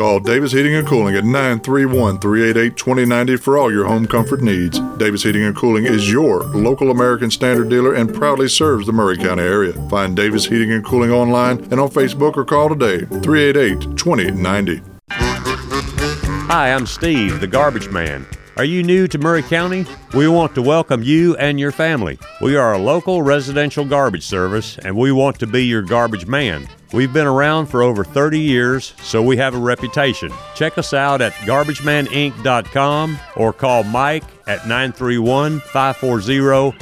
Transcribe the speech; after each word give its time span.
Call 0.00 0.18
Davis 0.18 0.52
Heating 0.52 0.74
and 0.76 0.88
Cooling 0.88 1.14
at 1.14 1.24
931 1.24 2.20
388 2.20 2.74
2090 2.74 3.36
for 3.36 3.58
all 3.58 3.70
your 3.70 3.84
home 3.84 4.06
comfort 4.06 4.40
needs. 4.40 4.78
Davis 4.96 5.24
Heating 5.24 5.44
and 5.44 5.54
Cooling 5.54 5.84
is 5.84 6.10
your 6.10 6.44
local 6.44 6.90
American 6.90 7.30
Standard 7.30 7.68
dealer 7.68 7.92
and 7.92 8.14
proudly 8.14 8.48
serves 8.48 8.86
the 8.86 8.94
Maury 8.94 9.18
County 9.18 9.42
area. 9.42 9.74
Find 9.90 10.16
Davis 10.16 10.46
Heating 10.46 10.72
and 10.72 10.82
Cooling 10.82 11.10
online 11.10 11.58
and 11.64 11.78
on 11.78 11.90
Facebook 11.90 12.38
or 12.38 12.46
call 12.46 12.70
today 12.70 13.04
388 13.20 13.98
2090. 13.98 14.80
Hi, 15.10 16.72
I'm 16.72 16.86
Steve, 16.86 17.42
the 17.42 17.46
garbage 17.46 17.90
man. 17.90 18.26
Are 18.56 18.64
you 18.64 18.82
new 18.82 19.06
to 19.06 19.18
Maury 19.18 19.42
County? 19.42 19.84
We 20.14 20.28
want 20.28 20.54
to 20.54 20.62
welcome 20.62 21.02
you 21.02 21.36
and 21.36 21.60
your 21.60 21.72
family. 21.72 22.18
We 22.40 22.56
are 22.56 22.72
a 22.72 22.78
local 22.78 23.20
residential 23.20 23.84
garbage 23.84 24.24
service 24.24 24.78
and 24.78 24.96
we 24.96 25.12
want 25.12 25.38
to 25.40 25.46
be 25.46 25.66
your 25.66 25.82
garbage 25.82 26.26
man. 26.26 26.66
We've 26.92 27.12
been 27.12 27.26
around 27.26 27.66
for 27.66 27.82
over 27.82 28.02
30 28.02 28.40
years, 28.40 28.94
so 29.02 29.22
we 29.22 29.36
have 29.36 29.54
a 29.54 29.58
reputation. 29.58 30.32
Check 30.56 30.76
us 30.76 30.92
out 30.92 31.20
at 31.20 31.32
garbagemaninc.com 31.32 33.18
or 33.36 33.52
call 33.52 33.84
Mike 33.84 34.24
at 34.48 34.66
931 34.66 35.60
540 35.60 36.76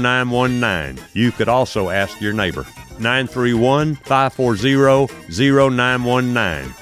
0919. 0.00 1.04
You 1.12 1.32
could 1.32 1.48
also 1.48 1.90
ask 1.90 2.18
your 2.20 2.32
neighbor. 2.32 2.64
931 2.98 3.96
540 3.96 5.12
0919. 5.30 6.81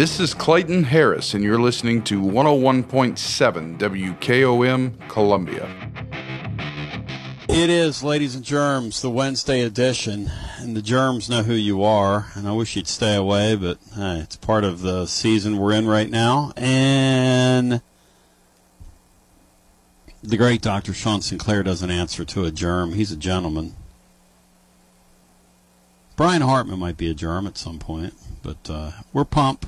This 0.00 0.18
is 0.18 0.32
Clayton 0.32 0.84
Harris, 0.84 1.34
and 1.34 1.44
you're 1.44 1.60
listening 1.60 2.02
to 2.04 2.22
101.7 2.22 3.78
WKOM 3.78 5.08
Columbia. 5.10 5.68
It 7.50 7.68
is, 7.68 8.02
ladies 8.02 8.34
and 8.34 8.42
germs, 8.42 9.02
the 9.02 9.10
Wednesday 9.10 9.60
edition, 9.60 10.30
and 10.56 10.74
the 10.74 10.80
germs 10.80 11.28
know 11.28 11.42
who 11.42 11.52
you 11.52 11.84
are. 11.84 12.28
And 12.34 12.48
I 12.48 12.52
wish 12.52 12.76
you'd 12.76 12.88
stay 12.88 13.14
away, 13.14 13.56
but 13.56 13.76
hey, 13.94 14.20
it's 14.20 14.36
part 14.36 14.64
of 14.64 14.80
the 14.80 15.04
season 15.04 15.58
we're 15.58 15.74
in 15.74 15.86
right 15.86 16.08
now. 16.08 16.54
And 16.56 17.82
the 20.22 20.38
great 20.38 20.62
Dr. 20.62 20.94
Sean 20.94 21.20
Sinclair 21.20 21.62
doesn't 21.62 21.90
answer 21.90 22.24
to 22.24 22.46
a 22.46 22.50
germ. 22.50 22.94
He's 22.94 23.12
a 23.12 23.18
gentleman. 23.18 23.74
Brian 26.16 26.40
Hartman 26.40 26.78
might 26.78 26.96
be 26.96 27.10
a 27.10 27.14
germ 27.14 27.46
at 27.46 27.58
some 27.58 27.78
point, 27.78 28.14
but 28.42 28.70
uh, 28.70 28.92
we're 29.12 29.26
pumped. 29.26 29.66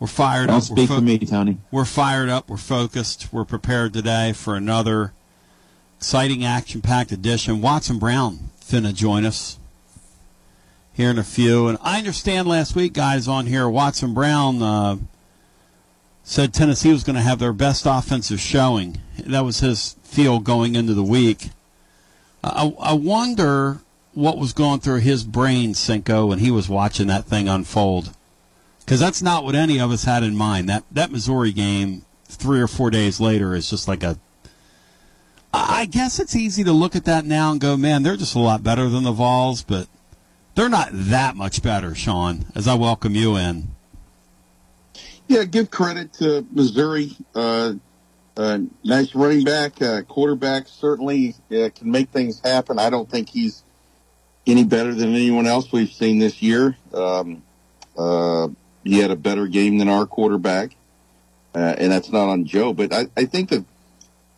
We're 0.00 0.06
fired 0.06 0.46
Don't 0.46 0.58
up. 0.58 0.62
speak 0.62 0.90
we're 0.90 0.96
for 0.96 1.02
me, 1.02 1.18
Tony. 1.18 1.58
We're 1.70 1.84
fired 1.84 2.28
up. 2.28 2.48
We're 2.48 2.56
focused. 2.56 3.28
We're 3.32 3.44
prepared 3.44 3.92
today 3.92 4.32
for 4.32 4.54
another 4.54 5.12
exciting, 5.96 6.44
action-packed 6.44 7.10
edition. 7.10 7.60
Watson 7.60 7.98
Brown 7.98 8.50
finna 8.64 8.94
join 8.94 9.24
us 9.24 9.58
here 10.92 11.10
in 11.10 11.18
a 11.18 11.24
few, 11.24 11.66
and 11.66 11.78
I 11.80 11.98
understand 11.98 12.46
last 12.46 12.76
week, 12.76 12.92
guys, 12.92 13.26
on 13.26 13.46
here, 13.46 13.68
Watson 13.68 14.14
Brown 14.14 14.62
uh, 14.62 14.96
said 16.22 16.54
Tennessee 16.54 16.92
was 16.92 17.02
going 17.02 17.16
to 17.16 17.22
have 17.22 17.40
their 17.40 17.52
best 17.52 17.84
offensive 17.86 18.40
showing. 18.40 18.98
That 19.18 19.44
was 19.44 19.60
his 19.60 19.96
feel 20.04 20.38
going 20.38 20.76
into 20.76 20.94
the 20.94 21.02
week. 21.02 21.50
I, 22.44 22.72
I 22.80 22.92
wonder 22.92 23.78
what 24.14 24.38
was 24.38 24.52
going 24.52 24.78
through 24.78 25.00
his 25.00 25.24
brain, 25.24 25.74
Cinco, 25.74 26.26
when 26.26 26.38
he 26.38 26.52
was 26.52 26.68
watching 26.68 27.08
that 27.08 27.24
thing 27.24 27.48
unfold 27.48 28.12
because 28.88 29.00
that's 29.00 29.20
not 29.20 29.44
what 29.44 29.54
any 29.54 29.78
of 29.78 29.90
us 29.90 30.04
had 30.04 30.22
in 30.22 30.34
mind. 30.34 30.70
That 30.70 30.82
that 30.92 31.12
Missouri 31.12 31.52
game, 31.52 32.06
three 32.24 32.58
or 32.58 32.66
four 32.66 32.88
days 32.88 33.20
later, 33.20 33.54
is 33.54 33.68
just 33.68 33.86
like 33.86 34.02
a. 34.02 34.18
I 35.52 35.84
guess 35.84 36.18
it's 36.18 36.34
easy 36.34 36.64
to 36.64 36.72
look 36.72 36.96
at 36.96 37.04
that 37.04 37.26
now 37.26 37.52
and 37.52 37.60
go, 37.60 37.76
man, 37.76 38.02
they're 38.02 38.16
just 38.16 38.34
a 38.34 38.38
lot 38.38 38.62
better 38.62 38.88
than 38.88 39.04
the 39.04 39.12
Vols, 39.12 39.62
but 39.62 39.88
they're 40.54 40.70
not 40.70 40.88
that 40.92 41.36
much 41.36 41.62
better, 41.62 41.94
Sean. 41.94 42.46
As 42.54 42.66
I 42.66 42.74
welcome 42.76 43.14
you 43.14 43.36
in. 43.36 43.68
Yeah, 45.26 45.44
give 45.44 45.70
credit 45.70 46.14
to 46.14 46.46
Missouri. 46.50 47.12
Uh, 47.34 47.74
uh, 48.38 48.60
nice 48.84 49.14
running 49.14 49.44
back, 49.44 49.82
uh, 49.82 50.00
quarterback. 50.02 50.66
Certainly 50.66 51.34
uh, 51.50 51.68
can 51.74 51.90
make 51.90 52.08
things 52.08 52.40
happen. 52.40 52.78
I 52.78 52.88
don't 52.88 53.10
think 53.10 53.28
he's 53.28 53.64
any 54.46 54.64
better 54.64 54.94
than 54.94 55.10
anyone 55.14 55.46
else 55.46 55.72
we've 55.72 55.92
seen 55.92 56.18
this 56.18 56.40
year. 56.40 56.76
Um, 56.94 57.42
uh, 57.98 58.48
he 58.88 58.98
had 58.98 59.10
a 59.10 59.16
better 59.16 59.46
game 59.46 59.78
than 59.78 59.88
our 59.88 60.06
quarterback, 60.06 60.74
uh, 61.54 61.74
and 61.78 61.92
that's 61.92 62.10
not 62.10 62.28
on 62.28 62.46
Joe. 62.46 62.72
But 62.72 62.92
I, 62.92 63.08
I 63.16 63.26
think 63.26 63.50
that, 63.50 63.64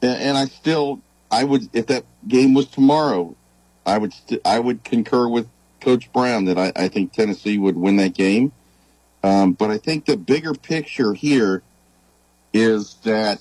and 0.02 0.37
I 0.37 0.47
still, 0.47 1.00
I 1.31 1.44
would, 1.44 1.69
if 1.73 1.87
that 1.87 2.05
game 2.26 2.52
was 2.55 2.67
tomorrow, 2.67 3.37
I 3.87 3.99
would, 3.99 4.12
st- 4.12 4.41
I 4.44 4.58
would 4.58 4.82
concur 4.82 5.29
with 5.29 5.49
Coach 5.81 6.12
Brown 6.12 6.47
that 6.47 6.58
I, 6.58 6.73
I 6.75 6.88
think 6.88 7.12
Tennessee 7.12 7.58
would 7.58 7.76
win 7.76 7.97
that 7.97 8.14
game. 8.14 8.52
Um, 9.23 9.52
but 9.52 9.70
I 9.70 9.79
think 9.79 10.06
the 10.06 10.17
bigger 10.17 10.55
picture 10.55 11.14
here 11.14 11.62
is 12.53 12.94
that 13.05 13.41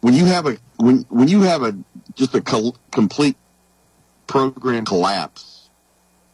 when 0.00 0.14
you 0.14 0.24
have 0.24 0.46
a 0.46 0.56
when 0.78 1.04
when 1.10 1.28
you 1.28 1.42
have 1.42 1.62
a 1.62 1.76
just 2.14 2.34
a 2.34 2.40
col- 2.40 2.76
complete 2.90 3.36
program 4.26 4.84
collapse 4.86 5.49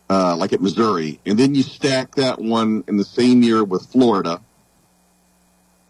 uh, 0.09 0.37
like 0.37 0.53
at 0.53 0.61
Missouri, 0.61 1.21
and 1.27 1.39
then 1.39 1.55
you 1.55 1.63
stack 1.63 2.15
that 2.15 2.39
one 2.41 2.85
in 2.89 2.97
the 2.97 3.05
same 3.05 3.43
year 3.43 3.65
with 3.65 3.87
Florida, 3.87 4.41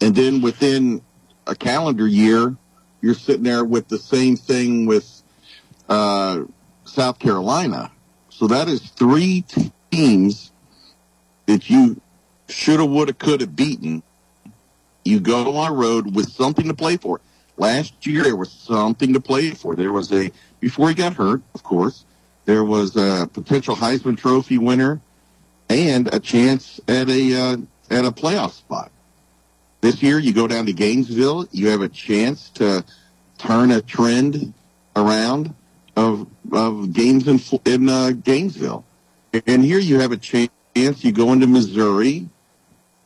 and 0.00 0.14
then 0.14 0.40
within 0.40 1.02
a 1.46 1.54
calendar 1.54 2.06
year, 2.06 2.56
you're 3.00 3.14
sitting 3.14 3.42
there 3.42 3.64
with 3.64 3.88
the 3.88 3.98
same 3.98 4.36
thing 4.36 4.86
with 4.86 5.22
uh, 5.88 6.40
South 6.84 7.18
Carolina. 7.18 7.92
So 8.30 8.46
that 8.48 8.68
is 8.68 8.80
three 8.90 9.44
teams 9.90 10.52
that 11.46 11.70
you 11.70 12.00
shoulda, 12.48 12.84
woulda, 12.84 13.12
coulda 13.12 13.46
beaten. 13.46 14.02
You 15.04 15.20
go 15.20 15.56
on 15.56 15.74
road 15.74 16.14
with 16.14 16.30
something 16.30 16.66
to 16.68 16.74
play 16.74 16.96
for. 16.96 17.20
Last 17.56 18.06
year 18.06 18.24
there 18.24 18.36
was 18.36 18.50
something 18.50 19.12
to 19.14 19.20
play 19.20 19.50
for. 19.50 19.76
There 19.76 19.92
was 19.92 20.12
a 20.12 20.30
before 20.60 20.88
he 20.88 20.94
got 20.94 21.14
hurt, 21.14 21.42
of 21.54 21.62
course. 21.62 22.04
There 22.46 22.64
was 22.64 22.96
a 22.96 23.28
potential 23.32 23.74
Heisman 23.76 24.16
Trophy 24.16 24.56
winner 24.56 25.00
and 25.68 26.12
a 26.14 26.20
chance 26.20 26.80
at 26.88 27.08
a 27.10 27.34
uh, 27.34 27.56
at 27.90 28.04
a 28.04 28.12
playoff 28.12 28.52
spot. 28.52 28.90
This 29.80 30.02
year, 30.02 30.18
you 30.18 30.32
go 30.32 30.46
down 30.46 30.66
to 30.66 30.72
Gainesville. 30.72 31.48
You 31.50 31.68
have 31.68 31.82
a 31.82 31.88
chance 31.88 32.50
to 32.50 32.84
turn 33.36 33.72
a 33.72 33.82
trend 33.82 34.54
around 34.94 35.54
of 35.96 36.28
of 36.52 36.92
games 36.92 37.26
in 37.26 37.40
in 37.64 37.88
uh, 37.88 38.12
Gainesville, 38.12 38.84
and 39.46 39.64
here 39.64 39.80
you 39.80 39.98
have 39.98 40.12
a 40.12 40.16
chance. 40.16 40.50
You 40.74 41.10
go 41.10 41.32
into 41.32 41.48
Missouri 41.48 42.28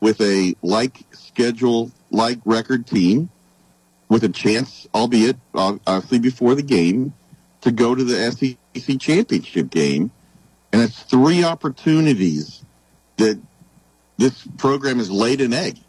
with 0.01 0.21
a 0.21 0.55
like 0.61 1.03
schedule, 1.13 1.91
like 2.11 2.39
record 2.45 2.85
team, 2.85 3.29
with 4.07 4.23
a 4.23 4.29
chance, 4.29 4.87
albeit 4.93 5.37
obviously 5.55 6.19
before 6.19 6.53
the 6.53 6.61
game, 6.61 7.13
to 7.61 7.71
go 7.71 7.95
to 7.95 8.03
the 8.03 8.31
SEC 8.31 8.57
championship 8.75 9.69
game, 9.69 10.11
and 10.71 10.81
it's 10.81 11.01
three 11.03 11.43
opportunities 11.43 12.63
that 13.17 13.39
this 14.17 14.47
program 14.57 14.97
has 14.97 15.09
laid 15.09 15.41
an 15.41 15.53
egg. 15.53 15.79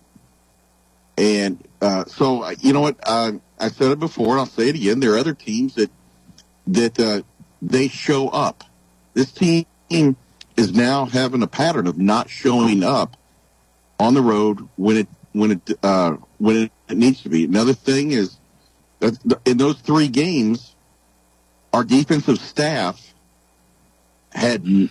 And 1.19 1.62
uh, 1.81 2.05
so, 2.06 2.49
you 2.61 2.73
know 2.73 2.81
what? 2.81 2.96
Uh, 3.02 3.32
I 3.58 3.69
said 3.69 3.93
it 3.93 4.00
before, 4.00 4.31
and 4.31 4.40
I'll 4.40 4.46
say 4.46 4.69
it 4.69 4.75
again. 4.75 5.00
There 5.00 5.14
are 5.14 5.19
other 5.19 5.34
teams 5.34 5.75
that 5.75 5.90
that 6.67 6.99
uh, 6.99 7.23
they 7.61 7.88
show 7.88 8.29
up. 8.29 8.64
This 9.14 9.31
team 9.32 9.67
is 9.90 10.73
now 10.75 11.06
having 11.06 11.43
a 11.43 11.46
pattern 11.46 11.87
of 11.87 11.99
not 11.99 12.31
showing 12.31 12.82
up 12.82 13.17
on 14.00 14.14
the 14.14 14.23
road 14.23 14.69
when 14.76 14.96
it 14.96 15.08
when 15.32 15.52
it 15.52 15.78
uh, 15.82 16.17
when 16.38 16.70
it 16.88 16.96
needs 16.96 17.23
to 17.23 17.28
be. 17.28 17.44
Another 17.44 17.75
thing 17.75 18.12
is 18.12 18.37
in 19.44 19.56
those 19.56 19.78
three 19.81 20.08
games, 20.08 20.72
our 21.73 21.85
defensive 21.85 22.39
staff 22.39 23.15
had 24.33 24.91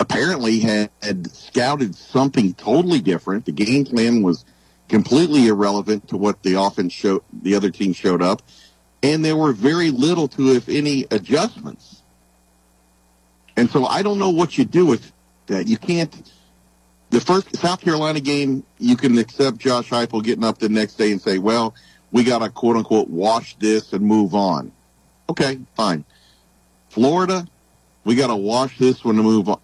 apparently 0.00 0.60
had, 0.60 0.90
had 1.02 1.30
scouted 1.30 1.94
something 1.94 2.54
totally 2.54 3.00
different. 3.00 3.44
The 3.44 3.52
game 3.52 3.84
plan 3.84 4.22
was 4.22 4.44
completely 4.88 5.48
irrelevant 5.48 6.08
to 6.08 6.16
what 6.16 6.42
the 6.42 6.54
offense 6.54 6.92
showed. 6.92 7.22
The 7.42 7.54
other 7.54 7.70
team 7.70 7.92
showed 7.92 8.22
up, 8.22 8.42
and 9.02 9.24
there 9.24 9.36
were 9.36 9.52
very 9.52 9.90
little 9.90 10.28
to, 10.28 10.54
if 10.54 10.68
any, 10.68 11.06
adjustments. 11.10 12.02
And 13.56 13.70
so 13.70 13.86
I 13.86 14.02
don't 14.02 14.18
know 14.18 14.30
what 14.30 14.56
you 14.56 14.64
do 14.64 14.86
with 14.86 15.12
that. 15.46 15.66
You 15.66 15.76
can't. 15.76 16.32
The 17.10 17.20
first 17.20 17.56
South 17.56 17.80
Carolina 17.80 18.20
game, 18.20 18.64
you 18.78 18.96
can 18.96 19.16
accept 19.18 19.58
Josh 19.58 19.88
Heupel 19.88 20.22
getting 20.22 20.44
up 20.44 20.58
the 20.58 20.68
next 20.68 20.94
day 20.94 21.10
and 21.10 21.20
say, 21.20 21.38
"Well, 21.38 21.74
we 22.12 22.22
got 22.22 22.38
to 22.40 22.50
quote 22.50 22.76
unquote 22.76 23.08
wash 23.08 23.56
this 23.56 23.92
and 23.92 24.02
move 24.04 24.34
on." 24.34 24.72
Okay, 25.28 25.58
fine. 25.76 26.04
Florida, 26.88 27.46
we 28.04 28.14
got 28.14 28.28
to 28.28 28.36
watch 28.36 28.78
this 28.78 29.04
one 29.04 29.16
to 29.16 29.22
move 29.22 29.48
on. 29.48 29.60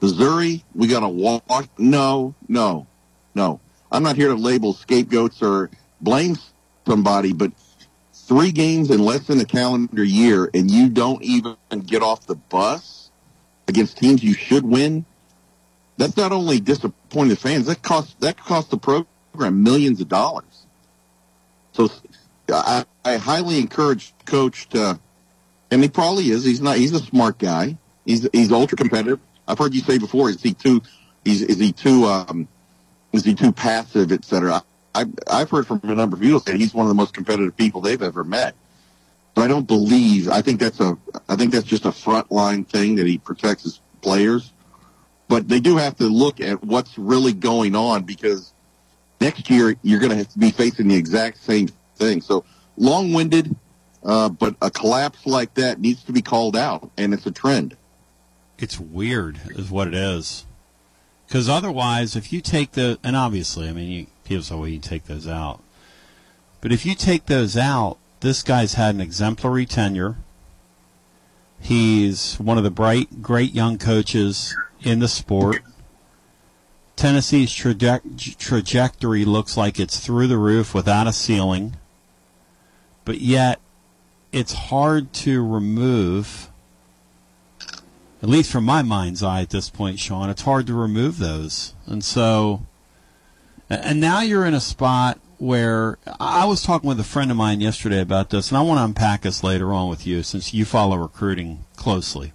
Missouri, 0.00 0.64
we 0.74 0.88
got 0.88 1.00
to 1.00 1.08
watch. 1.08 1.68
No, 1.78 2.34
no, 2.48 2.86
no. 3.34 3.60
I'm 3.92 4.02
not 4.02 4.16
here 4.16 4.28
to 4.28 4.34
label 4.34 4.72
scapegoats 4.72 5.42
or 5.42 5.70
blame 6.00 6.36
somebody, 6.86 7.32
but 7.32 7.52
three 8.12 8.52
games 8.52 8.90
in 8.90 9.00
less 9.04 9.26
than 9.26 9.40
a 9.40 9.44
calendar 9.44 10.04
year, 10.04 10.50
and 10.54 10.70
you 10.70 10.88
don't 10.88 11.22
even 11.22 11.56
get 11.86 12.02
off 12.02 12.26
the 12.26 12.36
bus 12.36 13.10
against 13.68 13.98
teams 13.98 14.22
you 14.22 14.34
should 14.34 14.64
win. 14.64 15.04
That's 15.96 16.16
not 16.16 16.32
only 16.32 16.60
disappointing 16.60 17.30
the 17.30 17.36
fans. 17.36 17.66
That 17.66 17.82
cost 17.82 18.20
that 18.20 18.36
cost 18.38 18.70
the 18.70 18.78
program 18.78 19.62
millions 19.62 20.00
of 20.00 20.08
dollars. 20.08 20.66
So 21.72 21.90
I, 22.48 22.84
I 23.04 23.16
highly 23.16 23.58
encourage 23.58 24.14
coach 24.30 24.68
to, 24.70 24.98
and 25.70 25.82
he 25.82 25.88
probably 25.88 26.30
is. 26.30 26.44
He's 26.44 26.60
not. 26.60 26.76
He's 26.76 26.94
a 26.94 27.00
smart 27.00 27.38
guy. 27.38 27.76
He's 28.06 28.28
he's 28.32 28.52
ultra 28.52 28.76
competitive. 28.78 29.20
I've 29.46 29.58
heard 29.58 29.74
you 29.74 29.80
say 29.80 29.98
before. 29.98 30.30
Is 30.30 30.42
he 30.42 30.54
too? 30.54 30.80
He's 31.24 31.42
is 31.42 31.58
he 31.58 31.72
too? 31.72 32.04
Um, 32.04 32.48
is 33.12 33.24
he 33.24 33.34
too 33.34 33.52
passive, 33.52 34.12
et 34.12 34.24
cetera? 34.24 34.62
I, 34.94 35.04
I've 35.28 35.50
heard 35.50 35.66
from 35.66 35.80
a 35.84 35.94
number 35.94 36.16
of 36.16 36.22
people 36.22 36.40
say 36.40 36.56
he's 36.56 36.74
one 36.74 36.86
of 36.86 36.88
the 36.88 37.00
most 37.02 37.12
competitive 37.14 37.56
people 37.56 37.80
they've 37.80 38.02
ever 38.02 38.24
met. 38.24 38.54
But 39.34 39.42
I 39.42 39.48
don't 39.48 39.66
believe. 39.66 40.28
I 40.28 40.42
think 40.42 40.60
that's 40.60 40.80
a. 40.80 40.96
I 41.28 41.36
think 41.36 41.52
that's 41.52 41.66
just 41.66 41.84
a 41.84 41.90
frontline 41.90 42.66
thing 42.66 42.96
that 42.96 43.06
he 43.06 43.18
protects 43.18 43.64
his 43.64 43.80
players. 44.02 44.52
but 45.30 45.48
they 45.48 45.60
do 45.60 45.76
have 45.76 45.96
to 45.96 46.04
look 46.04 46.40
at 46.40 46.62
what's 46.64 46.98
really 46.98 47.32
going 47.32 47.76
on 47.76 48.02
because 48.02 48.52
next 49.20 49.48
year 49.48 49.76
you're 49.82 50.00
going 50.00 50.10
to 50.10 50.16
have 50.16 50.28
to 50.28 50.38
be 50.38 50.50
facing 50.50 50.88
the 50.88 50.96
exact 50.96 51.38
same 51.38 51.68
thing. 51.94 52.20
So 52.20 52.44
long-winded, 52.76 53.54
uh, 54.04 54.28
but 54.28 54.56
a 54.62 54.70
collapse 54.70 55.26
like 55.26 55.54
that 55.54 55.80
needs 55.80 56.02
to 56.04 56.12
be 56.12 56.22
called 56.22 56.56
out, 56.56 56.90
and 56.96 57.12
it's 57.12 57.26
a 57.26 57.30
trend. 57.30 57.76
It's 58.58 58.78
weird, 58.78 59.40
is 59.50 59.70
what 59.70 59.88
it 59.88 59.94
is. 59.94 60.46
Because 61.26 61.48
otherwise, 61.48 62.16
if 62.16 62.32
you 62.32 62.40
take 62.40 62.72
the, 62.72 62.98
and 63.04 63.14
obviously, 63.16 63.68
I 63.68 63.72
mean, 63.72 63.90
you, 63.90 64.06
people 64.24 64.42
say, 64.42 64.54
well, 64.54 64.68
you 64.68 64.78
take 64.78 65.04
those 65.04 65.28
out. 65.28 65.62
But 66.60 66.72
if 66.72 66.84
you 66.84 66.94
take 66.94 67.26
those 67.26 67.56
out, 67.56 67.98
this 68.20 68.42
guy's 68.42 68.74
had 68.74 68.94
an 68.94 69.00
exemplary 69.00 69.64
tenure. 69.64 70.16
He's 71.60 72.34
one 72.34 72.58
of 72.58 72.64
the 72.64 72.70
bright, 72.70 73.22
great 73.22 73.54
young 73.54 73.78
coaches 73.78 74.56
in 74.82 74.98
the 74.98 75.08
sport. 75.08 75.62
Tennessee's 76.96 77.50
traje- 77.50 78.36
trajectory 78.36 79.24
looks 79.24 79.56
like 79.56 79.80
it's 79.80 80.00
through 80.00 80.26
the 80.26 80.36
roof 80.36 80.74
without 80.74 81.06
a 81.06 81.12
ceiling, 81.12 81.76
but 83.04 83.20
yet 83.20 83.60
it's 84.32 84.52
hard 84.52 85.12
to 85.12 85.46
remove, 85.46 86.48
at 88.22 88.28
least 88.28 88.50
from 88.50 88.64
my 88.64 88.82
mind's 88.82 89.22
eye 89.22 89.42
at 89.42 89.50
this 89.50 89.70
point, 89.70 89.98
Sean, 89.98 90.30
it's 90.30 90.42
hard 90.42 90.66
to 90.66 90.74
remove 90.74 91.18
those. 91.18 91.74
And 91.86 92.04
so, 92.04 92.62
and 93.68 94.00
now 94.00 94.20
you're 94.20 94.46
in 94.46 94.54
a 94.54 94.60
spot 94.60 95.18
where 95.38 95.98
I 96.20 96.44
was 96.44 96.62
talking 96.62 96.88
with 96.88 97.00
a 97.00 97.04
friend 97.04 97.30
of 97.30 97.36
mine 97.36 97.60
yesterday 97.60 98.00
about 98.00 98.30
this, 98.30 98.50
and 98.50 98.58
I 98.58 98.62
want 98.62 98.78
to 98.78 98.84
unpack 98.84 99.22
this 99.22 99.42
later 99.42 99.72
on 99.72 99.88
with 99.88 100.06
you 100.06 100.22
since 100.22 100.52
you 100.52 100.64
follow 100.64 100.96
recruiting 100.96 101.64
closely. 101.76 102.32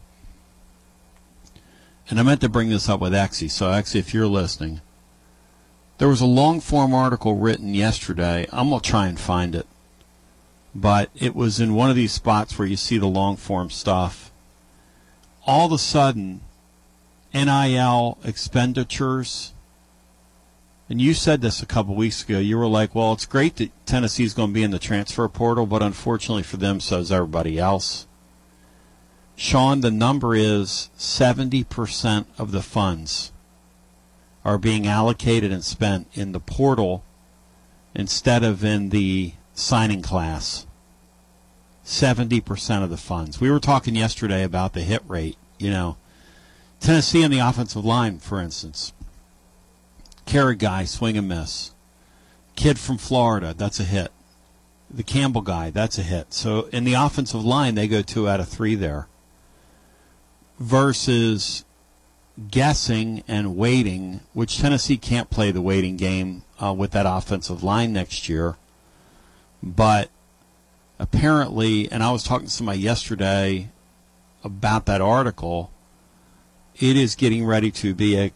And 2.09 2.19
I 2.19 2.23
meant 2.23 2.41
to 2.41 2.49
bring 2.49 2.69
this 2.69 2.89
up 2.89 2.99
with 2.99 3.13
Exy, 3.13 3.49
so 3.49 3.67
Exy, 3.67 3.97
if 3.97 4.13
you're 4.13 4.27
listening, 4.27 4.81
there 5.97 6.07
was 6.07 6.21
a 6.21 6.25
long 6.25 6.59
form 6.59 6.93
article 6.93 7.37
written 7.37 7.73
yesterday. 7.73 8.47
I'm 8.51 8.69
going 8.69 8.81
to 8.81 8.89
try 8.89 9.07
and 9.07 9.19
find 9.19 9.55
it. 9.55 9.65
But 10.75 11.09
it 11.15 11.33
was 11.33 11.59
in 11.59 11.73
one 11.73 11.89
of 11.89 11.95
these 11.95 12.11
spots 12.11 12.59
where 12.59 12.67
you 12.67 12.75
see 12.75 12.97
the 12.97 13.07
long 13.07 13.37
form 13.37 13.69
stuff. 13.69 14.31
All 15.47 15.67
of 15.67 15.71
a 15.71 15.77
sudden, 15.77 16.41
NIL 17.33 18.17
expenditures 18.23 19.53
and 20.89 21.01
you 21.01 21.13
said 21.13 21.41
this 21.41 21.63
a 21.63 21.65
couple 21.65 21.95
weeks 21.95 22.23
ago. 22.23 22.37
You 22.37 22.57
were 22.57 22.67
like, 22.67 22.93
well, 22.93 23.13
it's 23.13 23.25
great 23.25 23.55
that 23.55 23.71
Tennessee's 23.85 24.35
going 24.35 24.49
to 24.49 24.53
be 24.53 24.63
in 24.63 24.71
the 24.71 24.79
transfer 24.79 25.27
portal, 25.27 25.65
but 25.65 25.81
unfortunately 25.81 26.43
for 26.43 26.57
them, 26.57 26.79
so 26.79 26.99
is 26.99 27.11
everybody 27.11 27.57
else. 27.57 28.05
Sean, 29.35 29.81
the 29.81 29.91
number 29.91 30.35
is 30.35 30.89
70% 30.97 32.25
of 32.37 32.51
the 32.51 32.61
funds 32.61 33.31
are 34.45 34.59
being 34.59 34.85
allocated 34.85 35.51
and 35.51 35.63
spent 35.63 36.07
in 36.13 36.31
the 36.31 36.39
portal 36.39 37.03
instead 37.95 38.43
of 38.43 38.63
in 38.63 38.89
the 38.89 39.33
signing 39.55 40.03
class. 40.03 40.64
70% 41.85 42.83
of 42.83 42.89
the 42.89 42.97
funds. 42.97 43.39
We 43.39 43.51
were 43.51 43.59
talking 43.59 43.95
yesterday 43.95 44.43
about 44.43 44.73
the 44.73 44.81
hit 44.81 45.03
rate. 45.07 45.37
You 45.59 45.69
know, 45.69 45.97
Tennessee 46.79 47.23
on 47.23 47.31
the 47.31 47.39
offensive 47.39 47.85
line, 47.85 48.19
for 48.19 48.41
instance, 48.41 48.91
Carry 50.25 50.55
guy, 50.55 50.85
swing 50.85 51.17
and 51.17 51.27
miss. 51.27 51.71
Kid 52.55 52.79
from 52.79 52.97
Florida, 52.97 53.53
that's 53.55 53.79
a 53.79 53.83
hit. 53.83 54.11
The 54.89 55.03
Campbell 55.03 55.41
guy, 55.41 55.69
that's 55.69 55.97
a 55.97 56.03
hit. 56.03 56.33
So 56.33 56.67
in 56.71 56.83
the 56.83 56.93
offensive 56.93 57.43
line, 57.43 57.75
they 57.75 57.87
go 57.87 58.01
two 58.01 58.27
out 58.27 58.39
of 58.39 58.47
three 58.47 58.75
there. 58.75 59.07
Versus 60.59 61.65
guessing 62.49 63.23
and 63.27 63.55
waiting, 63.55 64.21
which 64.33 64.57
Tennessee 64.57 64.97
can't 64.97 65.29
play 65.29 65.51
the 65.51 65.61
waiting 65.61 65.95
game 65.95 66.43
uh, 66.61 66.73
with 66.73 66.91
that 66.91 67.05
offensive 67.05 67.63
line 67.63 67.93
next 67.93 68.27
year. 68.29 68.55
But 69.61 70.09
apparently, 70.99 71.91
and 71.91 72.03
I 72.03 72.11
was 72.11 72.23
talking 72.23 72.47
to 72.47 72.53
somebody 72.53 72.79
yesterday 72.79 73.69
about 74.43 74.85
that 74.85 75.01
article 75.01 75.71
it 76.79 76.97
is 76.97 77.15
getting 77.15 77.45
ready 77.45 77.71
to 77.71 77.93
be 77.93 78.17
a 78.17 78.31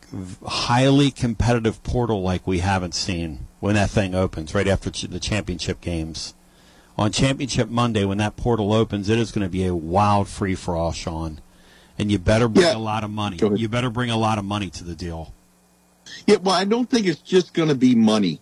highly 0.45 1.11
competitive 1.11 1.83
portal 1.83 2.21
like 2.21 2.47
we 2.47 2.59
haven't 2.59 2.95
seen 2.95 3.47
when 3.59 3.75
that 3.75 3.89
thing 3.89 4.15
opens 4.15 4.55
right 4.55 4.67
after 4.67 4.89
the 5.07 5.19
championship 5.19 5.81
games. 5.81 6.33
On 6.97 7.11
championship 7.11 7.69
Monday, 7.69 8.05
when 8.05 8.17
that 8.19 8.37
portal 8.37 8.73
opens, 8.73 9.09
it 9.09 9.19
is 9.19 9.31
going 9.31 9.45
to 9.45 9.49
be 9.49 9.65
a 9.65 9.75
wild 9.75 10.27
free 10.27 10.55
for 10.55 10.75
all, 10.75 10.91
Sean. 10.91 11.41
And 11.97 12.11
you 12.11 12.17
better 12.17 12.47
bring 12.47 12.65
yeah. 12.65 12.77
a 12.77 12.79
lot 12.79 13.03
of 13.03 13.09
money. 13.09 13.37
You 13.55 13.67
better 13.67 13.89
bring 13.89 14.09
a 14.09 14.17
lot 14.17 14.37
of 14.37 14.45
money 14.45 14.69
to 14.69 14.83
the 14.85 14.95
deal. 14.95 15.33
Yeah, 16.25 16.37
well, 16.37 16.55
I 16.55 16.63
don't 16.63 16.89
think 16.89 17.07
it's 17.07 17.21
just 17.21 17.53
going 17.53 17.69
to 17.69 17.75
be 17.75 17.93
money 17.93 18.39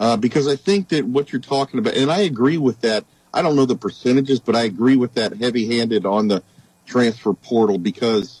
uh, 0.00 0.16
because 0.16 0.48
I 0.48 0.56
think 0.56 0.88
that 0.88 1.04
what 1.04 1.32
you're 1.32 1.40
talking 1.40 1.78
about, 1.78 1.94
and 1.94 2.10
I 2.10 2.20
agree 2.20 2.58
with 2.58 2.80
that. 2.80 3.04
I 3.36 3.42
don't 3.42 3.54
know 3.54 3.66
the 3.66 3.76
percentages, 3.76 4.40
but 4.40 4.56
I 4.56 4.62
agree 4.62 4.96
with 4.96 5.12
that 5.14 5.36
heavy 5.36 5.76
handed 5.76 6.06
on 6.06 6.28
the 6.28 6.42
transfer 6.86 7.34
portal 7.34 7.76
because 7.76 8.40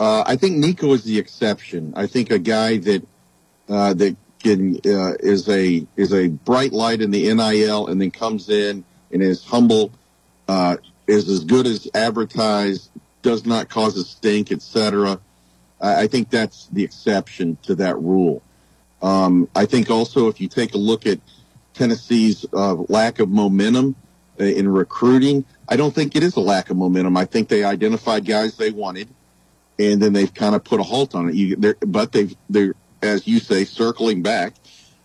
uh, 0.00 0.24
I 0.26 0.34
think 0.34 0.56
Nico 0.56 0.92
is 0.92 1.04
the 1.04 1.20
exception. 1.20 1.94
I 1.96 2.08
think 2.08 2.32
a 2.32 2.40
guy 2.40 2.78
that 2.78 3.06
uh, 3.68 3.94
that 3.94 4.16
can, 4.40 4.76
uh, 4.84 5.14
is 5.20 5.48
a 5.48 5.86
is 5.96 6.12
a 6.12 6.28
bright 6.28 6.72
light 6.72 7.00
in 7.00 7.12
the 7.12 7.32
NIL 7.32 7.86
and 7.86 8.00
then 8.00 8.10
comes 8.10 8.48
in 8.48 8.84
and 9.12 9.22
is 9.22 9.44
humble, 9.44 9.92
uh, 10.48 10.78
is 11.06 11.28
as 11.28 11.44
good 11.44 11.68
as 11.68 11.88
advertised, 11.94 12.90
does 13.22 13.46
not 13.46 13.68
cause 13.68 13.96
a 13.96 14.02
stink, 14.02 14.50
etc. 14.50 15.20
I, 15.80 16.02
I 16.02 16.06
think 16.08 16.28
that's 16.30 16.66
the 16.72 16.82
exception 16.82 17.56
to 17.62 17.76
that 17.76 17.96
rule. 18.00 18.42
Um, 19.00 19.48
I 19.54 19.66
think 19.66 19.90
also 19.90 20.26
if 20.26 20.40
you 20.40 20.48
take 20.48 20.74
a 20.74 20.78
look 20.78 21.06
at 21.06 21.20
Tennessee's 21.72 22.44
uh, 22.52 22.74
lack 22.88 23.20
of 23.20 23.28
momentum 23.28 23.94
in 24.38 24.68
recruiting, 24.68 25.44
I 25.68 25.76
don't 25.76 25.94
think 25.94 26.16
it 26.16 26.22
is 26.22 26.36
a 26.36 26.40
lack 26.40 26.70
of 26.70 26.76
momentum. 26.76 27.16
I 27.16 27.24
think 27.24 27.48
they 27.48 27.64
identified 27.64 28.24
guys 28.24 28.56
they 28.56 28.70
wanted 28.70 29.08
and 29.78 30.00
then 30.00 30.12
they've 30.12 30.32
kind 30.32 30.54
of 30.54 30.64
put 30.64 30.80
a 30.80 30.82
halt 30.82 31.14
on 31.14 31.28
it. 31.28 31.34
You, 31.34 31.74
but 31.80 32.12
they've 32.12 32.34
they're 32.48 32.74
as 33.02 33.26
you 33.26 33.38
say 33.38 33.64
circling 33.64 34.22
back, 34.22 34.54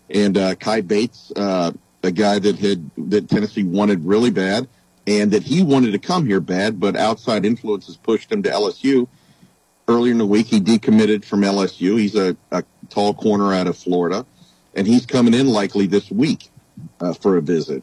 and 0.08 0.36
uh, 0.36 0.54
Kai 0.54 0.80
Bates, 0.80 1.32
uh, 1.36 1.72
a 2.02 2.10
guy 2.10 2.38
that 2.38 2.58
had 2.58 2.90
that 2.96 3.28
Tennessee 3.28 3.64
wanted 3.64 4.04
really 4.04 4.30
bad, 4.30 4.68
and 5.06 5.30
that 5.32 5.42
he 5.42 5.62
wanted 5.62 5.92
to 5.92 5.98
come 5.98 6.26
here 6.26 6.40
bad, 6.40 6.80
but 6.80 6.96
outside 6.96 7.44
influences 7.44 7.96
pushed 7.96 8.30
him 8.30 8.42
to 8.44 8.50
LSU. 8.50 9.08
Earlier 9.88 10.12
in 10.12 10.18
the 10.18 10.26
week, 10.26 10.46
he 10.46 10.60
decommitted 10.60 11.24
from 11.24 11.40
LSU. 11.40 11.98
He's 11.98 12.14
a, 12.14 12.36
a 12.52 12.62
tall 12.90 13.12
corner 13.12 13.52
out 13.52 13.66
of 13.66 13.76
Florida, 13.76 14.24
and 14.74 14.86
he's 14.86 15.04
coming 15.04 15.34
in 15.34 15.48
likely 15.48 15.86
this 15.88 16.10
week 16.10 16.48
uh, 17.00 17.12
for 17.12 17.36
a 17.36 17.42
visit. 17.42 17.82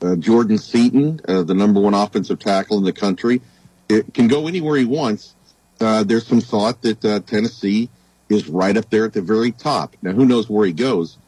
Uh, 0.00 0.16
Jordan 0.16 0.58
Seaton, 0.58 1.20
uh, 1.26 1.42
the 1.42 1.54
number 1.54 1.80
one 1.80 1.94
offensive 1.94 2.38
tackle 2.38 2.78
in 2.78 2.84
the 2.84 2.92
country, 2.92 3.40
it 3.88 4.12
can 4.12 4.28
go 4.28 4.46
anywhere 4.46 4.76
he 4.76 4.84
wants 4.84 5.36
uh, 5.80 6.04
there's 6.04 6.26
some 6.26 6.40
thought 6.40 6.82
that 6.82 7.04
uh, 7.04 7.20
Tennessee 7.20 7.90
is 8.28 8.48
right 8.48 8.76
up 8.76 8.88
there 8.90 9.04
at 9.04 9.12
the 9.12 9.22
very 9.22 9.52
top. 9.52 9.96
Now, 10.02 10.12
who 10.12 10.24
knows 10.24 10.48
where 10.48 10.66
he 10.66 10.72
goes? 10.72 11.18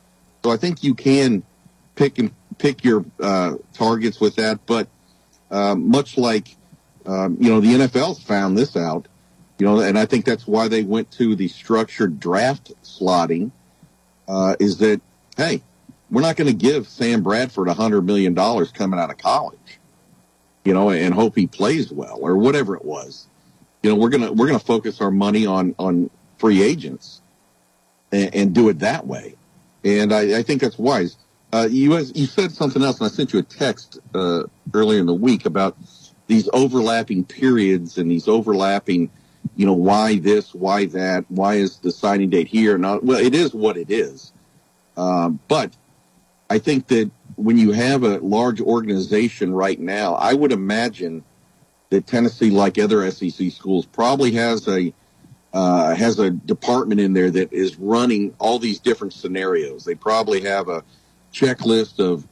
So 0.43 0.51
I 0.51 0.57
think 0.57 0.83
you 0.83 0.95
can 0.95 1.43
pick 1.95 2.19
and 2.19 2.33
pick 2.59 2.85
your 2.85 3.05
uh, 3.21 3.57
targets 3.73 4.21
with 4.21 4.37
that. 4.37 4.65
But 4.67 4.89
uh, 5.51 5.75
much 5.75 6.17
like 6.17 6.57
um, 7.07 7.37
you 7.41 7.51
know, 7.51 7.61
the 7.61 7.75
NFL's 7.75 8.23
found 8.23 8.57
this 8.57 8.77
out. 8.77 9.07
You 9.59 9.67
know, 9.67 9.81
and 9.81 9.99
I 9.99 10.07
think 10.07 10.25
that's 10.25 10.47
why 10.47 10.69
they 10.69 10.85
went 10.85 11.11
to 11.13 11.35
the 11.35 11.49
structured 11.49 12.21
draft 12.21 12.73
slotting. 12.85 13.51
Is 14.61 14.79
that 14.79 15.01
hey, 15.37 15.63
we're 16.11 16.23
not 16.23 16.37
going 16.37 16.49
to 16.49 16.55
give 16.55 16.89
Sam 16.89 17.23
Bradford 17.23 17.69
a 17.69 17.75
hundred 17.75 18.03
million 18.03 18.35
dollars 18.35 18.73
coming 18.73 18.99
out 18.99 19.11
of 19.11 19.19
college, 19.19 19.79
you 20.65 20.75
know, 20.75 20.91
and 20.91 21.15
hope 21.15 21.37
he 21.37 21.47
plays 21.47 21.93
well 21.93 22.19
or 22.21 22.37
whatever 22.37 22.75
it 22.77 22.85
was 22.85 23.29
you 23.83 23.91
know, 23.91 23.97
we're 23.97 24.09
gonna 24.09 24.33
we're 24.33 24.47
gonna 24.47 24.59
focus 24.59 25.01
our 25.01 25.11
money 25.11 25.47
on 25.47 25.75
on 25.79 26.11
free 26.39 26.63
agents 26.63 27.23
and, 28.13 28.35
and 28.35 28.55
do 28.55 28.69
it 28.69 28.81
that 28.81 29.07
way. 29.07 29.37
And 29.85 30.13
I, 30.13 30.39
I 30.39 30.43
think 30.43 30.61
that's 30.61 30.79
wise. 30.79 31.17
Uh, 31.53 31.69
you 31.71 31.97
you 32.15 32.27
said 32.27 32.53
something 32.53 32.83
else, 32.83 33.01
and 33.01 33.07
I 33.07 33.11
sent 33.11 33.33
you 33.33 33.39
a 33.39 33.45
text 33.45 33.99
uh, 34.15 34.45
earlier 34.75 35.01
in 35.01 35.07
the 35.07 35.15
week 35.15 35.47
about 35.47 35.77
these 36.27 36.49
overlapping 36.53 37.25
periods 37.25 37.97
and 37.97 38.11
these 38.11 38.29
overlapping, 38.29 39.11
you 39.57 39.65
know, 39.65 39.73
why 39.73 40.19
this, 40.19 40.55
why 40.55 40.85
that, 40.87 41.25
why 41.29 41.55
is 41.55 41.79
the 41.79 41.91
signing 41.91 42.29
date 42.29 42.49
here? 42.49 42.77
Not 42.77 43.05
well, 43.05 43.19
it 43.19 43.35
is 43.35 43.55
what 43.55 43.77
it 43.77 43.91
is. 43.91 44.33
Um, 44.97 45.39
but 45.49 45.75
I 46.51 46.59
think 46.59 46.89
that 46.89 47.11
when 47.37 47.57
you 47.57 47.73
have 47.73 48.03
a 48.03 48.19
large 48.19 48.61
organization 48.61 49.53
right 49.53 49.79
now, 49.79 50.15
I 50.15 50.35
would 50.35 50.53
imagine 50.53 51.25
that 51.91 52.07
Tennessee, 52.07 52.51
like 52.51 52.79
other 52.79 53.09
SEC 53.11 53.51
schools, 53.53 53.87
probably 53.87 54.33
has 54.33 54.67
a 54.69 54.93
uh, 55.53 55.95
has 55.95 56.19
a 56.19 56.31
department 56.31 57.01
in 57.01 57.15
there 57.15 57.31
that 57.31 57.53
is 57.53 57.77
running 57.79 58.35
all 58.39 58.59
these 58.59 58.79
different 58.81 59.15
scenarios. 59.15 59.85
They 59.85 59.95
probably 59.95 60.43
have 60.43 60.69
a 60.69 60.85
checklist 61.33 61.99
of 62.01 62.27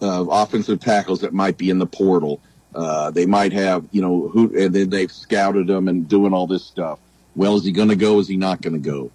of 0.00 0.28
offensive 0.30 0.80
tackles 0.80 1.20
that 1.20 1.32
might 1.32 1.58
be 1.58 1.70
in 1.70 1.78
the 1.78 1.86
portal. 1.86 2.40
Uh, 2.74 3.10
they 3.10 3.26
might 3.26 3.52
have, 3.52 3.84
you 3.90 4.00
know, 4.00 4.28
who, 4.28 4.56
and 4.56 4.74
then 4.74 4.88
they've 4.90 5.12
scouted 5.12 5.66
them 5.66 5.88
and 5.88 6.08
doing 6.08 6.32
all 6.32 6.46
this 6.46 6.64
stuff. 6.64 6.98
well, 7.34 7.56
is 7.56 7.64
he 7.64 7.72
going 7.72 7.88
to 7.88 7.96
go? 7.96 8.18
Is 8.18 8.28
he 8.28 8.36
not 8.36 8.62
going 8.62 8.80
to 8.80 8.90
go? 8.90 9.10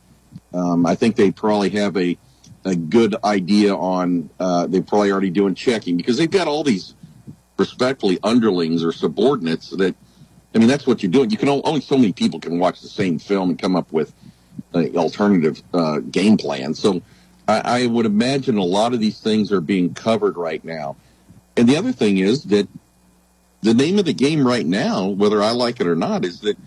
Um, 0.53 0.85
I 0.85 0.95
think 0.95 1.15
they 1.15 1.31
probably 1.31 1.69
have 1.71 1.97
a 1.97 2.17
a 2.65 2.75
good 2.75 3.15
idea 3.23 3.73
on. 3.75 4.29
Uh, 4.39 4.67
they're 4.67 4.81
probably 4.81 5.11
already 5.11 5.29
doing 5.29 5.55
checking 5.55 5.95
because 5.95 6.17
they've 6.17 6.29
got 6.29 6.47
all 6.47 6.63
these 6.63 6.95
respectfully 7.57 8.19
underlings 8.23 8.83
or 8.83 8.91
subordinates 8.91 9.69
that. 9.69 9.95
I 10.53 10.57
mean, 10.57 10.69
that's 10.69 10.87
what 10.87 11.03
you're 11.03 11.11
doing. 11.11 11.29
You 11.31 11.37
can 11.37 11.49
only 11.49 11.81
so 11.81 11.97
many 11.97 12.13
people 12.13 12.39
can 12.39 12.59
watch 12.59 12.79
the 12.79 12.87
same 12.87 13.19
film 13.19 13.49
and 13.49 13.59
come 13.59 13.75
up 13.75 13.91
with 13.91 14.13
uh, 14.73 14.85
alternative 14.95 15.61
uh, 15.73 15.99
game 15.99 16.37
plans. 16.37 16.79
So 16.79 17.01
I, 17.47 17.83
I 17.83 17.85
would 17.87 18.05
imagine 18.05 18.57
a 18.57 18.63
lot 18.63 18.93
of 18.93 19.01
these 19.01 19.19
things 19.19 19.51
are 19.51 19.59
being 19.59 19.93
covered 19.93 20.37
right 20.37 20.63
now. 20.63 20.95
And 21.57 21.67
the 21.67 21.75
other 21.75 21.91
thing 21.91 22.19
is 22.19 22.43
that 22.45 22.69
the 23.61 23.73
name 23.73 23.99
of 23.99 24.05
the 24.05 24.13
game 24.13 24.45
right 24.45 24.65
now, 24.65 25.07
whether 25.07 25.41
I 25.41 25.51
like 25.51 25.81
it 25.81 25.87
or 25.87 25.95
not, 25.95 26.23
is 26.23 26.39
that 26.41 26.57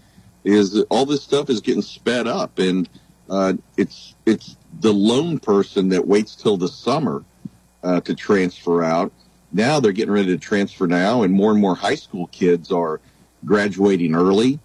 is 0.45 0.73
that 0.73 0.87
all 0.91 1.07
this 1.07 1.23
stuff 1.23 1.51
is 1.51 1.61
getting 1.61 1.83
sped 1.83 2.27
up, 2.27 2.59
and 2.59 2.89
uh, 3.29 3.55
it's 3.77 4.15
it's 4.27 4.57
the 4.81 4.93
lone 4.93 5.39
person 5.39 5.89
that 5.91 6.07
waits 6.07 6.37
till 6.37 6.57
the 6.57 6.69
summer 6.69 7.25
uh, 7.83 8.01
to 8.03 8.15
transfer 8.15 8.83
out. 8.83 9.13
Now 9.53 9.81
they're 9.81 9.93
getting 9.93 10.13
ready 10.13 10.29
to 10.29 10.39
transfer 10.39 10.87
now, 10.87 11.23
and 11.23 11.33
more 11.33 11.51
and 11.51 11.61
more 11.61 11.75
high 11.75 11.95
school 11.95 12.27
kids 12.29 12.71
are 12.71 13.01
graduating 13.45 14.15
early. 14.15 14.59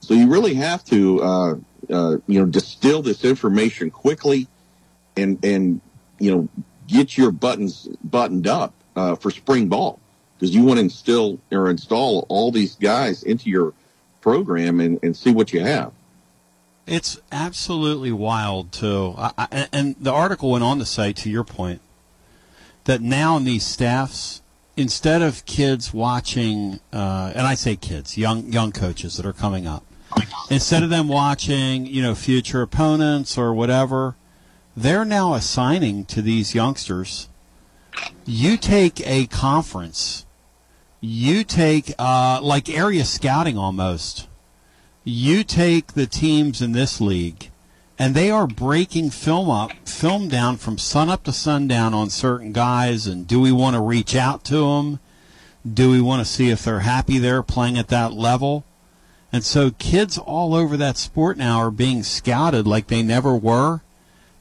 So 0.00 0.14
you 0.14 0.28
really 0.28 0.54
have 0.54 0.84
to, 0.86 1.22
uh, 1.22 1.54
uh, 1.90 2.16
you 2.26 2.40
know, 2.40 2.46
distill 2.46 3.02
this 3.02 3.24
information 3.24 3.90
quickly, 3.90 4.48
and 5.16 5.42
and 5.44 5.80
you 6.18 6.30
know, 6.30 6.48
get 6.86 7.16
your 7.16 7.30
buttons 7.30 7.88
buttoned 8.02 8.46
up 8.46 8.74
uh, 8.96 9.14
for 9.14 9.30
spring 9.30 9.68
ball 9.68 10.00
because 10.36 10.54
you 10.54 10.62
want 10.62 10.78
to 10.78 10.82
instill 10.82 11.38
or 11.52 11.70
install 11.70 12.26
all 12.28 12.50
these 12.50 12.76
guys 12.76 13.22
into 13.22 13.50
your 13.50 13.72
program 14.20 14.80
and, 14.80 14.98
and 15.02 15.16
see 15.16 15.32
what 15.32 15.52
you 15.52 15.60
have. 15.60 15.92
It's 16.86 17.18
absolutely 17.32 18.12
wild, 18.12 18.72
too. 18.72 19.14
I, 19.16 19.32
I, 19.38 19.68
and 19.72 19.96
the 19.98 20.12
article 20.12 20.50
went 20.50 20.64
on 20.64 20.78
to 20.78 20.84
say, 20.84 21.12
to 21.14 21.30
your 21.30 21.44
point, 21.44 21.80
that 22.84 23.00
now 23.00 23.36
in 23.36 23.44
these 23.44 23.64
staffs, 23.64 24.42
instead 24.76 25.22
of 25.22 25.46
kids 25.46 25.94
watching, 25.94 26.80
uh, 26.92 27.32
and 27.34 27.46
I 27.46 27.54
say 27.54 27.76
kids, 27.76 28.18
young 28.18 28.52
young 28.52 28.72
coaches 28.72 29.16
that 29.16 29.24
are 29.24 29.32
coming 29.32 29.66
up, 29.66 29.84
instead 30.50 30.82
of 30.82 30.90
them 30.90 31.08
watching, 31.08 31.86
you 31.86 32.02
know, 32.02 32.14
future 32.14 32.60
opponents 32.60 33.38
or 33.38 33.54
whatever, 33.54 34.16
they're 34.76 35.06
now 35.06 35.34
assigning 35.34 36.04
to 36.06 36.20
these 36.20 36.54
youngsters. 36.54 37.28
You 38.26 38.58
take 38.58 39.00
a 39.06 39.26
conference 39.26 40.24
you 41.04 41.44
take 41.44 41.92
uh, 41.98 42.40
like 42.42 42.68
area 42.70 43.04
scouting 43.04 43.58
almost. 43.58 44.26
You 45.04 45.44
take 45.44 45.92
the 45.92 46.06
teams 46.06 46.62
in 46.62 46.72
this 46.72 46.98
league, 46.98 47.50
and 47.98 48.14
they 48.14 48.30
are 48.30 48.46
breaking 48.46 49.10
film 49.10 49.50
up, 49.50 49.72
film 49.86 50.28
down 50.28 50.56
from 50.56 50.78
sun 50.78 51.10
up 51.10 51.24
to 51.24 51.32
sundown 51.32 51.92
on 51.92 52.08
certain 52.08 52.52
guys. 52.52 53.06
And 53.06 53.26
do 53.26 53.38
we 53.38 53.52
want 53.52 53.74
to 53.74 53.80
reach 53.80 54.16
out 54.16 54.44
to 54.44 54.56
them? 54.56 55.00
Do 55.70 55.90
we 55.90 56.00
want 56.00 56.24
to 56.26 56.32
see 56.32 56.50
if 56.50 56.64
they're 56.64 56.80
happy 56.80 57.18
there 57.18 57.42
playing 57.42 57.78
at 57.78 57.88
that 57.88 58.14
level? 58.14 58.64
And 59.30 59.44
so 59.44 59.72
kids 59.72 60.16
all 60.16 60.54
over 60.54 60.76
that 60.76 60.96
sport 60.96 61.36
now 61.36 61.58
are 61.58 61.70
being 61.70 62.02
scouted 62.02 62.66
like 62.66 62.86
they 62.86 63.02
never 63.02 63.36
were. 63.36 63.82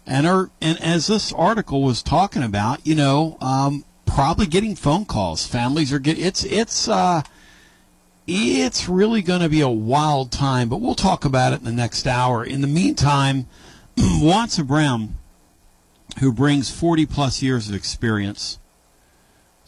And 0.05 0.27
are 0.27 0.49
and 0.61 0.81
as 0.81 1.07
this 1.07 1.33
article 1.33 1.81
was 1.81 2.03
talking 2.03 2.43
about, 2.43 2.85
you 2.85 2.95
know, 2.95 3.37
um, 3.41 3.85
probably 4.05 4.45
getting 4.45 4.75
phone 4.75 5.05
calls. 5.05 5.45
Families 5.47 5.91
are 5.91 5.99
getting 5.99 6.23
it's 6.23 6.43
it's 6.43 6.87
uh 6.87 7.23
it's 8.25 8.87
really 8.87 9.21
going 9.21 9.41
to 9.41 9.49
be 9.49 9.61
a 9.61 9.69
wild 9.69 10.31
time, 10.31 10.69
but 10.69 10.77
we'll 10.77 10.95
talk 10.95 11.25
about 11.25 11.53
it 11.53 11.59
in 11.59 11.65
the 11.65 11.71
next 11.71 12.07
hour. 12.07 12.43
In 12.43 12.61
the 12.61 12.67
meantime, 12.67 13.47
Watson 13.97 14.65
Brown, 14.65 15.15
who 16.19 16.31
brings 16.31 16.71
40 16.71 17.05
plus 17.05 17.41
years 17.41 17.69
of 17.69 17.75
experience, 17.75 18.59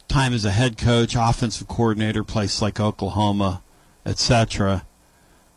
time 0.08 0.34
as 0.34 0.46
a 0.46 0.52
head 0.52 0.78
coach, 0.78 1.16
offensive 1.18 1.68
coordinator, 1.68 2.24
place 2.24 2.62
like 2.62 2.80
Oklahoma, 2.80 3.62
etc., 4.06 4.86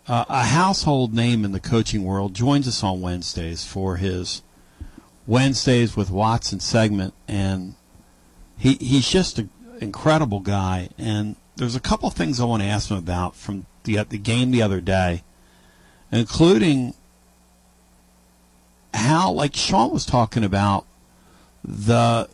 uh, 0.09 0.25
a 0.28 0.45
household 0.45 1.12
name 1.12 1.45
in 1.45 1.52
the 1.52 1.61
coaching 1.61 2.02
world, 2.02 2.35
joins 2.35 2.67
us 2.67 2.83
on 2.83 3.02
Wednesdays 3.02 3.67
for 3.67 3.97
his 3.97 4.42
Wednesdays 5.27 5.96
with 5.96 6.11
Watson 6.11 6.61
segment. 6.61 7.12
And 7.29 7.75
he 8.57 8.75
he's 8.75 9.09
just 9.09 9.38
an 9.38 9.51
incredible 9.81 10.40
guy, 10.40 10.88
and 10.96 11.37
there's 11.59 11.77
a 11.77 11.81
couple 11.81 12.09
things 12.11 12.40
I 12.40 12.44
want 12.44 12.62
to 12.62 12.68
ask 12.68 12.90
him 12.90 12.97
about 12.97 13.37
from 13.37 13.66
the 13.85 14.03
the 14.05 14.18
game 14.18 14.51
the 14.51 14.62
other 14.62 14.81
day, 14.81 15.23
including 16.11 16.94
how, 18.94 19.31
like 19.33 19.55
Sean 19.55 19.90
was 19.90 20.07
talking 20.07 20.44
about, 20.44 20.87
the 21.64 22.29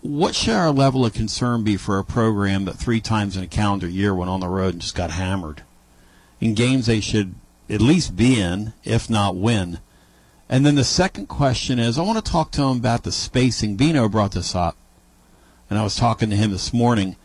what 0.00 0.34
should 0.34 0.54
our 0.54 0.72
level 0.72 1.06
of 1.06 1.12
concern 1.12 1.62
be 1.62 1.76
for 1.76 1.98
a 1.98 2.04
program 2.04 2.64
that 2.64 2.74
three 2.74 3.00
times 3.00 3.36
in 3.36 3.44
a 3.44 3.46
calendar 3.46 3.86
year 3.88 4.14
went 4.14 4.30
on 4.30 4.40
the 4.40 4.48
road 4.48 4.74
and 4.74 4.82
just 4.82 4.96
got 4.96 5.12
hammered 5.12 5.62
in 6.40 6.54
games 6.54 6.86
they 6.86 7.00
should 7.00 7.34
at 7.70 7.80
least 7.80 8.16
be 8.16 8.40
in, 8.40 8.72
if 8.82 9.08
not 9.08 9.36
win. 9.36 9.78
And 10.48 10.66
then 10.66 10.74
the 10.74 10.84
second 10.84 11.26
question 11.26 11.78
is, 11.78 11.98
I 11.98 12.02
want 12.02 12.22
to 12.22 12.32
talk 12.32 12.50
to 12.52 12.62
him 12.62 12.78
about 12.78 13.04
the 13.04 13.12
spacing. 13.12 13.76
Bino 13.76 14.08
brought 14.08 14.32
this 14.32 14.56
up 14.56 14.76
and 15.70 15.78
I 15.78 15.84
was 15.84 15.94
talking 15.94 16.30
to 16.30 16.36
him 16.36 16.50
this 16.50 16.72
morning. 16.72 17.16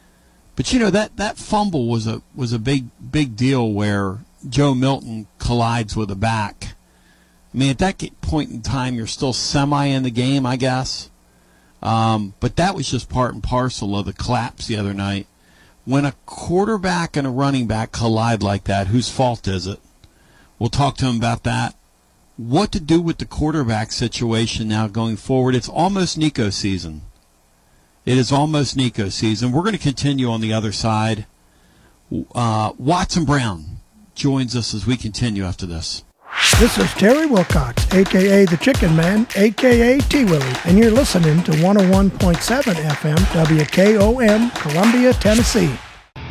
But 0.57 0.73
you 0.73 0.79
know 0.79 0.89
that 0.89 1.17
that 1.17 1.37
fumble 1.37 1.87
was 1.87 2.07
a 2.07 2.23
was 2.35 2.51
a 2.51 2.59
big 2.59 2.87
big 3.11 3.37
deal 3.37 3.71
where 3.71 4.17
Joe 4.49 4.73
Milton 4.73 5.27
collides 5.37 5.95
with 5.95 6.09
a 6.09 6.15
back. 6.15 6.75
I 7.53 7.57
mean, 7.57 7.69
at 7.69 7.77
that 7.77 8.03
point 8.21 8.49
in 8.49 8.61
time, 8.63 8.95
you're 8.95 9.05
still 9.05 9.33
semi 9.33 9.85
in 9.85 10.01
the 10.01 10.11
game, 10.11 10.45
I 10.47 10.57
guess. 10.57 11.11
Um, 11.83 12.33
but 12.39 12.55
that 12.55 12.73
was 12.73 12.89
just 12.89 13.07
part 13.07 13.35
and 13.35 13.43
parcel 13.43 13.97
of 13.97 14.07
the 14.07 14.13
collapse 14.13 14.65
the 14.65 14.77
other 14.77 14.95
night. 14.95 15.27
When 15.85 16.05
a 16.05 16.15
quarterback 16.25 17.15
and 17.15 17.27
a 17.27 17.29
running 17.29 17.67
back 17.67 17.91
collide 17.91 18.41
like 18.41 18.63
that, 18.63 18.87
whose 18.87 19.09
fault 19.09 19.47
is 19.47 19.67
it? 19.67 19.79
We'll 20.57 20.71
talk 20.71 20.97
to 20.97 21.05
him 21.05 21.17
about 21.17 21.43
that. 21.43 21.75
What 22.35 22.71
to 22.71 22.79
do 22.79 22.99
with 22.99 23.19
the 23.19 23.25
quarterback 23.25 23.91
situation 23.91 24.67
now 24.67 24.87
going 24.87 25.17
forward? 25.17 25.53
It's 25.53 25.69
almost 25.69 26.17
Nico 26.17 26.49
season. 26.49 27.03
It 28.07 28.17
is 28.17 28.31
almost 28.31 28.77
Nico 28.77 29.09
season. 29.09 29.51
We're 29.51 29.63
going 29.63 29.73
to 29.73 29.77
continue 29.77 30.29
on 30.29 30.39
the 30.39 30.53
other 30.53 30.71
side. 30.71 31.25
Uh, 32.33 32.71
Watson 32.77 33.25
Brown 33.25 33.81
joins 34.15 34.55
us 34.55 34.73
as 34.73 34.87
we 34.87 34.95
continue 34.95 35.43
after 35.43 35.65
this. 35.65 36.05
This 36.57 36.77
is 36.77 36.89
Terry 36.93 37.25
Wilcox, 37.25 37.85
aka 37.93 38.45
the 38.45 38.55
Chicken 38.55 38.95
Man, 38.95 39.27
aka 39.35 39.99
T 39.99 40.23
Willie, 40.23 40.55
and 40.63 40.77
you're 40.77 40.89
listening 40.89 41.43
to 41.43 41.51
101.7 41.51 42.09
FM 42.09 43.17
WKOM, 43.17 44.55
Columbia, 44.55 45.11
Tennessee. 45.11 45.77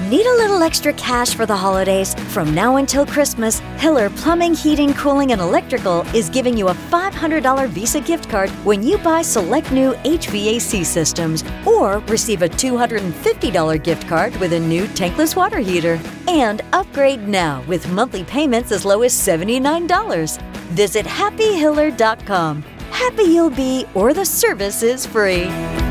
Need 0.00 0.26
a 0.26 0.36
little 0.36 0.62
extra 0.62 0.92
cash 0.94 1.34
for 1.34 1.46
the 1.46 1.56
holidays? 1.56 2.14
From 2.32 2.54
now 2.54 2.76
until 2.76 3.06
Christmas, 3.06 3.60
Hiller 3.76 4.10
Plumbing, 4.10 4.54
Heating, 4.54 4.94
Cooling, 4.94 5.32
and 5.32 5.40
Electrical 5.40 6.00
is 6.14 6.28
giving 6.28 6.56
you 6.56 6.68
a 6.68 6.74
$500 6.74 7.68
Visa 7.68 8.00
gift 8.00 8.28
card 8.28 8.50
when 8.64 8.82
you 8.82 8.98
buy 8.98 9.22
select 9.22 9.70
new 9.70 9.92
HVAC 10.04 10.84
systems 10.84 11.44
or 11.66 11.98
receive 12.08 12.42
a 12.42 12.48
$250 12.48 13.82
gift 13.82 14.08
card 14.08 14.34
with 14.36 14.54
a 14.54 14.60
new 14.60 14.84
tankless 14.86 15.36
water 15.36 15.58
heater. 15.58 16.00
And 16.26 16.62
upgrade 16.72 17.28
now 17.28 17.62
with 17.68 17.88
monthly 17.90 18.24
payments 18.24 18.72
as 18.72 18.84
low 18.84 19.02
as 19.02 19.12
$79. 19.12 20.40
Visit 20.72 21.06
happyhiller.com. 21.06 22.62
Happy 22.90 23.24
you'll 23.24 23.50
be, 23.50 23.86
or 23.94 24.12
the 24.14 24.24
service 24.24 24.82
is 24.82 25.06
free. 25.06 25.44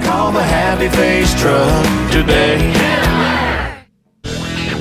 Call 0.03 0.31
the 0.31 0.43
Happy 0.43 0.89
Face 0.89 1.33
Truck 1.39 2.11
today. 2.11 3.10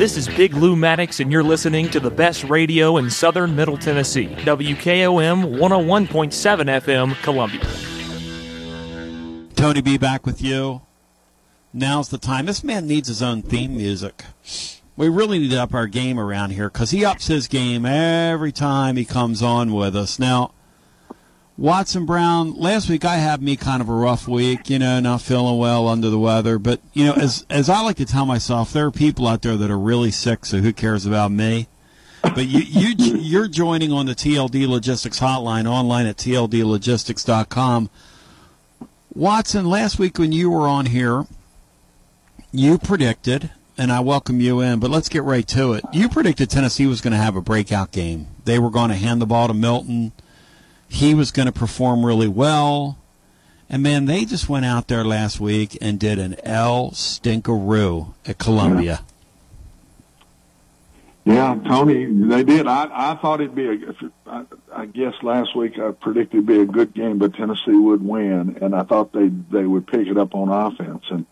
This 0.00 0.16
is 0.16 0.28
Big 0.28 0.54
Lou 0.54 0.76
Maddox, 0.76 1.20
and 1.20 1.30
you're 1.30 1.42
listening 1.42 1.90
to 1.90 2.00
the 2.00 2.10
best 2.10 2.44
radio 2.44 2.96
in 2.96 3.10
southern 3.10 3.54
Middle 3.54 3.76
Tennessee. 3.76 4.28
WKOM 4.28 5.58
101.7 5.58 6.80
FM, 6.80 7.14
Columbia. 7.22 7.60
Tony 9.56 9.82
B 9.82 9.98
back 9.98 10.24
with 10.24 10.40
you. 10.40 10.80
Now's 11.74 12.08
the 12.08 12.16
time. 12.16 12.46
This 12.46 12.64
man 12.64 12.86
needs 12.86 13.08
his 13.08 13.20
own 13.20 13.42
theme 13.42 13.76
music. 13.76 14.24
We 14.96 15.10
really 15.10 15.38
need 15.38 15.50
to 15.50 15.60
up 15.60 15.74
our 15.74 15.86
game 15.86 16.18
around 16.18 16.52
here 16.52 16.70
because 16.70 16.92
he 16.92 17.04
ups 17.04 17.26
his 17.26 17.46
game 17.46 17.84
every 17.84 18.52
time 18.52 18.96
he 18.96 19.04
comes 19.04 19.42
on 19.42 19.70
with 19.70 19.94
us. 19.94 20.18
Now, 20.18 20.54
Watson 21.60 22.06
Brown, 22.06 22.54
last 22.54 22.88
week 22.88 23.04
I 23.04 23.16
had 23.16 23.42
me 23.42 23.54
kind 23.54 23.82
of 23.82 23.90
a 23.90 23.92
rough 23.92 24.26
week, 24.26 24.70
you 24.70 24.78
know, 24.78 24.98
not 24.98 25.20
feeling 25.20 25.58
well, 25.58 25.88
under 25.88 26.08
the 26.08 26.18
weather. 26.18 26.58
But, 26.58 26.80
you 26.94 27.04
know, 27.04 27.12
as, 27.12 27.44
as 27.50 27.68
I 27.68 27.82
like 27.82 27.96
to 27.96 28.06
tell 28.06 28.24
myself, 28.24 28.72
there 28.72 28.86
are 28.86 28.90
people 28.90 29.28
out 29.28 29.42
there 29.42 29.58
that 29.58 29.70
are 29.70 29.78
really 29.78 30.10
sick, 30.10 30.46
so 30.46 30.60
who 30.60 30.72
cares 30.72 31.04
about 31.04 31.30
me? 31.32 31.68
But 32.22 32.46
you, 32.46 32.60
you, 32.60 32.94
you're 33.18 33.46
joining 33.46 33.92
on 33.92 34.06
the 34.06 34.14
TLD 34.14 34.66
Logistics 34.66 35.20
hotline 35.20 35.66
online 35.66 36.06
at 36.06 36.16
tldlogistics.com. 36.16 37.90
Watson, 39.14 39.66
last 39.68 39.98
week 39.98 40.18
when 40.18 40.32
you 40.32 40.48
were 40.48 40.66
on 40.66 40.86
here, 40.86 41.26
you 42.52 42.78
predicted, 42.78 43.50
and 43.76 43.92
I 43.92 44.00
welcome 44.00 44.40
you 44.40 44.60
in, 44.60 44.80
but 44.80 44.90
let's 44.90 45.10
get 45.10 45.24
right 45.24 45.46
to 45.48 45.74
it. 45.74 45.84
You 45.92 46.08
predicted 46.08 46.48
Tennessee 46.48 46.86
was 46.86 47.02
going 47.02 47.12
to 47.12 47.18
have 47.18 47.36
a 47.36 47.42
breakout 47.42 47.92
game. 47.92 48.28
They 48.46 48.58
were 48.58 48.70
going 48.70 48.88
to 48.88 48.96
hand 48.96 49.20
the 49.20 49.26
ball 49.26 49.48
to 49.48 49.52
Milton 49.52 50.12
he 50.90 51.14
was 51.14 51.30
going 51.30 51.46
to 51.46 51.52
perform 51.52 52.04
really 52.04 52.28
well. 52.28 52.98
And 53.70 53.82
man, 53.82 54.06
they 54.06 54.24
just 54.24 54.48
went 54.48 54.66
out 54.66 54.88
there 54.88 55.04
last 55.04 55.38
week 55.38 55.78
and 55.80 55.98
did 55.98 56.18
an 56.18 56.36
L 56.42 56.90
stinkeroo 56.90 58.14
at 58.26 58.38
Columbia. 58.38 59.00
Yeah, 61.24 61.56
Tony, 61.64 62.06
they 62.06 62.42
did. 62.42 62.66
I 62.66 62.88
I 62.90 63.14
thought 63.14 63.40
it'd 63.40 63.54
be 63.54 63.66
a. 63.66 63.78
I, 64.26 64.44
I 64.74 64.86
guess 64.86 65.14
last 65.22 65.54
week 65.54 65.78
I 65.78 65.92
predicted 65.92 66.38
it'd 66.38 66.46
be 66.46 66.60
a 66.60 66.66
good 66.66 66.92
game, 66.92 67.18
but 67.18 67.34
Tennessee 67.34 67.70
would 67.70 68.04
win, 68.04 68.58
and 68.60 68.74
I 68.74 68.82
thought 68.82 69.12
they 69.12 69.28
they 69.28 69.64
would 69.64 69.86
pick 69.86 70.08
it 70.08 70.18
up 70.18 70.34
on 70.34 70.48
offense, 70.48 71.04
and 71.08 71.26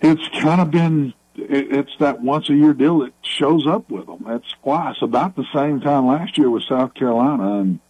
it's 0.00 0.26
kind 0.40 0.62
of 0.62 0.70
been. 0.70 1.12
It, 1.34 1.76
it's 1.76 1.92
that 1.98 2.22
once 2.22 2.48
a 2.48 2.54
year 2.54 2.72
deal 2.72 3.00
that 3.00 3.12
shows 3.20 3.66
up 3.66 3.90
with 3.90 4.06
them. 4.06 4.24
It's 4.28 4.54
twice 4.62 4.96
about 5.02 5.36
the 5.36 5.44
same 5.52 5.82
time 5.82 6.06
last 6.06 6.38
year 6.38 6.48
with 6.48 6.62
South 6.62 6.94
Carolina, 6.94 7.58
and 7.58 7.80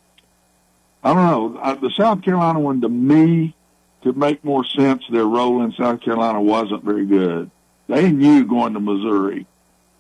I 1.07 1.15
don't 1.15 1.55
know. 1.55 1.61
Uh, 1.61 1.75
the 1.77 1.91
South 1.91 2.23
Carolina 2.23 2.59
one 2.59 2.81
to 2.81 2.89
me 2.89 3.55
to 4.03 4.13
make 4.13 4.45
more 4.45 4.65
sense, 4.65 5.05
their 5.09 5.25
role 5.25 5.63
in 5.63 5.71
South 5.71 6.01
Carolina 6.01 6.43
wasn't 6.43 6.83
very 6.83 7.07
good. 7.07 7.49
They 7.87 8.11
knew 8.11 8.45
going 8.45 8.75
to 8.75 8.81
Missouri 8.81 9.47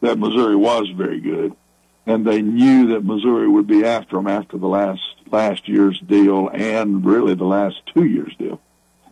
that 0.00 0.18
Missouri 0.18 0.56
was 0.56 0.88
very 0.96 1.20
good, 1.20 1.54
and 2.06 2.26
they 2.26 2.42
knew 2.42 2.88
that 2.88 3.04
Missouri 3.04 3.48
would 3.48 3.68
be 3.68 3.84
after 3.84 4.16
them 4.16 4.26
after 4.26 4.58
the 4.58 4.66
last 4.66 5.00
last 5.30 5.68
year's 5.68 6.00
deal 6.00 6.48
and 6.48 7.06
really 7.06 7.34
the 7.34 7.44
last 7.44 7.76
two 7.94 8.04
years 8.04 8.34
deal. 8.36 8.60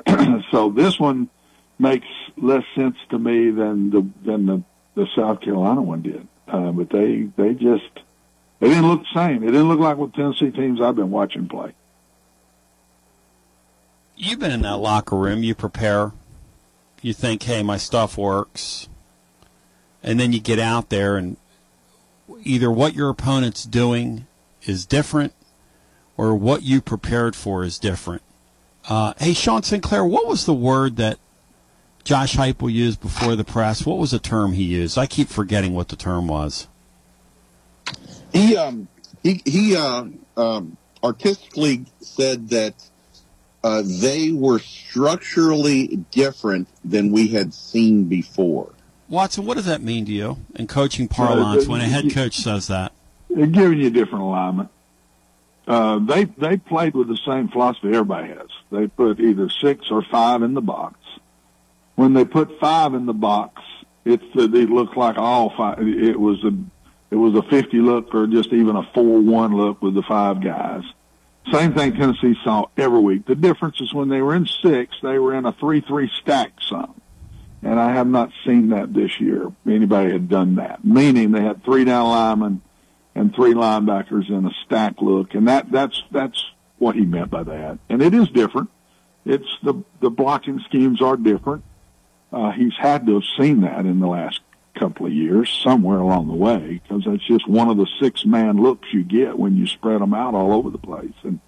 so 0.50 0.70
this 0.70 0.98
one 0.98 1.30
makes 1.78 2.09
less 2.37 2.64
sense 2.74 2.96
to 3.11 3.20
me 3.20 3.50
than 3.50 3.90
the 3.90 4.04
than 4.24 4.46
the, 4.46 4.62
the 4.96 5.07
South 5.14 5.42
Carolina 5.42 5.80
one 5.80 6.02
did. 6.02 6.26
Uh, 6.48 6.72
but 6.72 6.90
they 6.90 7.28
they 7.37 7.54
just 7.54 8.00
they 8.59 8.66
didn't 8.66 8.88
look 8.88 9.02
the 9.02 9.14
same. 9.14 9.44
It 9.44 9.52
didn't 9.52 9.68
look 9.68 9.78
like 9.78 9.96
what 9.96 10.12
Tennessee 10.12 10.50
teams 10.50 10.80
I've 10.80 10.96
been 10.96 11.12
watching 11.12 11.46
play. 11.46 11.72
You've 14.16 14.38
been 14.38 14.53
in 14.53 14.62
that 14.62 14.77
locker 14.77 15.16
room. 15.16 15.42
You 15.42 15.55
prepare. 15.55 16.12
You 17.03 17.12
think, 17.12 17.42
"Hey, 17.42 17.62
my 17.62 17.77
stuff 17.77 18.16
works," 18.16 18.88
and 20.03 20.18
then 20.18 20.33
you 20.33 20.40
get 20.40 20.59
out 20.59 20.88
there, 20.88 21.16
and 21.16 21.37
either 22.42 22.70
what 22.70 22.94
your 22.94 23.09
opponent's 23.11 23.64
doing 23.64 24.27
is 24.62 24.87
different, 24.87 25.35
or 26.16 26.35
what 26.35 26.62
you 26.62 26.81
prepared 26.81 27.37
for 27.37 27.64
is 27.64 27.79
different. 27.79 28.22
Uh, 28.88 29.14
hey, 29.18 29.33
Sean 29.33 29.62
Sinclair, 29.62 30.05
what 30.05 30.27
was 30.27 30.44
the 30.46 30.55
word 30.55 30.96
that 30.96 31.18
Josh 32.05 32.37
Heupel 32.37 32.72
used 32.72 33.00
before 33.00 33.35
the 33.35 33.44
press? 33.44 33.87
What 33.87 33.98
was 33.98 34.11
the 34.11 34.18
term 34.18 34.53
he 34.53 34.62
used? 34.62 34.98
I 34.98 35.07
keep 35.07 35.29
forgetting 35.29 35.74
what 35.74 35.88
the 35.88 35.96
term 35.96 36.29
was. 36.29 36.68
He 38.33 38.57
um 38.57 38.88
he 39.22 39.40
he 39.44 39.77
uh, 39.77 40.05
um, 40.37 40.77
artistically 41.03 41.87
said 42.00 42.48
that 42.50 42.74
uh, 43.64 43.83
they 43.83 44.31
were 44.31 44.59
structurally 44.59 45.96
different 46.11 46.68
than 46.85 47.11
we 47.11 47.29
had 47.29 47.55
seen 47.55 48.05
before. 48.05 48.70
Watson, 49.09 49.46
what 49.46 49.57
does 49.57 49.64
that 49.64 49.81
mean 49.81 50.05
to 50.05 50.12
you 50.12 50.37
in 50.55 50.66
coaching 50.66 51.09
parlance 51.09 51.66
when 51.66 51.81
a 51.81 51.85
head 51.85 52.12
coach 52.12 52.37
says 52.37 52.66
that? 52.66 52.92
They're 53.31 53.46
giving 53.46 53.79
you 53.79 53.87
a 53.87 53.90
different 53.90 54.24
alignment. 54.24 54.68
Uh, 55.66 55.98
they 55.98 56.24
they 56.24 56.59
played 56.59 56.94
with 56.94 57.09
the 57.09 57.16
same 57.27 57.48
philosophy 57.48 57.88
everybody 57.88 58.29
has. 58.29 58.48
They 58.70 58.87
put 58.87 59.18
either 59.18 59.48
six 59.48 59.90
or 59.90 60.03
five 60.03 60.42
in 60.42 60.53
the 60.53 60.61
box. 60.61 60.98
When 61.94 62.12
they 62.12 62.27
put 62.27 62.61
five 62.61 62.92
in 62.92 63.07
the 63.07 63.14
box, 63.14 63.62
it's 64.05 64.24
it 64.35 64.68
looked 64.68 64.96
like 64.96 65.16
all 65.16 65.55
five. 65.57 65.79
It 65.81 66.20
was 66.20 66.44
a 66.44 66.53
it 67.11 67.16
was 67.16 67.35
a 67.35 67.42
fifty 67.48 67.79
look 67.79 68.14
or 68.14 68.27
just 68.27 68.53
even 68.53 68.77
a 68.77 68.83
four 68.92 69.20
one 69.20 69.57
look 69.57 69.81
with 69.81 69.94
the 69.94 70.03
five 70.03 70.42
guys. 70.42 70.83
Same 71.52 71.74
thing 71.74 71.94
Tennessee 71.94 72.35
saw 72.42 72.66
every 72.76 73.00
week. 73.00 73.26
The 73.26 73.35
difference 73.35 73.80
is 73.80 73.92
when 73.92 74.09
they 74.09 74.22
were 74.22 74.35
in 74.35 74.46
six, 74.46 74.96
they 75.02 75.18
were 75.18 75.35
in 75.35 75.44
a 75.44 75.52
three 75.52 75.80
three 75.80 76.11
stack 76.20 76.52
some. 76.68 77.00
And 77.62 77.80
I 77.80 77.92
have 77.92 78.07
not 78.07 78.30
seen 78.44 78.68
that 78.70 78.92
this 78.92 79.20
year. 79.20 79.50
Anybody 79.66 80.12
had 80.12 80.28
done 80.28 80.57
that. 80.57 80.85
Meaning 80.85 81.33
they 81.33 81.42
had 81.42 81.64
three 81.64 81.85
down 81.85 82.09
linemen 82.11 82.62
and 83.14 83.35
three 83.35 83.54
linebackers 83.54 84.28
in 84.28 84.46
a 84.46 84.50
stack 84.64 85.00
look, 85.00 85.35
and 85.35 85.48
that 85.48 85.70
that's 85.70 86.02
that's 86.11 86.44
what 86.78 86.94
he 86.96 87.02
meant 87.02 87.30
by 87.30 87.42
that. 87.42 87.78
And 87.88 88.02
it 88.02 88.14
is 88.14 88.28
different. 88.28 88.70
It's 89.24 89.59
the 89.62 89.83
the 90.00 90.11
blocking 90.11 90.61
schemes 90.61 91.00
are 91.00 91.16
different. 91.16 91.64
Uh, 92.33 92.50
he's 92.50 92.74
had 92.76 93.07
to 93.07 93.14
have 93.14 93.22
seen 93.38 93.61
that 93.61 93.87
in 93.87 94.00
the 94.00 94.09
last 94.09 94.40
couple 94.78 95.06
of 95.06 95.12
years 95.12 95.50
somewhere 95.62 95.98
along 95.98 96.28
the 96.28 96.34
way 96.34 96.80
because 96.82 97.04
that's 97.04 97.26
just 97.26 97.48
one 97.48 97.68
of 97.68 97.76
the 97.76 97.87
six 98.00 98.24
man 98.24 98.62
looks 98.62 98.92
you 98.92 99.04
get 99.04 99.38
when 99.38 99.56
you 99.56 99.66
spread 99.66 100.00
them 100.00 100.14
out 100.14 100.34
all 100.34 100.52
over 100.52 100.70
the 100.70 100.78
place. 100.78 101.14
And 101.22 101.40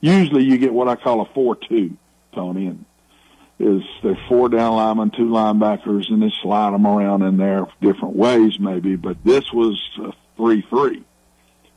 usually 0.00 0.44
you 0.44 0.58
get 0.58 0.72
what 0.72 0.88
I 0.88 0.96
call 0.96 1.20
a 1.20 1.26
four 1.26 1.56
two, 1.56 1.96
Tony, 2.34 2.66
and 2.66 2.84
is 3.58 3.82
they 4.02 4.18
four 4.28 4.48
down 4.48 4.76
linemen, 4.76 5.10
two 5.10 5.28
linebackers, 5.28 6.10
and 6.10 6.22
they 6.22 6.32
slide 6.42 6.72
them 6.72 6.86
around 6.86 7.22
in 7.22 7.38
there 7.38 7.66
different 7.80 8.14
ways 8.14 8.58
maybe. 8.60 8.96
But 8.96 9.24
this 9.24 9.52
was 9.52 9.80
a 9.98 10.12
three 10.36 10.62
three. 10.68 11.04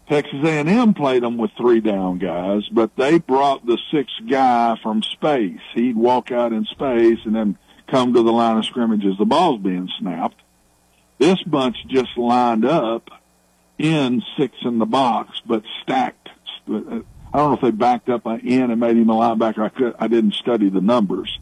Texas 0.09 0.39
A&M 0.43 0.95
played 0.95 1.21
them 1.21 1.37
with 1.37 1.51
three 1.55 1.81
down 1.81 2.17
guys, 2.17 2.67
but 2.69 2.95
they 2.95 3.19
brought 3.19 3.63
the 3.65 3.77
sixth 3.91 4.15
guy 4.27 4.75
from 4.81 5.03
space. 5.03 5.59
He'd 5.75 5.95
walk 5.95 6.31
out 6.31 6.51
in 6.51 6.65
space 6.65 7.19
and 7.25 7.35
then 7.35 7.59
come 7.87 8.13
to 8.13 8.23
the 8.23 8.31
line 8.31 8.57
of 8.57 8.65
scrimmage 8.65 9.05
as 9.05 9.17
the 9.19 9.25
ball's 9.25 9.61
being 9.61 9.87
snapped. 9.99 10.41
This 11.19 11.43
bunch 11.43 11.77
just 11.87 12.17
lined 12.17 12.65
up 12.65 13.09
in 13.77 14.23
six 14.37 14.55
in 14.61 14.79
the 14.79 14.85
box, 14.85 15.41
but 15.45 15.63
stacked. 15.83 16.29
I 16.67 16.71
don't 16.71 17.03
know 17.33 17.53
if 17.53 17.61
they 17.61 17.71
backed 17.71 18.09
up 18.09 18.25
an 18.25 18.39
in 18.39 18.71
and 18.71 18.79
made 18.79 18.97
him 18.97 19.09
a 19.09 19.13
linebacker. 19.13 19.59
I 19.59 19.69
could, 19.69 19.95
I 19.99 20.07
didn't 20.07 20.33
study 20.33 20.69
the 20.69 20.81
numbers, 20.81 21.37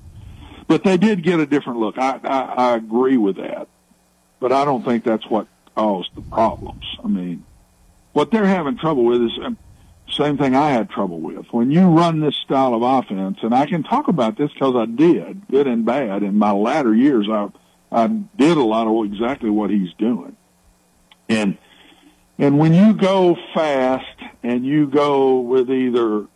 but 0.68 0.84
they 0.84 0.98
did 0.98 1.24
get 1.24 1.40
a 1.40 1.46
different 1.46 1.80
look. 1.80 1.98
I, 1.98 2.20
I, 2.24 2.40
I 2.72 2.76
agree 2.76 3.18
with 3.18 3.38
that, 3.38 3.68
but 4.40 4.52
I 4.52 4.66
don't 4.66 4.84
think 4.84 5.04
that's 5.04 5.26
what 5.28 5.48
caused 5.76 6.10
the 6.16 6.22
problems. 6.22 6.84
I 7.04 7.08
mean, 7.08 7.46
what 8.13 8.32
they're 8.32 8.46
having 8.46 8.78
trouble 8.78 9.06
with 9.06 9.22
is 9.22 9.40
um, 9.44 9.58
same 10.10 10.38
thing 10.38 10.56
I 10.56 10.72
had 10.72 10.90
trouble 10.90 11.20
with. 11.20 11.46
When 11.52 11.70
you 11.70 11.88
run 11.88 12.20
this 12.20 12.36
style 12.36 12.74
of 12.74 12.82
offense, 12.82 13.40
and 13.44 13.54
I 13.54 13.68
can 13.68 13.84
talk 13.84 14.08
about 14.08 14.38
this 14.38 14.52
because 14.52 14.76
I 14.76 14.86
did, 14.86 15.48
good 15.50 15.68
and 15.68 15.86
bad, 15.86 16.24
in 16.24 16.36
my 16.36 16.52
latter 16.52 16.96
years, 16.96 17.28
I 17.30 17.50
I 17.91 18.08
did 18.08 18.58
a 18.58 18.63
lot 18.63 18.88
of 18.88 19.12
exactly 19.12 19.50
what 19.50 19.69
he's 19.69 19.93
doing. 19.97 20.36
And 21.30 21.58
and 22.38 22.60
when 22.60 22.73
you 22.73 22.93
go 22.93 23.36
fast 23.54 24.06
and 24.43 24.65
you 24.65 24.88
go 24.88 25.39
with 25.39 25.69
either 25.69 26.28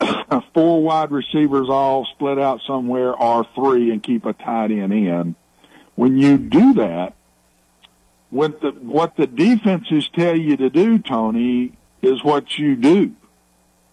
four 0.54 0.82
wide 0.82 1.10
receivers 1.10 1.68
all 1.68 2.06
split 2.06 2.38
out 2.38 2.60
somewhere 2.66 3.14
or 3.14 3.46
three 3.54 3.90
and 3.90 4.02
keep 4.02 4.24
a 4.26 4.32
tight 4.32 4.70
end 4.70 4.92
in, 4.92 5.36
when 5.94 6.16
you 6.16 6.38
do 6.38 6.74
that, 6.74 7.14
what 8.30 8.60
the 8.60 8.70
what 8.70 9.16
the 9.16 9.26
defenses 9.26 10.08
tell 10.14 10.36
you 10.36 10.56
to 10.56 10.70
do, 10.70 10.98
Tony, 10.98 11.72
is 12.02 12.22
what 12.22 12.58
you 12.58 12.76
do. 12.76 13.12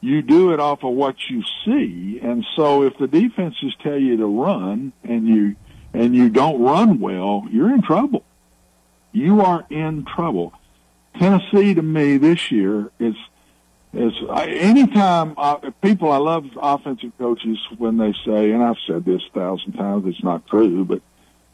You 0.02 0.22
do 0.22 0.54
it 0.54 0.60
off 0.60 0.84
of 0.84 0.94
what 0.94 1.16
you 1.30 1.44
see, 1.66 2.20
and 2.22 2.46
so 2.56 2.84
if 2.84 2.98
the 2.98 3.08
defenses 3.08 3.74
tell 3.82 3.98
you 3.98 4.18
to 4.18 4.26
run 4.26 4.94
and 5.04 5.28
you 5.28 5.56
and 5.96 6.14
you 6.14 6.30
don't 6.30 6.62
run 6.62 7.00
well, 7.00 7.46
you're 7.50 7.74
in 7.74 7.82
trouble. 7.82 8.24
You 9.14 9.42
are 9.42 9.66
in 9.70 10.06
trouble. 10.06 10.54
Tennessee 11.18 11.74
to 11.74 11.82
me 11.82 12.18
this 12.18 12.52
year 12.52 12.92
is 13.00 13.16
is 13.94 14.12
anytime 14.30 15.36
uh, 15.38 15.56
people 15.82 16.12
I 16.12 16.18
love 16.18 16.46
offensive 16.62 17.14
coaches 17.18 17.58
when 17.78 17.96
they 17.96 18.14
say, 18.26 18.52
and 18.52 18.62
I've 18.62 18.76
said 18.86 19.06
this 19.06 19.22
a 19.30 19.40
thousand 19.40 19.72
times, 19.72 20.04
it's 20.06 20.22
not 20.22 20.46
true, 20.48 20.84
but 20.84 21.02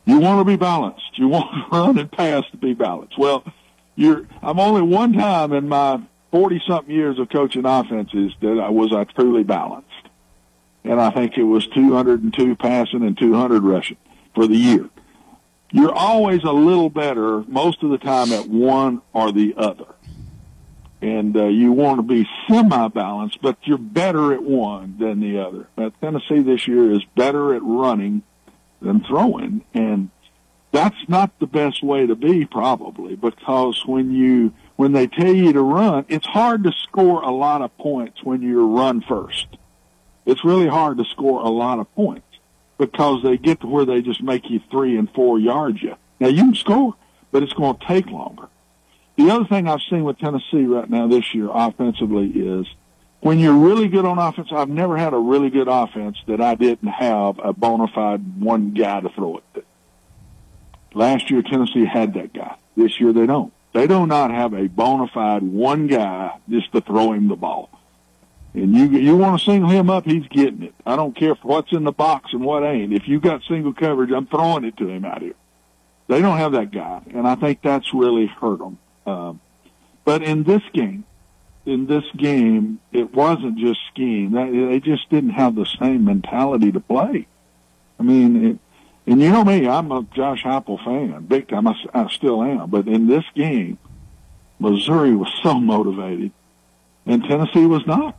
you 0.06 0.17
want 0.17 0.39
to 0.39 0.43
be 0.43 0.56
balanced. 0.56 1.19
You 1.19 1.27
want 1.27 1.51
to 1.51 1.69
run 1.77 1.99
and 1.99 2.12
pass 2.12 2.43
to 2.49 2.58
be 2.58 2.73
balanced. 2.73 3.19
Well, 3.19 3.43
you're. 3.95 4.25
I'm 4.41 4.60
only 4.60 4.82
one 4.82 5.13
time 5.13 5.54
in 5.54 5.69
my 5.69 6.01
forty 6.32 6.60
something 6.67 6.93
years 6.93 7.19
of 7.19 7.30
coaching 7.30 7.65
offenses 7.65 8.34
that 8.41 8.60
I 8.60 8.69
was 8.69 8.91
I 8.91 9.04
truly 9.04 9.43
balanced, 9.43 9.88
and 10.84 10.99
I 10.99 11.12
think 11.12 11.38
it 11.38 11.43
was 11.43 11.67
202 11.67 12.56
passing 12.56 13.04
and 13.04 13.15
200 13.15 13.62
rushing 13.62 13.97
for 14.34 14.48
the 14.48 14.56
year. 14.56 14.89
You're 15.72 15.94
always 15.94 16.44
a 16.44 16.52
little 16.52 16.89
better 16.89 17.44
most 17.48 17.82
of 17.82 17.91
the 17.91 17.98
time 17.98 18.32
at 18.34 18.48
one 18.48 19.02
or 19.13 19.32
the 19.32 19.54
other. 19.56 19.86
And 21.02 21.36
uh, 21.36 21.46
you 21.46 21.72
want 21.72 21.98
to 21.98 22.04
be 22.04 22.28
semi-balanced, 22.48 23.41
but 23.41 23.58
you're 23.63 23.78
better 23.78 24.34
at 24.34 24.44
one 24.44 24.98
than 25.00 25.20
the 25.20 25.39
other. 25.39 25.67
But 25.76 26.00
Tennessee 26.00 26.41
this 26.41 26.67
year 26.67 26.91
is 26.91 27.04
better 27.15 27.56
at 27.56 27.63
running 27.63 28.22
than 28.82 29.04
throwing, 29.04 29.63
and 29.74 30.10
that's 30.72 30.98
not 31.08 31.32
the 31.39 31.48
best 31.48 31.84
way 31.84 32.06
to 32.06 32.15
be 32.15 32.46
probably 32.46 33.15
because 33.15 33.84
when 33.86 34.12
you 34.12 34.54
when 34.76 34.94
they 34.94 35.08
tell 35.08 35.34
you 35.34 35.54
to 35.54 35.62
run, 35.62 36.06
it's 36.08 36.26
hard 36.26 36.63
to 36.63 36.72
score 36.84 37.22
a 37.22 37.32
lot 37.32 37.62
of 37.62 37.76
points 37.78 38.24
when 38.24 38.41
you 38.41 38.65
run 38.76 39.02
first. 39.02 39.48
It's 40.26 40.44
really 40.44 40.67
hard 40.67 40.98
to 40.98 41.06
score 41.06 41.41
a 41.41 41.50
lot 41.50 41.80
of 41.80 41.94
points 41.94 42.31
because 42.82 43.22
they 43.22 43.38
get 43.38 43.62
to 43.62 43.67
where 43.67 43.86
they 43.86 44.02
just 44.02 44.24
make 44.24 44.50
you 44.50 44.60
three 44.72 44.98
and 44.98 45.08
four 45.12 45.39
yards 45.39 45.80
you. 45.84 45.96
Now 46.20 46.30
you 46.30 46.46
can 46.46 46.56
score, 46.56 46.96
but 47.32 47.44
it's 47.44 47.54
going 47.54 47.78
to 47.78 47.86
take 47.86 48.08
longer. 48.08 48.48
The 49.17 49.30
other 49.30 49.46
thing 49.46 49.67
I've 49.67 49.84
seen 49.88 50.04
with 50.04 50.17
Tennessee 50.17 50.63
right 50.63 50.89
now 50.89 51.08
this 51.08 51.36
year 51.36 51.48
offensively 51.54 52.32
is 52.32 52.65
when 53.20 53.38
you're 53.38 53.54
really 53.54 53.88
good 53.88 54.04
on 54.04 54.17
offense, 54.17 54.48
I've 54.52 54.67
never 54.67 54.98
had 54.98 55.13
a 55.13 55.17
really 55.17 55.52
good 55.52 55.67
offense 55.67 56.17
that 56.26 56.41
I 56.41 56.56
didn't 56.56 56.89
have 56.89 57.38
a 57.38 57.54
bona 57.54 57.88
fide 57.88 58.41
one 58.41 58.74
guy 58.74 59.00
to 59.00 59.10
throw 59.10 59.38
it 59.38 59.44
to. 59.54 59.63
Last 60.96 61.30
year 61.30 61.44
Tennessee 61.44 61.86
had 61.86 62.15
that 62.15 62.34
guy. 62.34 62.56
This 62.76 63.00
year 63.00 63.13
they 63.13 63.28
don't. 63.28 63.54
They 63.74 63.86
do 63.86 64.08
not 64.08 64.32
have 64.32 64.56
a 64.56 64.67
bona 64.67 65.08
fide 65.08 65.44
one 65.44 65.86
guy 65.86 66.39
just 66.50 66.72
to 66.72 66.82
throw 66.82 67.13
him 67.13 67.28
the 67.28 67.36
ball. 67.36 67.70
And 68.54 68.76
you 68.76 68.86
you 68.88 69.16
want 69.16 69.40
to 69.40 69.46
single 69.46 69.70
him 69.70 69.90
up, 69.90 70.06
he's 70.06 70.28
getting 70.28 70.64
it. 70.64 70.74
I 70.86 70.96
don't 70.96 71.16
care 71.16 71.36
what's 71.42 71.72
in 71.72 71.84
the 71.84 71.92
box 71.92 72.34
and 72.34 72.44
what 72.44 72.64
ain't. 72.64 72.94
If 72.94 73.08
you 73.08 73.20
got 73.20 73.42
single 73.48 73.74
coverage, 73.74 74.12
I'm 74.12 74.28
throwing 74.28 74.66
it 74.66 74.76
to 74.78 74.90
him 74.90 75.06
out 75.06 75.22
here. 75.22 75.36
They 76.08 76.22
don't 76.22 76.38
have 76.38 76.52
that 76.54 76.72
guy, 76.72 77.02
and 77.14 77.26
I 77.26 77.36
think 77.36 77.62
that's 77.62 77.94
really 77.94 78.26
hurt 78.26 78.60
them. 78.60 78.78
Um, 79.06 79.40
but 80.04 80.22
in 80.22 80.44
this 80.44 80.62
game, 80.74 81.06
in 81.66 81.86
this 81.88 82.04
game, 82.18 82.80
it 82.92 83.14
wasn't 83.14 83.58
just 83.58 83.80
skiing. 83.92 84.32
They 84.32 84.80
just 84.82 85.10
didn't 85.10 85.30
have 85.32 85.56
the 85.56 85.66
same 85.80 86.04
mentality 86.04 86.72
to 86.74 86.82
play. 86.82 87.28
I 88.00 88.04
mean, 88.04 88.46
it, 88.46 88.60
and 89.08 89.22
you 89.22 89.30
know 89.30 89.44
me, 89.44 89.68
I'm 89.68 89.92
a 89.92 90.06
Josh 90.14 90.44
Heupel 90.44 90.84
fan, 90.84 91.26
big 91.26 91.48
time. 91.48 91.68
I, 91.68 91.76
I 91.94 92.10
still 92.10 92.44
am. 92.44 92.70
But 92.70 92.88
in 92.88 93.08
this 93.08 93.24
game, 93.36 93.78
Missouri 94.60 95.16
was 95.16 95.32
so 95.42 95.56
motivated, 95.56 96.32
and 97.06 97.24
Tennessee 97.24 97.66
was 97.66 97.86
not. 97.88 98.18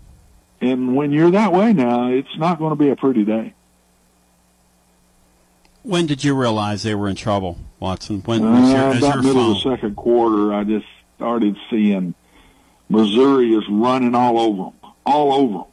And 0.63 0.95
when 0.95 1.11
you're 1.11 1.33
that 1.33 1.53
way 1.53 1.73
now, 1.73 2.09
it's 2.09 2.39
not 2.39 2.61
going 2.61 2.71
to 2.71 2.77
be 2.77 2.89
a 2.91 2.97
pretty 2.97 3.25
day. 3.25 3.53
When 5.83 6.07
did 6.07 6.23
you 6.23 6.37
realize 6.37 6.85
they 6.85 6.95
were 6.95 7.09
in 7.09 7.17
trouble, 7.17 7.59
Watson? 7.81 8.21
When 8.21 8.49
was 8.49 8.71
your, 8.71 8.81
uh, 8.81 8.99
about 8.99 9.17
middle 9.17 9.33
phone? 9.33 9.51
of 9.51 9.63
the 9.65 9.71
second 9.77 9.97
quarter, 9.97 10.55
I 10.55 10.63
just 10.63 10.87
started 11.17 11.57
seeing 11.69 12.15
Missouri 12.89 13.53
is 13.53 13.65
running 13.69 14.15
all 14.15 14.39
over 14.39 14.71
them, 14.71 14.93
all 15.05 15.33
over 15.33 15.53
them. 15.53 15.67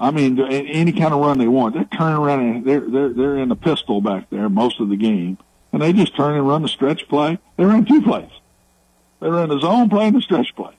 I 0.00 0.10
mean, 0.10 0.40
any 0.40 0.92
kind 0.92 1.12
of 1.12 1.20
run 1.20 1.38
they 1.38 1.46
want, 1.46 1.74
they're 1.74 1.84
turning 1.84 2.16
around 2.16 2.40
and 2.40 2.64
they're 2.64 2.80
they're 2.80 3.08
they're 3.10 3.38
in 3.38 3.48
the 3.48 3.56
pistol 3.56 4.00
back 4.00 4.28
there 4.30 4.48
most 4.48 4.80
of 4.80 4.88
the 4.88 4.96
game, 4.96 5.38
and 5.72 5.80
they 5.82 5.92
just 5.92 6.16
turn 6.16 6.34
and 6.34 6.48
run 6.48 6.62
the 6.62 6.68
stretch 6.68 7.06
play. 7.08 7.38
They 7.56 7.64
run 7.64 7.84
two 7.84 8.02
plays. 8.02 8.30
They 9.20 9.30
ran 9.30 9.50
the 9.50 9.60
zone 9.60 9.90
play 9.90 10.06
and 10.06 10.16
the 10.16 10.22
stretch 10.22 10.56
play, 10.56 10.74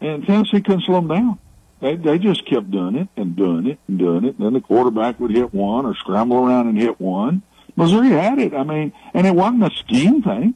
and 0.00 0.26
Tennessee 0.26 0.60
couldn't 0.60 0.82
slow 0.82 0.96
them 1.00 1.08
down. 1.08 1.38
They 1.80 1.96
they 1.96 2.18
just 2.18 2.46
kept 2.46 2.70
doing 2.70 2.96
it 2.96 3.08
and 3.16 3.34
doing 3.34 3.66
it 3.66 3.78
and 3.88 3.98
doing 3.98 4.24
it. 4.24 4.36
And 4.36 4.46
then 4.46 4.52
the 4.52 4.60
quarterback 4.60 5.18
would 5.18 5.30
hit 5.30 5.54
one 5.54 5.86
or 5.86 5.94
scramble 5.94 6.36
around 6.36 6.68
and 6.68 6.78
hit 6.78 7.00
one. 7.00 7.42
Missouri 7.76 8.10
had 8.10 8.38
it. 8.38 8.52
I 8.52 8.64
mean, 8.64 8.92
and 9.14 9.26
it 9.26 9.34
wasn't 9.34 9.64
a 9.64 9.76
scheme 9.76 10.22
thing. 10.22 10.54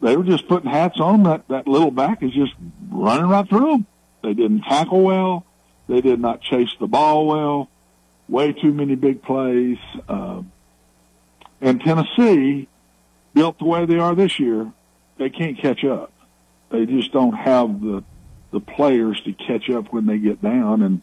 They 0.00 0.16
were 0.16 0.24
just 0.24 0.48
putting 0.48 0.70
hats 0.70 0.98
on 1.00 1.24
That 1.24 1.48
that 1.48 1.66
little 1.66 1.90
back 1.90 2.22
is 2.22 2.32
just 2.32 2.52
running 2.90 3.26
right 3.26 3.48
through 3.48 3.72
them. 3.72 3.86
They 4.22 4.34
didn't 4.34 4.62
tackle 4.62 5.02
well. 5.02 5.44
They 5.88 6.00
did 6.00 6.20
not 6.20 6.40
chase 6.40 6.70
the 6.78 6.86
ball 6.86 7.26
well. 7.26 7.68
Way 8.28 8.52
too 8.52 8.72
many 8.72 8.94
big 8.94 9.22
plays. 9.22 9.78
Uh, 10.08 10.42
and 11.60 11.80
Tennessee, 11.80 12.68
built 13.34 13.58
the 13.58 13.64
way 13.64 13.86
they 13.86 13.98
are 13.98 14.14
this 14.14 14.38
year, 14.38 14.72
they 15.18 15.30
can't 15.30 15.58
catch 15.58 15.84
up. 15.84 16.12
They 16.70 16.86
just 16.86 17.12
don't 17.12 17.32
have 17.32 17.80
the 17.80 18.04
the 18.50 18.60
players 18.60 19.20
to 19.22 19.32
catch 19.32 19.70
up 19.70 19.92
when 19.92 20.06
they 20.06 20.18
get 20.18 20.42
down, 20.42 20.82
and 20.82 21.02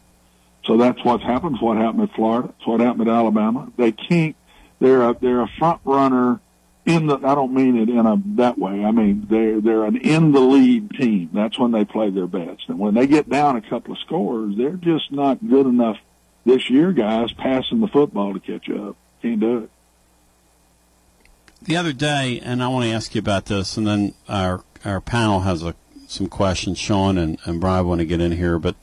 so 0.65 0.77
that's 0.77 1.03
what 1.03 1.21
happens. 1.21 1.61
What 1.61 1.77
happened 1.77 2.03
at 2.09 2.15
Florida? 2.15 2.53
It's 2.57 2.67
what 2.67 2.81
happened 2.81 3.07
at 3.07 3.13
Alabama. 3.13 3.71
They 3.77 3.91
can't. 3.91 4.35
They're 4.79 5.09
a 5.09 5.17
they're 5.19 5.41
a 5.41 5.47
front 5.47 5.81
runner 5.85 6.39
in 6.85 7.07
the. 7.07 7.15
I 7.15 7.35
don't 7.35 7.53
mean 7.53 7.77
it 7.77 7.89
in 7.89 8.05
a 8.05 8.21
that 8.35 8.57
way. 8.57 8.83
I 8.83 8.91
mean 8.91 9.27
they're 9.29 9.61
they're 9.61 9.85
an 9.85 9.95
in 9.97 10.33
the 10.33 10.41
lead 10.41 10.91
team. 10.91 11.29
That's 11.33 11.57
when 11.57 11.71
they 11.71 11.85
play 11.85 12.09
their 12.09 12.27
best. 12.27 12.63
And 12.67 12.77
when 12.77 12.93
they 12.93 13.07
get 13.07 13.29
down 13.29 13.55
a 13.55 13.61
couple 13.61 13.93
of 13.93 13.99
scores, 13.99 14.57
they're 14.57 14.71
just 14.73 15.11
not 15.11 15.47
good 15.47 15.65
enough 15.65 15.97
this 16.45 16.69
year, 16.69 16.91
guys. 16.91 17.31
Passing 17.31 17.79
the 17.79 17.87
football 17.87 18.33
to 18.33 18.39
catch 18.39 18.69
up. 18.69 18.97
Can't 19.21 19.39
do 19.39 19.57
it. 19.59 19.69
The 21.61 21.75
other 21.75 21.93
day, 21.93 22.39
and 22.43 22.61
I 22.61 22.67
want 22.67 22.85
to 22.85 22.91
ask 22.91 23.15
you 23.15 23.19
about 23.19 23.45
this, 23.45 23.77
and 23.77 23.87
then 23.87 24.13
our 24.29 24.63
our 24.85 25.01
panel 25.01 25.41
has 25.41 25.63
a, 25.63 25.75
some 26.07 26.27
questions. 26.27 26.77
Sean 26.77 27.17
and, 27.17 27.37
and 27.45 27.61
Brian 27.61 27.87
want 27.87 27.99
to 27.99 28.05
get 28.05 28.21
in 28.21 28.31
here, 28.31 28.57
but 28.57 28.75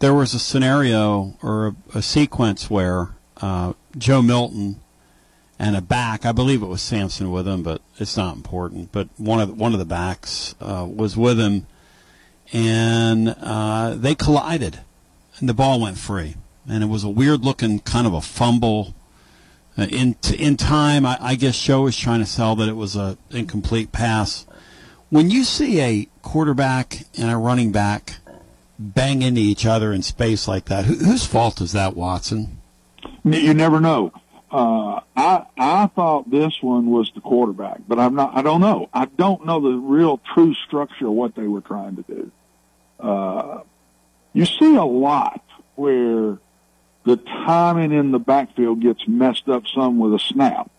there 0.00 0.14
was 0.14 0.34
a 0.34 0.38
scenario 0.38 1.36
or 1.42 1.68
a, 1.68 1.98
a 1.98 2.02
sequence 2.02 2.68
where 2.68 3.10
uh, 3.40 3.72
Joe 3.96 4.20
Milton 4.20 4.80
and 5.58 5.76
a 5.76 5.80
back. 5.80 6.26
I 6.26 6.32
believe 6.32 6.60
it 6.60 6.66
was 6.66 6.82
Sampson 6.82 7.30
with 7.30 7.46
him, 7.46 7.62
but 7.62 7.82
it's 7.98 8.16
not 8.16 8.34
important. 8.34 8.90
But 8.90 9.08
one 9.16 9.40
of 9.40 9.48
the, 9.48 9.54
one 9.54 9.72
of 9.72 9.78
the 9.78 9.84
backs 9.84 10.56
uh, 10.60 10.86
was 10.88 11.16
with 11.16 11.38
him, 11.38 11.68
and 12.52 13.36
uh, 13.40 13.94
they 13.94 14.16
collided, 14.16 14.80
and 15.38 15.48
the 15.48 15.54
ball 15.54 15.80
went 15.80 15.98
free, 15.98 16.34
and 16.68 16.82
it 16.82 16.88
was 16.88 17.04
a 17.04 17.08
weird 17.08 17.44
looking 17.44 17.78
kind 17.78 18.06
of 18.06 18.12
a 18.12 18.20
fumble. 18.20 18.94
Uh, 19.78 19.84
in 19.84 20.16
in 20.36 20.56
time, 20.56 21.06
I, 21.06 21.16
I 21.20 21.34
guess 21.36 21.62
Joe 21.62 21.82
was 21.82 21.96
trying 21.96 22.20
to 22.20 22.26
sell 22.26 22.56
that 22.56 22.68
it 22.68 22.76
was 22.76 22.96
a 22.96 23.16
incomplete 23.30 23.92
pass. 23.92 24.46
When 25.12 25.28
you 25.28 25.44
see 25.44 25.78
a 25.78 26.08
quarterback 26.22 27.04
and 27.18 27.30
a 27.30 27.36
running 27.36 27.70
back 27.70 28.14
bang 28.78 29.20
into 29.20 29.42
each 29.42 29.66
other 29.66 29.92
in 29.92 30.00
space 30.00 30.48
like 30.48 30.64
that, 30.64 30.86
who, 30.86 30.94
whose 30.94 31.26
fault 31.26 31.60
is 31.60 31.72
that, 31.72 31.94
Watson? 31.94 32.62
You 33.22 33.52
never 33.52 33.78
know. 33.78 34.14
Uh, 34.50 35.00
I 35.14 35.44
I 35.58 35.86
thought 35.88 36.30
this 36.30 36.54
one 36.62 36.90
was 36.90 37.12
the 37.14 37.20
quarterback, 37.20 37.82
but 37.86 37.98
I'm 37.98 38.14
not. 38.14 38.34
I 38.34 38.40
don't 38.40 38.62
know. 38.62 38.88
I 38.94 39.04
don't 39.04 39.44
know 39.44 39.60
the 39.60 39.76
real 39.76 40.18
true 40.32 40.54
structure 40.54 41.08
of 41.08 41.12
what 41.12 41.34
they 41.34 41.46
were 41.46 41.60
trying 41.60 41.96
to 41.96 42.02
do. 42.04 42.30
Uh, 42.98 43.60
you 44.32 44.46
see 44.46 44.76
a 44.76 44.84
lot 44.84 45.44
where 45.74 46.38
the 47.04 47.16
timing 47.18 47.92
in 47.92 48.12
the 48.12 48.18
backfield 48.18 48.80
gets 48.80 49.06
messed 49.06 49.50
up 49.50 49.64
some 49.66 49.98
with 49.98 50.14
a 50.14 50.18
snap. 50.18 50.70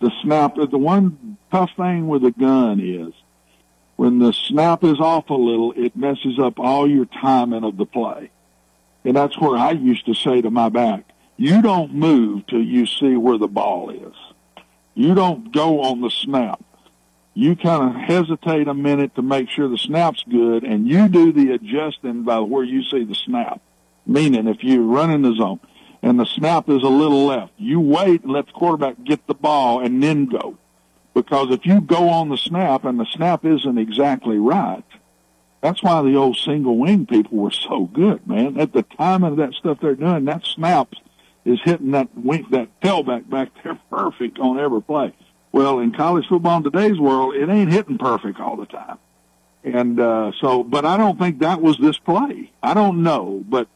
The 0.00 0.10
snap. 0.22 0.56
The 0.56 0.78
one 0.78 1.36
tough 1.50 1.70
thing 1.76 2.08
with 2.08 2.24
a 2.24 2.30
gun 2.30 2.80
is 2.80 3.12
when 3.96 4.18
the 4.18 4.32
snap 4.32 4.82
is 4.82 4.98
off 4.98 5.28
a 5.28 5.34
little, 5.34 5.72
it 5.76 5.94
messes 5.94 6.38
up 6.38 6.58
all 6.58 6.88
your 6.88 7.04
timing 7.04 7.64
of 7.64 7.76
the 7.76 7.84
play. 7.84 8.30
And 9.04 9.14
that's 9.14 9.38
where 9.38 9.58
I 9.58 9.72
used 9.72 10.06
to 10.06 10.14
say 10.14 10.40
to 10.40 10.50
my 10.50 10.70
back, 10.70 11.04
you 11.36 11.62
don't 11.62 11.94
move 11.94 12.46
till 12.46 12.62
you 12.62 12.86
see 12.86 13.16
where 13.16 13.38
the 13.38 13.46
ball 13.46 13.90
is. 13.90 14.14
You 14.94 15.14
don't 15.14 15.52
go 15.52 15.82
on 15.82 16.00
the 16.00 16.10
snap. 16.10 16.62
You 17.34 17.56
kind 17.56 17.94
of 17.94 18.02
hesitate 18.02 18.68
a 18.68 18.74
minute 18.74 19.14
to 19.14 19.22
make 19.22 19.48
sure 19.48 19.68
the 19.68 19.78
snap's 19.78 20.24
good, 20.28 20.64
and 20.64 20.88
you 20.88 21.08
do 21.08 21.32
the 21.32 21.52
adjusting 21.52 22.24
by 22.24 22.40
where 22.40 22.64
you 22.64 22.82
see 22.82 23.04
the 23.04 23.14
snap. 23.14 23.60
Meaning, 24.06 24.48
if 24.48 24.64
you 24.64 24.82
run 24.82 25.10
in 25.10 25.22
the 25.22 25.34
zone 25.34 25.60
and 26.02 26.18
the 26.18 26.24
snap 26.24 26.68
is 26.68 26.82
a 26.82 26.88
little 26.88 27.26
left, 27.26 27.52
you 27.58 27.80
wait 27.80 28.22
and 28.22 28.32
let 28.32 28.46
the 28.46 28.52
quarterback 28.52 29.02
get 29.04 29.26
the 29.26 29.34
ball 29.34 29.80
and 29.80 30.02
then 30.02 30.26
go. 30.26 30.56
Because 31.14 31.50
if 31.50 31.66
you 31.66 31.80
go 31.80 32.08
on 32.08 32.28
the 32.28 32.36
snap 32.36 32.84
and 32.84 32.98
the 32.98 33.06
snap 33.06 33.44
isn't 33.44 33.78
exactly 33.78 34.38
right, 34.38 34.84
that's 35.60 35.82
why 35.82 36.00
the 36.02 36.16
old 36.16 36.38
single 36.38 36.78
wing 36.78 37.06
people 37.06 37.38
were 37.38 37.50
so 37.50 37.84
good, 37.84 38.26
man. 38.26 38.58
At 38.58 38.72
the 38.72 38.82
time 38.82 39.24
of 39.24 39.36
that 39.36 39.52
stuff 39.54 39.78
they're 39.80 39.94
doing, 39.94 40.24
that 40.24 40.46
snap 40.46 40.88
is 41.44 41.60
hitting 41.62 41.90
that 41.90 42.08
wing, 42.16 42.46
that 42.50 42.68
tailback 42.80 43.28
back 43.28 43.50
there 43.62 43.78
perfect 43.90 44.38
on 44.38 44.58
every 44.58 44.82
play. 44.82 45.12
Well, 45.52 45.80
in 45.80 45.92
college 45.92 46.26
football 46.28 46.58
in 46.58 46.62
today's 46.62 46.98
world, 46.98 47.34
it 47.34 47.48
ain't 47.48 47.72
hitting 47.72 47.98
perfect 47.98 48.38
all 48.40 48.56
the 48.56 48.66
time. 48.66 48.98
And, 49.64 50.00
uh, 50.00 50.32
so, 50.40 50.62
but 50.62 50.86
I 50.86 50.96
don't 50.96 51.18
think 51.18 51.40
that 51.40 51.60
was 51.60 51.76
this 51.76 51.98
play. 51.98 52.50
I 52.62 52.72
don't 52.72 53.02
know, 53.02 53.44
but 53.46 53.68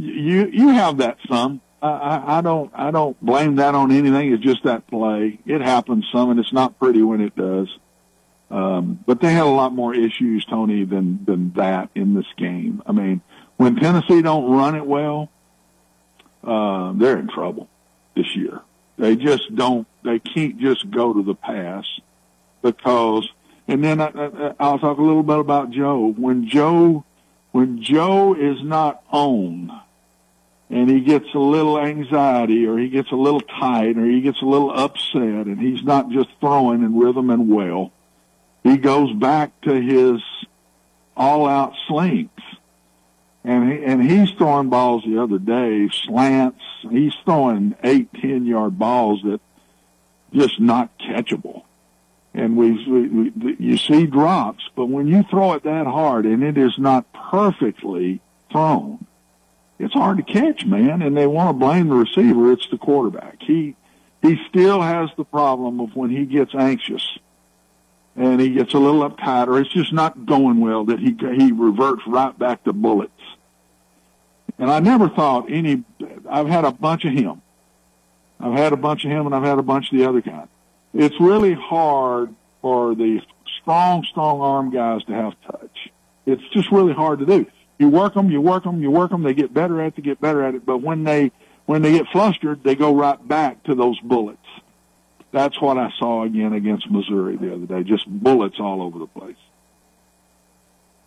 you, 0.00 0.46
you 0.52 0.68
have 0.68 0.98
that 0.98 1.18
some. 1.28 1.60
I, 1.82 2.38
I, 2.38 2.40
don't, 2.42 2.70
I 2.74 2.90
don't 2.90 3.18
blame 3.24 3.56
that 3.56 3.74
on 3.74 3.90
anything. 3.90 4.32
It's 4.32 4.42
just 4.42 4.64
that 4.64 4.86
play. 4.86 5.38
It 5.46 5.62
happens 5.62 6.06
some 6.12 6.30
and 6.30 6.38
it's 6.38 6.52
not 6.52 6.78
pretty 6.78 7.02
when 7.02 7.20
it 7.20 7.34
does. 7.34 7.68
Um, 8.50 9.02
but 9.06 9.20
they 9.20 9.32
had 9.32 9.44
a 9.44 9.46
lot 9.46 9.72
more 9.72 9.94
issues, 9.94 10.44
Tony, 10.44 10.84
than, 10.84 11.24
than 11.24 11.52
that 11.52 11.88
in 11.94 12.14
this 12.14 12.26
game. 12.36 12.82
I 12.84 12.92
mean, 12.92 13.22
when 13.56 13.76
Tennessee 13.76 14.22
don't 14.22 14.50
run 14.50 14.74
it 14.74 14.84
well, 14.84 15.30
uh, 16.42 16.92
they're 16.96 17.18
in 17.18 17.28
trouble 17.28 17.68
this 18.16 18.34
year. 18.34 18.60
They 18.98 19.16
just 19.16 19.54
don't, 19.54 19.86
they 20.04 20.18
can't 20.18 20.58
just 20.58 20.90
go 20.90 21.14
to 21.14 21.22
the 21.22 21.34
pass 21.34 21.86
because, 22.60 23.28
and 23.68 23.82
then 23.82 24.00
I, 24.00 24.08
I, 24.08 24.54
I'll 24.60 24.78
talk 24.78 24.98
a 24.98 25.02
little 25.02 25.22
bit 25.22 25.38
about 25.38 25.70
Joe. 25.70 26.12
When 26.12 26.48
Joe, 26.48 27.04
when 27.52 27.82
Joe 27.82 28.34
is 28.34 28.62
not 28.62 29.02
on 29.10 29.80
and 30.70 30.88
he 30.88 31.00
gets 31.00 31.26
a 31.34 31.38
little 31.38 31.78
anxiety 31.78 32.64
or 32.66 32.78
he 32.78 32.88
gets 32.88 33.10
a 33.10 33.16
little 33.16 33.40
tight 33.40 33.98
or 33.98 34.06
he 34.06 34.20
gets 34.20 34.40
a 34.40 34.46
little 34.46 34.70
upset 34.70 35.46
and 35.46 35.60
he's 35.60 35.82
not 35.82 36.10
just 36.10 36.28
throwing 36.38 36.82
in 36.82 36.96
rhythm 36.96 37.28
and 37.30 37.50
well, 37.50 37.92
he 38.62 38.76
goes 38.76 39.12
back 39.14 39.60
to 39.62 39.74
his 39.74 40.22
all 41.16 41.46
out 41.46 41.74
slings 41.88 42.30
and 43.42 43.72
he, 43.72 43.84
and 43.84 44.02
he's 44.02 44.30
throwing 44.32 44.68
balls 44.68 45.02
the 45.04 45.20
other 45.20 45.38
day, 45.38 45.88
slants. 45.88 46.62
He's 46.88 47.14
throwing 47.24 47.74
eight, 47.82 48.12
ten 48.14 48.46
yard 48.46 48.78
balls 48.78 49.20
that 49.24 49.40
just 50.32 50.60
not 50.60 50.96
catchable. 50.98 51.64
And 52.32 52.56
we, 52.56 52.86
we, 52.86 53.30
we 53.30 53.56
you 53.58 53.76
see 53.76 54.06
drops, 54.06 54.62
but 54.76 54.86
when 54.86 55.08
you 55.08 55.24
throw 55.24 55.54
it 55.54 55.64
that 55.64 55.86
hard 55.86 56.26
and 56.26 56.44
it 56.44 56.56
is 56.56 56.78
not 56.78 57.12
perfectly 57.12 58.20
thrown, 58.52 59.04
it's 59.80 59.94
hard 59.94 60.18
to 60.18 60.22
catch, 60.22 60.66
man. 60.66 61.00
And 61.00 61.16
they 61.16 61.26
want 61.26 61.48
to 61.48 61.52
blame 61.54 61.88
the 61.88 61.94
receiver. 61.94 62.52
It's 62.52 62.68
the 62.70 62.76
quarterback. 62.78 63.36
He 63.40 63.74
he 64.22 64.38
still 64.48 64.82
has 64.82 65.08
the 65.16 65.24
problem 65.24 65.80
of 65.80 65.96
when 65.96 66.10
he 66.10 66.26
gets 66.26 66.54
anxious 66.54 67.18
and 68.14 68.38
he 68.38 68.50
gets 68.50 68.74
a 68.74 68.78
little 68.78 69.08
uptight 69.08 69.46
or 69.46 69.58
it's 69.58 69.72
just 69.72 69.94
not 69.94 70.26
going 70.26 70.60
well 70.60 70.84
that 70.84 70.98
he 70.98 71.16
he 71.36 71.52
reverts 71.52 72.02
right 72.06 72.38
back 72.38 72.62
to 72.64 72.74
bullets. 72.74 73.12
And 74.58 74.70
I 74.70 74.80
never 74.80 75.08
thought 75.08 75.50
any, 75.50 75.84
I've 76.28 76.48
had 76.48 76.66
a 76.66 76.72
bunch 76.72 77.06
of 77.06 77.12
him. 77.14 77.40
I've 78.38 78.52
had 78.52 78.74
a 78.74 78.76
bunch 78.76 79.06
of 79.06 79.10
him 79.10 79.24
and 79.24 79.34
I've 79.34 79.44
had 79.44 79.58
a 79.58 79.62
bunch 79.62 79.90
of 79.90 79.98
the 79.98 80.04
other 80.04 80.20
kind. 80.20 80.48
It's 80.92 81.18
really 81.18 81.54
hard 81.54 82.34
for 82.60 82.94
the 82.94 83.22
strong, 83.62 84.04
strong 84.04 84.42
arm 84.42 84.70
guys 84.70 85.02
to 85.04 85.12
have 85.14 85.32
touch. 85.46 85.90
It's 86.26 86.42
just 86.52 86.70
really 86.70 86.92
hard 86.92 87.20
to 87.20 87.26
do. 87.26 87.46
You 87.80 87.88
work 87.88 88.12
them, 88.12 88.30
you 88.30 88.42
work 88.42 88.64
them, 88.64 88.82
you 88.82 88.90
work 88.90 89.10
them. 89.10 89.22
They 89.22 89.32
get 89.32 89.54
better 89.54 89.80
at 89.80 89.86
it, 89.86 89.96
they 89.96 90.02
get 90.02 90.20
better 90.20 90.44
at 90.44 90.54
it. 90.54 90.66
But 90.66 90.82
when 90.82 91.04
they 91.04 91.32
when 91.64 91.80
they 91.80 91.92
get 91.92 92.08
flustered, 92.08 92.62
they 92.62 92.74
go 92.74 92.94
right 92.94 93.26
back 93.26 93.62
to 93.64 93.74
those 93.74 93.98
bullets. 94.00 94.46
That's 95.32 95.58
what 95.62 95.78
I 95.78 95.90
saw 95.98 96.24
again 96.24 96.52
against 96.52 96.90
Missouri 96.90 97.36
the 97.36 97.54
other 97.54 97.64
day. 97.64 97.82
Just 97.82 98.06
bullets 98.06 98.60
all 98.60 98.82
over 98.82 98.98
the 98.98 99.06
place. 99.06 99.36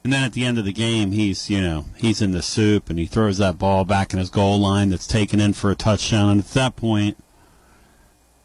And 0.04 0.12
then 0.12 0.24
at 0.24 0.34
the 0.34 0.46
end 0.46 0.58
of 0.58 0.66
the 0.66 0.74
game, 0.74 1.12
he's 1.12 1.48
you 1.48 1.62
know 1.62 1.86
he's 1.96 2.24
in 2.24 2.32
the 2.32 2.42
soup 2.42 2.90
and 2.90 2.98
he 2.98 3.06
throws 3.06 3.38
that 3.38 3.60
ball 3.60 3.86
back 3.86 4.12
in 4.12 4.18
his 4.18 4.32
goal 4.32 4.58
line 4.58 4.90
that's 4.90 5.06
taken 5.06 5.40
in 5.40 5.54
for 5.54 5.70
a 5.70 5.76
touchdown. 5.76 6.32
And 6.32 6.40
at 6.40 6.48
that 6.48 6.76
point, 6.76 7.24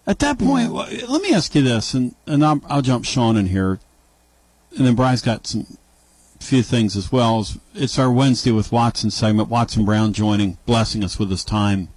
at 0.07 0.19
that 0.19 0.39
point, 0.39 0.71
let 0.71 1.23
me 1.23 1.33
ask 1.33 1.55
you 1.55 1.63
this, 1.63 1.95
and 1.95 2.15
and 2.27 2.45
I'll, 2.45 2.61
I'll 2.69 2.83
jump 2.83 3.07
Sean 3.07 3.39
in 3.39 3.47
here, 3.47 3.81
and 4.77 4.87
then 4.87 4.95
Bry's 4.95 5.23
got 5.23 5.47
some 5.47 5.79
few 6.41 6.63
things 6.63 6.97
as 6.97 7.13
well. 7.13 7.47
It's 7.75 7.99
our 7.99 8.11
Wednesday 8.11 8.51
with 8.51 8.73
Watson 8.73 9.11
segment. 9.11 9.49
Watson 9.49 9.85
Brown 9.85 10.13
joining, 10.13 10.59
blessing 10.67 11.05
us 11.05 11.19
with 11.19 11.31
his 11.31 11.45
time 11.45 11.89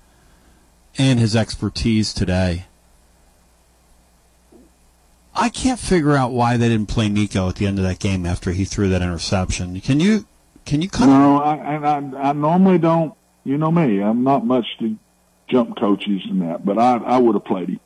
and 0.98 1.20
his 1.20 1.36
expertise 1.36 2.14
today. 2.14 2.66
I 5.34 5.50
can't 5.50 5.80
figure 5.80 6.16
out 6.16 6.32
why 6.32 6.58
they 6.58 6.68
didn't 6.68 6.90
play 6.90 7.08
Nico 7.08 7.48
at 7.48 7.56
the 7.56 7.66
end 7.66 7.80
of 7.80 7.86
that 7.86 8.00
game 8.00 8.26
after 8.26 8.52
he 8.52 8.66
threw 8.66 8.90
that 8.90 9.02
interception. 9.02 9.80
Can 9.80 10.00
you? 10.00 10.26
Can 10.66 10.82
you? 10.82 10.90
Cut 10.90 11.06
no, 11.08 11.42
I, 11.42 11.76
I, 11.76 12.30
I 12.30 12.34
normally 12.34 12.78
don't. 12.78 13.14
You 13.44 13.58
know 13.58 13.72
me. 13.72 14.02
I'm 14.02 14.24
not 14.24 14.46
much 14.46 14.66
to 14.80 14.98
jump 15.48 15.78
coaches 15.80 16.22
and 16.30 16.42
that, 16.42 16.64
but 16.64 16.78
I, 16.78 16.98
I 16.98 17.18
would 17.18 17.36
have 17.36 17.46
played 17.46 17.70
him. 17.70 17.80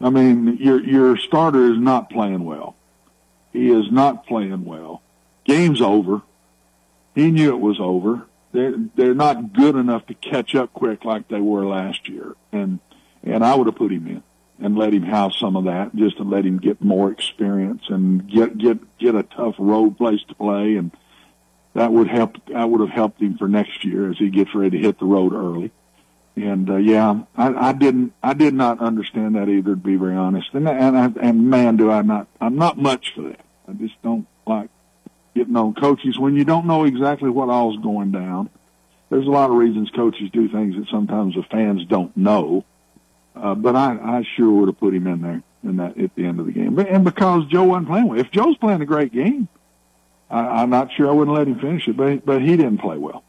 I 0.00 0.10
mean, 0.10 0.56
your 0.56 0.82
your 0.82 1.16
starter 1.16 1.70
is 1.70 1.78
not 1.78 2.10
playing 2.10 2.44
well. 2.44 2.74
He 3.52 3.70
is 3.70 3.90
not 3.92 4.26
playing 4.26 4.64
well. 4.64 5.00
Game's 5.44 5.80
over. 5.80 6.22
He 7.14 7.30
knew 7.30 7.54
it 7.54 7.60
was 7.60 7.78
over. 7.80 8.26
They're 8.52 8.74
they're 8.94 9.14
not 9.14 9.52
good 9.52 9.76
enough 9.76 10.06
to 10.06 10.14
catch 10.14 10.54
up 10.54 10.72
quick 10.72 11.04
like 11.04 11.28
they 11.28 11.40
were 11.40 11.66
last 11.66 12.08
year, 12.08 12.34
and 12.52 12.78
and 13.22 13.44
I 13.44 13.54
would 13.54 13.66
have 13.66 13.76
put 13.76 13.92
him 13.92 14.06
in 14.06 14.22
and 14.60 14.78
let 14.78 14.94
him 14.94 15.02
have 15.02 15.32
some 15.32 15.56
of 15.56 15.64
that, 15.64 15.94
just 15.96 16.18
to 16.18 16.22
let 16.22 16.46
him 16.46 16.58
get 16.58 16.80
more 16.80 17.10
experience 17.10 17.82
and 17.88 18.28
get 18.30 18.56
get 18.56 18.98
get 18.98 19.14
a 19.14 19.24
tough 19.24 19.56
road 19.58 19.98
place 19.98 20.20
to 20.28 20.34
play, 20.34 20.76
and 20.76 20.92
that 21.74 21.92
would 21.92 22.08
help. 22.08 22.36
I 22.54 22.64
would 22.64 22.80
have 22.80 22.90
helped 22.90 23.20
him 23.20 23.36
for 23.36 23.48
next 23.48 23.84
year 23.84 24.10
as 24.10 24.18
he 24.18 24.30
gets 24.30 24.54
ready 24.54 24.78
to 24.78 24.84
hit 24.84 24.98
the 24.98 25.06
road 25.06 25.32
early. 25.32 25.72
And 26.36 26.68
uh, 26.68 26.76
yeah, 26.76 27.22
I, 27.36 27.68
I 27.68 27.72
didn't, 27.72 28.12
I 28.22 28.34
did 28.34 28.54
not 28.54 28.80
understand 28.80 29.36
that 29.36 29.48
either, 29.48 29.70
to 29.70 29.76
be 29.76 29.96
very 29.96 30.16
honest. 30.16 30.48
And 30.52 30.68
and 30.68 30.98
I, 30.98 31.10
and 31.20 31.48
man, 31.48 31.76
do 31.76 31.90
I 31.90 32.02
not? 32.02 32.26
I'm 32.40 32.56
not 32.56 32.78
much 32.78 33.14
for 33.14 33.22
that. 33.22 33.40
I 33.68 33.72
just 33.72 34.00
don't 34.02 34.26
like 34.46 34.70
getting 35.34 35.56
on 35.56 35.74
coaches 35.74 36.18
when 36.18 36.36
you 36.36 36.44
don't 36.44 36.66
know 36.66 36.84
exactly 36.84 37.30
what 37.30 37.48
all's 37.48 37.76
going 37.78 38.12
down. 38.12 38.50
There's 39.10 39.26
a 39.26 39.30
lot 39.30 39.50
of 39.50 39.56
reasons 39.56 39.90
coaches 39.90 40.30
do 40.32 40.48
things 40.48 40.76
that 40.76 40.88
sometimes 40.90 41.34
the 41.34 41.42
fans 41.42 41.84
don't 41.86 42.16
know. 42.16 42.64
Uh, 43.36 43.54
but 43.54 43.74
I, 43.74 43.92
I 43.92 44.24
sure 44.36 44.50
would 44.50 44.68
have 44.68 44.78
put 44.78 44.94
him 44.94 45.06
in 45.06 45.20
there 45.20 45.42
in 45.64 45.76
that 45.78 45.98
at 45.98 46.14
the 46.14 46.24
end 46.24 46.40
of 46.40 46.46
the 46.46 46.52
game. 46.52 46.74
But, 46.74 46.88
and 46.88 47.04
because 47.04 47.46
Joe 47.46 47.64
wasn't 47.64 47.88
playing 47.88 48.08
well, 48.08 48.18
if 48.18 48.30
Joe's 48.30 48.56
playing 48.58 48.80
a 48.80 48.86
great 48.86 49.12
game, 49.12 49.48
I, 50.30 50.62
I'm 50.62 50.70
not 50.70 50.92
sure 50.92 51.08
I 51.08 51.12
wouldn't 51.12 51.36
let 51.36 51.48
him 51.48 51.58
finish 51.58 51.88
it. 51.88 51.96
But 51.96 52.24
but 52.24 52.42
he 52.42 52.56
didn't 52.56 52.78
play 52.78 52.96
well. 52.96 53.24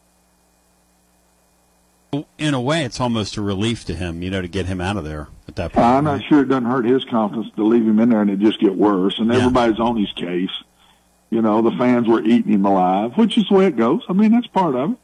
In 2.38 2.54
a 2.54 2.62
way, 2.62 2.86
it's 2.86 3.02
almost 3.02 3.36
a 3.36 3.42
relief 3.42 3.84
to 3.86 3.96
him, 3.96 4.22
you 4.24 4.30
know, 4.30 4.42
to 4.42 4.48
get 4.48 4.68
him 4.68 4.80
out 4.80 4.96
of 4.96 5.04
there 5.04 5.28
at 5.50 5.56
that 5.58 5.74
point. 5.74 5.86
I'm 5.86 6.06
not 6.06 6.24
sure 6.24 6.42
it 6.42 6.48
doesn't 6.48 6.66
hurt 6.66 6.86
his 6.86 7.04
confidence 7.04 7.48
to 7.58 7.64
leave 7.66 7.86
him 7.86 8.00
in 8.00 8.10
there 8.10 8.22
and 8.22 8.30
it 8.30 8.40
just 8.40 8.62
get 8.62 8.74
worse. 8.76 9.20
And 9.20 9.30
everybody's 9.34 9.80
on 9.82 9.98
his 9.98 10.12
case. 10.14 10.52
You 11.36 11.42
know, 11.42 11.62
the 11.62 11.72
fans 11.72 12.08
were 12.08 12.22
eating 12.22 12.54
him 12.54 12.66
alive, 12.66 13.18
which 13.18 13.38
is 13.38 13.44
the 13.50 13.56
way 13.56 13.66
it 13.66 13.76
goes. 13.76 14.02
I 14.08 14.14
mean, 14.14 14.32
that's 14.32 14.48
part 14.48 14.74
of 14.74 14.92
it. 14.92 14.98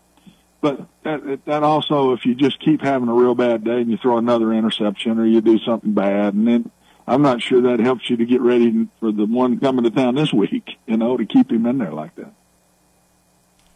But 0.62 0.88
that, 1.04 1.44
that 1.44 1.62
also, 1.62 2.14
if 2.14 2.26
you 2.26 2.36
just 2.36 2.62
keep 2.62 2.82
having 2.82 3.10
a 3.10 3.14
real 3.14 3.36
bad 3.36 3.66
day 3.66 3.82
and 3.82 3.92
you 3.92 3.98
throw 3.98 4.18
another 4.18 4.54
interception 4.54 5.20
or 5.20 5.26
you 5.26 5.42
do 5.42 5.60
something 5.60 5.92
bad, 5.92 6.34
and 6.34 6.48
then 6.48 6.72
I'm 7.06 7.22
not 7.22 7.42
sure 7.42 7.62
that 7.64 7.82
helps 7.82 8.10
you 8.10 8.16
to 8.16 8.26
get 8.26 8.40
ready 8.40 8.88
for 9.02 9.12
the 9.12 9.26
one 9.26 9.60
coming 9.60 9.84
to 9.84 9.92
town 9.92 10.16
this 10.16 10.32
week, 10.32 10.78
you 10.88 10.96
know, 10.96 11.18
to 11.18 11.26
keep 11.26 11.52
him 11.52 11.66
in 11.66 11.80
there 11.80 11.92
like 11.92 12.16
that. 12.16 12.32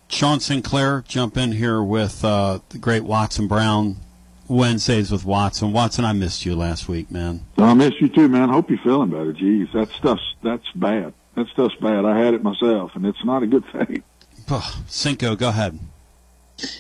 Sean 0.08 0.40
Sinclair, 0.40 1.04
jump 1.06 1.36
in 1.36 1.52
here 1.52 1.84
with 1.84 2.24
uh, 2.24 2.60
the 2.70 2.78
great 2.78 3.04
Watson 3.04 3.50
Brown. 3.50 3.98
Wednesdays 4.48 5.12
with 5.12 5.26
Watson. 5.26 5.74
Watson, 5.74 6.06
I 6.06 6.14
missed 6.14 6.46
you 6.46 6.56
last 6.56 6.88
week, 6.88 7.12
man. 7.12 7.46
I 7.58 7.74
missed 7.74 8.00
you 8.00 8.08
too, 8.08 8.30
man. 8.30 8.48
Hope 8.48 8.70
you're 8.70 8.80
feeling 8.80 9.10
better. 9.10 9.34
Jeez, 9.34 9.74
that 9.74 9.90
stuff's 9.90 10.36
that's 10.42 10.72
bad. 10.74 11.14
That 11.36 11.48
stuff's 11.50 11.76
bad. 11.76 12.06
I 12.06 12.18
had 12.18 12.34
it 12.34 12.44
myself, 12.44 12.92
and 12.96 13.06
it's 13.06 13.24
not 13.24 13.44
a 13.44 13.48
good 13.48 13.66
thing. 13.72 14.04
Cinco, 14.88 15.36
go 15.36 15.50
ahead. 15.50 15.80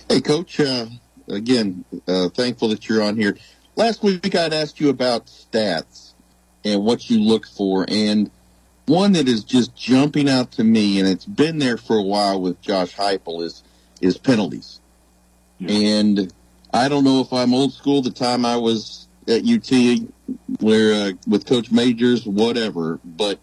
Hey, 0.09 0.21
Coach. 0.21 0.59
Uh, 0.59 0.85
again, 1.27 1.83
uh, 2.07 2.29
thankful 2.29 2.69
that 2.69 2.87
you're 2.87 3.03
on 3.03 3.17
here. 3.17 3.37
Last 3.75 4.03
week 4.03 4.33
I'd 4.35 4.53
asked 4.53 4.79
you 4.79 4.89
about 4.89 5.25
stats 5.25 6.13
and 6.63 6.83
what 6.83 7.09
you 7.09 7.19
look 7.19 7.45
for, 7.45 7.85
and 7.89 8.31
one 8.85 9.11
that 9.13 9.27
is 9.27 9.43
just 9.43 9.75
jumping 9.75 10.29
out 10.29 10.51
to 10.53 10.63
me, 10.63 10.99
and 10.99 11.07
it's 11.07 11.25
been 11.25 11.59
there 11.59 11.77
for 11.77 11.97
a 11.97 12.03
while 12.03 12.39
with 12.41 12.61
Josh 12.61 12.95
Heupel, 12.95 13.43
is 13.43 13.63
is 14.01 14.17
penalties. 14.17 14.79
And 15.67 16.33
I 16.73 16.89
don't 16.89 17.03
know 17.03 17.21
if 17.21 17.31
I'm 17.31 17.53
old 17.53 17.73
school. 17.73 18.01
The 18.01 18.11
time 18.11 18.45
I 18.45 18.57
was 18.57 19.07
at 19.27 19.43
UT, 19.43 19.99
where 20.59 20.93
uh, 20.93 21.11
with 21.27 21.45
Coach 21.45 21.71
Majors, 21.71 22.25
whatever, 22.25 22.99
but 23.03 23.39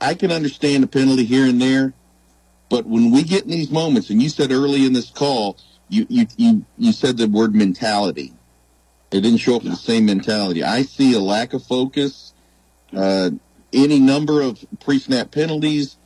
I 0.00 0.14
can 0.14 0.30
understand 0.30 0.84
a 0.84 0.86
penalty 0.86 1.24
here 1.24 1.46
and 1.46 1.60
there. 1.60 1.94
But 2.68 2.86
when 2.86 3.10
we 3.10 3.22
get 3.22 3.44
in 3.44 3.50
these 3.50 3.70
moments, 3.70 4.10
and 4.10 4.22
you 4.22 4.28
said 4.28 4.50
early 4.50 4.84
in 4.84 4.92
this 4.92 5.10
call, 5.10 5.56
you 5.88 6.06
you 6.08 6.26
you, 6.36 6.64
you 6.76 6.92
said 6.92 7.16
the 7.16 7.28
word 7.28 7.54
mentality. 7.54 8.32
It 9.12 9.20
didn't 9.20 9.38
show 9.38 9.56
up 9.56 9.62
in 9.62 9.70
the 9.70 9.76
same 9.76 10.06
mentality. 10.06 10.64
I 10.64 10.82
see 10.82 11.14
a 11.14 11.20
lack 11.20 11.52
of 11.52 11.62
focus. 11.62 12.32
Uh, 12.94 13.30
any 13.72 14.00
number 14.00 14.42
of 14.42 14.64
pre-snap 14.80 15.30
penalties, 15.30 15.96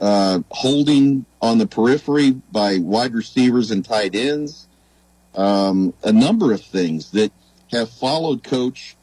uh, 0.00 0.40
holding 0.50 1.24
on 1.40 1.58
the 1.58 1.66
periphery 1.66 2.32
by 2.32 2.78
wide 2.78 3.14
receivers 3.14 3.70
and 3.70 3.84
tight 3.84 4.14
ends, 4.14 4.66
um, 5.34 5.94
a 6.02 6.12
number 6.12 6.52
of 6.52 6.60
things 6.62 7.12
that 7.12 7.32
have 7.70 7.90
followed 7.90 8.42
coach 8.42 8.96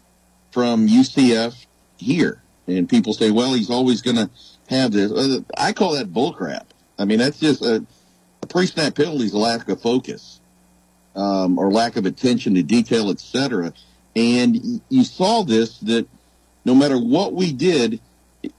from 0.51 0.87
UCF 0.87 1.65
here. 1.97 2.41
And 2.67 2.89
people 2.89 3.13
say, 3.13 3.31
well, 3.31 3.53
he's 3.53 3.69
always 3.69 4.01
going 4.01 4.17
to 4.17 4.29
have 4.69 4.91
this. 4.91 5.11
Uh, 5.11 5.41
I 5.57 5.71
call 5.73 5.93
that 5.93 6.11
bullcrap. 6.11 6.65
I 6.97 7.05
mean, 7.05 7.19
that's 7.19 7.39
just 7.39 7.61
a, 7.61 7.85
a 8.41 8.47
pre-snap 8.47 8.95
penalty 8.95 9.25
is 9.25 9.33
a 9.33 9.37
lack 9.37 9.69
of 9.69 9.81
focus 9.81 10.39
um, 11.15 11.57
or 11.57 11.71
lack 11.71 11.95
of 11.95 12.05
attention 12.05 12.55
to 12.55 12.63
detail, 12.63 13.09
etc. 13.09 13.73
And 14.15 14.81
you 14.89 15.03
saw 15.03 15.43
this 15.43 15.77
that 15.79 16.07
no 16.63 16.75
matter 16.75 16.97
what 16.97 17.33
we 17.33 17.53
did, 17.53 17.99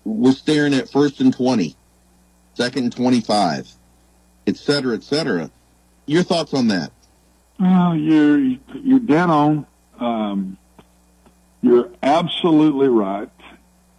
we're 0.05 0.33
staring 0.33 0.75
at 0.75 0.89
first 0.89 1.21
and 1.21 1.33
20, 1.33 1.77
second 2.55 2.85
and 2.85 2.95
25, 2.95 3.69
et 4.47 4.57
cetera, 4.57 4.95
et 4.95 5.03
cetera. 5.03 5.51
Your 6.07 6.23
thoughts 6.23 6.55
on 6.55 6.69
that? 6.69 6.93
Well, 7.59 7.97
you're 7.97 8.39
you're 8.39 9.01
dead 9.01 9.31
on. 9.31 9.67
Um, 9.99 10.59
you're 11.63 11.91
absolutely 12.03 12.89
right, 12.89 13.29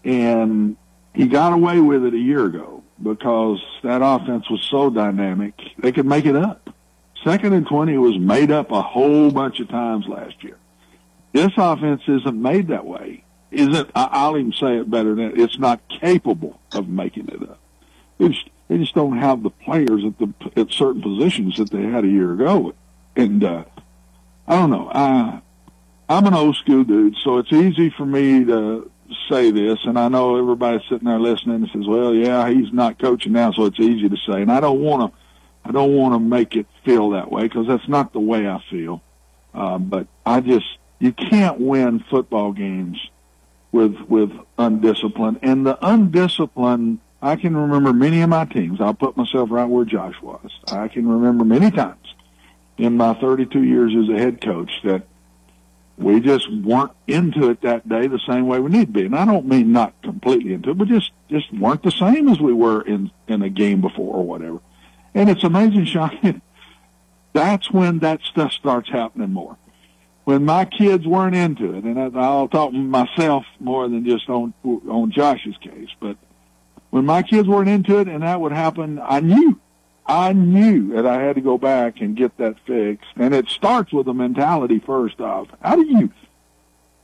and 0.07 0.77
he 1.13 1.27
got 1.27 1.53
away 1.53 1.79
with 1.81 2.05
it 2.05 2.13
a 2.13 2.17
year 2.17 2.45
ago 2.45 2.81
because 3.03 3.61
that 3.83 4.01
offense 4.01 4.49
was 4.49 4.61
so 4.63 4.89
dynamic. 4.89 5.53
They 5.77 5.91
could 5.91 6.05
make 6.05 6.25
it 6.25 6.35
up. 6.35 6.69
Second 7.23 7.53
and 7.53 7.67
twenty 7.67 7.97
was 7.97 8.17
made 8.17 8.49
up 8.49 8.71
a 8.71 8.81
whole 8.81 9.29
bunch 9.31 9.59
of 9.59 9.67
times 9.67 10.07
last 10.07 10.43
year. 10.43 10.57
This 11.33 11.51
offense 11.57 12.01
isn't 12.07 12.41
made 12.41 12.69
that 12.69 12.85
way. 12.85 13.25
Isn't 13.51 13.91
I'll 13.93 14.37
even 14.37 14.53
say 14.53 14.77
it 14.77 14.89
better 14.89 15.13
than. 15.13 15.39
It's 15.39 15.59
not 15.59 15.81
capable 15.89 16.59
of 16.73 16.87
making 16.87 17.27
it 17.27 17.41
up. 17.49 17.59
They 18.17 18.29
just, 18.29 18.49
they 18.69 18.77
just 18.77 18.95
don't 18.95 19.17
have 19.17 19.43
the 19.43 19.49
players 19.49 20.03
at 20.05 20.17
the 20.19 20.33
at 20.55 20.71
certain 20.71 21.01
positions 21.01 21.57
that 21.57 21.69
they 21.69 21.83
had 21.83 22.05
a 22.05 22.07
year 22.07 22.33
ago. 22.33 22.73
And 23.15 23.43
uh, 23.43 23.65
I 24.47 24.55
don't 24.55 24.69
know. 24.69 24.89
I 24.93 25.41
I'm 26.09 26.25
an 26.25 26.33
old 26.33 26.55
school 26.55 26.83
dude, 26.85 27.15
so 27.23 27.39
it's 27.39 27.51
easy 27.51 27.89
for 27.89 28.05
me 28.05 28.45
to 28.45 28.89
say 29.29 29.51
this, 29.51 29.79
and 29.85 29.97
I 29.97 30.07
know 30.07 30.37
everybody's 30.37 30.87
sitting 30.89 31.07
there 31.07 31.19
listening 31.19 31.55
and 31.55 31.69
says, 31.71 31.87
"Well, 31.87 32.13
yeah, 32.13 32.49
he's 32.49 32.71
not 32.73 32.99
coaching 32.99 33.33
now, 33.33 33.51
so 33.51 33.65
it's 33.65 33.79
easy 33.79 34.09
to 34.09 34.17
say." 34.17 34.41
And 34.41 34.51
I 34.51 34.59
don't 34.59 34.81
want 34.81 35.11
to, 35.11 35.19
I 35.65 35.71
don't 35.71 35.95
want 35.95 36.13
to 36.13 36.19
make 36.19 36.55
it 36.55 36.67
feel 36.83 37.11
that 37.11 37.31
way 37.31 37.43
because 37.43 37.67
that's 37.67 37.87
not 37.87 38.13
the 38.13 38.19
way 38.19 38.47
I 38.47 38.61
feel. 38.69 39.01
Um, 39.53 39.85
but 39.85 40.07
I 40.25 40.41
just, 40.41 40.65
you 40.99 41.11
can't 41.11 41.59
win 41.59 42.03
football 42.09 42.51
games 42.51 42.97
with 43.71 43.95
with 44.07 44.31
undisciplined, 44.57 45.39
and 45.41 45.65
the 45.65 45.77
undisciplined. 45.85 46.99
I 47.19 47.35
can 47.35 47.57
remember 47.57 47.93
many 47.93 48.21
of 48.21 48.29
my 48.29 48.45
teams. 48.45 48.79
I'll 48.79 48.93
put 48.93 49.17
myself 49.17 49.49
right 49.49 49.65
where 49.65 49.85
Josh 49.85 50.21
was. 50.21 50.51
I 50.67 50.87
can 50.87 51.07
remember 51.07 51.43
many 51.43 51.71
times 51.71 52.13
in 52.77 52.95
my 52.95 53.15
32 53.15 53.63
years 53.63 53.91
as 53.95 54.07
a 54.07 54.19
head 54.19 54.39
coach 54.39 54.71
that 54.83 55.03
we 55.97 56.19
just 56.19 56.51
weren't 56.51 56.91
into 57.07 57.49
it 57.49 57.61
that 57.61 57.89
day 57.89 58.07
the 58.07 58.19
same 58.27 58.47
way 58.47 58.59
we 58.59 58.69
need 58.69 58.87
to 58.87 58.91
be. 58.91 59.05
And 59.05 59.15
I 59.15 59.25
don't 59.25 59.47
mean 59.47 59.71
not 59.71 59.99
completely 60.03 60.53
into 60.53 60.71
it, 60.71 60.77
but 60.77 60.87
just 60.87 61.11
just 61.29 61.51
weren't 61.53 61.83
the 61.83 61.91
same 61.91 62.29
as 62.29 62.39
we 62.39 62.53
were 62.53 62.81
in 62.81 63.11
in 63.27 63.41
a 63.41 63.49
game 63.49 63.81
before 63.81 64.15
or 64.15 64.23
whatever. 64.23 64.59
And 65.15 65.29
it's 65.29 65.43
amazing, 65.43 65.85
Sean. 65.85 66.41
That's 67.33 67.71
when 67.71 67.99
that 67.99 68.21
stuff 68.21 68.51
starts 68.53 68.89
happening 68.89 69.33
more. 69.33 69.57
When 70.23 70.45
my 70.45 70.65
kids 70.65 71.05
weren't 71.07 71.35
into 71.35 71.73
it, 71.73 71.83
and 71.83 72.17
I'll 72.17 72.47
talk 72.47 72.73
myself 72.73 73.45
more 73.59 73.87
than 73.87 74.05
just 74.05 74.29
on 74.29 74.53
on 74.63 75.11
Josh's 75.11 75.57
case, 75.57 75.89
but 75.99 76.17
when 76.89 77.05
my 77.05 77.23
kids 77.23 77.47
weren't 77.47 77.69
into 77.69 77.99
it 77.99 78.07
and 78.07 78.23
that 78.23 78.39
would 78.39 78.51
happen, 78.51 78.99
I 79.03 79.19
knew 79.19 79.59
I 80.07 80.31
knew 80.33 80.93
that 80.93 81.05
I 81.05 81.21
had 81.21 81.35
to 81.35 81.41
go 81.41 81.57
back 81.57 81.99
and 81.99 82.15
get 82.15 82.37
that 82.37 82.55
fixed. 82.65 83.11
And 83.17 83.35
it 83.35 83.49
starts 83.49 83.91
with 83.91 84.07
a 84.07 84.13
mentality 84.13 84.79
first 84.79 85.19
off. 85.19 85.47
How 85.61 85.75
do 85.75 85.85
you, 85.85 86.11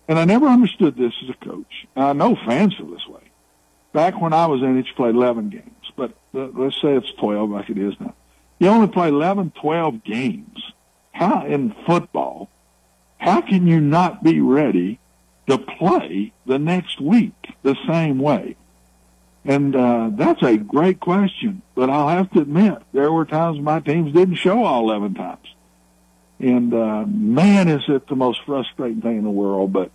and 0.08 0.18
I 0.18 0.26
never 0.26 0.48
understood 0.48 0.96
this 0.96 1.14
as 1.24 1.30
a 1.30 1.46
coach. 1.46 1.88
And 1.96 2.06
I 2.06 2.14
know 2.14 2.36
fans 2.46 2.76
feel 2.76 2.88
this 2.88 3.08
way. 3.08 3.22
Back 3.92 4.20
when 4.22 4.34
I 4.34 4.48
was 4.48 4.62
in 4.62 4.78
it, 4.78 4.88
you 4.88 4.94
played 4.96 5.16
11 5.16 5.50
games, 5.50 5.92
but 5.96 6.14
let's 6.34 6.82
say 6.82 6.96
it's 6.96 7.12
12 7.20 7.50
like 7.50 7.70
it 7.70 7.78
is 7.78 7.94
now. 8.00 8.16
You 8.60 8.70
only 8.70 8.88
play 8.88 9.10
11, 9.10 9.52
12 9.60 10.04
games. 10.04 10.72
How 11.12 11.46
in 11.46 11.76
football, 11.86 12.50
how 13.18 13.42
can 13.42 13.68
you 13.68 13.80
not 13.80 14.24
be 14.24 14.42
ready 14.42 15.00
to 15.48 15.58
play 15.58 16.34
the 16.46 16.58
next 16.58 17.00
week 17.00 17.54
the 17.62 17.76
same 17.88 18.18
way? 18.18 18.56
And 19.46 19.76
uh, 19.76 20.10
that's 20.14 20.42
a 20.42 20.58
great 20.58 21.00
question. 21.00 21.62
But 21.76 21.90
I'll 21.90 22.10
have 22.10 22.32
to 22.32 22.42
admit, 22.42 22.82
there 22.94 23.12
were 23.12 23.26
times 23.26 23.60
my 23.60 23.80
teams 23.80 24.14
didn't 24.14 24.36
show 24.36 24.64
all 24.64 24.90
11 24.90 25.16
times. 25.16 25.48
And 26.40 26.74
uh, 26.74 27.06
man, 27.08 27.68
is 27.68 27.84
it 27.88 28.08
the 28.08 28.16
most 28.16 28.42
frustrating 28.46 29.02
thing 29.02 29.18
in 29.18 29.24
the 29.24 29.30
world. 29.30 29.74
But 29.74 29.92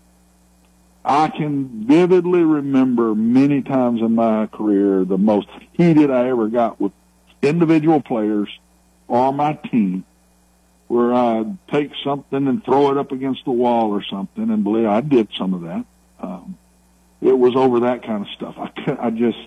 I 1.05 1.29
can 1.29 1.87
vividly 1.87 2.43
remember 2.43 3.15
many 3.15 3.63
times 3.63 4.01
in 4.01 4.15
my 4.15 4.47
career 4.47 5.05
the 5.05 5.19
most 5.19 5.49
heated 5.73 6.11
I 6.11 6.29
ever 6.29 6.49
got 6.49 6.81
with 6.81 6.93
individual 7.41 8.01
players 8.01 8.49
or 9.07 9.33
my 9.33 9.55
team 9.55 10.05
where 10.89 11.13
I'd 11.13 11.57
take 11.69 11.93
something 12.03 12.47
and 12.47 12.65
throw 12.65 12.91
it 12.91 12.99
up 12.99 13.13
against 13.13 13.45
the 13.45 13.51
wall 13.51 13.91
or 13.91 14.03
something. 14.03 14.51
And 14.51 14.65
believe 14.65 14.87
I 14.87 15.01
did 15.01 15.29
some 15.37 15.55
of 15.55 15.63
that. 15.63 15.85
Um, 16.21 16.59
it 17.21 17.39
was 17.39 17.57
over 17.57 17.81
that 17.81 18.05
kind 18.05 18.23
of 18.23 18.29
stuff. 18.35 18.55
I, 18.59 19.07
I 19.07 19.11
just 19.11 19.39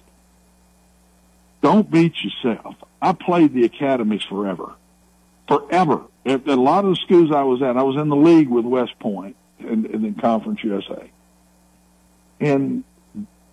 don't 1.62 1.90
beat 1.90 2.14
yourself. 2.24 2.76
I 3.02 3.14
played 3.14 3.54
the 3.54 3.66
academies 3.66 4.24
forever, 4.24 4.74
forever. 5.48 6.02
At 6.26 6.48
a 6.48 6.56
lot 6.56 6.86
of 6.86 6.92
the 6.92 6.96
schools 6.98 7.32
I 7.32 7.44
was 7.44 7.62
at, 7.62 7.78
I 7.78 7.84
was 7.84 7.96
in 7.96 8.10
the 8.10 8.16
league 8.16 8.50
with 8.50 8.66
West 8.66 8.98
Point 9.00 9.36
and, 9.60 9.86
and 9.86 10.06
in 10.06 10.16
Conference 10.16 10.64
USA, 10.64 11.10
and 12.40 12.84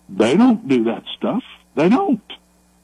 they 0.07 0.35
don't 0.35 0.67
do 0.67 0.85
that 0.85 1.03
stuff. 1.17 1.43
They 1.75 1.89
don't. 1.89 2.21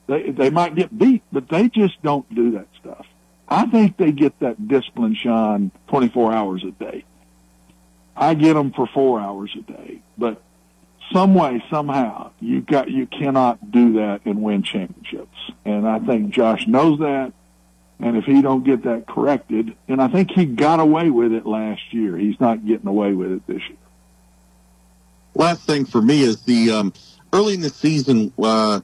They 0.07 0.31
they 0.31 0.49
might 0.49 0.75
get 0.75 0.97
beat, 0.97 1.23
but 1.31 1.49
they 1.49 1.69
just 1.69 2.01
don't 2.01 2.33
do 2.33 2.51
that 2.51 2.67
stuff. 2.79 3.05
I 3.47 3.65
think 3.67 3.97
they 3.97 4.11
get 4.11 4.39
that 4.39 4.67
discipline 4.67 5.15
shine 5.15 5.71
24 5.88 6.33
hours 6.33 6.63
a 6.63 6.71
day. 6.71 7.03
I 8.15 8.33
get 8.33 8.53
them 8.53 8.71
for 8.71 8.88
four 8.88 9.19
hours 9.19 9.55
a 9.57 9.61
day, 9.61 10.01
but 10.17 10.41
some 11.12 11.34
way, 11.34 11.64
somehow, 11.70 12.32
you 12.39 12.62
got 12.62 12.89
you 12.89 13.06
cannot 13.06 13.72
do 13.72 13.93
that 13.93 14.22
and 14.26 14.41
win 14.41 14.64
championships. 14.64 15.38
And 15.64 15.88
I 15.88 15.99
think 15.99 16.32
Josh 16.32 16.68
knows 16.68 16.99
that. 16.99 17.34
And 17.99 18.18
if 18.18 18.26
he 18.26 18.41
don't 18.41 18.64
get 18.64 18.84
that 18.84 19.08
corrected, 19.08 19.74
and 19.88 20.01
I 20.01 20.10
think 20.10 20.32
he 20.32 20.45
got 20.45 20.82
away 20.82 21.10
with 21.10 21.32
it 21.32 21.45
last 21.45 21.93
year, 21.93 22.18
he's 22.18 22.39
not 22.41 22.66
getting 22.66 22.88
away 22.88 23.14
with 23.14 23.32
it 23.32 23.47
this 23.47 23.62
year. 23.70 23.78
Last 25.34 25.66
thing 25.66 25.86
for 25.86 26.01
me 26.01 26.22
is 26.22 26.41
the 26.41 26.72
um, 26.72 26.93
early 27.32 27.53
in 27.53 27.62
the 27.62 27.70
season, 27.70 28.34
uh, 28.38 28.82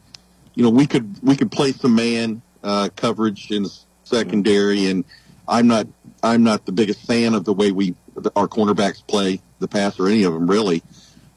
you 0.55 0.63
know, 0.63 0.69
we 0.69 0.87
could 0.87 1.21
we 1.21 1.35
could 1.35 1.51
play 1.51 1.73
some 1.73 1.95
man 1.95 2.41
uh, 2.63 2.89
coverage 2.95 3.51
in 3.51 3.63
the 3.63 3.79
secondary, 4.03 4.87
and 4.87 5.03
I'm 5.47 5.67
not 5.67 5.87
I'm 6.23 6.43
not 6.43 6.65
the 6.65 6.71
biggest 6.71 7.05
fan 7.05 7.33
of 7.33 7.45
the 7.45 7.53
way 7.53 7.71
we 7.71 7.95
our 8.35 8.47
cornerbacks 8.47 9.05
play 9.05 9.41
the 9.59 9.67
pass 9.67 9.99
or 9.99 10.07
any 10.07 10.23
of 10.23 10.33
them 10.33 10.49
really. 10.49 10.83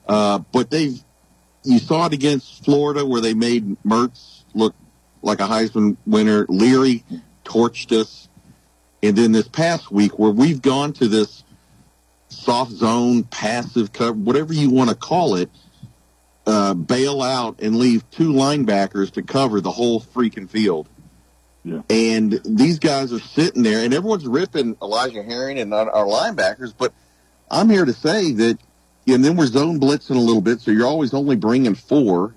Uh, 0.07 0.39
but 0.53 0.71
they've, 0.71 1.03
you 1.63 1.79
saw 1.79 2.07
it 2.07 2.13
against 2.13 2.65
Florida 2.65 3.05
where 3.07 3.21
they 3.21 3.35
made 3.35 3.83
Mertz 3.83 4.45
look 4.55 4.75
like 5.23 5.41
a 5.41 5.45
Heisman 5.45 5.97
winner. 6.07 6.47
Leary 6.49 7.05
torched 7.45 7.93
us. 7.93 8.29
And 9.03 9.17
then 9.17 9.33
this 9.33 9.49
past 9.49 9.91
week 9.91 10.19
where 10.19 10.31
we've 10.31 10.63
gone 10.63 10.93
to 10.95 11.09
this 11.09 11.45
soft 12.29 12.73
zone, 12.73 13.25
passive 13.25 13.93
cover, 13.93 14.13
whatever 14.13 14.53
you 14.53 14.71
want 14.71 14.91
to 14.91 14.97
call 14.97 15.37
it, 15.37 15.51
uh, 16.47 16.75
bail 16.75 17.23
out 17.23 17.61
and 17.61 17.77
leave 17.77 18.09
two 18.11 18.33
linebackers 18.33 19.11
to 19.13 19.23
cover 19.23 19.61
the 19.61 19.71
whole 19.71 20.01
freaking 20.01 20.49
field. 20.49 20.89
Yeah. 21.65 21.81
And 21.89 22.41
these 22.45 22.79
guys 22.79 23.13
are 23.13 23.21
sitting 23.21 23.63
there, 23.63 23.83
and 23.83 23.95
everyone's 23.95 24.27
ripping 24.27 24.77
Elijah 24.83 25.23
Herring 25.23 25.59
and 25.59 25.73
our 25.73 26.05
linebackers. 26.05 26.75
But 26.77 26.93
I'm 27.51 27.71
here 27.71 27.87
to 27.87 27.95
say 27.95 28.33
that 28.33 28.59
and 29.07 29.25
then 29.25 29.37
we're 29.37 29.47
zone 29.47 29.81
blitzing 29.81 30.17
a 30.17 30.21
little 30.21 30.41
bit, 30.41 30.61
so 30.61 30.71
you're 30.71 30.87
always 30.87 31.13
only 31.15 31.37
bringing 31.37 31.75
four, 31.75 32.35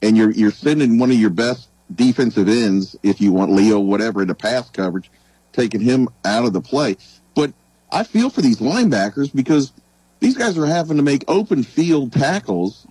and 0.00 0.16
you're 0.16 0.30
you're 0.30 0.50
sending 0.50 0.98
one 0.98 1.10
of 1.10 1.16
your 1.16 1.30
best 1.30 1.68
defensive 1.94 2.48
ends, 2.48 2.96
if 3.02 3.20
you 3.20 3.32
want 3.32 3.52
Leo, 3.52 3.78
whatever, 3.78 4.22
into 4.22 4.34
pass 4.34 4.70
coverage, 4.70 5.10
taking 5.52 5.80
him 5.80 6.08
out 6.24 6.44
of 6.44 6.52
the 6.52 6.60
play. 6.60 6.96
But 7.34 7.52
I 7.90 8.04
feel 8.04 8.30
for 8.30 8.40
these 8.40 8.58
linebackers 8.58 9.32
because 9.34 9.72
these 10.20 10.36
guys 10.36 10.56
are 10.56 10.66
having 10.66 10.96
to 10.96 11.02
make 11.02 11.24
open 11.28 11.62
field 11.62 12.12
tackles 12.12 12.86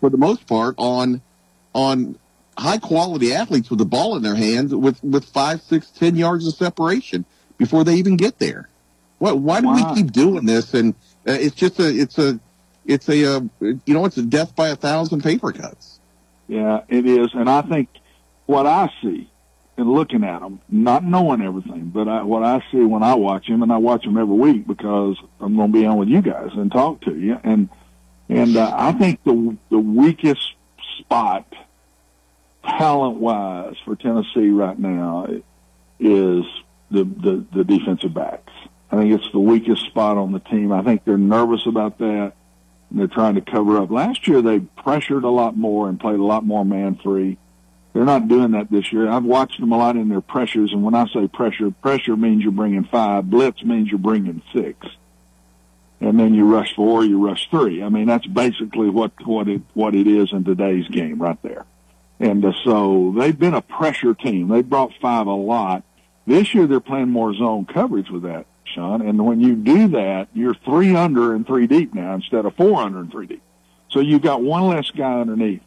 for 0.00 0.10
the 0.10 0.18
most 0.18 0.46
part 0.46 0.74
on 0.76 1.22
on 1.74 2.18
high 2.56 2.78
quality 2.78 3.32
athletes 3.32 3.70
with 3.70 3.78
the 3.78 3.84
ball 3.84 4.16
in 4.16 4.22
their 4.22 4.34
hands 4.34 4.74
with 4.74 5.02
with 5.02 5.24
five, 5.24 5.62
six, 5.62 5.90
ten 5.90 6.16
yards 6.16 6.46
of 6.46 6.54
separation 6.54 7.24
before 7.58 7.84
they 7.84 7.96
even 7.96 8.16
get 8.16 8.38
there. 8.38 8.68
What? 9.18 9.38
Why 9.38 9.60
do 9.60 9.68
wow. 9.68 9.92
we 9.92 10.02
keep 10.02 10.12
doing 10.12 10.46
this? 10.46 10.74
And 10.74 10.94
uh, 11.26 11.32
it's 11.32 11.54
just 11.54 11.78
a 11.80 11.88
it's 11.88 12.18
a 12.18 12.38
it's 12.86 13.08
a 13.08 13.36
uh, 13.36 13.40
you 13.60 13.80
know 13.88 14.04
it's 14.04 14.16
a 14.16 14.22
death 14.22 14.54
by 14.54 14.68
a 14.68 14.76
thousand 14.76 15.22
paper 15.22 15.52
cuts. 15.52 15.98
Yeah, 16.48 16.82
it 16.88 17.06
is, 17.06 17.30
and 17.34 17.48
I 17.48 17.62
think 17.62 17.88
what 18.46 18.66
I 18.66 18.90
see 19.02 19.30
and 19.76 19.90
looking 19.90 20.22
at 20.22 20.40
them, 20.40 20.60
not 20.68 21.02
knowing 21.04 21.42
everything, 21.42 21.90
but 21.92 22.06
I, 22.06 22.22
what 22.22 22.44
I 22.44 22.62
see 22.70 22.78
when 22.78 23.02
I 23.02 23.14
watch 23.14 23.46
them, 23.48 23.62
and 23.62 23.72
I 23.72 23.78
watch 23.78 24.04
them 24.04 24.16
every 24.16 24.34
week 24.34 24.66
because 24.66 25.16
I'm 25.40 25.56
going 25.56 25.72
to 25.72 25.78
be 25.78 25.84
on 25.84 25.96
with 25.96 26.08
you 26.08 26.22
guys 26.22 26.50
and 26.52 26.70
talk 26.70 27.00
to 27.02 27.16
you, 27.16 27.38
and 27.42 27.68
and 28.28 28.56
uh, 28.56 28.72
I 28.74 28.92
think 28.92 29.22
the 29.24 29.56
the 29.70 29.78
weakest 29.78 30.54
spot 30.98 31.52
talent 32.62 33.18
wise 33.18 33.74
for 33.84 33.96
Tennessee 33.96 34.50
right 34.50 34.78
now 34.78 35.26
is 35.98 36.44
the 36.90 37.04
the, 37.04 37.44
the 37.52 37.64
defensive 37.64 38.14
backs. 38.14 38.52
I 38.94 38.96
think 38.96 39.12
it's 39.12 39.32
the 39.32 39.40
weakest 39.40 39.86
spot 39.86 40.18
on 40.18 40.30
the 40.30 40.38
team. 40.38 40.70
I 40.70 40.82
think 40.82 41.04
they're 41.04 41.18
nervous 41.18 41.66
about 41.66 41.98
that. 41.98 42.34
They're 42.92 43.08
trying 43.08 43.34
to 43.34 43.40
cover 43.40 43.78
up. 43.78 43.90
Last 43.90 44.28
year 44.28 44.40
they 44.40 44.60
pressured 44.60 45.24
a 45.24 45.30
lot 45.30 45.56
more 45.56 45.88
and 45.88 45.98
played 45.98 46.20
a 46.20 46.24
lot 46.24 46.46
more 46.46 46.64
man 46.64 46.94
free. 47.02 47.36
They're 47.92 48.04
not 48.04 48.28
doing 48.28 48.52
that 48.52 48.70
this 48.70 48.92
year. 48.92 49.08
I've 49.08 49.24
watched 49.24 49.58
them 49.58 49.72
a 49.72 49.78
lot 49.78 49.96
in 49.96 50.08
their 50.08 50.20
pressures, 50.20 50.72
and 50.72 50.84
when 50.84 50.94
I 50.94 51.08
say 51.08 51.26
pressure, 51.26 51.72
pressure 51.72 52.16
means 52.16 52.44
you're 52.44 52.52
bringing 52.52 52.84
five. 52.84 53.28
Blitz 53.28 53.64
means 53.64 53.88
you're 53.88 53.98
bringing 53.98 54.42
six, 54.54 54.86
and 56.00 56.18
then 56.18 56.32
you 56.32 56.44
rush 56.44 56.76
four, 56.76 57.04
you 57.04 57.18
rush 57.24 57.50
three. 57.50 57.82
I 57.82 57.88
mean, 57.88 58.06
that's 58.06 58.26
basically 58.26 58.90
what 58.90 59.10
what 59.26 59.48
it 59.48 59.62
what 59.74 59.96
it 59.96 60.06
is 60.06 60.32
in 60.32 60.44
today's 60.44 60.86
game 60.86 61.20
right 61.20 61.40
there. 61.42 61.64
And 62.20 62.44
uh, 62.44 62.52
so 62.62 63.12
they've 63.18 63.38
been 63.38 63.54
a 63.54 63.62
pressure 63.62 64.14
team. 64.14 64.46
They 64.48 64.62
brought 64.62 64.92
five 65.02 65.26
a 65.26 65.32
lot. 65.32 65.82
This 66.28 66.54
year 66.54 66.68
they're 66.68 66.78
playing 66.78 67.10
more 67.10 67.34
zone 67.34 67.64
coverage 67.64 68.08
with 68.08 68.22
that. 68.22 68.46
Sean. 68.74 69.02
And 69.02 69.24
when 69.24 69.40
you 69.40 69.54
do 69.54 69.88
that, 69.88 70.28
you're 70.34 70.54
three 70.54 70.94
under 70.94 71.34
and 71.34 71.46
three 71.46 71.66
deep 71.66 71.94
now 71.94 72.14
instead 72.14 72.44
of 72.44 72.54
four 72.56 72.80
under 72.80 73.00
and 73.00 73.10
three 73.10 73.26
deep. 73.26 73.42
So 73.90 74.00
you've 74.00 74.22
got 74.22 74.42
one 74.42 74.66
less 74.68 74.90
guy 74.90 75.20
underneath. 75.20 75.62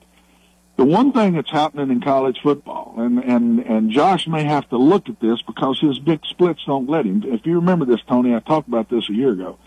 The 0.76 0.86
one 0.86 1.12
thing 1.12 1.34
that's 1.34 1.50
happening 1.50 1.90
in 1.90 2.02
college 2.02 2.40
football, 2.44 2.94
and, 2.98 3.18
and, 3.18 3.60
and 3.62 3.90
Josh 3.90 4.28
may 4.28 4.44
have 4.44 4.70
to 4.70 4.78
look 4.78 5.10
at 5.10 5.20
this 5.20 5.42
because 5.42 5.80
his 5.80 5.98
big 5.98 6.20
splits 6.26 6.64
don't 6.66 6.88
let 6.88 7.06
him. 7.06 7.24
If 7.26 7.48
you 7.48 7.56
remember 7.56 7.86
this, 7.86 8.02
Tony, 8.08 8.36
I 8.36 8.40
talked 8.40 8.68
about 8.68 8.88
this 8.88 9.10
a 9.10 9.14
year 9.14 9.32
ago. 9.32 9.58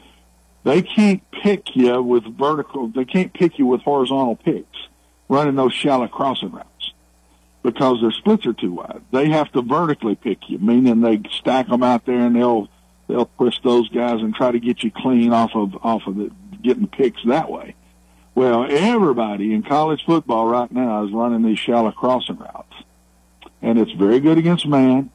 They 0.62 0.82
can't 0.82 1.28
pick 1.32 1.74
you 1.74 2.01
with 2.01 2.24
vertical, 2.38 2.88
they 2.88 3.05
can't 3.05 3.32
pick 3.32 3.59
you 3.59 3.66
with 3.66 3.80
horizontal 3.80 4.36
picks 4.36 4.88
running 5.28 5.57
those 5.57 5.72
shallow 5.72 6.07
crossing 6.07 6.53
routes 6.53 6.93
because 7.62 8.01
their 8.01 8.11
splits 8.11 8.47
are 8.47 8.53
too 8.53 8.72
wide. 8.72 9.03
They 9.12 9.30
have 9.30 9.51
to 9.53 9.62
vertically 9.62 10.14
pick 10.14 10.49
you, 10.49 10.59
meaning 10.59 11.01
they 11.01 11.22
stack 11.38 11.68
them 11.68 11.82
out 11.82 12.07
there 12.07 12.20
and 12.20 12.36
they'll 12.36 12.68
they'll 13.11 13.31
twist 13.37 13.61
those 13.63 13.89
guys 13.89 14.21
and 14.21 14.35
try 14.35 14.51
to 14.51 14.61
get 14.61 14.83
you 14.83 14.91
clean 14.91 15.33
off 15.33 15.51
of 15.55 15.75
off 15.85 16.07
of 16.07 16.17
the 16.17 16.31
getting 16.63 16.87
picks 16.87 17.21
that 17.27 17.51
way. 17.51 17.75
Well, 18.35 18.67
everybody 18.69 19.53
in 19.53 19.63
college 19.63 20.05
football 20.05 20.47
right 20.47 20.71
now 20.71 21.05
is 21.05 21.13
running 21.13 21.43
these 21.43 21.59
shallow 21.59 21.91
crossing 21.91 22.37
routes, 22.37 22.75
and 23.61 23.79
it's 23.79 23.93
very 23.93 24.21
good 24.21 24.39
against 24.39 24.67
man, 24.67 25.11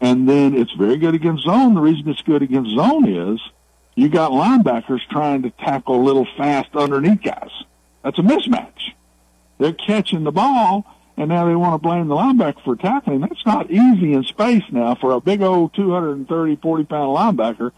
and 0.00 0.28
then 0.28 0.54
it's 0.54 0.72
very 0.72 0.96
good 0.96 1.14
against 1.14 1.44
zone. 1.44 1.74
The 1.74 1.80
reason 1.80 2.08
it's 2.08 2.22
good 2.22 2.42
against 2.42 2.74
zone 2.74 3.08
is 3.08 3.40
you 3.94 4.08
got 4.08 4.32
linebackers 4.32 5.00
trying 5.10 5.42
to 5.42 5.50
tackle 5.50 6.02
little 6.02 6.26
fast 6.36 6.74
underneath 6.74 7.22
guys. 7.22 7.50
That's 8.02 8.18
a 8.18 8.22
mismatch. 8.22 8.92
They're 9.58 9.72
catching 9.72 10.24
the 10.24 10.32
ball, 10.32 10.84
and 11.18 11.28
now 11.28 11.46
they 11.46 11.56
want 11.56 11.74
to 11.74 11.78
blame 11.78 12.06
the 12.06 12.14
linebacker 12.14 12.62
for 12.62 12.76
tackling. 12.76 13.20
That's 13.20 13.44
not 13.44 13.70
easy 13.70 14.12
in 14.12 14.22
space 14.22 14.62
now 14.70 14.94
for 14.94 15.10
a 15.12 15.20
big 15.20 15.42
old 15.42 15.74
230, 15.74 16.56
40 16.56 16.84
pound 16.84 17.16
linebacker 17.16 17.72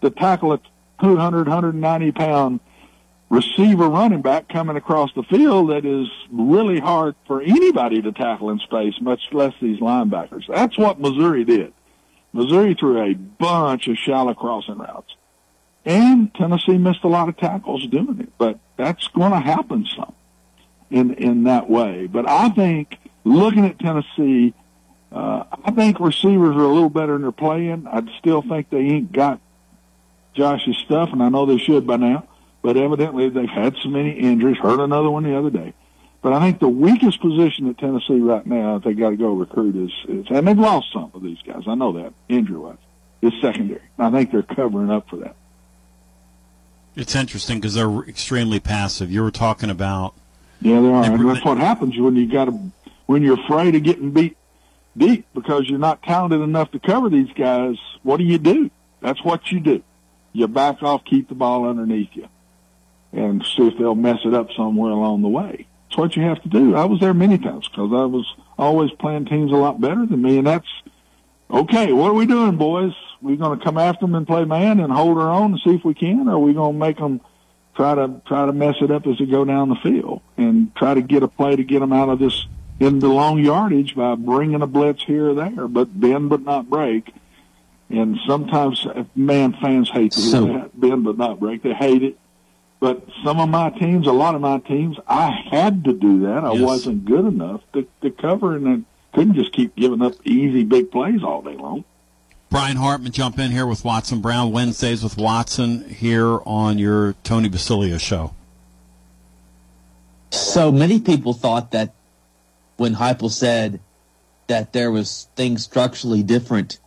to 0.00 0.10
tackle 0.10 0.54
a 0.54 0.60
200, 1.02 1.46
190 1.46 2.12
pound 2.12 2.60
receiver 3.28 3.90
running 3.90 4.22
back 4.22 4.48
coming 4.48 4.76
across 4.76 5.10
the 5.14 5.22
field 5.24 5.68
that 5.68 5.84
is 5.84 6.08
really 6.30 6.80
hard 6.80 7.14
for 7.26 7.42
anybody 7.42 8.00
to 8.00 8.10
tackle 8.10 8.48
in 8.48 8.58
space, 8.58 8.94
much 9.02 9.20
less 9.32 9.52
these 9.60 9.80
linebackers. 9.80 10.44
That's 10.48 10.78
what 10.78 10.98
Missouri 10.98 11.44
did. 11.44 11.74
Missouri 12.32 12.74
threw 12.74 13.02
a 13.02 13.12
bunch 13.12 13.86
of 13.86 13.98
shallow 13.98 14.32
crossing 14.32 14.78
routes. 14.78 15.14
And 15.84 16.34
Tennessee 16.34 16.78
missed 16.78 17.04
a 17.04 17.08
lot 17.08 17.28
of 17.28 17.36
tackles 17.36 17.86
doing 17.86 18.20
it, 18.20 18.32
but 18.38 18.58
that's 18.78 19.08
going 19.08 19.32
to 19.32 19.40
happen 19.40 19.86
some 19.94 20.14
in 20.90 21.14
in 21.14 21.44
that 21.44 21.68
way. 21.68 22.06
But 22.06 22.28
I 22.28 22.48
think 22.50 22.98
looking 23.24 23.64
at 23.64 23.78
Tennessee, 23.78 24.54
uh, 25.12 25.44
I 25.64 25.70
think 25.72 26.00
receivers 26.00 26.56
are 26.56 26.64
a 26.64 26.72
little 26.72 26.90
better 26.90 27.12
than 27.12 27.22
they're 27.22 27.32
playing. 27.32 27.86
I 27.86 28.02
still 28.18 28.42
think 28.42 28.70
they 28.70 28.78
ain't 28.78 29.12
got 29.12 29.40
Josh's 30.34 30.76
stuff, 30.78 31.10
and 31.12 31.22
I 31.22 31.28
know 31.28 31.46
they 31.46 31.58
should 31.58 31.86
by 31.86 31.96
now. 31.96 32.26
But 32.62 32.76
evidently 32.76 33.28
they've 33.28 33.48
had 33.48 33.76
so 33.82 33.88
many 33.88 34.10
injuries. 34.10 34.58
Heard 34.58 34.80
another 34.80 35.10
one 35.10 35.22
the 35.22 35.38
other 35.38 35.50
day. 35.50 35.74
But 36.20 36.32
I 36.32 36.40
think 36.40 36.58
the 36.58 36.68
weakest 36.68 37.20
position 37.20 37.68
at 37.68 37.78
Tennessee 37.78 38.18
right 38.18 38.44
now, 38.44 38.78
they 38.78 38.92
got 38.92 39.10
to 39.10 39.16
go 39.16 39.32
recruit, 39.32 39.76
is, 39.76 39.92
is 40.08 40.26
and 40.30 40.48
they've 40.48 40.58
lost 40.58 40.92
some 40.92 41.10
of 41.14 41.22
these 41.22 41.38
guys. 41.46 41.62
I 41.68 41.76
know 41.76 41.92
that 41.92 42.12
injury 42.28 42.58
wise 42.58 42.76
is 43.22 43.32
secondary. 43.40 43.82
I 43.98 44.10
think 44.10 44.32
they're 44.32 44.42
covering 44.42 44.90
up 44.90 45.08
for 45.08 45.16
that. 45.18 45.36
It's 46.96 47.14
interesting 47.14 47.60
because 47.60 47.74
they're 47.74 48.00
extremely 48.00 48.58
passive. 48.58 49.12
You 49.12 49.22
were 49.22 49.30
talking 49.30 49.70
about. 49.70 50.14
Yeah, 50.60 50.80
they 50.80 50.88
are. 50.88 51.04
And 51.04 51.28
that's 51.28 51.44
what 51.44 51.58
happens 51.58 51.96
when 51.98 52.16
you 52.16 52.30
got 52.30 52.46
to 52.46 52.58
when 53.06 53.22
you're 53.22 53.40
afraid 53.40 53.74
of 53.74 53.82
getting 53.82 54.10
beat 54.10 54.36
deep 54.96 55.26
because 55.34 55.68
you're 55.68 55.78
not 55.78 56.02
talented 56.02 56.40
enough 56.40 56.70
to 56.72 56.78
cover 56.78 57.08
these 57.08 57.32
guys. 57.34 57.76
What 58.02 58.18
do 58.18 58.24
you 58.24 58.38
do? 58.38 58.70
That's 59.00 59.22
what 59.24 59.50
you 59.50 59.60
do. 59.60 59.82
You 60.32 60.48
back 60.48 60.82
off, 60.82 61.04
keep 61.04 61.28
the 61.28 61.34
ball 61.34 61.68
underneath 61.68 62.10
you, 62.12 62.28
and 63.12 63.44
see 63.44 63.66
if 63.68 63.78
they'll 63.78 63.94
mess 63.94 64.18
it 64.24 64.34
up 64.34 64.48
somewhere 64.56 64.90
along 64.90 65.22
the 65.22 65.28
way. 65.28 65.66
That's 65.88 65.98
what 65.98 66.16
you 66.16 66.22
have 66.24 66.42
to 66.42 66.48
do. 66.48 66.76
I 66.76 66.84
was 66.84 67.00
there 67.00 67.14
many 67.14 67.38
times 67.38 67.66
because 67.68 67.92
I 67.92 68.04
was 68.04 68.26
always 68.58 68.90
playing 68.92 69.26
teams 69.26 69.52
a 69.52 69.56
lot 69.56 69.80
better 69.80 70.04
than 70.04 70.20
me, 70.20 70.38
and 70.38 70.46
that's 70.46 70.68
okay. 71.50 71.92
What 71.92 72.10
are 72.10 72.14
we 72.14 72.26
doing, 72.26 72.56
boys? 72.56 72.92
We're 73.22 73.36
going 73.36 73.58
to 73.58 73.64
come 73.64 73.78
after 73.78 74.04
them 74.04 74.14
and 74.14 74.26
play 74.26 74.44
man 74.44 74.80
and 74.80 74.92
hold 74.92 75.18
our 75.18 75.30
own 75.30 75.52
and 75.52 75.60
see 75.64 75.74
if 75.74 75.84
we 75.84 75.94
can, 75.94 76.28
or 76.28 76.32
are 76.32 76.38
we 76.38 76.52
going 76.52 76.74
to 76.74 76.78
make 76.78 76.98
them 76.98 77.20
try 77.78 77.94
to 77.94 78.20
try 78.26 78.44
to 78.44 78.52
mess 78.52 78.74
it 78.80 78.90
up 78.90 79.06
as 79.06 79.18
they 79.18 79.24
go 79.24 79.44
down 79.44 79.68
the 79.68 79.76
field 79.76 80.20
and 80.36 80.74
try 80.74 80.94
to 80.94 81.00
get 81.00 81.22
a 81.22 81.28
play 81.28 81.54
to 81.54 81.62
get 81.62 81.78
them 81.78 81.92
out 81.92 82.08
of 82.08 82.18
this 82.18 82.46
into 82.80 83.06
long 83.06 83.38
yardage 83.38 83.94
by 83.94 84.16
bringing 84.16 84.62
a 84.62 84.66
blitz 84.66 85.04
here 85.04 85.30
or 85.30 85.34
there, 85.34 85.68
but 85.68 85.98
bend 85.98 86.28
but 86.28 86.42
not 86.42 86.68
break. 86.68 87.14
And 87.88 88.18
sometimes, 88.26 88.84
uh, 88.84 89.04
man, 89.14 89.56
fans 89.60 89.90
hate 89.90 90.12
to 90.12 90.20
so, 90.20 90.44
that 90.46 90.78
bend 90.78 91.04
but 91.04 91.16
not 91.16 91.38
break. 91.38 91.62
They 91.62 91.72
hate 91.72 92.02
it. 92.02 92.18
But 92.80 93.06
some 93.24 93.40
of 93.40 93.48
my 93.48 93.70
teams, 93.70 94.08
a 94.08 94.12
lot 94.12 94.34
of 94.34 94.40
my 94.40 94.58
teams, 94.58 94.96
I 95.06 95.30
had 95.50 95.84
to 95.84 95.92
do 95.92 96.22
that. 96.22 96.44
I 96.44 96.52
yes. 96.52 96.60
wasn't 96.60 97.04
good 97.04 97.24
enough 97.24 97.60
to, 97.74 97.86
to 98.02 98.10
cover, 98.10 98.56
and 98.56 98.68
I 98.68 99.16
couldn't 99.16 99.34
just 99.34 99.52
keep 99.52 99.74
giving 99.76 100.02
up 100.02 100.14
easy 100.24 100.64
big 100.64 100.90
plays 100.90 101.22
all 101.22 101.42
day 101.42 101.56
long. 101.56 101.84
Brian 102.50 102.78
Hartman 102.78 103.12
jump 103.12 103.38
in 103.38 103.50
here 103.50 103.66
with 103.66 103.84
Watson 103.84 104.20
Brown 104.20 104.52
Wednesdays 104.52 105.02
with 105.02 105.18
Watson 105.18 105.88
here 105.88 106.40
on 106.46 106.78
your 106.78 107.14
Tony 107.22 107.48
Basilio 107.48 107.98
show. 107.98 108.34
So 110.30 110.72
many 110.72 111.00
people 111.00 111.34
thought 111.34 111.72
that 111.72 111.92
when 112.76 112.94
Heupel 112.94 113.30
said 113.30 113.80
that 114.46 114.72
there 114.72 114.90
was 114.90 115.28
things 115.36 115.62
structurally 115.62 116.22
different, 116.22 116.78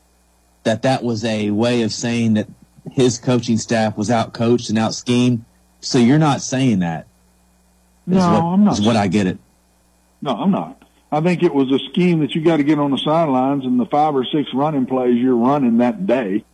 that 0.64 0.82
that 0.82 1.04
was 1.04 1.24
a 1.24 1.52
way 1.52 1.84
of 1.84 1.92
saying 1.92 2.34
that 2.36 2.48
his 2.92 3.20
coaching 3.20 3.58
staff 3.58 3.98
was 3.98 4.10
out 4.10 4.34
coached 4.34 4.70
and 4.70 4.80
out 4.80 4.96
schemed. 4.96 5.46
So 5.80 6.00
you're 6.00 6.20
not 6.20 6.42
saying 6.42 6.80
that. 6.80 7.08
No, 8.08 8.18
what, 8.18 8.42
I'm 8.42 8.64
not. 8.64 8.74
Is 8.74 8.82
what 8.82 8.96
I 8.96 9.08
get 9.08 9.28
it. 9.28 9.38
No, 10.24 10.32
I'm 10.32 10.52
not. 10.52 10.81
I 11.12 11.20
think 11.20 11.44
it 11.44 11.54
was 11.54 11.72
a 11.72 11.80
scheme 11.90 12.20
that 12.22 12.34
you 12.34 12.42
got 12.42 12.58
to 12.58 12.64
get 12.64 12.80
on 12.80 12.92
the 12.92 12.98
sidelines 12.98 13.66
and 13.66 13.80
the 13.80 13.86
five 13.86 14.16
or 14.16 14.24
six 14.24 14.54
running 14.54 14.86
plays 14.86 15.18
you're 15.18 15.36
running 15.36 15.80
that 15.80 16.08
day. 16.08 16.46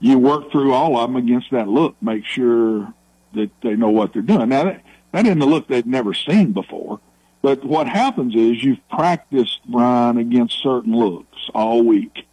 You 0.00 0.18
work 0.18 0.52
through 0.52 0.74
all 0.74 0.96
of 0.96 1.08
them 1.08 1.16
against 1.16 1.50
that 1.52 1.68
look, 1.68 1.96
make 2.02 2.24
sure 2.24 2.92
that 3.34 3.50
they 3.62 3.76
know 3.76 3.88
what 3.88 4.12
they're 4.12 4.22
doing. 4.22 4.50
Now 4.50 4.64
that, 4.64 4.82
that 5.12 5.26
isn't 5.26 5.40
a 5.40 5.46
look 5.46 5.68
they'd 5.68 5.86
never 5.86 6.12
seen 6.12 6.52
before, 6.52 7.00
but 7.40 7.64
what 7.64 7.88
happens 7.88 8.34
is 8.34 8.62
you've 8.62 8.86
practiced 8.90 9.60
Brian 9.66 10.18
against 10.18 10.62
certain 10.62 10.94
looks 10.94 11.50
all 11.54 11.82
week. 11.82 12.26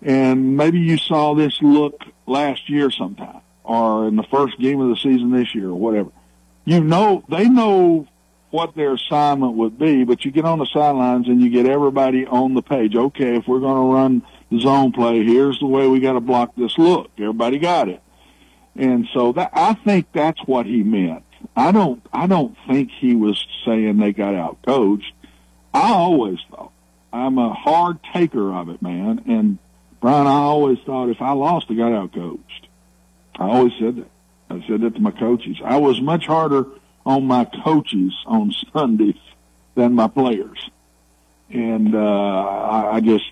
And 0.00 0.56
maybe 0.56 0.78
you 0.78 0.96
saw 0.96 1.34
this 1.34 1.60
look 1.60 2.02
last 2.26 2.68
year 2.70 2.90
sometime 2.90 3.40
or 3.64 4.08
in 4.08 4.16
the 4.16 4.24
first 4.24 4.58
game 4.58 4.80
of 4.80 4.88
the 4.88 4.96
season 4.96 5.30
this 5.30 5.54
year 5.54 5.68
or 5.68 5.74
whatever. 5.74 6.10
You 6.64 6.82
know, 6.82 7.24
they 7.28 7.48
know 7.48 8.06
what 8.52 8.76
their 8.76 8.92
assignment 8.92 9.54
would 9.54 9.78
be, 9.78 10.04
but 10.04 10.24
you 10.24 10.30
get 10.30 10.44
on 10.44 10.58
the 10.58 10.66
sidelines 10.66 11.26
and 11.26 11.40
you 11.40 11.48
get 11.48 11.66
everybody 11.66 12.26
on 12.26 12.52
the 12.52 12.62
page. 12.62 12.94
Okay, 12.94 13.36
if 13.36 13.48
we're 13.48 13.60
going 13.60 13.82
to 13.82 13.94
run 13.94 14.22
the 14.50 14.60
zone 14.60 14.92
play, 14.92 15.24
here's 15.24 15.58
the 15.58 15.66
way 15.66 15.88
we 15.88 16.00
got 16.00 16.12
to 16.12 16.20
block 16.20 16.52
this 16.54 16.76
look. 16.76 17.10
Everybody 17.18 17.58
got 17.58 17.88
it. 17.88 18.02
And 18.76 19.08
so 19.14 19.32
that, 19.32 19.50
I 19.54 19.72
think 19.72 20.06
that's 20.12 20.38
what 20.44 20.66
he 20.66 20.82
meant. 20.82 21.24
I 21.56 21.72
don't, 21.72 22.04
I 22.12 22.26
don't 22.26 22.54
think 22.68 22.90
he 22.90 23.14
was 23.14 23.44
saying 23.64 23.96
they 23.98 24.12
got 24.12 24.34
out 24.34 24.58
coached. 24.66 25.12
I 25.72 25.92
always 25.92 26.38
thought 26.50 26.72
I'm 27.10 27.38
a 27.38 27.54
hard 27.54 28.00
taker 28.12 28.52
of 28.54 28.68
it, 28.68 28.82
man. 28.82 29.22
And 29.26 29.58
Brian, 30.00 30.26
I 30.26 30.30
always 30.30 30.78
thought 30.84 31.08
if 31.08 31.22
I 31.22 31.32
lost, 31.32 31.66
I 31.70 31.74
got 31.74 31.92
out 31.92 32.12
coached. 32.12 32.68
I 33.38 33.44
always 33.44 33.72
said 33.80 33.96
that. 33.96 34.10
I 34.50 34.66
said 34.68 34.82
that 34.82 34.94
to 34.94 35.00
my 35.00 35.10
coaches. 35.10 35.56
I 35.64 35.78
was 35.78 36.02
much 36.02 36.26
harder 36.26 36.66
on 37.04 37.26
my 37.26 37.44
coaches 37.44 38.12
on 38.26 38.52
Sundays 38.72 39.20
than 39.74 39.94
my 39.94 40.08
players. 40.08 40.70
And 41.50 41.94
uh, 41.94 41.98
I, 41.98 42.94
I 42.96 43.00
just 43.00 43.30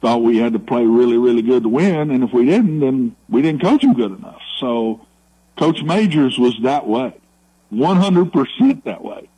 thought 0.00 0.22
we 0.22 0.36
had 0.38 0.52
to 0.52 0.58
play 0.58 0.84
really, 0.84 1.18
really 1.18 1.42
good 1.42 1.64
to 1.64 1.68
win. 1.68 2.10
And 2.10 2.22
if 2.22 2.32
we 2.32 2.44
didn't, 2.44 2.80
then 2.80 3.16
we 3.28 3.42
didn't 3.42 3.62
coach 3.62 3.82
them 3.82 3.94
good 3.94 4.12
enough. 4.12 4.40
So 4.58 5.06
Coach 5.56 5.82
Majors 5.82 6.38
was 6.38 6.54
that 6.62 6.86
way, 6.86 7.14
100% 7.72 8.84
that 8.84 9.02
way. 9.02 9.28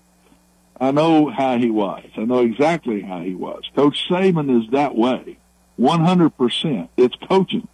I 0.78 0.90
know 0.92 1.28
how 1.28 1.58
he 1.58 1.70
was. 1.70 2.04
I 2.16 2.24
know 2.24 2.40
exactly 2.40 3.02
how 3.02 3.20
he 3.20 3.34
was. 3.34 3.64
Coach 3.74 4.06
Saban 4.08 4.62
is 4.62 4.70
that 4.70 4.94
way, 4.94 5.38
100%. 5.78 6.88
It's 6.96 7.16
coaching. 7.28 7.68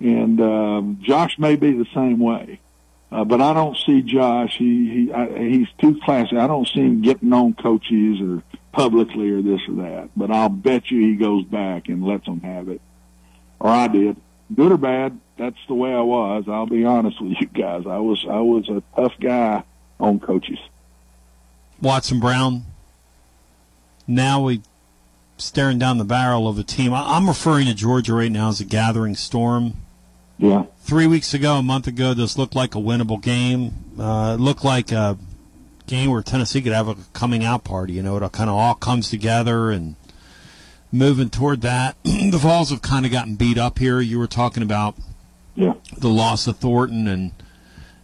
And 0.00 0.40
um, 0.40 0.98
Josh 1.02 1.38
may 1.38 1.56
be 1.56 1.72
the 1.72 1.86
same 1.94 2.18
way. 2.18 2.60
Uh, 3.16 3.24
but 3.24 3.40
I 3.40 3.54
don't 3.54 3.78
see 3.78 4.02
Josh. 4.02 4.58
He 4.58 4.90
he 4.90 5.12
I, 5.12 5.38
he's 5.38 5.68
too 5.80 5.98
classy. 6.04 6.36
I 6.36 6.46
don't 6.46 6.68
see 6.68 6.80
him 6.80 7.00
getting 7.00 7.32
on 7.32 7.54
coaches 7.54 8.20
or 8.20 8.42
publicly 8.72 9.30
or 9.30 9.40
this 9.40 9.62
or 9.66 9.76
that. 9.76 10.10
But 10.14 10.30
I'll 10.30 10.50
bet 10.50 10.90
you 10.90 11.00
he 11.00 11.16
goes 11.16 11.42
back 11.46 11.88
and 11.88 12.04
lets 12.04 12.26
them 12.26 12.42
have 12.42 12.68
it. 12.68 12.82
Or 13.58 13.70
I 13.70 13.88
did, 13.88 14.18
good 14.54 14.70
or 14.70 14.76
bad. 14.76 15.18
That's 15.38 15.56
the 15.66 15.72
way 15.72 15.94
I 15.94 16.02
was. 16.02 16.44
I'll 16.46 16.66
be 16.66 16.84
honest 16.84 17.18
with 17.22 17.40
you 17.40 17.46
guys. 17.46 17.86
I 17.86 17.96
was 17.96 18.22
I 18.28 18.40
was 18.40 18.68
a 18.68 18.82
tough 18.94 19.14
guy 19.18 19.62
on 19.98 20.20
coaches. 20.20 20.58
Watson 21.80 22.20
Brown. 22.20 22.66
Now 24.06 24.42
we 24.42 24.60
staring 25.38 25.78
down 25.78 25.96
the 25.96 26.04
barrel 26.04 26.48
of 26.48 26.58
a 26.58 26.62
team. 26.62 26.92
I'm 26.92 27.28
referring 27.28 27.66
to 27.68 27.72
Georgia 27.72 28.12
right 28.12 28.30
now 28.30 28.50
as 28.50 28.60
a 28.60 28.66
gathering 28.66 29.14
storm. 29.14 29.85
Yeah. 30.38 30.64
Three 30.80 31.06
weeks 31.06 31.34
ago, 31.34 31.54
a 31.54 31.62
month 31.62 31.86
ago, 31.86 32.14
this 32.14 32.36
looked 32.36 32.54
like 32.54 32.74
a 32.74 32.78
winnable 32.78 33.20
game. 33.20 33.72
Uh, 33.98 34.36
it 34.38 34.40
looked 34.40 34.64
like 34.64 34.92
a 34.92 35.16
game 35.86 36.10
where 36.10 36.22
Tennessee 36.22 36.60
could 36.60 36.72
have 36.72 36.88
a 36.88 36.96
coming 37.12 37.44
out 37.44 37.64
party. 37.64 37.94
You 37.94 38.02
know, 38.02 38.16
it 38.16 38.32
kind 38.32 38.50
of 38.50 38.56
all 38.56 38.74
comes 38.74 39.08
together 39.08 39.70
and 39.70 39.96
moving 40.92 41.30
toward 41.30 41.62
that. 41.62 41.96
the 42.04 42.38
Vols 42.38 42.70
have 42.70 42.82
kind 42.82 43.06
of 43.06 43.12
gotten 43.12 43.36
beat 43.36 43.58
up 43.58 43.78
here. 43.78 44.00
You 44.00 44.18
were 44.18 44.26
talking 44.26 44.62
about 44.62 44.94
yeah. 45.54 45.74
the 45.96 46.08
loss 46.08 46.46
of 46.46 46.58
Thornton, 46.58 47.08
and 47.08 47.32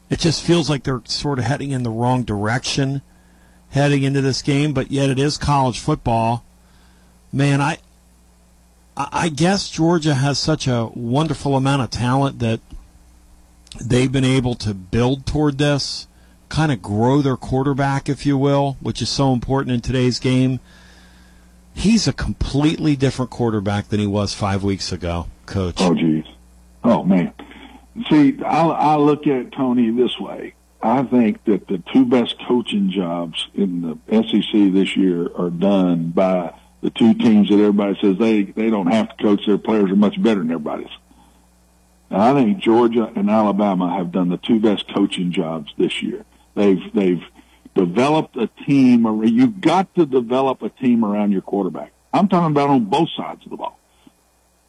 it 0.09 0.19
just 0.19 0.43
feels 0.43 0.71
like 0.71 0.85
they're 0.85 1.03
sort 1.05 1.39
of 1.39 1.45
heading 1.45 1.71
in 1.71 1.83
the 1.83 1.91
wrong 1.91 2.23
direction 2.23 3.03
heading 3.73 4.03
into 4.03 4.21
this 4.21 4.43
game, 4.43 4.73
but 4.73 4.91
yet 4.91 5.11
it 5.11 5.19
is 5.19 5.37
college 5.37 5.81
football. 5.81 6.45
Man, 7.33 7.61
I 7.61 7.79
I 8.97 9.31
guess 9.31 9.71
Georgia 9.71 10.15
has 10.15 10.39
such 10.39 10.67
a 10.67 10.91
wonderful 10.95 11.57
amount 11.57 11.83
of 11.83 11.91
talent 11.91 12.41
that 12.41 12.61
they've 13.81 14.13
been 14.13 14.25
able 14.25 14.55
to 14.57 14.75
build 14.75 15.25
toward 15.25 15.57
this, 15.59 16.07
kind 16.51 16.71
of 16.71 16.83
grow 16.83 17.23
their 17.23 17.39
quarterback, 17.39 18.11
if 18.11 18.27
you 18.27 18.37
will, 18.37 18.77
which 18.81 19.01
is 19.01 19.09
so 19.09 19.33
important 19.33 19.75
in 19.75 19.81
today's 19.81 20.19
game. 20.19 20.61
He's 21.75 22.07
a 22.07 22.13
completely 22.13 22.95
different 22.97 23.31
quarterback 23.31 23.89
than 23.89 23.99
he 23.99 24.07
was 24.07 24.35
five 24.35 24.63
weeks 24.63 24.93
ago, 24.93 25.27
Coach. 25.47 25.77
Oh, 25.79 25.95
geez. 25.95 26.27
Oh, 26.85 27.03
man. 27.03 27.33
See, 28.11 28.39
I, 28.45 28.67
I 28.67 28.97
look 28.97 29.27
at 29.27 29.53
Tony 29.53 29.91
this 29.91 30.19
way. 30.19 30.53
I 30.83 31.05
think 31.05 31.45
that 31.45 31.69
the 31.69 31.79
two 31.93 32.05
best 32.05 32.37
coaching 32.47 32.91
jobs 32.91 33.49
in 33.55 33.83
the 33.83 34.23
SEC 34.23 34.73
this 34.73 34.97
year 34.97 35.31
are 35.35 35.49
done 35.49 36.11
by 36.11 36.53
the 36.83 36.91
two 36.91 37.15
teams 37.15 37.49
that 37.49 37.59
everybody 37.59 37.97
says 38.01 38.19
they 38.19 38.43
they 38.43 38.69
don't 38.69 38.89
have 38.89 39.17
to 39.17 39.23
coach. 39.23 39.47
Their 39.47 39.59
players 39.59 39.91
are 39.91 39.97
much 39.97 40.21
better 40.23 40.41
than 40.41 40.51
everybody's. 40.51 40.91
And 42.11 42.21
I 42.21 42.35
think 42.35 42.59
Georgia 42.59 43.11
and 43.15 43.31
Alabama 43.31 43.97
have 43.97 44.13
done 44.13 44.29
the 44.29 44.37
two 44.37 44.61
best 44.61 44.93
coaching 44.93 45.33
jobs 45.33 45.73
this 45.79 46.03
year. 46.03 46.25
They've 46.55 46.83
they've 46.93 47.23
developed 47.75 48.37
a 48.37 48.49
team. 48.67 49.07
You've 49.25 49.61
got 49.61 49.95
to 49.95 50.05
develop 50.05 50.63
a 50.63 50.69
team 50.69 51.05
around 51.05 51.33
your 51.33 51.41
quarterback. 51.41 51.93
I'm 52.13 52.29
talking 52.29 52.51
about 52.51 52.69
on 52.69 52.85
both 52.85 53.09
sides 53.17 53.45
of 53.45 53.51
the 53.51 53.57
ball. 53.57 53.79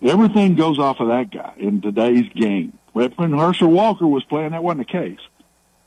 Everything 0.01 0.55
goes 0.55 0.79
off 0.79 0.99
of 0.99 1.07
that 1.07 1.31
guy 1.31 1.53
in 1.57 1.81
today's 1.81 2.29
game. 2.33 2.77
When 2.93 3.33
Herschel 3.33 3.69
Walker 3.69 4.05
was 4.05 4.23
playing, 4.23 4.51
that 4.51 4.63
wasn't 4.63 4.87
the 4.87 4.91
case. 4.91 5.19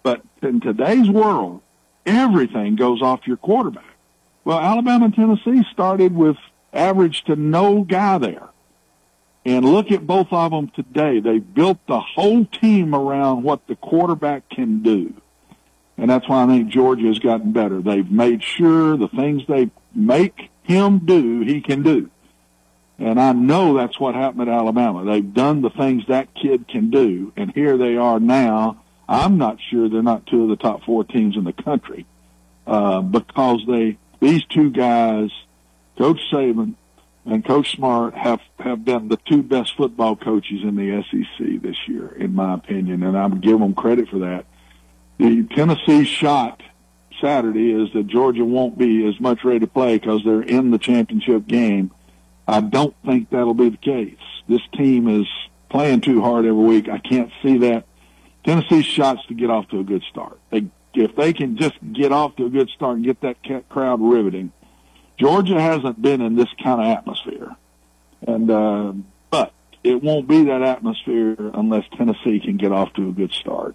But 0.03 0.23
in 0.43 0.61
today's 0.61 1.09
world, 1.09 1.63
everything 2.05 2.77
goes 2.77 3.01
off 3.01 3.27
your 3.27 3.37
quarterback. 3.37 3.96
Well, 4.47 4.61
Alabama 4.61 5.07
and 5.07 5.15
Tennessee 5.15 5.67
started 5.73 6.15
with 6.15 6.37
average 6.73 7.25
to 7.25 7.35
no 7.35 7.83
guy 7.83 8.17
there. 8.19 8.49
And 9.45 9.65
look 9.65 9.91
at 9.91 10.07
both 10.07 10.29
of 10.31 10.53
them 10.53 10.69
today. 10.69 11.19
They 11.19 11.41
built 11.41 11.79
the 11.89 11.99
whole 11.99 12.45
team 12.45 12.95
around 12.95 13.43
what 13.43 13.67
the 13.67 13.75
quarterback 13.75 14.49
can 14.49 14.85
do. 14.85 15.15
And 15.99 16.09
that's 16.09 16.29
why 16.29 16.45
I 16.45 16.47
think 16.47 16.69
Georgia 16.69 17.09
has 17.09 17.19
gotten 17.19 17.51
better. 17.51 17.83
They've 17.83 18.09
made 18.09 18.45
sure 18.45 18.97
the 18.97 19.09
things 19.09 19.43
they 19.49 19.69
make 19.93 20.49
him 20.63 21.01
do, 21.05 21.41
he 21.41 21.61
can 21.61 21.83
do. 21.83 22.09
And 23.01 23.21
I 23.21 23.33
know 23.33 23.75
that's 23.75 23.99
what 23.99 24.15
happened 24.15 24.43
at 24.43 24.49
Alabama. 24.49 25.05
They've 25.05 25.35
done 25.35 25.61
the 25.61 25.71
things 25.71 26.05
that 26.07 26.33
kid 26.37 26.69
can 26.69 26.91
do, 26.91 27.33
and 27.37 27.51
here 27.51 27.77
they 27.77 27.97
are 27.97 28.21
now. 28.21 28.81
I'm 29.09 29.39
not 29.39 29.59
sure 29.71 29.89
they're 29.89 30.05
not 30.05 30.27
two 30.27 30.45
of 30.45 30.51
the 30.51 30.57
top 30.57 30.85
four 30.85 31.03
teams 31.03 31.37
in 31.37 31.43
the 31.43 31.53
country 31.53 32.07
uh, 32.67 33.01
because 33.01 33.61
they 33.67 33.99
these 34.21 34.45
two 34.45 34.71
guys, 34.71 35.31
Coach 35.99 36.21
Saban 36.33 36.75
and 37.25 37.45
Coach 37.45 37.73
Smart, 37.77 38.15
have 38.15 38.41
have 38.59 38.85
been 38.85 39.09
the 39.09 39.19
two 39.29 39.43
best 39.43 39.77
football 39.77 40.17
coaches 40.17 40.63
in 40.63 40.77
the 40.77 41.05
SEC 41.11 41.63
this 41.63 41.77
year, 41.89 42.09
in 42.09 42.35
my 42.35 42.55
opinion, 42.55 43.03
and 43.03 43.17
I 43.17 43.29
give 43.29 43.59
them 43.59 43.75
credit 43.75 44.09
for 44.09 44.21
that. 44.21 44.47
The 45.19 45.45
Tennessee 45.55 46.05
shot 46.05 46.63
Saturday 47.21 47.73
is 47.73 47.93
that 47.95 48.07
Georgia 48.07 48.45
won't 48.45 48.79
be 48.79 49.07
as 49.09 49.19
much 49.19 49.45
ready 49.45 49.61
to 49.61 49.67
play 49.67 49.99
because 49.99 50.23
they're 50.25 50.43
in 50.43 50.71
the 50.71 50.79
championship 50.79 51.47
game 51.47 51.91
I 52.49 52.61
don't 52.61 52.95
think 53.05 53.31
that'll 53.31 53.55
be 53.55 53.71
the 53.71 53.77
case. 53.77 54.19
This 54.49 54.61
team 54.75 55.09
is 55.09 55.27
playing 55.69 56.03
too 56.03 56.21
hard 56.21 56.47
every 56.47 56.63
week. 56.63 56.89
I 56.89 56.99
can't 56.99 57.31
see 57.43 57.59
that. 57.59 57.85
Tennessee's 58.45 58.87
shots 58.87 59.27
to 59.27 59.35
get 59.35 59.51
off 59.51 59.69
to 59.69 59.81
a 59.81 59.85
good 59.85 60.05
start. 60.09 60.39
They, 60.51 60.67
if 60.97 61.17
they 61.17 61.33
can 61.33 61.57
just 61.57 61.75
get 61.93 62.13
off 62.13 62.37
to 62.37 62.47
a 62.47 62.51
good 62.51 62.69
start 62.71 62.97
and 62.97 63.05
get 63.05 63.21
that 63.21 63.37
crowd 63.69 64.01
riveting, 64.01 64.53
Georgia 65.19 65.61
hasn't 65.61 66.01
been 66.01 66.21
in 66.21 66.37
this 66.37 66.49
kind 66.63 66.81
of 66.81 66.87
atmosphere, 66.87 67.57
and 68.27 68.51
uh, 68.51 68.93
but 69.31 69.53
it 69.83 70.03
won't 70.03 70.29
be 70.29 70.45
that 70.45 70.63
atmosphere 70.63 71.37
unless 71.55 71.85
Tennessee 71.97 72.41
can 72.41 72.57
get 72.57 72.73
off 72.73 72.93
to 72.95 73.09
a 73.09 73.13
good 73.13 73.33
start. 73.33 73.75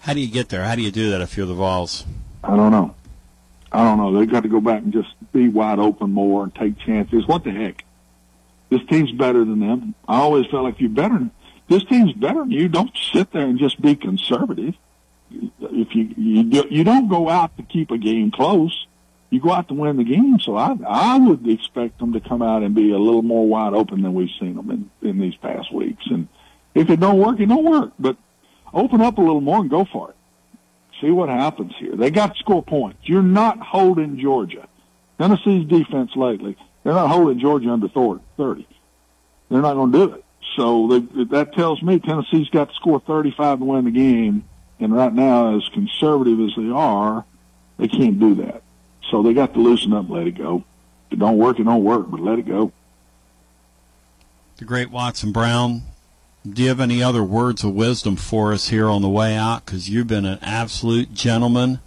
How 0.00 0.14
do 0.14 0.20
you 0.20 0.30
get 0.30 0.48
there? 0.48 0.64
How 0.64 0.74
do 0.74 0.82
you 0.82 0.90
do 0.90 1.10
that 1.10 1.20
if 1.20 1.36
you're 1.36 1.46
the 1.46 1.54
Vols? 1.54 2.04
I 2.42 2.56
don't 2.56 2.72
know. 2.72 2.94
I 3.70 3.84
don't 3.84 3.98
know. 3.98 4.18
They've 4.18 4.30
got 4.30 4.42
to 4.42 4.48
go 4.48 4.60
back 4.60 4.82
and 4.82 4.92
just 4.92 5.08
be 5.32 5.48
wide 5.48 5.78
open 5.78 6.10
more 6.10 6.42
and 6.42 6.54
take 6.54 6.78
chances. 6.78 7.26
What 7.26 7.44
the 7.44 7.52
heck? 7.52 7.84
This 8.68 8.80
team's 8.88 9.12
better 9.12 9.44
than 9.44 9.60
them. 9.60 9.94
I 10.08 10.16
always 10.16 10.46
felt 10.46 10.64
like 10.64 10.80
you're 10.80 10.90
better. 10.90 11.30
This 11.68 11.84
team's 11.84 12.12
better 12.12 12.40
than 12.40 12.50
you. 12.50 12.68
Don't 12.68 12.90
sit 13.12 13.32
there 13.32 13.46
and 13.46 13.58
just 13.58 13.80
be 13.80 13.94
conservative. 13.94 14.74
If 15.60 15.94
you 15.94 16.14
you 16.16 16.44
do, 16.44 16.64
you 16.70 16.84
don't 16.84 17.08
go 17.08 17.28
out 17.28 17.56
to 17.56 17.62
keep 17.62 17.90
a 17.90 17.98
game 17.98 18.30
close, 18.30 18.86
you 19.30 19.40
go 19.40 19.52
out 19.52 19.68
to 19.68 19.74
win 19.74 19.96
the 19.96 20.04
game. 20.04 20.38
So 20.40 20.56
I 20.56 20.76
I 20.86 21.18
would 21.18 21.48
expect 21.48 21.98
them 21.98 22.12
to 22.12 22.20
come 22.20 22.42
out 22.42 22.62
and 22.62 22.74
be 22.74 22.92
a 22.92 22.98
little 22.98 23.22
more 23.22 23.46
wide 23.46 23.74
open 23.74 24.02
than 24.02 24.14
we've 24.14 24.30
seen 24.40 24.56
them 24.56 24.70
in 24.70 25.08
in 25.08 25.18
these 25.18 25.36
past 25.36 25.72
weeks. 25.72 26.04
And 26.06 26.28
if 26.74 26.90
it 26.90 27.00
don't 27.00 27.18
work, 27.18 27.40
it 27.40 27.46
don't 27.46 27.64
work. 27.64 27.92
But 27.98 28.16
open 28.72 29.00
up 29.00 29.18
a 29.18 29.20
little 29.20 29.40
more 29.40 29.60
and 29.60 29.70
go 29.70 29.84
for 29.84 30.10
it 30.10 30.16
see 31.02 31.10
what 31.10 31.28
happens 31.28 31.72
here. 31.78 31.94
They 31.96 32.10
got 32.10 32.34
to 32.34 32.38
score 32.38 32.62
points. 32.62 33.00
You're 33.02 33.22
not 33.22 33.58
holding 33.58 34.18
Georgia. 34.18 34.68
Tennessee's 35.18 35.68
defense 35.68 36.12
lately, 36.16 36.56
they're 36.82 36.94
not 36.94 37.10
holding 37.10 37.38
Georgia 37.38 37.68
under 37.70 37.88
30. 37.88 38.66
They're 39.50 39.60
not 39.60 39.74
going 39.74 39.92
to 39.92 39.98
do 40.06 40.14
it. 40.14 40.24
So 40.56 40.88
they, 40.88 41.24
that 41.24 41.54
tells 41.54 41.82
me 41.82 41.98
Tennessee's 41.98 42.48
got 42.48 42.70
to 42.70 42.74
score 42.74 43.00
35 43.00 43.58
to 43.58 43.64
win 43.64 43.84
the 43.84 43.90
game. 43.90 44.44
And 44.80 44.94
right 44.94 45.12
now, 45.12 45.56
as 45.56 45.68
conservative 45.68 46.40
as 46.40 46.52
they 46.56 46.70
are, 46.70 47.24
they 47.78 47.88
can't 47.88 48.18
do 48.18 48.34
that. 48.36 48.62
So 49.10 49.22
they 49.22 49.34
got 49.34 49.54
to 49.54 49.60
loosen 49.60 49.92
up 49.92 50.06
and 50.06 50.10
let 50.10 50.26
it 50.26 50.38
go. 50.38 50.64
If 51.08 51.14
it 51.14 51.18
don't 51.18 51.38
work, 51.38 51.60
it 51.60 51.64
don't 51.64 51.84
work, 51.84 52.10
but 52.10 52.20
let 52.20 52.38
it 52.38 52.46
go. 52.46 52.72
The 54.56 54.64
great 54.64 54.90
Watson 54.90 55.32
Brown, 55.32 55.82
do 56.48 56.62
you 56.62 56.68
have 56.68 56.80
any 56.80 57.02
other 57.02 57.22
words 57.22 57.64
of 57.64 57.74
wisdom 57.74 58.16
for 58.16 58.52
us 58.52 58.68
here 58.68 58.88
on 58.88 59.02
the 59.02 59.08
way 59.08 59.36
out? 59.36 59.64
Because 59.64 59.88
you've 59.88 60.06
been 60.06 60.24
an 60.24 60.38
absolute 60.42 61.12
gentleman 61.12 61.80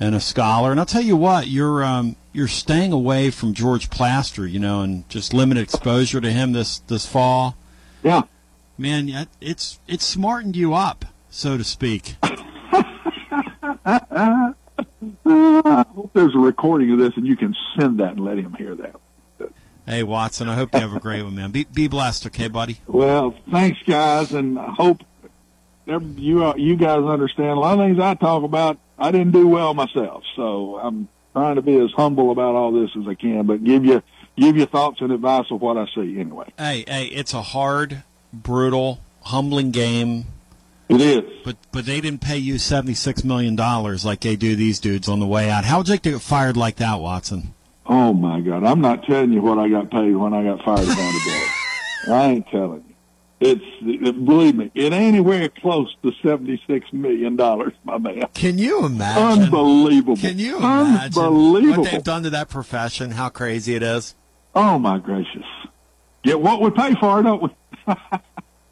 and 0.00 0.14
a 0.14 0.20
scholar. 0.20 0.70
And 0.70 0.80
I'll 0.80 0.86
tell 0.86 1.02
you 1.02 1.16
what, 1.16 1.46
you're 1.48 1.84
um, 1.84 2.16
you're 2.32 2.48
staying 2.48 2.92
away 2.92 3.30
from 3.30 3.54
George 3.54 3.90
Plaster, 3.90 4.46
you 4.46 4.58
know, 4.58 4.80
and 4.80 5.08
just 5.08 5.32
limited 5.32 5.62
exposure 5.62 6.20
to 6.20 6.30
him 6.30 6.52
this 6.52 6.80
this 6.80 7.06
fall. 7.06 7.56
Yeah, 8.02 8.22
man, 8.76 9.28
it's 9.40 9.78
it's 9.86 10.04
smartened 10.04 10.56
you 10.56 10.74
up, 10.74 11.04
so 11.32 11.56
to 11.56 11.64
speak. 11.64 12.16
I 13.84 14.54
hope 15.94 16.10
there's 16.12 16.34
a 16.34 16.38
recording 16.38 16.92
of 16.92 16.98
this 16.98 17.16
and 17.16 17.26
you 17.26 17.36
can 17.36 17.56
send 17.76 17.98
that 17.98 18.12
and 18.12 18.20
let 18.20 18.38
him 18.38 18.54
hear 18.54 18.74
that. 18.76 18.96
Hey, 19.86 20.04
Watson, 20.04 20.48
I 20.48 20.54
hope 20.54 20.72
you 20.74 20.80
have 20.80 20.94
a 20.94 21.00
great 21.00 21.22
one, 21.24 21.34
man. 21.34 21.50
Be, 21.50 21.64
be 21.64 21.88
blessed, 21.88 22.26
okay, 22.26 22.46
buddy? 22.46 22.78
Well, 22.86 23.34
thanks, 23.50 23.80
guys, 23.84 24.32
and 24.32 24.58
I 24.58 24.70
hope 24.70 25.02
you 25.86 26.44
uh, 26.44 26.54
you 26.56 26.76
guys 26.76 27.02
understand 27.02 27.50
a 27.50 27.54
lot 27.56 27.78
of 27.78 27.84
things 27.84 27.98
I 27.98 28.14
talk 28.14 28.44
about. 28.44 28.78
I 28.96 29.10
didn't 29.10 29.32
do 29.32 29.48
well 29.48 29.74
myself, 29.74 30.22
so 30.36 30.78
I'm 30.78 31.08
trying 31.32 31.56
to 31.56 31.62
be 31.62 31.76
as 31.78 31.90
humble 31.92 32.30
about 32.30 32.54
all 32.54 32.70
this 32.70 32.90
as 32.96 33.08
I 33.08 33.14
can, 33.14 33.46
but 33.46 33.64
give 33.64 33.84
you 33.84 34.02
give 34.36 34.56
you 34.56 34.66
thoughts 34.66 35.00
and 35.00 35.10
advice 35.12 35.46
of 35.50 35.60
what 35.60 35.76
I 35.76 35.86
see 35.86 36.20
anyway. 36.20 36.52
Hey, 36.56 36.84
hey, 36.86 37.06
it's 37.06 37.34
a 37.34 37.42
hard, 37.42 38.04
brutal, 38.32 39.00
humbling 39.22 39.72
game. 39.72 40.26
It 40.92 41.00
is. 41.00 41.24
But 41.44 41.56
but 41.72 41.86
they 41.86 42.00
didn't 42.02 42.20
pay 42.20 42.36
you 42.36 42.58
seventy 42.58 42.92
six 42.94 43.24
million 43.24 43.56
dollars 43.56 44.04
like 44.04 44.20
they 44.20 44.36
do 44.36 44.54
these 44.56 44.78
dudes 44.78 45.08
on 45.08 45.20
the 45.20 45.26
way 45.26 45.50
out. 45.50 45.64
How 45.64 45.78
would 45.78 45.88
you 45.88 45.94
like 45.94 46.02
to 46.02 46.12
get 46.12 46.20
fired 46.20 46.56
like 46.56 46.76
that, 46.76 47.00
Watson? 47.00 47.54
Oh 47.86 48.12
my 48.12 48.40
God! 48.40 48.62
I'm 48.62 48.80
not 48.82 49.04
telling 49.04 49.32
you 49.32 49.40
what 49.40 49.58
I 49.58 49.68
got 49.68 49.90
paid 49.90 50.14
when 50.14 50.34
I 50.34 50.44
got 50.44 50.62
fired 50.62 50.86
down 50.86 51.12
today. 51.24 51.46
I 52.08 52.24
ain't 52.24 52.46
telling 52.48 52.84
you. 52.86 52.94
It's 53.40 53.64
it, 53.80 54.24
believe 54.24 54.54
me, 54.54 54.70
it 54.74 54.92
ain't 54.92 55.14
anywhere 55.14 55.48
close 55.48 55.92
to 56.02 56.12
seventy 56.22 56.62
six 56.66 56.92
million 56.92 57.36
dollars, 57.36 57.72
my 57.84 57.96
man. 57.96 58.24
Can 58.34 58.58
you 58.58 58.84
imagine? 58.84 59.44
Unbelievable. 59.44 60.16
Can 60.16 60.38
you 60.38 60.58
imagine 60.58 61.22
Unbelievable. 61.22 61.82
what 61.84 61.90
they've 61.90 62.04
done 62.04 62.22
to 62.24 62.30
that 62.30 62.50
profession? 62.50 63.12
How 63.12 63.30
crazy 63.30 63.74
it 63.74 63.82
is. 63.82 64.14
Oh 64.54 64.78
my 64.78 64.98
gracious! 64.98 65.46
Get 66.22 66.38
what 66.40 66.60
we 66.60 66.70
pay 66.70 66.94
for, 67.00 67.22
don't 67.22 67.42
we? 67.42 67.48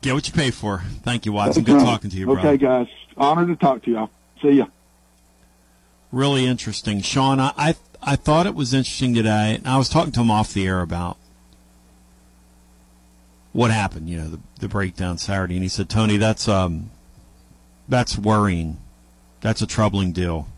Get 0.03 0.15
what 0.15 0.27
you 0.27 0.33
pay 0.33 0.51
for. 0.51 0.83
Thank 1.03 1.27
you, 1.27 1.33
Watson. 1.33 1.63
Good 1.63 1.81
talking 1.81 2.11
to 2.11 2.17
you, 2.17 2.27
bro. 2.27 2.39
Okay, 2.39 2.57
guys. 2.57 2.87
Honor 3.17 3.47
to 3.47 3.57
talk 3.57 3.83
to 3.83 3.91
y'all. 3.91 4.11
See 4.41 4.53
ya. 4.53 4.67
Really 6.11 6.47
interesting, 6.47 7.03
Sean. 7.03 7.39
I, 7.39 7.53
I 7.57 7.75
I 8.03 8.17
thought 8.17 8.47
it 8.47 8.55
was 8.55 8.73
interesting 8.73 9.15
today, 9.15 9.57
and 9.57 9.69
I 9.69 9.77
was 9.77 9.89
talking 9.89 10.13
to 10.13 10.21
him 10.21 10.31
off 10.31 10.55
the 10.55 10.67
air 10.67 10.81
about 10.81 11.19
what 13.53 13.71
happened, 13.71 14.09
you 14.09 14.17
know, 14.17 14.29
the, 14.29 14.41
the 14.61 14.69
breakdown 14.69 15.19
Saturday, 15.19 15.55
and 15.55 15.63
he 15.63 15.69
said, 15.69 15.89
Tony, 15.89 16.17
that's 16.17 16.49
um, 16.49 16.91
that's 17.89 18.17
worrying. 18.17 18.79
That's 19.41 19.61
a 19.61 19.67
troubling 19.67 20.13
deal. 20.13 20.49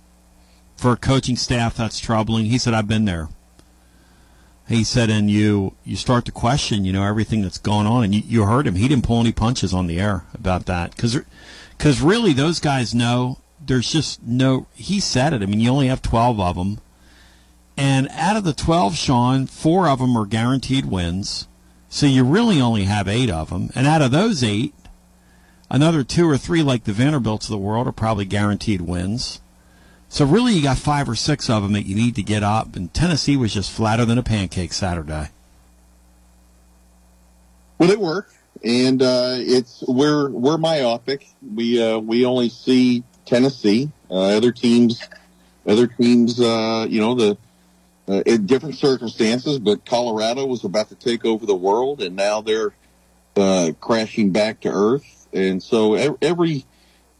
For 0.76 0.92
a 0.92 0.96
coaching 0.96 1.36
staff, 1.36 1.76
that's 1.76 1.98
troubling. 2.00 2.46
He 2.46 2.58
said, 2.58 2.74
I've 2.74 2.88
been 2.88 3.04
there. 3.04 3.28
He 4.68 4.84
said, 4.84 5.10
and 5.10 5.30
you 5.30 5.74
you 5.84 5.96
start 5.96 6.24
to 6.26 6.32
question, 6.32 6.84
you 6.84 6.92
know, 6.92 7.04
everything 7.04 7.42
that's 7.42 7.58
going 7.58 7.86
on, 7.86 8.04
and 8.04 8.14
you, 8.14 8.22
you 8.24 8.44
heard 8.44 8.66
him. 8.66 8.76
He 8.76 8.88
didn't 8.88 9.04
pull 9.04 9.20
any 9.20 9.32
punches 9.32 9.74
on 9.74 9.86
the 9.86 10.00
air 10.00 10.24
about 10.34 10.66
that 10.66 10.92
because 10.94 11.20
because 11.76 12.00
really 12.00 12.32
those 12.32 12.60
guys 12.60 12.94
know 12.94 13.38
there's 13.60 13.90
just 13.90 14.22
no. 14.22 14.66
He 14.74 15.00
said 15.00 15.32
it. 15.32 15.42
I 15.42 15.46
mean, 15.46 15.60
you 15.60 15.70
only 15.70 15.88
have 15.88 16.00
twelve 16.00 16.40
of 16.40 16.56
them 16.56 16.80
and 17.76 18.08
out 18.12 18.36
of 18.36 18.44
the 18.44 18.52
12, 18.52 18.94
Sean, 18.94 19.46
four 19.46 19.88
of 19.88 19.98
them 19.98 20.16
are 20.16 20.24
guaranteed 20.24 20.86
wins. 20.86 21.48
So 21.88 22.06
you 22.06 22.24
really 22.24 22.60
only 22.60 22.84
have 22.84 23.08
eight 23.08 23.30
of 23.30 23.50
them. 23.50 23.70
And 23.74 23.86
out 23.86 24.02
of 24.02 24.10
those 24.10 24.42
eight, 24.42 24.74
another 25.70 26.04
two 26.04 26.28
or 26.28 26.38
three, 26.38 26.62
like 26.62 26.84
the 26.84 26.92
Vanderbilts 26.92 27.46
of 27.46 27.50
the 27.50 27.58
world, 27.58 27.86
are 27.86 27.92
probably 27.92 28.24
guaranteed 28.24 28.82
wins. 28.82 29.40
So 30.12 30.26
really, 30.26 30.52
you 30.52 30.62
got 30.62 30.76
five 30.76 31.08
or 31.08 31.14
six 31.14 31.48
of 31.48 31.62
them 31.62 31.72
that 31.72 31.86
you 31.86 31.96
need 31.96 32.16
to 32.16 32.22
get 32.22 32.42
up. 32.42 32.76
And 32.76 32.92
Tennessee 32.92 33.36
was 33.36 33.54
just 33.54 33.70
flatter 33.70 34.04
than 34.04 34.18
a 34.18 34.22
pancake 34.22 34.72
Saturday. 34.74 35.30
Well, 37.78 37.90
it 37.90 37.98
work? 37.98 38.28
and 38.64 39.02
uh, 39.02 39.36
it's 39.38 39.82
we're 39.86 40.28
we're 40.30 40.58
myopic. 40.58 41.26
We 41.54 41.82
uh, 41.82 41.98
we 41.98 42.24
only 42.24 42.48
see 42.48 43.02
Tennessee. 43.24 43.90
Uh, 44.10 44.36
other 44.36 44.52
teams, 44.52 45.02
other 45.66 45.86
teams, 45.86 46.40
uh, 46.40 46.86
you 46.88 47.00
know, 47.00 47.14
the 47.14 47.38
uh, 48.08 48.22
in 48.26 48.46
different 48.46 48.76
circumstances. 48.76 49.58
But 49.58 49.84
Colorado 49.84 50.46
was 50.46 50.64
about 50.64 50.88
to 50.90 50.94
take 50.94 51.24
over 51.24 51.46
the 51.46 51.54
world, 51.54 52.02
and 52.02 52.14
now 52.14 52.40
they're 52.40 52.72
uh, 53.36 53.72
crashing 53.80 54.30
back 54.30 54.60
to 54.60 54.68
earth. 54.70 55.26
And 55.32 55.62
so 55.62 55.94
every 56.20 56.64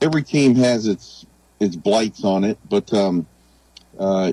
every 0.01 0.23
team 0.23 0.55
has 0.57 0.87
its 0.87 1.27
its 1.63 1.77
blights 1.77 2.25
on 2.25 2.45
it. 2.45 2.59
But 2.69 2.93
um, 2.93 3.27
uh, 3.99 4.33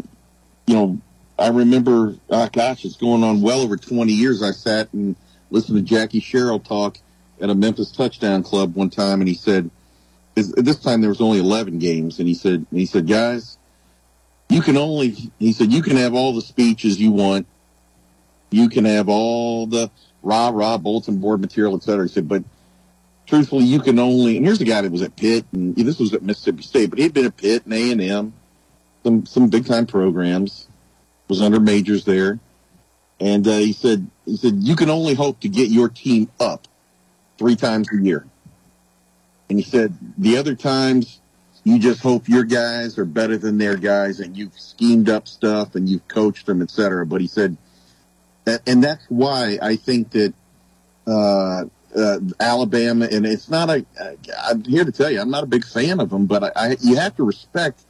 you 0.68 0.76
know, 0.76 1.00
I 1.38 1.50
remember, 1.50 2.16
oh 2.30 2.50
gosh, 2.52 2.86
it's 2.86 2.98
going 2.98 3.24
on 3.24 3.42
well 3.42 3.62
over 3.62 3.78
20 3.78 4.12
years. 4.12 4.44
I 4.44 4.52
sat 4.52 4.92
and 4.94 5.16
listened 5.50 5.78
to 5.78 5.84
Jackie 5.84 6.20
Sherrill 6.20 6.60
talk 6.60 6.98
at 7.42 7.50
a 7.50 7.56
Memphis 7.56 7.92
touchdown 7.92 8.44
club 8.44 8.76
one 8.76 8.90
time, 8.90 9.22
and 9.22 9.28
he 9.28 9.36
said, 9.36 9.70
this, 10.36 10.80
time 10.80 11.02
there 11.02 11.10
was 11.10 11.22
only 11.22 11.40
11 11.40 11.80
games, 11.80 12.20
and 12.20 12.28
he 12.28 12.34
said, 12.34 12.66
he 12.72 12.86
said, 12.86 13.08
guys, 13.08 13.58
you 14.50 14.62
can 14.62 14.78
only, 14.78 15.10
he 15.38 15.54
said, 15.54 15.72
you 15.72 15.82
can 15.82 15.98
have 15.98 16.14
all 16.14 16.34
the 16.34 16.42
speeches 16.42 17.00
you 17.00 17.12
want. 17.12 17.46
You 18.52 18.70
can 18.70 18.86
have 18.86 19.10
all 19.10 19.68
the 19.68 19.92
rah 20.24 20.50
rah 20.50 20.78
bulletin 20.78 21.20
board 21.20 21.40
material, 21.40 21.76
et 21.76 21.84
cetera. 21.84 22.06
He 22.06 22.14
said, 22.14 22.28
but 22.28 22.44
truthfully, 23.30 23.64
you 23.64 23.80
can 23.80 24.00
only, 24.00 24.38
and 24.38 24.46
here's 24.46 24.58
the 24.58 24.66
guy 24.66 24.82
that 24.82 24.92
was 24.92 25.04
at 25.04 25.16
Pitt, 25.16 25.46
and 25.54 25.76
this 25.76 26.00
was 26.00 26.14
at 26.14 26.24
Mississippi 26.24 26.64
State, 26.64 26.90
but 26.90 26.98
he'd 26.98 27.14
been 27.14 27.28
at 27.28 27.38
Pitt 27.38 27.64
and 27.66 27.74
A&M, 27.74 28.34
some, 29.04 29.26
some 29.28 29.50
big 29.50 29.68
time 29.68 29.86
programs, 29.86 30.68
was 31.28 31.40
under 31.40 31.60
majors 31.60 32.06
there. 32.06 32.40
And 33.20 33.48
uh, 33.48 33.58
he 33.58 33.74
said, 33.74 34.10
he 34.26 34.36
said, 34.36 34.56
you 34.56 34.76
can 34.76 34.90
only 34.90 35.14
hope 35.14 35.42
to 35.42 35.50
get 35.50 35.70
your 35.70 35.90
team 35.90 36.32
up 36.40 36.68
three 37.38 37.56
times 37.56 37.88
a 37.94 38.02
year. 38.02 38.26
And 39.48 39.60
he 39.60 39.64
said, 39.64 39.96
the 40.18 40.38
other 40.38 40.56
times 40.56 41.22
you 41.64 41.78
just 41.78 42.02
hope 42.02 42.28
your 42.28 42.46
guys 42.46 42.98
are 42.98 43.06
better 43.06 43.38
than 43.38 43.60
their 43.60 43.76
guys 43.76 44.22
and 44.22 44.36
you've 44.36 44.58
schemed 44.58 45.08
up 45.08 45.28
stuff 45.28 45.76
and 45.76 45.88
you've 45.88 46.08
coached 46.08 46.48
them, 46.48 46.64
et 46.64 46.72
cetera. 46.72 47.06
But 47.06 47.22
he 47.22 47.28
said, 47.28 47.58
and 48.66 48.84
that's 48.84 49.06
why 49.10 49.60
I 49.62 49.76
think 49.76 50.12
that, 50.12 50.34
uh, 51.06 51.66
uh, 52.00 52.20
Alabama, 52.40 53.08
and 53.12 53.26
it's 53.26 53.50
not 53.50 53.70
a, 53.70 53.86
I'm 54.44 54.64
here 54.64 54.86
to 54.86 54.92
tell 54.92 55.12
you, 55.12 55.20
I'm 55.22 55.30
not 55.30 55.44
a 55.44 55.48
big 55.48 55.66
fan 55.66 56.00
of 56.00 56.10
them, 56.10 56.26
but 56.26 56.44
I, 56.44 56.52
I 56.56 56.78
you 56.82 56.96
have 56.96 57.16
to 57.18 57.24
respect 57.24 57.82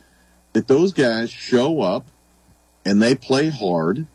that 0.54 0.68
those 0.68 0.94
guys 0.94 1.30
show 1.30 1.82
up 1.82 2.06
and 2.86 3.02
they 3.02 3.16
play 3.16 3.50
hard 3.50 4.08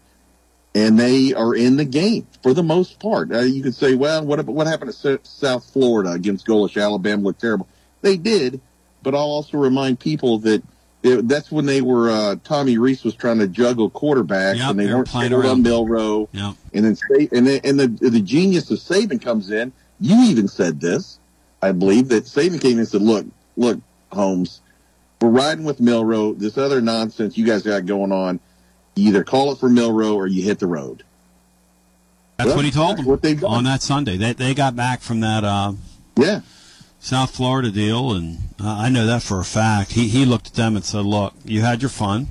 and 0.74 0.98
they 0.98 1.32
are 1.32 1.54
in 1.54 1.76
the 1.76 1.84
game 1.84 2.26
for 2.42 2.52
the 2.52 2.62
most 2.62 2.98
part. 2.98 3.32
Uh, 3.32 3.40
you 3.40 3.62
could 3.62 3.74
say, 3.74 3.94
well, 3.94 4.24
what 4.24 4.44
what 4.46 4.66
happened 4.66 4.92
to 4.92 5.20
South 5.22 5.64
Florida 5.70 6.10
against 6.12 6.46
Golesh? 6.46 6.80
Alabama 6.82 7.22
looked 7.22 7.40
terrible. 7.40 7.68
They 8.02 8.16
did, 8.16 8.60
but 9.02 9.14
I'll 9.14 9.20
also 9.20 9.56
remind 9.56 10.00
people 10.00 10.38
that 10.40 10.62
it, 11.04 11.28
that's 11.28 11.52
when 11.52 11.66
they 11.66 11.82
were 11.82 12.10
uh, 12.10 12.36
Tommy 12.42 12.78
Rees 12.78 13.04
was 13.04 13.14
trying 13.14 13.38
to 13.38 13.46
juggle 13.46 13.90
quarterbacks, 13.90 14.56
Yep, 14.56 14.70
and 14.70 14.80
they 14.80 14.86
they 14.86 14.90
were 14.90 14.96
weren't 14.98 15.08
playing 15.08 15.32
on 15.32 15.40
around. 15.44 15.62
Milroe. 15.62 16.28
Yep. 16.32 16.54
And 16.72 16.84
then 16.84 16.96
and 17.30 17.46
then, 17.46 17.60
and 17.62 17.78
the 17.78 18.10
the 18.10 18.20
genius 18.20 18.70
of 18.70 18.78
Saban 18.78 19.22
comes 19.22 19.50
in. 19.50 19.72
You 20.00 20.22
even 20.24 20.48
said 20.48 20.80
this, 20.80 21.18
I 21.62 21.72
believe, 21.72 22.08
that 22.08 22.24
Saban 22.24 22.60
came 22.60 22.78
and 22.78 22.86
said, 22.88 23.02
"Look, 23.02 23.26
look, 23.56 23.80
Holmes, 24.12 24.60
we're 25.20 25.28
riding 25.30 25.64
with 25.64 25.80
Milroe. 25.80 26.34
This 26.34 26.58
other 26.58 26.80
nonsense 26.80 27.38
you 27.38 27.46
guys 27.46 27.62
got 27.62 27.86
going 27.86 28.12
on, 28.12 28.40
you 28.96 29.08
either 29.08 29.24
call 29.24 29.52
it 29.52 29.58
for 29.58 29.68
Milroe 29.68 30.14
or 30.14 30.26
you 30.26 30.42
hit 30.42 30.58
the 30.58 30.66
road." 30.66 31.04
That's 32.36 32.48
Well, 32.48 32.56
what 32.56 32.64
he 32.64 32.70
told 32.70 32.98
them 32.98 33.06
what 33.06 33.22
they've 33.22 33.42
on 33.44 33.64
that 33.64 33.82
Sunday. 33.82 34.16
They 34.16 34.32
they 34.32 34.54
got 34.54 34.74
back 34.74 35.00
from 35.00 35.20
that 35.20 35.44
uh, 35.44 35.72
yeah 36.16 36.40
South 36.98 37.30
Florida 37.36 37.70
deal, 37.70 38.12
and 38.12 38.38
uh, 38.60 38.68
I 38.68 38.88
know 38.88 39.06
that 39.06 39.22
for 39.22 39.38
a 39.38 39.44
fact. 39.44 39.92
He 39.92 40.08
he 40.08 40.24
looked 40.24 40.48
at 40.48 40.54
them 40.54 40.74
and 40.74 40.84
said, 40.84 41.04
"Look, 41.04 41.34
you 41.44 41.60
had 41.60 41.82
your 41.82 41.90
fun." 41.90 42.28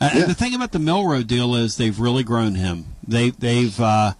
And 0.00 0.20
and 0.20 0.30
the 0.30 0.34
thing 0.34 0.54
about 0.54 0.72
the 0.72 0.78
Milroe 0.78 1.22
deal 1.22 1.54
is 1.54 1.76
they've 1.76 1.98
really 1.98 2.22
grown 2.22 2.54
him. 2.54 2.86
They 3.06 3.30
they've 3.30 3.78
uh, 3.80 4.12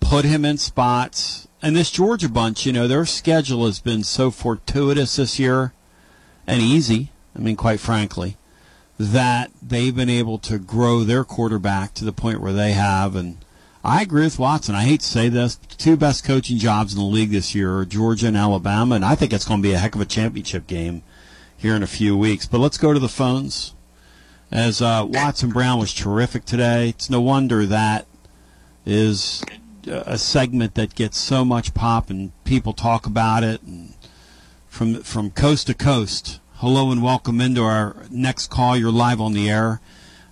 put 0.00 0.24
him 0.24 0.44
in 0.44 0.56
spots, 0.56 1.48
and 1.62 1.76
this 1.76 1.90
Georgia 1.90 2.28
bunch, 2.28 2.66
you 2.66 2.72
know, 2.72 2.88
their 2.88 3.06
schedule 3.06 3.66
has 3.66 3.78
been 3.78 4.02
so 4.02 4.30
fortuitous 4.30 5.16
this 5.16 5.38
year 5.38 5.72
and 6.46 6.60
easy. 6.60 7.10
I 7.36 7.38
mean, 7.38 7.56
quite 7.56 7.78
frankly, 7.78 8.36
that 8.98 9.50
they've 9.62 9.94
been 9.94 10.10
able 10.10 10.38
to 10.38 10.58
grow 10.58 11.04
their 11.04 11.24
quarterback 11.24 11.94
to 11.94 12.04
the 12.04 12.12
point 12.12 12.40
where 12.40 12.52
they 12.52 12.72
have. 12.72 13.14
And 13.14 13.38
I 13.84 14.02
agree 14.02 14.24
with 14.24 14.40
Watson. 14.40 14.74
I 14.74 14.82
hate 14.82 15.00
to 15.00 15.06
say 15.06 15.28
this, 15.28 15.54
but 15.54 15.70
the 15.70 15.76
two 15.76 15.96
best 15.96 16.24
coaching 16.24 16.58
jobs 16.58 16.92
in 16.92 16.98
the 16.98 17.04
league 17.04 17.30
this 17.30 17.54
year 17.54 17.78
are 17.78 17.84
Georgia 17.84 18.26
and 18.26 18.36
Alabama, 18.36 18.96
and 18.96 19.04
I 19.04 19.14
think 19.14 19.32
it's 19.32 19.44
going 19.44 19.62
to 19.62 19.68
be 19.68 19.72
a 19.72 19.78
heck 19.78 19.94
of 19.94 20.00
a 20.00 20.06
championship 20.06 20.66
game 20.66 21.02
here 21.56 21.76
in 21.76 21.82
a 21.82 21.88
few 21.88 22.16
weeks. 22.16 22.46
But 22.46 22.58
let's 22.58 22.78
go 22.78 22.92
to 22.92 22.98
the 22.98 23.08
phones. 23.08 23.74
As 24.50 24.82
uh, 24.82 25.06
Watson 25.08 25.50
Brown 25.50 25.78
was 25.78 25.94
terrific 25.94 26.44
today, 26.44 26.90
it's 26.90 27.08
no 27.08 27.20
wonder 27.20 27.64
that 27.64 28.06
is 28.84 29.42
a 29.86 30.18
segment 30.18 30.74
that 30.74 30.94
gets 30.94 31.18
so 31.18 31.44
much 31.44 31.74
pop 31.74 32.10
and 32.10 32.32
people 32.44 32.72
talk 32.72 33.06
about 33.06 33.42
it 33.42 33.62
and 33.62 33.94
from 34.68 35.02
from 35.02 35.30
coast 35.30 35.66
to 35.66 35.74
coast. 35.74 36.40
Hello 36.56 36.90
and 36.90 37.02
welcome 37.02 37.40
into 37.40 37.62
our 37.62 37.96
next 38.10 38.48
call. 38.48 38.76
You're 38.76 38.92
live 38.92 39.20
on 39.20 39.32
the 39.32 39.50
air. 39.50 39.80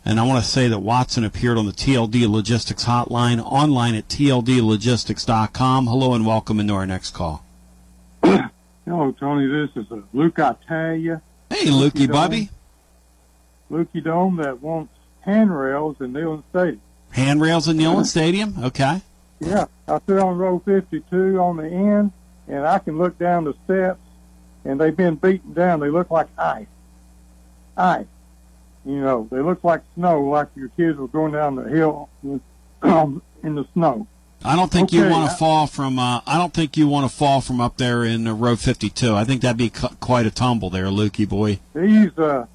And 0.05 0.19
I 0.19 0.27
want 0.27 0.43
to 0.43 0.51
say 0.51 0.69
that 0.69 0.79
Watson 0.79 1.25
appeared 1.25 1.59
on 1.59 1.67
the 1.67 1.73
TLD 1.73 2.27
Logistics 2.29 2.85
hotline 2.85 3.39
online 3.45 3.95
at 3.95 4.09
tldlogistics.com. 4.09 5.87
Hello 5.87 6.15
and 6.15 6.25
welcome 6.25 6.59
into 6.59 6.73
our 6.73 6.87
next 6.87 7.11
call. 7.11 7.45
Hello, 8.23 9.13
Tony. 9.13 9.47
This 9.47 9.85
is 9.85 9.93
uh, 9.93 10.01
Luke 10.15 10.39
Italia. 10.39 11.21
Hey, 11.51 11.67
Lukey, 11.67 12.07
Dome. 12.07 12.13
Bubby. 12.13 12.51
Lukey 13.71 14.03
Dome 14.03 14.37
that 14.37 14.63
wants 14.63 14.95
handrails 15.21 15.97
in 16.01 16.13
Neyland 16.13 16.45
Stadium. 16.51 16.81
Handrails 17.11 17.69
in 17.69 17.77
Neyland 17.77 18.07
Stadium? 18.07 18.55
Okay. 18.65 19.03
Yeah, 19.41 19.65
I 19.89 19.99
sit 20.07 20.19
on 20.19 20.37
row 20.37 20.61
52 20.65 21.39
on 21.41 21.57
the 21.57 21.67
end, 21.69 22.13
and 22.47 22.67
I 22.67 22.79
can 22.79 22.99
look 22.99 23.19
down 23.19 23.45
the 23.45 23.55
steps, 23.65 24.01
and 24.65 24.79
they've 24.81 24.97
been 24.97 25.15
beaten 25.17 25.55
down. 25.55 25.81
They 25.81 25.89
look 25.89 26.11
like 26.11 26.29
ice. 26.39 26.67
Ice. 27.77 28.07
You 28.85 29.01
know, 29.01 29.29
they 29.31 29.41
look 29.41 29.63
like 29.65 29.83
snow, 29.95 30.23
like 30.25 30.49
your 30.55 30.69
kids 30.77 30.99
were 30.99 31.09
going 31.09 31.33
down 31.33 31.57
the 31.57 31.65
hill 31.65 32.09
with, 32.23 32.41
in 32.83 33.55
the 33.55 33.67
snow. 33.73 34.07
I 34.43 34.57
don't 34.57 34.71
think 34.73 34.91
you 34.93 35.03
Okay, 35.03 35.11
want 35.11 35.25
I- 35.31 35.33
to 35.33 35.37
fall 35.39 35.67
from. 35.67 35.99
Uh, 35.99 36.21
I 36.27 36.39
don't 36.39 36.53
think 36.55 36.77
you 36.77 36.89
want 36.89 37.11
to 37.11 37.15
fall 37.15 37.41
from 37.43 37.61
up 37.61 37.77
there 37.77 38.05
in 38.05 38.27
uh, 38.27 38.35
row 38.35 38.57
52. 38.57 39.15
I 39.15 39.25
think 39.25 39.43
that'd 39.43 39.57
be 39.59 39.69
cu- 39.71 39.95
quite 40.01 40.25
a 40.27 40.31
tumble 40.31 40.71
there, 40.71 40.87
Lukey 40.87 41.29
boy. 41.29 41.59
these 41.75 42.17
uh 42.19 42.47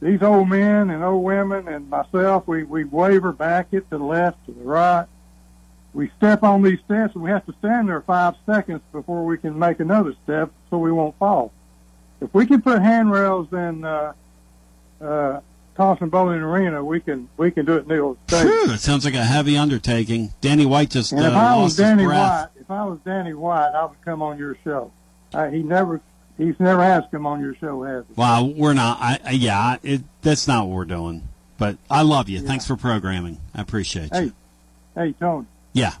these 0.00 0.22
old 0.22 0.48
men 0.48 0.90
and 0.90 1.02
old 1.04 1.24
women 1.24 1.66
and 1.68 1.88
myself 1.90 2.46
we 2.48 2.62
we 2.64 2.82
waver 2.84 3.32
back 3.32 3.68
it 3.72 3.88
to 3.90 3.98
the 3.98 4.04
left 4.04 4.44
to 4.46 4.52
the 4.52 4.62
right 4.62 5.06
we 5.94 6.10
step 6.16 6.42
on 6.42 6.62
these 6.62 6.78
steps 6.80 7.14
and 7.14 7.22
we 7.22 7.30
have 7.30 7.44
to 7.46 7.54
stand 7.58 7.88
there 7.88 8.00
five 8.00 8.34
seconds 8.46 8.80
before 8.92 9.24
we 9.24 9.36
can 9.36 9.58
make 9.58 9.80
another 9.80 10.14
step 10.24 10.50
so 10.70 10.78
we 10.78 10.90
won't 10.92 11.16
fall 11.18 11.52
if 12.20 12.32
we 12.34 12.46
can 12.46 12.62
put 12.62 12.80
handrails 12.80 13.52
in 13.52 13.84
uh 13.84 14.12
uh 15.00 15.40
Thompson-Boling 15.74 16.40
Arena 16.40 16.84
we 16.84 17.00
can 17.00 17.28
we 17.36 17.50
can 17.50 17.64
do 17.64 17.76
it 17.76 17.82
in 17.84 17.88
Neil 17.88 18.16
Phew, 18.28 18.72
it 18.72 18.80
sounds 18.80 19.04
like 19.06 19.14
a 19.14 19.24
heavy 19.24 19.56
undertaking. 19.56 20.32
Danny 20.40 20.66
White 20.66 20.90
just 20.90 21.12
uh, 21.12 21.16
and 21.16 21.26
if 21.26 21.32
I 21.32 21.56
was 21.56 21.76
Danny. 21.76 22.06
White 22.06 22.48
if 22.60 22.70
I 22.70 22.84
was 22.84 22.98
Danny 23.04 23.32
White 23.34 23.72
I 23.74 23.84
would 23.86 24.00
come 24.02 24.22
on 24.22 24.38
your 24.38 24.56
show 24.64 24.92
uh, 25.34 25.48
he 25.48 25.62
never 25.62 26.00
he's 26.38 26.58
never 26.60 26.82
asked 26.82 27.12
him 27.12 27.26
on 27.26 27.40
your 27.40 27.54
show 27.56 27.82
has 27.84 28.04
he 28.06 28.14
Well, 28.16 28.52
we're 28.52 28.74
not. 28.74 28.98
I, 29.00 29.18
I 29.24 29.30
yeah, 29.32 29.76
it, 29.82 30.02
that's 30.22 30.46
not 30.48 30.66
what 30.66 30.76
we're 30.76 30.84
doing. 30.84 31.28
But 31.58 31.78
I 31.90 32.02
love 32.02 32.28
you. 32.28 32.40
Thanks 32.40 32.66
for 32.66 32.76
programming. 32.76 33.38
I 33.54 33.62
appreciate 33.62 34.12
you. 34.12 34.18
hey 34.20 34.32
hey 34.94 35.12
Tony 35.18 35.46
Yeah. 35.72 35.94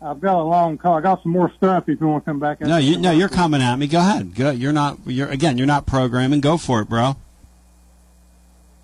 I've 0.00 0.20
got 0.20 0.36
a 0.36 0.42
long 0.42 0.76
call. 0.76 0.94
I 0.94 1.00
got 1.00 1.22
some 1.22 1.32
more 1.32 1.50
stuff 1.56 1.88
if 1.88 2.00
you 2.00 2.06
want 2.06 2.24
to 2.24 2.30
come 2.30 2.38
back. 2.38 2.60
No, 2.60 2.76
you 2.76 2.98
no, 2.98 3.12
you're 3.12 3.30
coming 3.30 3.62
at 3.62 3.76
me. 3.76 3.86
Go 3.86 3.98
ahead. 3.98 4.34
Go. 4.34 4.50
You're 4.50 4.72
not. 4.72 4.98
You're 5.06 5.28
again. 5.28 5.56
You're 5.56 5.66
not 5.66 5.86
programming. 5.86 6.40
Go 6.40 6.58
for 6.58 6.82
it, 6.82 6.88
bro. 6.88 7.16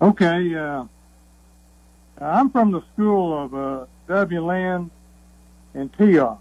Okay. 0.01 0.55
Uh, 0.55 0.85
I'm 2.19 2.49
from 2.49 2.71
the 2.71 2.81
school 2.93 3.43
of 3.43 3.53
uh, 3.53 3.85
W. 4.07 4.43
Land 4.43 4.91
and 5.73 5.93
TR. 5.93 6.33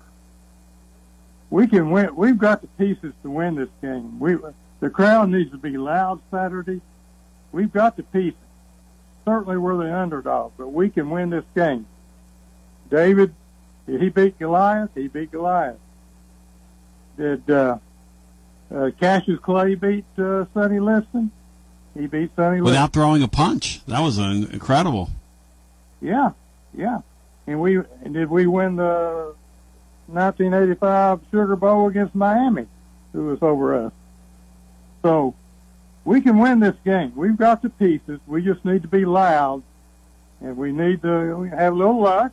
We 1.51 1.67
can 1.67 1.91
win. 1.91 2.17
We've 2.17 2.39
got 2.39 2.63
the 2.63 2.69
pieces 2.79 3.13
to 3.23 3.31
win 3.31 3.57
this 3.57 3.69
game. 3.83 4.19
We 4.19 4.37
the 4.81 4.91
crowd 4.91 5.29
needs 5.29 5.51
to 5.51 5.59
be 5.59 5.77
loud 5.77 6.21
Saturday. 6.31 6.81
We've 7.53 7.73
got 7.73 7.97
the 7.97 8.05
pieces. 8.05 8.39
Certainly, 9.27 9.59
we're 9.59 9.77
the 9.77 9.95
underdog, 9.95 10.53
but 10.57 10.69
we 10.69 10.89
can 10.89 11.11
win 11.11 11.31
this 11.31 11.45
game. 11.55 11.87
David, 12.93 13.35
did 13.87 14.03
he 14.03 14.11
beat 14.11 14.39
Goliath? 14.39 14.91
He 14.95 15.09
beat 15.09 15.33
Goliath. 15.33 15.79
Did 17.17 17.51
uh, 17.51 17.79
uh, 18.73 18.91
Cassius 19.01 19.41
Clay 19.41 19.75
beat 19.77 20.05
uh, 20.19 20.45
Sonny 20.53 20.79
Liston? 20.79 21.31
He 21.99 22.07
beat 22.07 22.31
Sonny 22.37 22.61
Liston. 22.61 22.65
Without 22.65 22.93
throwing 22.93 23.23
a 23.23 23.29
punch. 23.29 23.85
That 23.87 24.01
was 24.01 24.19
an 24.19 24.45
incredible. 24.53 25.09
Yeah, 26.03 26.33
yeah. 26.77 27.01
And 27.47 27.63
we 27.63 27.77
and 27.77 28.13
did 28.13 28.29
we 28.29 28.47
win 28.47 28.77
the 28.77 29.35
1985 30.09 31.21
Sugar 31.31 31.57
Bowl 31.57 31.89
against 31.89 32.15
Miami, 32.15 32.67
who 33.15 33.25
was 33.27 33.39
over 33.41 33.87
us. 33.87 33.93
So 35.01 35.35
we 36.05 36.21
can 36.21 36.39
win 36.39 36.61
this 36.61 36.77
game. 36.85 37.15
We've 37.17 37.39
got 37.39 37.63
the 37.63 37.71
pieces. 37.71 38.21
We 38.27 38.43
just 38.43 38.67
need 38.67 38.83
to 38.83 38.89
be 38.89 39.07
loud, 39.07 39.63
and 40.43 40.59
we 40.59 40.73
need 40.73 41.01
to 41.03 41.45
have 41.45 41.73
a 41.73 41.77
little 41.77 42.03
luck. 42.03 42.33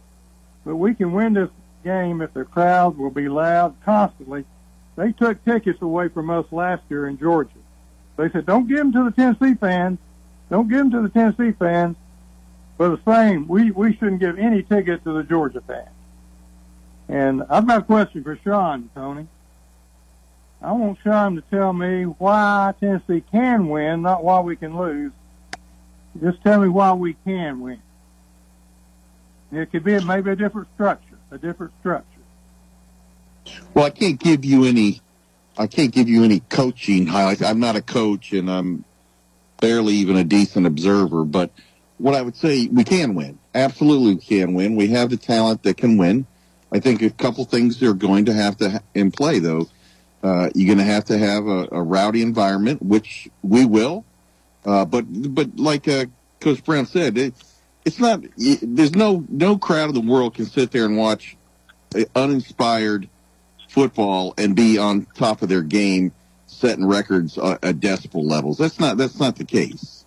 But 0.66 0.76
we 0.76 0.94
can 0.94 1.12
win 1.14 1.34
this 1.34 1.50
game 1.84 2.22
if 2.22 2.34
the 2.34 2.46
crowd 2.46 2.98
will 2.98 3.10
be 3.12 3.30
loud 3.30 3.76
constantly. 3.84 4.46
They 4.96 5.12
took 5.14 5.44
tickets 5.46 5.82
away 5.82 6.10
from 6.10 6.30
us 6.30 6.46
last 6.52 6.84
year 6.90 7.08
in 7.08 7.18
Georgia. 7.18 7.52
They 8.18 8.30
said, 8.30 8.46
"Don't 8.46 8.68
give 8.68 8.80
them 8.80 8.92
to 8.92 9.04
the 9.06 9.12
Tennessee 9.12 9.54
fans. 9.56 9.98
Don't 10.50 10.68
give 10.68 10.80
them 10.80 10.92
to 10.92 11.02
the 11.02 11.10
Tennessee 11.10 11.54
fans." 11.54 11.96
But 12.78 13.04
the 13.04 13.12
same, 13.14 13.48
we 13.48 13.72
we 13.72 13.94
shouldn't 13.94 14.20
give 14.20 14.38
any 14.38 14.64
ticket 14.64 15.04
to 15.04 15.14
the 15.14 15.24
Georgia 15.24 15.62
fans. 15.62 15.90
And 17.08 17.44
I've 17.50 17.66
got 17.66 17.80
a 17.80 17.84
question 17.84 18.24
for 18.24 18.38
Sean, 18.44 18.90
Tony. 18.94 19.28
I 20.62 20.74
want 20.74 21.00
Sean 21.04 21.36
to 21.36 21.42
tell 21.42 21.72
me 21.72 22.04
why 22.04 22.74
Tennessee 22.80 23.24
can 23.32 23.70
win, 23.70 24.02
not 24.02 24.24
why 24.24 24.42
we 24.42 24.56
can 24.56 24.78
lose. 24.78 25.12
Just 26.22 26.44
tell 26.44 26.60
me 26.60 26.68
why 26.68 26.94
we 26.94 27.14
can 27.26 27.62
win. 27.62 27.82
It 29.52 29.72
could 29.72 29.84
be 29.84 30.00
maybe 30.04 30.32
a 30.32 30.36
different 30.36 30.68
structure, 30.76 31.18
a 31.32 31.38
different 31.38 31.74
structure. 31.80 32.06
Well, 33.74 33.86
I 33.86 33.90
can't 33.90 34.20
give 34.20 34.46
you 34.46 34.66
any. 34.66 35.02
I 35.58 35.68
can't 35.68 35.92
give 35.92 36.08
you 36.08 36.24
any 36.24 36.40
coaching 36.42 37.08
highlights. 37.08 37.42
I'm 37.42 37.60
not 37.60 37.76
a 37.76 37.82
coach, 37.82 38.32
and 38.32 38.50
I'm 38.50 38.86
barely 39.60 39.94
even 39.96 40.16
a 40.16 40.24
decent 40.24 40.66
observer. 40.66 41.26
But 41.26 41.52
what 41.98 42.16
I 42.16 42.22
would 42.22 42.36
say, 42.36 42.68
we 42.68 42.84
can 42.84 43.16
win. 43.16 43.38
Absolutely, 43.54 44.16
we 44.16 44.22
can 44.22 44.54
win. 44.54 44.76
We 44.76 44.88
have 44.90 45.10
the 45.10 45.18
talent 45.18 45.64
that 45.64 45.78
can 45.78 45.98
win. 45.98 46.26
I 46.72 46.80
think 46.80 47.02
a 47.02 47.10
couple 47.10 47.44
things 47.46 47.82
are 47.84 47.94
going 47.94 48.26
to 48.26 48.34
have 48.34 48.58
to 48.58 48.70
ha- 48.70 48.80
in 48.94 49.12
play, 49.12 49.40
though. 49.40 49.68
Uh, 50.22 50.50
you're 50.54 50.68
going 50.68 50.86
to 50.86 50.92
have 50.92 51.06
to 51.06 51.18
have 51.18 51.48
a, 51.48 51.68
a, 51.72 51.82
rowdy 51.82 52.22
environment, 52.22 52.82
which 52.82 53.30
we 53.42 53.66
will. 53.66 54.06
Uh, 54.66 54.86
but 54.86 55.06
but 55.34 55.58
like 55.58 55.88
uh, 55.88 56.06
Coach 56.42 56.64
Brown 56.64 56.86
said, 56.86 57.18
it's 57.90 58.00
not. 58.00 58.24
There's 58.38 58.96
no 58.96 59.26
no 59.30 59.58
crowd 59.58 59.90
in 59.90 59.96
the 59.96 60.12
world 60.12 60.36
can 60.36 60.46
sit 60.46 60.72
there 60.72 60.86
and 60.86 60.98
watch 60.98 61.38
uninspired 62.16 63.10
football 63.70 64.34
and 64.38 64.56
be 64.56 64.78
on 64.78 65.06
top 65.16 65.42
of 65.42 65.50
their 65.50 65.62
game, 65.62 66.12
setting 66.48 66.86
records 66.86 67.38
at 67.38 67.80
decibel 67.80 68.24
levels. 68.24 68.58
That's 68.58 68.80
not 68.80 68.98
that's 68.98 69.20
not 69.20 69.36
the 69.36 69.46
case. 69.46 70.06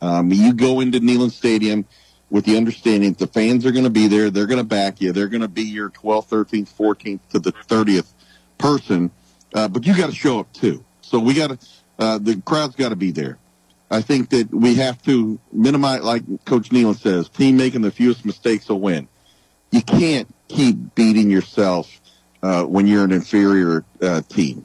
Um, 0.00 0.32
you 0.32 0.54
go 0.54 0.80
into 0.80 1.00
Neyland 1.00 1.32
Stadium 1.32 1.84
with 2.30 2.44
the 2.44 2.56
understanding 2.56 3.12
that 3.12 3.18
the 3.18 3.26
fans 3.26 3.66
are 3.66 3.72
going 3.72 3.84
to 3.84 3.90
be 3.90 4.06
there, 4.06 4.30
they're 4.30 4.46
going 4.46 4.58
to 4.58 4.64
back 4.64 5.00
you, 5.00 5.12
they're 5.12 5.28
going 5.28 5.40
to 5.40 5.48
be 5.48 5.62
your 5.62 5.90
12th, 5.90 6.28
13th, 6.28 6.68
14th 6.76 7.20
to 7.30 7.38
the 7.38 7.52
30th 7.52 8.12
person 8.58 9.10
uh, 9.54 9.68
but 9.68 9.86
you 9.86 9.96
got 9.96 10.10
to 10.10 10.14
show 10.14 10.40
up 10.40 10.52
too. 10.52 10.84
So 11.00 11.18
we 11.18 11.34
got 11.34 11.58
to, 11.58 11.66
uh, 11.98 12.18
the 12.18 12.40
crowd's 12.42 12.76
got 12.76 12.90
to 12.90 12.96
be 12.96 13.10
there. 13.10 13.38
I 13.90 14.02
think 14.02 14.30
that 14.30 14.52
we 14.52 14.74
have 14.76 15.00
to 15.02 15.38
minimize, 15.52 16.02
like 16.02 16.22
Coach 16.44 16.72
Neal 16.72 16.94
says, 16.94 17.28
team 17.28 17.56
making 17.56 17.82
the 17.82 17.90
fewest 17.90 18.24
mistakes 18.24 18.68
will 18.68 18.80
win. 18.80 19.08
You 19.70 19.82
can't 19.82 20.28
keep 20.48 20.94
beating 20.94 21.30
yourself 21.30 22.00
uh, 22.42 22.64
when 22.64 22.86
you're 22.86 23.04
an 23.04 23.12
inferior 23.12 23.84
uh, 24.02 24.22
team. 24.22 24.64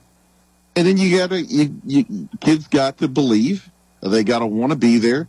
And 0.76 0.88
then 0.88 0.97
you 0.97 1.17
got 1.17 1.30
to, 1.30 1.41
you, 1.41 1.76
you, 1.86 2.30
kids 2.41 2.67
got 2.67 2.97
to 2.97 3.07
believe. 3.07 3.69
They 4.01 4.24
got 4.24 4.39
to 4.39 4.45
want 4.45 4.71
to 4.71 4.78
be 4.78 4.97
there. 4.97 5.28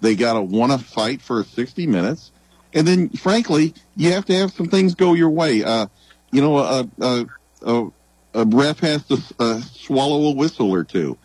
They 0.00 0.16
got 0.16 0.34
to 0.34 0.42
want 0.42 0.72
to 0.72 0.78
fight 0.78 1.22
for 1.22 1.44
60 1.44 1.86
minutes. 1.86 2.32
And 2.74 2.86
then, 2.86 3.10
frankly, 3.10 3.74
you 3.94 4.12
have 4.12 4.24
to 4.26 4.34
have 4.34 4.52
some 4.52 4.66
things 4.66 4.94
go 4.94 5.14
your 5.14 5.30
way. 5.30 5.62
Uh, 5.62 5.86
you 6.32 6.40
know, 6.40 6.58
a, 6.58 6.88
a, 7.00 7.26
a, 7.62 7.92
a 8.34 8.44
ref 8.44 8.80
has 8.80 9.04
to 9.04 9.22
uh, 9.38 9.60
swallow 9.60 10.30
a 10.30 10.34
whistle 10.34 10.70
or 10.70 10.84
two. 10.84 11.16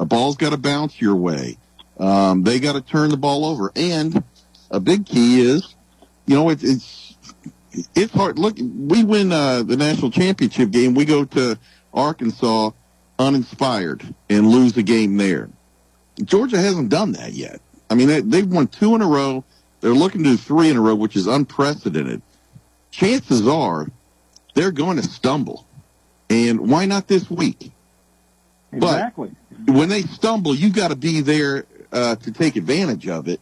A 0.00 0.06
ball's 0.06 0.36
got 0.36 0.50
to 0.50 0.56
bounce 0.56 0.98
your 1.00 1.14
way. 1.14 1.58
Um, 1.98 2.42
they 2.42 2.58
got 2.58 2.72
to 2.72 2.80
turn 2.80 3.10
the 3.10 3.18
ball 3.18 3.44
over. 3.44 3.70
And 3.76 4.24
a 4.70 4.80
big 4.80 5.04
key 5.04 5.42
is, 5.42 5.74
you 6.26 6.34
know, 6.34 6.48
it, 6.48 6.64
it's 6.64 7.14
it's 7.94 8.12
hard. 8.12 8.38
Look, 8.38 8.56
we 8.58 9.04
win 9.04 9.30
uh, 9.30 9.62
the 9.62 9.76
national 9.76 10.10
championship 10.10 10.70
game. 10.70 10.94
We 10.94 11.04
go 11.04 11.24
to 11.26 11.58
Arkansas 11.92 12.70
uninspired 13.18 14.14
and 14.30 14.48
lose 14.48 14.72
the 14.72 14.82
game 14.82 15.18
there. 15.18 15.50
Georgia 16.24 16.58
hasn't 16.58 16.88
done 16.88 17.12
that 17.12 17.34
yet. 17.34 17.60
I 17.90 17.94
mean, 17.94 18.08
they, 18.08 18.20
they've 18.20 18.50
won 18.50 18.68
two 18.68 18.94
in 18.94 19.02
a 19.02 19.06
row. 19.06 19.44
They're 19.82 19.92
looking 19.92 20.24
to 20.24 20.30
do 20.30 20.36
three 20.38 20.70
in 20.70 20.76
a 20.76 20.80
row, 20.80 20.94
which 20.94 21.14
is 21.14 21.26
unprecedented. 21.26 22.22
Chances 22.90 23.46
are 23.46 23.86
they're 24.54 24.72
going 24.72 24.96
to 24.96 25.02
stumble. 25.02 25.66
And 26.30 26.70
why 26.70 26.86
not 26.86 27.06
this 27.06 27.30
week? 27.30 27.70
Exactly. 28.72 29.28
But 29.28 29.39
when 29.66 29.88
they 29.88 30.02
stumble, 30.02 30.54
you 30.54 30.70
got 30.70 30.88
to 30.88 30.96
be 30.96 31.20
there 31.20 31.66
uh, 31.92 32.16
to 32.16 32.32
take 32.32 32.56
advantage 32.56 33.08
of 33.08 33.28
it, 33.28 33.40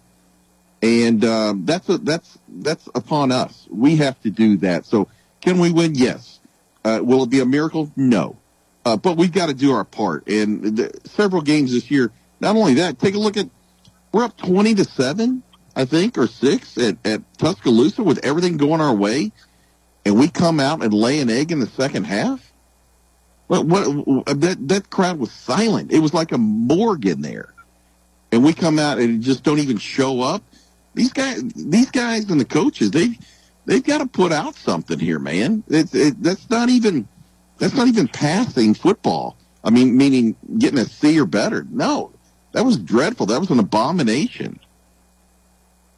and 0.82 1.24
um, 1.24 1.64
that's 1.64 1.88
a, 1.88 1.98
that's 1.98 2.38
that's 2.48 2.88
upon 2.94 3.32
us. 3.32 3.66
We 3.70 3.96
have 3.96 4.20
to 4.22 4.30
do 4.30 4.56
that. 4.58 4.84
So, 4.84 5.08
can 5.40 5.58
we 5.58 5.70
win? 5.72 5.94
Yes. 5.94 6.40
Uh, 6.84 7.00
will 7.02 7.22
it 7.24 7.30
be 7.30 7.40
a 7.40 7.46
miracle? 7.46 7.90
No. 7.96 8.36
Uh, 8.84 8.96
but 8.96 9.16
we've 9.16 9.32
got 9.32 9.48
to 9.48 9.54
do 9.54 9.72
our 9.72 9.84
part. 9.84 10.26
And 10.28 10.76
the, 10.76 11.00
several 11.04 11.42
games 11.42 11.72
this 11.72 11.90
year. 11.90 12.10
Not 12.40 12.56
only 12.56 12.74
that, 12.74 12.98
take 12.98 13.14
a 13.14 13.18
look 13.18 13.36
at 13.36 13.48
we're 14.12 14.24
up 14.24 14.36
twenty 14.36 14.74
to 14.74 14.84
seven, 14.84 15.42
I 15.74 15.84
think, 15.84 16.16
or 16.16 16.26
six 16.26 16.78
at, 16.78 16.96
at 17.04 17.22
Tuscaloosa 17.36 18.02
with 18.02 18.24
everything 18.24 18.56
going 18.56 18.80
our 18.80 18.94
way, 18.94 19.32
and 20.06 20.18
we 20.18 20.28
come 20.28 20.60
out 20.60 20.82
and 20.82 20.94
lay 20.94 21.20
an 21.20 21.28
egg 21.28 21.52
in 21.52 21.60
the 21.60 21.66
second 21.66 22.04
half. 22.04 22.47
What, 23.48 23.66
what, 23.66 24.26
that 24.40 24.68
that 24.68 24.90
crowd 24.90 25.18
was 25.18 25.32
silent. 25.32 25.92
It 25.92 26.00
was 26.00 26.14
like 26.14 26.32
a 26.32 26.38
morgue 26.38 27.06
in 27.06 27.22
there, 27.22 27.54
and 28.30 28.44
we 28.44 28.52
come 28.52 28.78
out 28.78 28.98
and 28.98 29.22
just 29.22 29.42
don't 29.42 29.58
even 29.58 29.78
show 29.78 30.20
up. 30.20 30.42
These 30.94 31.12
guys, 31.12 31.42
these 31.54 31.90
guys 31.90 32.30
and 32.30 32.40
the 32.40 32.44
coaches, 32.44 32.90
they 32.90 33.18
they've 33.64 33.84
got 33.84 33.98
to 33.98 34.06
put 34.06 34.32
out 34.32 34.54
something 34.54 34.98
here, 34.98 35.18
man. 35.18 35.64
It, 35.68 35.94
it, 35.94 36.22
that's 36.22 36.48
not 36.50 36.68
even 36.68 37.08
that's 37.58 37.74
not 37.74 37.88
even 37.88 38.06
passing 38.08 38.74
football. 38.74 39.36
I 39.64 39.70
mean, 39.70 39.96
meaning 39.96 40.36
getting 40.58 40.78
a 40.78 40.84
C 40.84 41.18
or 41.18 41.26
better. 41.26 41.66
No, 41.70 42.12
that 42.52 42.64
was 42.64 42.76
dreadful. 42.76 43.26
That 43.26 43.40
was 43.40 43.50
an 43.50 43.58
abomination. 43.58 44.60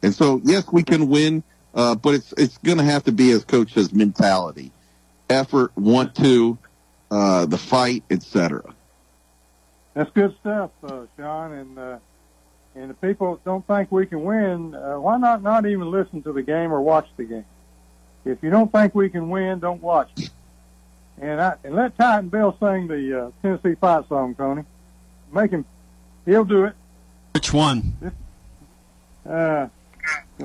And 0.03 0.13
so, 0.13 0.41
yes, 0.43 0.65
we 0.71 0.83
can 0.83 1.09
win, 1.09 1.43
uh, 1.75 1.95
but 1.95 2.15
it's 2.15 2.33
it's 2.37 2.57
going 2.59 2.77
to 2.77 2.83
have 2.83 3.03
to 3.03 3.11
be, 3.11 3.31
as 3.31 3.45
coach 3.45 3.73
says, 3.73 3.93
mentality, 3.93 4.71
effort, 5.29 5.71
want 5.77 6.15
to, 6.15 6.57
uh, 7.11 7.45
the 7.45 7.57
fight, 7.57 8.03
etc. 8.09 8.73
That's 9.93 10.09
good 10.11 10.35
stuff, 10.39 10.71
uh, 10.83 11.05
Sean. 11.17 11.51
And 11.51 11.77
uh, 11.77 11.97
and 12.73 12.89
the 12.89 12.93
people 12.95 13.39
don't 13.43 13.65
think 13.67 13.91
we 13.91 14.05
can 14.05 14.23
win. 14.23 14.73
Uh, 14.73 14.95
why 14.99 15.17
not 15.17 15.43
not 15.43 15.65
even 15.65 15.91
listen 15.91 16.23
to 16.23 16.31
the 16.31 16.41
game 16.41 16.71
or 16.71 16.81
watch 16.81 17.07
the 17.17 17.25
game? 17.25 17.45
If 18.23 18.41
you 18.41 18.49
don't 18.49 18.71
think 18.71 18.95
we 18.95 19.09
can 19.09 19.29
win, 19.29 19.59
don't 19.59 19.81
watch 19.81 20.09
it. 20.17 20.29
And 21.19 21.41
I 21.41 21.55
and 21.63 21.75
let 21.75 21.97
Titan 21.97 22.29
Bill 22.29 22.55
sing 22.59 22.87
the 22.87 23.25
uh, 23.25 23.31
Tennessee 23.41 23.75
fight 23.75 24.07
song, 24.07 24.33
Tony. 24.35 24.63
Make 25.33 25.51
him. 25.51 25.65
He'll 26.25 26.45
do 26.45 26.65
it. 26.65 26.73
Which 27.33 27.53
one? 27.53 28.13
Uh, 29.27 29.67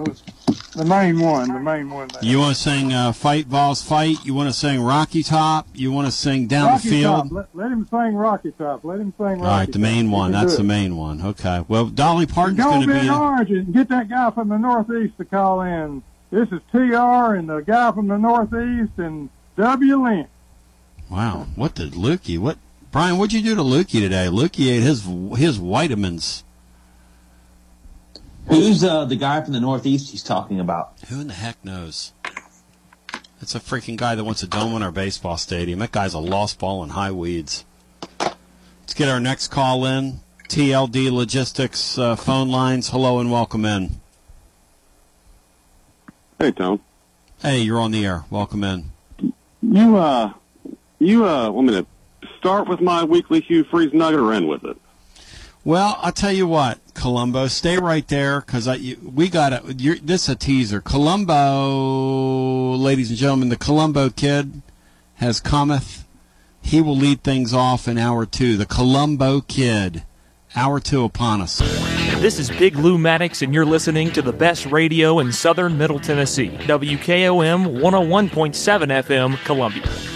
the 0.05 0.85
main 0.85 1.19
one, 1.19 1.53
the 1.53 1.61
main 1.61 1.91
one. 1.91 2.09
There. 2.09 2.25
You 2.25 2.39
want 2.39 2.55
to 2.55 2.61
sing 2.61 2.93
uh, 2.93 3.13
"Fight 3.13 3.47
Vols 3.47 3.83
Fight"? 3.83 4.25
You 4.25 4.35
want 4.35 4.49
to 4.49 4.53
sing 4.53 4.81
"Rocky 4.83 5.23
Top"? 5.23 5.67
You 5.75 5.93
want 5.93 6.07
to 6.07 6.13
sing 6.13 6.47
"Down 6.47 6.73
Rocky 6.73 6.89
the 6.89 6.97
Field"? 6.97 7.33
Let, 7.33 7.49
let, 7.55 7.73
him 7.73 7.87
sing 7.91 8.15
"Rocky 8.15 8.53
Top." 8.53 8.85
Let 8.85 9.01
him 9.01 9.13
sing. 9.17 9.27
Rocky 9.27 9.41
All 9.41 9.47
right, 9.47 9.73
the 9.73 9.79
main 9.79 10.07
Top. 10.07 10.15
one. 10.15 10.33
That's 10.33 10.57
the 10.57 10.65
main 10.65 10.97
one. 10.97 11.23
Okay. 11.23 11.65
Well, 11.67 11.87
Dolly 11.87 12.27
Parton's 12.27 12.61
going 12.61 12.87
to 12.87 13.01
be. 13.01 13.09
Orange 13.09 13.51
and 13.51 13.73
get 13.73 13.89
that 13.89 14.09
guy 14.09 14.31
from 14.31 14.49
the 14.49 14.59
Northeast 14.59 15.17
to 15.19 15.25
call 15.25 15.63
in. 15.63 16.03
This 16.31 16.51
is 16.51 16.61
TR 16.73 17.35
and 17.35 17.49
the 17.49 17.61
guy 17.61 17.93
from 17.93 18.09
the 18.09 18.19
Northeast 18.19 18.93
and 18.99 19.31
W. 19.57 20.05
Lynn. 20.05 20.27
Wow, 21.11 21.47
what 21.55 21.75
did 21.75 21.93
Lukey? 21.93 22.39
What 22.39 22.59
Brian? 22.91 23.17
What'd 23.17 23.33
you 23.33 23.43
do 23.43 23.55
to 23.55 23.63
Lukey 23.63 24.01
today? 24.01 24.27
Lukey 24.27 24.69
ate 24.71 24.83
his 24.83 25.05
his 25.39 25.57
vitamins. 25.57 26.45
Who's 28.49 28.85
uh, 28.85 29.05
the 29.05 29.17
guy 29.17 29.43
from 29.43 29.53
the 29.55 29.61
Northeast 29.61 30.11
he's 30.11 30.23
talking 30.23 30.61
about? 30.61 30.93
Who 31.09 31.21
in 31.21 31.29
the 31.29 31.35
heck 31.35 31.63
knows? 31.65 32.13
It's 33.41 33.55
a 33.55 33.61
freaking 33.61 33.97
guy 33.97 34.15
that 34.15 34.25
wants 34.25 34.43
a 34.43 34.47
dome 34.47 34.75
in 34.75 34.83
our 34.83 34.93
baseball 34.93 35.37
stadium. 35.37 35.81
That 35.81 35.93
guy's 35.93 36.15
a 36.15 36.19
lost 36.19 36.59
ball 36.59 36.83
in 36.83 36.91
high 36.91 37.11
weeds. 37.11 37.65
Let's 38.21 38.95
get 38.95 39.09
our 39.09 39.21
next 39.21 39.49
call 39.49 39.85
in. 39.85 40.21
TLD 40.49 41.11
Logistics 41.11 41.99
uh, 41.99 42.15
phone 42.15 42.49
lines. 42.49 42.91
Hello 42.91 43.19
and 43.19 43.33
welcome 43.33 43.65
in. 43.65 44.01
Hey, 46.39 46.53
Tom. 46.53 46.81
Hey, 47.43 47.61
you're 47.61 47.81
on 47.81 47.91
the 47.91 48.07
air. 48.07 48.25
Welcome 48.31 48.63
in. 48.63 48.93
You 49.61 49.97
uh, 49.97 50.33
you 50.99 51.27
uh, 51.27 51.51
want 51.51 51.67
me 51.67 51.75
to 51.75 51.87
start 52.39 52.69
with 52.69 52.81
my 52.81 53.03
weekly 53.03 53.41
Hugh 53.41 53.65
Freeze 53.65 53.93
nugget 53.93 54.21
or 54.21 54.33
end 54.33 54.49
with 54.49 54.65
it? 54.65 54.77
Well, 55.67 55.99
I'll 56.01 56.13
tell 56.13 56.31
you 56.31 56.47
what, 56.47 56.79
Columbo, 56.95 57.49
stay 57.49 57.77
right 57.77 58.07
there 58.07 58.41
because 58.41 58.69
we 59.03 59.29
got. 59.29 59.81
You're, 59.81 59.97
this 59.97 60.23
is 60.23 60.29
a 60.29 60.37
teaser. 60.37 60.81
Columbo, 60.81 62.77
ladies 62.77 63.11
and 63.11 63.19
gentlemen, 63.19 63.49
the 63.49 63.57
Columbo 63.57 64.11
kid 64.11 64.63
has 65.15 65.41
cometh. 65.41 66.07
He 66.63 66.81
will 66.81 66.95
lead 66.95 67.25
things 67.25 67.53
off 67.53 67.89
in 67.89 67.99
hour 67.99 68.25
two. 68.27 68.57
The 68.57 68.65
Columbo 68.65 69.41
Kid, 69.41 70.05
hour 70.55 70.79
two 70.79 71.03
upon 71.03 71.41
us. 71.41 71.59
This 72.21 72.39
is 72.39 72.49
Big 72.49 72.77
Lou 72.77 72.97
Maddox, 72.97 73.43
and 73.43 73.53
you're 73.53 73.67
listening 73.67 74.13
to 74.13 74.23
the 74.23 74.33
best 74.33 74.67
radio 74.67 75.19
in 75.19 75.33
southern 75.33 75.77
Middle 75.77 75.99
Tennessee. 75.99 76.51
WKOM 76.51 77.81
101.7 77.81 78.31
FM, 78.31 79.45
Columbia. 79.45 80.16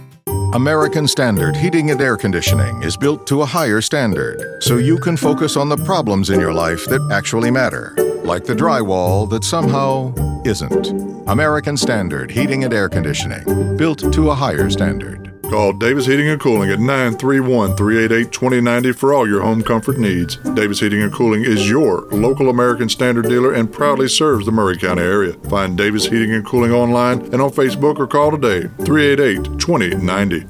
American 0.53 1.07
Standard 1.07 1.55
Heating 1.55 1.91
and 1.91 2.01
Air 2.01 2.17
Conditioning 2.17 2.83
is 2.83 2.97
built 2.97 3.25
to 3.27 3.41
a 3.41 3.45
higher 3.45 3.79
standard 3.79 4.61
so 4.61 4.77
you 4.77 4.97
can 4.97 5.15
focus 5.15 5.55
on 5.55 5.69
the 5.69 5.77
problems 5.77 6.29
in 6.29 6.41
your 6.41 6.53
life 6.53 6.85
that 6.87 6.99
actually 7.09 7.49
matter, 7.49 7.95
like 8.25 8.43
the 8.43 8.53
drywall 8.53 9.29
that 9.29 9.45
somehow 9.45 10.13
isn't. 10.43 10.87
American 11.29 11.77
Standard 11.77 12.29
Heating 12.29 12.65
and 12.65 12.73
Air 12.73 12.89
Conditioning, 12.89 13.77
built 13.77 14.11
to 14.11 14.31
a 14.31 14.35
higher 14.35 14.69
standard. 14.69 15.20
Call 15.51 15.73
Davis 15.73 16.05
Heating 16.05 16.29
and 16.29 16.39
Cooling 16.39 16.71
at 16.71 16.79
931 16.79 17.75
388 17.75 18.31
2090 18.31 18.93
for 18.93 19.13
all 19.13 19.27
your 19.27 19.41
home 19.41 19.61
comfort 19.61 19.97
needs. 19.97 20.37
Davis 20.37 20.79
Heating 20.79 21.01
and 21.01 21.11
Cooling 21.11 21.43
is 21.43 21.69
your 21.69 22.03
local 22.03 22.49
American 22.49 22.87
Standard 22.87 23.27
dealer 23.27 23.51
and 23.51 23.69
proudly 23.69 24.07
serves 24.07 24.45
the 24.45 24.53
Maury 24.53 24.77
County 24.77 25.01
area. 25.01 25.33
Find 25.49 25.77
Davis 25.77 26.05
Heating 26.05 26.33
and 26.33 26.45
Cooling 26.45 26.71
online 26.71 27.19
and 27.33 27.41
on 27.41 27.49
Facebook 27.49 27.99
or 27.99 28.07
call 28.07 28.31
today 28.31 28.69
388 28.85 29.59
2090. 29.59 30.45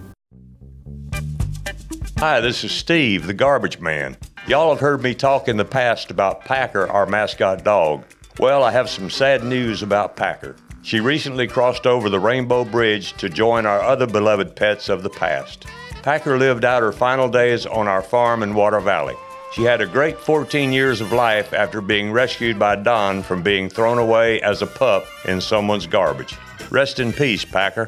Hi, 2.20 2.40
this 2.40 2.64
is 2.64 2.72
Steve, 2.72 3.26
the 3.26 3.34
garbage 3.34 3.80
man. 3.80 4.16
Y'all 4.46 4.70
have 4.70 4.82
heard 4.82 5.02
me 5.02 5.16
talk 5.16 5.48
in 5.48 5.58
the 5.58 5.66
past 5.66 6.12
about 6.12 6.46
Packer, 6.46 6.88
our 6.88 7.08
mascot 7.08 7.64
dog. 7.64 8.06
Well, 8.38 8.64
I 8.64 8.70
have 8.70 8.88
some 8.88 9.10
sad 9.10 9.44
news 9.44 9.82
about 9.82 10.16
Packer. 10.16 10.56
She 10.84 11.00
recently 11.00 11.48
crossed 11.48 11.86
over 11.86 12.10
the 12.10 12.20
Rainbow 12.20 12.66
Bridge 12.66 13.14
to 13.14 13.30
join 13.30 13.66
our 13.66 13.82
other 13.82 14.08
beloved 14.08 14.56
pets 14.56 14.90
of 14.90 15.04
the 15.04 15.10
past. 15.10 15.66
Packer 16.02 16.40
lived 16.40 16.66
out 16.66 16.82
her 16.82 16.92
final 16.92 17.30
days 17.30 17.68
on 17.68 17.88
our 17.88 18.02
farm 18.02 18.42
in 18.42 18.56
Water 18.56 18.80
Valley. 18.80 19.16
She 19.54 19.64
had 19.64 19.82
a 19.82 19.86
great 19.86 20.18
14 20.18 20.72
years 20.72 21.00
of 21.00 21.12
life 21.12 21.54
after 21.54 21.82
being 21.82 22.12
rescued 22.12 22.58
by 22.58 22.78
Don 22.78 23.22
from 23.22 23.44
being 23.44 23.70
thrown 23.70 24.00
away 24.00 24.42
as 24.42 24.62
a 24.62 24.68
pup 24.68 25.06
in 25.26 25.40
someone's 25.40 25.86
garbage. 25.86 26.36
Rest 26.72 27.00
in 27.00 27.14
peace, 27.14 27.46
Packer. 27.46 27.88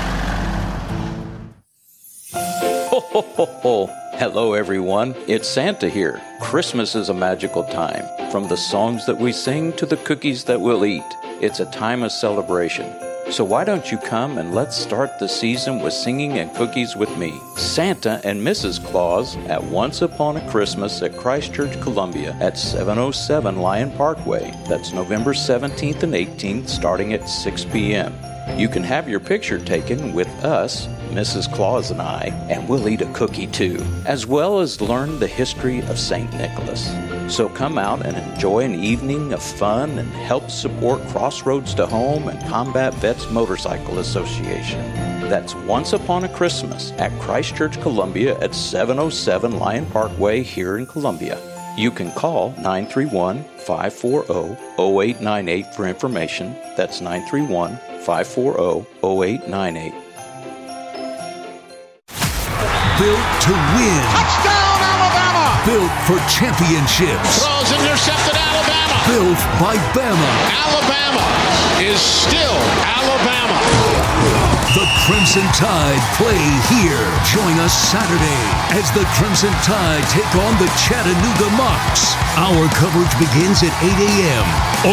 Ho, 3.13 3.23
ho. 3.35 3.87
Hello, 4.13 4.53
everyone. 4.53 5.13
It's 5.27 5.45
Santa 5.45 5.89
here. 5.89 6.21
Christmas 6.39 6.95
is 6.95 7.09
a 7.09 7.13
magical 7.13 7.65
time. 7.65 8.05
From 8.31 8.47
the 8.47 8.55
songs 8.55 9.05
that 9.05 9.17
we 9.17 9.33
sing 9.33 9.73
to 9.73 9.85
the 9.85 9.97
cookies 9.97 10.45
that 10.45 10.61
we'll 10.61 10.85
eat, 10.85 11.03
it's 11.41 11.59
a 11.59 11.69
time 11.71 12.03
of 12.03 12.13
celebration. 12.13 12.89
So 13.29 13.43
why 13.43 13.65
don't 13.65 13.91
you 13.91 13.97
come 13.97 14.37
and 14.37 14.55
let's 14.55 14.77
start 14.77 15.19
the 15.19 15.27
season 15.27 15.81
with 15.81 15.91
singing 15.91 16.37
and 16.37 16.55
cookies 16.55 16.95
with 16.95 17.09
me, 17.17 17.37
Santa 17.57 18.21
and 18.23 18.47
Mrs. 18.47 18.81
Claus 18.81 19.35
at 19.47 19.61
Once 19.61 20.01
Upon 20.01 20.37
a 20.37 20.49
Christmas 20.49 21.01
at 21.01 21.17
Christ 21.17 21.53
Church, 21.53 21.81
Columbia 21.81 22.37
at 22.39 22.57
707 22.57 23.57
Lyon 23.57 23.91
Parkway. 23.91 24.53
That's 24.69 24.93
November 24.93 25.33
17th 25.33 26.03
and 26.03 26.13
18th 26.13 26.69
starting 26.69 27.11
at 27.11 27.27
6 27.27 27.65
p.m. 27.65 28.15
You 28.57 28.67
can 28.69 28.83
have 28.83 29.09
your 29.09 29.19
picture 29.19 29.59
taken 29.59 30.13
with 30.13 30.27
us, 30.43 30.87
Mrs. 31.09 31.51
Claus 31.51 31.89
and 31.89 32.01
I, 32.01 32.25
and 32.49 32.67
we'll 32.67 32.87
eat 32.87 33.01
a 33.01 33.11
cookie 33.13 33.47
too, 33.47 33.83
as 34.05 34.27
well 34.27 34.59
as 34.59 34.81
learn 34.81 35.19
the 35.19 35.27
history 35.27 35.79
of 35.79 35.97
St. 35.97 36.31
Nicholas. 36.33 36.93
So 37.33 37.49
come 37.49 37.77
out 37.77 38.05
and 38.05 38.15
enjoy 38.17 38.59
an 38.59 38.75
evening 38.75 39.33
of 39.33 39.41
fun 39.41 39.97
and 39.97 40.11
help 40.11 40.51
support 40.51 41.01
Crossroads 41.07 41.73
to 41.75 41.87
Home 41.87 42.27
and 42.27 42.39
Combat 42.49 42.93
Vets 42.95 43.29
Motorcycle 43.31 43.99
Association. 43.99 44.79
That's 45.29 45.55
Once 45.55 45.93
Upon 45.93 46.25
a 46.25 46.29
Christmas 46.29 46.91
at 46.93 47.17
Christchurch, 47.21 47.81
Columbia 47.81 48.37
at 48.39 48.53
707 48.53 49.57
Lion 49.57 49.85
Parkway 49.87 50.43
here 50.43 50.77
in 50.77 50.85
Columbia. 50.85 51.39
You 51.77 51.89
can 51.89 52.11
call 52.11 52.49
931 52.57 53.43
540 53.65 54.57
0898 54.77 55.73
for 55.73 55.87
information. 55.87 56.53
That's 56.75 56.99
931 56.99 57.79
540 58.05 58.85
0898. 59.01 59.93
Built 62.97 63.27
to 63.45 63.53
win. 63.77 64.01
Touchdown, 64.13 64.77
Alabama! 64.81 65.45
Built 65.65 65.93
for 66.09 66.17
championships. 66.29 67.45
Throws 67.45 67.71
intercepted, 67.77 68.37
Alabama! 68.37 68.97
Built 69.05 69.41
by 69.61 69.75
Bama. 69.93 70.31
Alabama 70.49 71.25
is 71.81 72.01
still 72.01 72.57
Alabama. 72.85 74.60
The 74.71 74.87
Crimson 75.03 75.43
Tide 75.51 75.99
play 76.15 76.39
here. 76.71 77.03
Join 77.27 77.59
us 77.59 77.73
Saturday 77.91 78.41
as 78.71 78.89
the 78.91 79.03
Crimson 79.19 79.51
Tide 79.67 80.01
take 80.07 80.33
on 80.39 80.53
the 80.63 80.71
Chattanooga 80.79 81.51
Mocs. 81.59 82.15
Our 82.37 82.69
coverage 82.79 83.11
begins 83.19 83.63
at 83.63 83.75
8 83.83 83.91
a.m. 83.91 84.45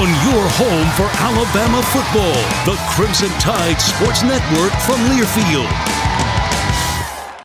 on 0.02 0.09
your 0.26 0.42
home 0.59 0.88
for 0.98 1.06
Alabama 1.22 1.80
football. 1.94 2.34
The 2.66 2.76
Crimson 2.90 3.30
Tide 3.38 3.80
Sports 3.80 4.24
Network 4.24 4.72
from 4.82 4.98
Learfield. 5.14 5.70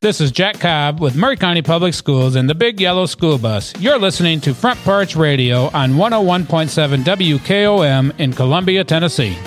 This 0.01 0.19
is 0.19 0.31
Jack 0.31 0.59
Cobb 0.59 0.99
with 0.99 1.15
Maury 1.15 1.37
County 1.37 1.61
Public 1.61 1.93
Schools 1.93 2.35
and 2.35 2.49
the 2.49 2.55
Big 2.55 2.81
Yellow 2.81 3.05
School 3.05 3.37
Bus. 3.37 3.75
You're 3.79 3.99
listening 3.99 4.41
to 4.41 4.55
Front 4.55 4.79
Porch 4.79 5.15
Radio 5.15 5.69
on 5.71 5.93
101.7 5.93 7.03
WKOM 7.03 8.19
in 8.19 8.33
Columbia, 8.33 8.83
Tennessee. 8.83 9.37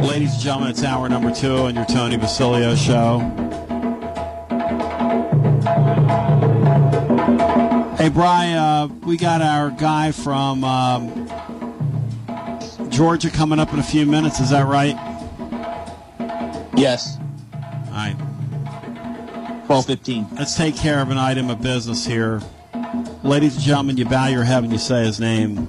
Ladies 0.00 0.34
and 0.34 0.42
gentlemen, 0.42 0.70
it's 0.70 0.84
hour 0.84 1.08
number 1.08 1.32
two 1.32 1.56
on 1.56 1.74
your 1.74 1.84
Tony 1.84 2.16
Basilio 2.16 2.74
show. 2.74 3.18
Hey, 7.96 8.08
Brian, 8.08 8.56
uh, 8.56 8.88
we 9.04 9.16
got 9.16 9.42
our 9.42 9.70
guy 9.70 10.12
from 10.12 10.62
um, 10.62 11.28
Georgia 12.90 13.28
coming 13.28 13.58
up 13.58 13.72
in 13.72 13.80
a 13.80 13.82
few 13.82 14.06
minutes. 14.06 14.40
Is 14.40 14.50
that 14.50 14.66
right? 14.66 14.94
Yes. 16.76 17.18
All 17.88 17.92
right. 17.92 18.16
12:15. 19.66 20.38
Let's 20.38 20.56
take 20.56 20.76
care 20.76 21.00
of 21.00 21.10
an 21.10 21.18
item 21.18 21.50
of 21.50 21.60
business 21.60 22.06
here. 22.06 22.40
Ladies 23.24 23.56
and 23.56 23.64
gentlemen, 23.64 23.96
you 23.96 24.04
bow 24.04 24.28
your 24.28 24.44
head 24.44 24.62
and 24.62 24.72
you 24.72 24.78
say 24.78 25.04
his 25.04 25.18
name. 25.18 25.68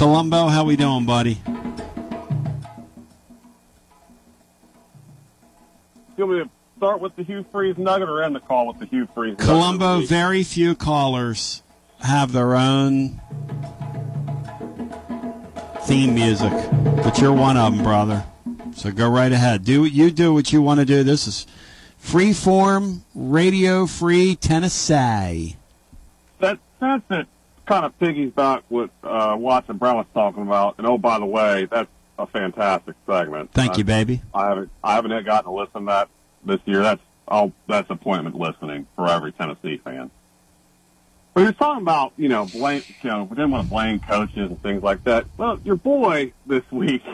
Columbo, 0.00 0.48
how 0.48 0.64
we 0.64 0.76
doing, 0.76 1.04
buddy? 1.04 1.42
You 6.16 6.26
want 6.26 6.30
me 6.30 6.38
to 6.44 6.50
start 6.78 7.02
with 7.02 7.14
the 7.16 7.22
Hugh 7.22 7.44
Freeze 7.52 7.76
nugget 7.76 8.08
or 8.08 8.22
end 8.22 8.34
the 8.34 8.40
call 8.40 8.66
with 8.68 8.78
the 8.78 8.86
Hugh 8.86 9.06
Freeze 9.14 9.32
nugget? 9.32 9.44
Columbo, 9.44 10.00
very 10.00 10.42
few 10.42 10.74
callers 10.74 11.62
have 11.98 12.32
their 12.32 12.56
own 12.56 13.20
theme 15.82 16.14
music, 16.14 16.50
but 17.02 17.18
you're 17.18 17.34
one 17.34 17.58
of 17.58 17.74
them, 17.74 17.84
brother. 17.84 18.24
So 18.76 18.92
go 18.92 19.06
right 19.06 19.30
ahead. 19.30 19.66
Do 19.66 19.84
you 19.84 20.10
do 20.10 20.32
what 20.32 20.50
you 20.50 20.62
want 20.62 20.80
to 20.80 20.86
do. 20.86 21.02
This 21.02 21.26
is 21.26 21.46
free 21.98 22.32
form, 22.32 23.04
radio 23.14 23.84
free 23.84 24.34
Tennessee. 24.34 25.56
That 26.38 26.58
that's 26.80 27.04
it. 27.10 27.26
Kind 27.70 27.84
of 27.84 27.96
piggyback 28.00 28.62
what 28.68 28.90
uh, 29.04 29.36
Watson 29.38 29.76
Brown 29.76 29.98
was 29.98 30.06
talking 30.12 30.42
about. 30.42 30.74
And 30.78 30.88
oh, 30.88 30.98
by 30.98 31.20
the 31.20 31.24
way, 31.24 31.68
that's 31.70 31.88
a 32.18 32.26
fantastic 32.26 32.96
segment. 33.06 33.52
Thank 33.52 33.78
you, 33.78 33.84
baby. 33.84 34.22
I 34.34 34.48
haven't 34.48 34.70
I 34.82 34.94
haven't 34.96 35.12
yet 35.12 35.24
gotten 35.24 35.44
to 35.44 35.56
listen 35.56 35.82
to 35.82 35.86
that 35.86 36.08
this 36.44 36.58
year. 36.64 36.82
That's 36.82 37.00
oh 37.28 37.52
that's 37.68 37.88
appointment 37.88 38.34
listening 38.34 38.88
for 38.96 39.08
every 39.08 39.30
Tennessee 39.30 39.76
fan. 39.76 40.10
But 41.32 41.42
you're 41.42 41.52
talking 41.52 41.82
about 41.82 42.12
you 42.16 42.28
know 42.28 42.46
blame 42.46 42.82
you 43.04 43.08
know 43.08 43.22
we 43.22 43.36
didn't 43.36 43.52
want 43.52 43.66
to 43.66 43.70
blame 43.70 44.00
coaches 44.00 44.50
and 44.50 44.60
things 44.64 44.82
like 44.82 45.04
that. 45.04 45.26
Well, 45.36 45.60
your 45.64 45.76
boy 45.76 46.32
this 46.46 46.64
week. 46.72 47.04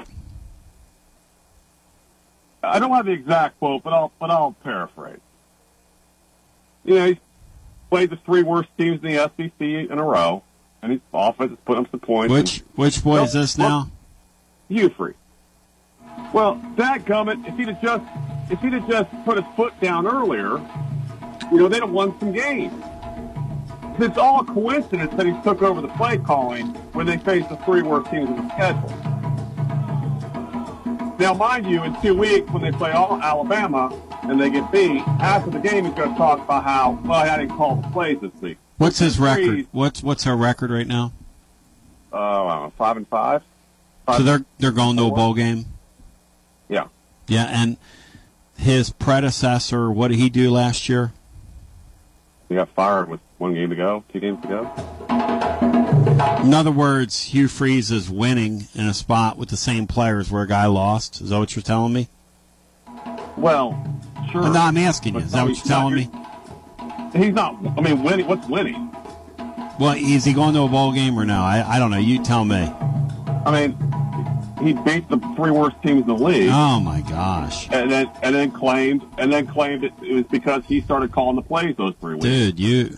I 2.62 2.78
don't 2.78 2.92
have 2.92 3.04
the 3.04 3.12
exact 3.12 3.58
quote, 3.58 3.82
but 3.82 3.92
I'll 3.92 4.10
but 4.18 4.30
I'll 4.30 4.52
paraphrase. 4.64 5.20
You 6.86 6.94
know, 6.94 7.06
he's 7.08 7.16
played 7.90 8.10
the 8.10 8.16
three 8.16 8.42
worst 8.42 8.68
teams 8.78 9.02
in 9.02 9.14
the 9.14 9.30
SEC 9.36 9.52
in 9.60 9.98
a 9.98 10.02
row, 10.02 10.42
and 10.82 10.92
his 10.92 11.00
offense 11.12 11.50
has 11.50 11.58
put 11.64 11.78
up 11.78 11.90
some 11.90 12.00
points. 12.00 12.32
Which 12.32 12.62
which 12.74 13.02
boy 13.02 13.22
is 13.22 13.32
this 13.32 13.56
now? 13.58 13.90
You 14.68 14.88
free. 14.90 15.14
Well, 16.32 16.60
that 16.76 17.04
gummit, 17.04 17.46
if 17.46 17.56
he'd 17.56 17.68
have 17.68 17.82
just 17.82 18.04
if 18.50 18.60
he'd 18.60 18.72
have 18.72 18.88
just 18.88 19.24
put 19.24 19.36
his 19.36 19.46
foot 19.54 19.78
down 19.80 20.06
earlier, 20.06 20.58
you 21.50 21.58
know, 21.58 21.68
they'd 21.68 21.80
have 21.80 21.90
won 21.90 22.18
some 22.18 22.32
games. 22.32 22.74
It's 23.98 24.18
all 24.18 24.44
coincidence 24.44 25.14
that 25.14 25.26
he 25.26 25.32
took 25.42 25.62
over 25.62 25.80
the 25.80 25.88
play 25.88 26.18
calling 26.18 26.66
when 26.92 27.06
they 27.06 27.16
faced 27.16 27.48
the 27.48 27.56
three 27.58 27.82
worst 27.82 28.10
teams 28.10 28.28
in 28.28 28.36
the 28.36 28.48
schedule. 28.52 28.88
Now, 31.18 31.32
mind 31.32 31.66
you, 31.66 31.82
in 31.82 31.98
two 32.02 32.14
weeks 32.14 32.50
when 32.50 32.62
they 32.62 32.72
play 32.72 32.92
all 32.92 33.18
Alabama 33.22 33.90
and 34.30 34.40
they 34.40 34.50
get 34.50 34.70
beat, 34.72 35.02
after 35.20 35.50
the 35.50 35.58
game 35.58 35.84
he's 35.84 35.94
going 35.94 36.12
to 36.12 36.16
talk 36.16 36.40
about 36.40 36.64
how 36.64 36.98
well 37.04 37.28
I 37.28 37.36
didn't 37.38 37.56
call 37.56 37.76
the 37.76 37.88
plays 37.88 38.18
this 38.20 38.32
week. 38.40 38.58
What's 38.78 38.98
his 38.98 39.18
record? 39.18 39.66
What's 39.72 40.02
what's 40.02 40.24
her 40.24 40.36
record 40.36 40.70
right 40.70 40.86
now? 40.86 41.12
Uh, 42.12 42.16
know, 42.16 42.72
five 42.76 42.96
and 42.96 43.08
five. 43.08 43.42
So 44.16 44.22
they're 44.22 44.44
they're 44.58 44.72
going 44.72 44.96
to 44.96 45.04
a 45.04 45.10
bowl 45.10 45.34
game. 45.34 45.64
Yeah. 46.68 46.88
Yeah, 47.28 47.46
and 47.50 47.76
his 48.56 48.90
predecessor, 48.90 49.90
what 49.90 50.08
did 50.08 50.18
he 50.18 50.28
do 50.30 50.50
last 50.50 50.88
year? 50.88 51.12
He 52.48 52.54
got 52.54 52.68
fired 52.70 53.08
with 53.08 53.20
one 53.38 53.54
game 53.54 53.70
to 53.70 53.76
go, 53.76 54.04
two 54.12 54.20
games 54.20 54.40
to 54.42 54.48
go. 54.48 54.72
In 56.42 56.54
other 56.54 56.70
words, 56.70 57.24
Hugh 57.24 57.48
Freeze 57.48 57.90
is 57.90 58.08
winning 58.08 58.68
in 58.74 58.86
a 58.86 58.94
spot 58.94 59.36
with 59.36 59.48
the 59.48 59.56
same 59.56 59.86
players 59.86 60.30
where 60.30 60.42
a 60.42 60.46
guy 60.46 60.66
lost. 60.66 61.20
Is 61.20 61.30
that 61.30 61.38
what 61.38 61.56
you're 61.56 61.62
telling 61.62 61.92
me? 61.92 62.08
Well, 63.36 64.00
sure. 64.30 64.42
No, 64.42 64.60
I'm 64.60 64.76
asking 64.76 65.14
you. 65.14 65.20
But 65.20 65.26
Is 65.26 65.32
that 65.32 65.44
what 65.44 65.56
you're 65.56 65.64
telling 65.64 65.94
me? 65.94 66.10
He's 67.14 67.34
not. 67.34 67.56
I 67.78 67.80
mean, 67.80 68.02
winning. 68.02 68.26
What's 68.26 68.46
winning? 68.48 68.90
Well, 69.78 69.94
is 69.96 70.24
he 70.24 70.32
going 70.32 70.54
to 70.54 70.62
a 70.62 70.68
ball 70.68 70.92
game 70.92 71.18
or 71.18 71.24
no? 71.24 71.40
I, 71.40 71.64
I 71.66 71.78
don't 71.78 71.90
know. 71.90 71.98
You 71.98 72.22
tell 72.22 72.44
me. 72.44 72.56
I 73.44 73.50
mean, 73.50 73.76
he 74.62 74.72
beat 74.72 75.08
the 75.08 75.18
three 75.36 75.50
worst 75.50 75.80
teams 75.82 76.02
in 76.02 76.06
the 76.08 76.14
league, 76.14 76.50
Oh 76.50 76.80
my 76.80 77.02
gosh, 77.02 77.68
and 77.70 77.90
then 77.90 78.10
and 78.22 78.34
then 78.34 78.50
claimed 78.50 79.02
and 79.18 79.32
then 79.32 79.46
claimed 79.46 79.84
it, 79.84 79.92
it 80.02 80.14
was 80.14 80.24
because 80.24 80.64
he 80.66 80.80
started 80.80 81.12
calling 81.12 81.36
the 81.36 81.42
plays 81.42 81.76
those 81.76 81.94
three 82.00 82.14
weeks. 82.14 82.24
dude, 82.24 82.58
you. 82.58 82.96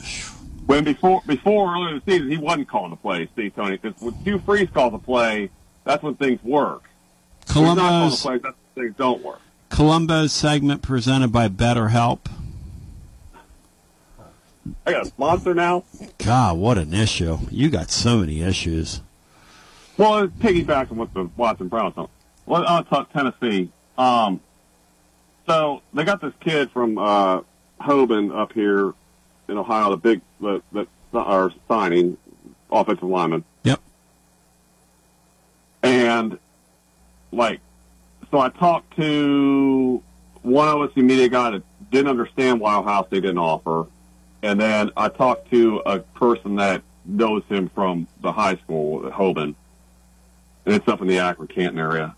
When 0.67 0.85
before 0.85 1.21
before 1.27 1.75
earlier 1.75 1.89
in 1.89 2.03
the 2.05 2.13
season, 2.13 2.31
he 2.31 2.37
wasn't 2.39 2.69
calling 2.69 2.91
the 2.91 2.97
plays. 2.97 3.29
See, 3.37 3.51
Tony, 3.51 3.77
because 3.77 4.01
when 4.01 4.15
Hugh 4.23 4.39
Freeze 4.39 4.69
calls 4.73 4.93
the 4.93 4.99
play, 4.99 5.51
that's 5.85 6.03
when 6.03 6.15
things 6.15 6.43
work. 6.45 6.85
When 7.53 7.67
he's 7.67 7.75
not 7.77 7.89
calling 7.89 8.11
the 8.11 8.17
plays, 8.17 8.41
that's 8.43 8.57
when 8.75 8.85
things 8.85 8.97
don't 8.97 9.23
work. 9.25 9.41
Columbo's 9.79 10.33
segment 10.33 10.83
presented 10.83 11.31
by 11.31 11.49
BetterHelp. 11.49 12.19
I 14.85 14.91
got 14.91 15.03
a 15.03 15.07
sponsor 15.07 15.55
now. 15.55 15.85
God, 16.19 16.59
what 16.59 16.79
an 16.79 16.93
issue! 16.93 17.39
You 17.49 17.71
got 17.71 17.93
so 17.93 18.19
many 18.19 18.43
issues. 18.43 19.03
Well, 19.97 20.19
it's 20.19 20.35
piggybacking 20.39 20.97
with 20.97 21.15
the 21.15 21.31
Watson 21.37 21.69
Brown 21.69 21.95
song. 21.95 22.09
Well, 22.45 22.65
I'll 22.67 22.83
talk 22.83 23.13
Tennessee. 23.13 23.71
Um, 23.97 24.41
so 25.47 25.83
they 25.95 26.03
got 26.03 26.21
this 26.21 26.35
kid 26.41 26.73
from 26.73 26.99
uh, 26.99 27.43
Hoban 27.81 28.37
up 28.37 28.53
here 28.55 28.95
in 29.47 29.59
Ohio, 29.59 29.91
the 29.91 29.97
big 29.97 30.23
that 30.41 30.63
that 30.73 30.89
are 31.15 31.53
signing 31.69 32.17
offensive 32.69 33.09
lineman. 33.09 33.45
Yep. 33.63 33.81
And 35.85 36.37
like, 37.31 37.61
so 38.31 38.39
I 38.39 38.49
talked 38.51 38.97
to 38.97 40.03
one 40.43 40.69
OSU 40.69 40.97
media 40.97 41.29
guy 41.29 41.51
that 41.51 41.63
didn't 41.91 42.09
understand 42.09 42.61
why 42.61 42.77
Ohio 42.77 43.07
State 43.07 43.23
didn't 43.23 43.39
offer, 43.39 43.87
and 44.43 44.61
then 44.61 44.91
I 44.97 45.09
talked 45.09 45.51
to 45.51 45.79
a 45.85 46.01
person 46.01 46.57
that 46.57 46.83
knows 47.05 47.43
him 47.49 47.71
from 47.75 48.07
the 48.21 48.33
high 48.33 48.57
school 48.57 49.07
at 49.07 49.13
Hoban, 49.13 49.55
and 50.65 50.75
it's 50.75 50.87
up 50.89 51.01
in 51.01 51.09
the 51.09 51.19
Akron 51.19 51.49
Canton 51.49 51.79
area. 51.79 52.15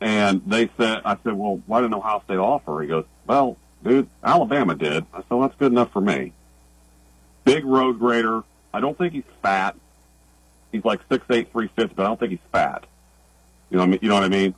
And 0.00 0.42
they 0.46 0.70
said, 0.76 1.02
I 1.04 1.16
said, 1.22 1.34
well, 1.34 1.62
why 1.66 1.80
didn't 1.80 1.94
Ohio 1.94 2.22
State 2.24 2.38
offer? 2.38 2.82
He 2.82 2.88
goes, 2.88 3.04
well, 3.26 3.56
dude, 3.82 4.08
Alabama 4.22 4.74
did. 4.74 5.04
I 5.12 5.18
said, 5.18 5.26
well, 5.30 5.40
that's 5.42 5.58
good 5.58 5.72
enough 5.72 5.92
for 5.92 6.00
me. 6.00 6.32
Big 7.44 7.64
road 7.64 7.98
grader. 7.98 8.42
I 8.72 8.80
don't 8.80 8.96
think 8.98 9.12
he's 9.12 9.22
fat. 9.42 9.76
He's 10.72 10.84
like 10.84 11.00
six 11.08 11.24
eight, 11.30 11.52
three 11.52 11.68
fifty, 11.76 11.94
but 11.94 12.04
I 12.04 12.08
don't 12.08 12.18
think 12.18 12.32
he's 12.32 12.50
fat. 12.50 12.84
You 13.70 13.76
know 13.76 13.82
what 13.82 13.86
I 13.86 13.90
mean? 13.90 13.98
You 14.02 14.08
know 14.08 14.14
what 14.14 14.24
I 14.24 14.28
mean? 14.28 14.54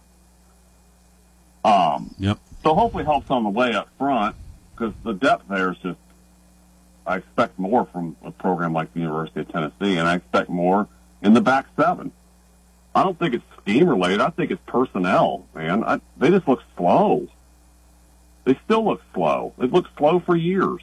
Um, 1.66 2.14
Yep. 2.18 2.38
so 2.62 2.74
hopefully 2.74 3.04
helps 3.04 3.30
on 3.30 3.42
the 3.42 3.48
way 3.50 3.74
up 3.74 3.88
front 3.98 4.36
because 4.74 4.94
the 5.02 5.12
depth 5.14 5.48
there 5.48 5.72
is 5.72 5.78
just. 5.78 5.98
I 7.08 7.18
expect 7.18 7.56
more 7.58 7.84
from 7.86 8.16
a 8.24 8.32
program 8.32 8.72
like 8.72 8.92
the 8.92 8.98
University 9.00 9.40
of 9.40 9.48
Tennessee, 9.48 9.96
and 9.96 10.08
I 10.08 10.16
expect 10.16 10.48
more 10.50 10.88
in 11.22 11.34
the 11.34 11.40
back 11.40 11.66
seven. 11.76 12.10
I 12.96 13.04
don't 13.04 13.16
think 13.16 13.34
it's 13.34 13.44
scheme 13.62 13.88
related. 13.88 14.20
I 14.20 14.30
think 14.30 14.50
it's 14.50 14.60
personnel, 14.66 15.46
man. 15.54 15.84
I, 15.84 16.00
they 16.16 16.30
just 16.30 16.48
look 16.48 16.62
slow. 16.76 17.28
They 18.44 18.58
still 18.64 18.84
look 18.84 19.02
slow. 19.14 19.52
They've 19.58 19.72
looked 19.72 19.96
slow 19.98 20.18
for 20.18 20.34
years. 20.34 20.80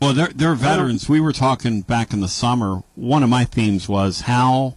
Well, 0.00 0.14
they're 0.14 0.30
they're 0.34 0.54
veterans. 0.54 1.08
We 1.08 1.20
were 1.20 1.32
talking 1.32 1.82
back 1.82 2.12
in 2.12 2.20
the 2.20 2.28
summer. 2.28 2.82
One 2.96 3.22
of 3.22 3.28
my 3.28 3.44
themes 3.44 3.88
was 3.88 4.22
how 4.22 4.76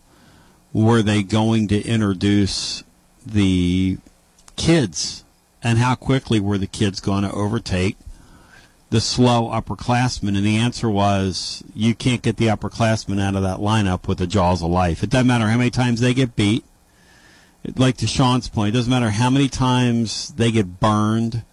were 0.74 1.02
they 1.02 1.24
going 1.24 1.68
to 1.70 1.82
introduce 1.82 2.84
the 3.26 3.98
kids, 4.56 5.24
and 5.62 5.78
how 5.78 5.96
quickly 5.96 6.40
were 6.40 6.58
the 6.58 6.68
kids 6.68 7.00
going 7.00 7.24
to 7.24 7.32
overtake 7.32 7.98
the 8.90 9.02
slow 9.02 9.50
upperclassmen? 9.50 10.36
And 10.36 10.46
the 10.46 10.58
answer 10.58 10.90
was 10.90 11.64
you 11.76 11.96
can't 11.96 12.22
get 12.22 12.38
the 12.38 12.48
upperclassmen 12.48 13.22
out 13.22 13.36
of 13.36 13.44
that 13.44 13.60
lineup 13.60 14.08
with 14.08 14.18
the 14.18 14.28
jaws 14.28 14.62
of 14.62 14.70
life. 14.70 15.04
It 15.04 15.10
doesn't 15.10 15.28
matter 15.28 15.48
how 15.48 15.58
many 15.58 15.70
times 15.70 16.00
they 16.00 16.14
get 16.14 16.36
beat. 16.36 16.64
Like 17.78 17.96
to 17.98 18.08
Sean's 18.08 18.50
point, 18.50 18.76
it 18.76 18.78
doesn't 18.78 18.92
matter 18.92 19.12
how 19.12 19.30
many 19.30 19.48
times 19.48 20.34
they 20.36 20.52
get 20.52 20.82
burned. 20.82 21.44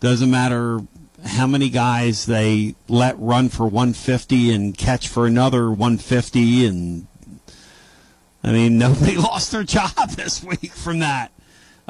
Doesn't 0.00 0.30
matter 0.30 0.80
how 1.24 1.46
many 1.46 1.68
guys 1.68 2.26
they 2.26 2.74
let 2.88 3.18
run 3.18 3.48
for 3.48 3.64
150 3.64 4.52
and 4.52 4.76
catch 4.76 5.08
for 5.08 5.26
another 5.26 5.68
150 5.68 6.66
and 6.66 7.06
I 8.42 8.52
mean 8.52 8.78
nobody 8.78 9.16
lost 9.16 9.52
their 9.52 9.64
job 9.64 10.10
this 10.16 10.42
week 10.42 10.72
from 10.72 11.00
that 11.00 11.30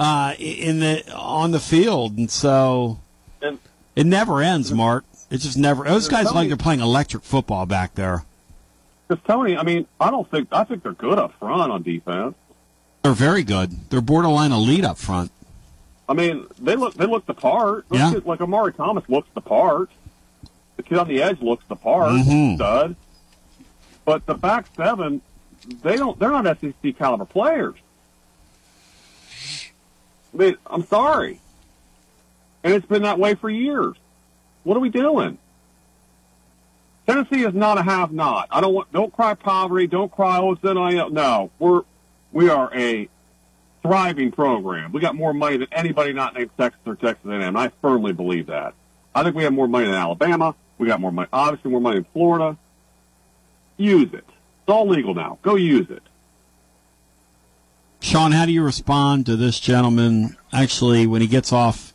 uh, 0.00 0.34
in 0.38 0.80
the 0.80 1.08
on 1.14 1.50
the 1.52 1.60
field 1.60 2.16
and 2.18 2.30
so 2.30 2.98
And- 3.42 3.58
it 3.94 4.06
never 4.06 4.40
ends 4.40 4.72
Mark 4.72 5.04
it 5.30 5.38
just 5.38 5.56
never 5.58 5.84
those 5.84 6.08
guys 6.08 6.24
look 6.24 6.34
like 6.34 6.48
they're 6.48 6.56
playing 6.56 6.80
electric 6.80 7.22
football 7.22 7.66
back 7.66 7.94
there 7.94 8.24
Because 9.06 9.22
Tony, 9.26 9.56
I 9.56 9.62
mean, 9.62 9.86
I 10.00 10.10
don't 10.10 10.28
think 10.30 10.48
I 10.52 10.64
think 10.64 10.82
they're 10.82 10.92
good 10.92 11.18
up 11.18 11.34
front 11.38 11.70
on 11.70 11.82
defense. 11.82 12.34
they're 13.02 13.12
very 13.12 13.44
good 13.44 13.70
they're 13.90 14.00
borderline 14.00 14.52
elite 14.52 14.84
up 14.84 14.98
front 14.98 15.30
I 16.08 16.12
mean, 16.14 16.46
they 16.58 16.74
look 16.74 16.94
they 16.94 17.06
look 17.06 17.24
the 17.26 17.34
part. 17.34 17.88
Those 17.88 18.00
Yeah. 18.00 18.10
kids- 18.12 18.26
like 18.26 18.40
Omari 18.40 18.72
Thomas 18.72 19.04
looks 19.08 19.28
the 19.34 19.40
part. 19.40 19.90
The 20.76 20.82
kid 20.82 20.98
on 20.98 21.06
the 21.06 21.22
edge 21.22 21.40
looks 21.40 21.62
the 21.68 21.76
part. 21.76 22.10
Mhm. 22.10 22.56
Stud. 22.56 22.96
But 24.04 24.26
the 24.26 24.34
back 24.34 24.66
seven, 24.76 25.20
they 25.82 25.94
don't. 25.96 26.18
They're 26.18 26.30
not 26.32 26.46
SEC 26.46 26.92
caliber 26.98 27.26
players. 27.26 27.76
I'm 30.66 30.84
sorry, 30.86 31.40
and 32.62 32.74
it's 32.74 32.86
been 32.86 33.02
that 33.02 33.18
way 33.18 33.34
for 33.34 33.50
years. 33.50 33.96
What 34.62 34.76
are 34.76 34.80
we 34.80 34.90
doing? 34.90 35.38
Tennessee 37.06 37.44
is 37.44 37.54
not 37.54 37.78
a 37.78 37.82
have-not. 37.82 38.48
I 38.50 38.60
don't 38.60 38.74
want. 38.74 38.92
Don't 38.92 39.12
cry 39.12 39.34
poverty. 39.34 39.86
Don't 39.86 40.12
cry. 40.12 40.38
Oh, 40.38 40.52
it's 40.52 40.62
NIL. 40.62 41.10
No, 41.10 41.50
we're 41.58 41.82
we 42.32 42.48
are 42.48 42.72
a 42.74 43.08
thriving 43.82 44.30
program. 44.30 44.92
We 44.92 45.00
got 45.00 45.14
more 45.14 45.32
money 45.32 45.56
than 45.56 45.68
anybody 45.72 46.12
not 46.12 46.34
named 46.34 46.50
Texas 46.56 46.80
or 46.86 46.94
Texas. 46.94 47.24
And 47.24 47.58
I 47.58 47.70
firmly 47.80 48.12
believe 48.12 48.46
that. 48.46 48.74
I 49.14 49.22
think 49.24 49.34
we 49.34 49.42
have 49.44 49.52
more 49.52 49.66
money 49.66 49.86
than 49.86 49.94
Alabama. 49.94 50.54
We 50.78 50.86
got 50.86 51.00
more 51.00 51.12
money, 51.12 51.28
obviously 51.32 51.70
more 51.70 51.80
money 51.80 51.98
in 51.98 52.06
Florida. 52.12 52.56
Use 53.76 54.12
it. 54.12 54.24
It's 54.24 54.68
all 54.68 54.88
legal 54.88 55.14
now. 55.14 55.38
Go 55.42 55.56
use 55.56 55.90
it. 55.90 56.02
Sean 58.00 58.32
how 58.32 58.46
do 58.46 58.52
you 58.52 58.62
respond 58.62 59.26
to 59.26 59.36
this 59.36 59.60
gentleman 59.60 60.36
actually 60.52 61.06
when 61.06 61.20
he 61.20 61.26
gets 61.26 61.52
off 61.52 61.92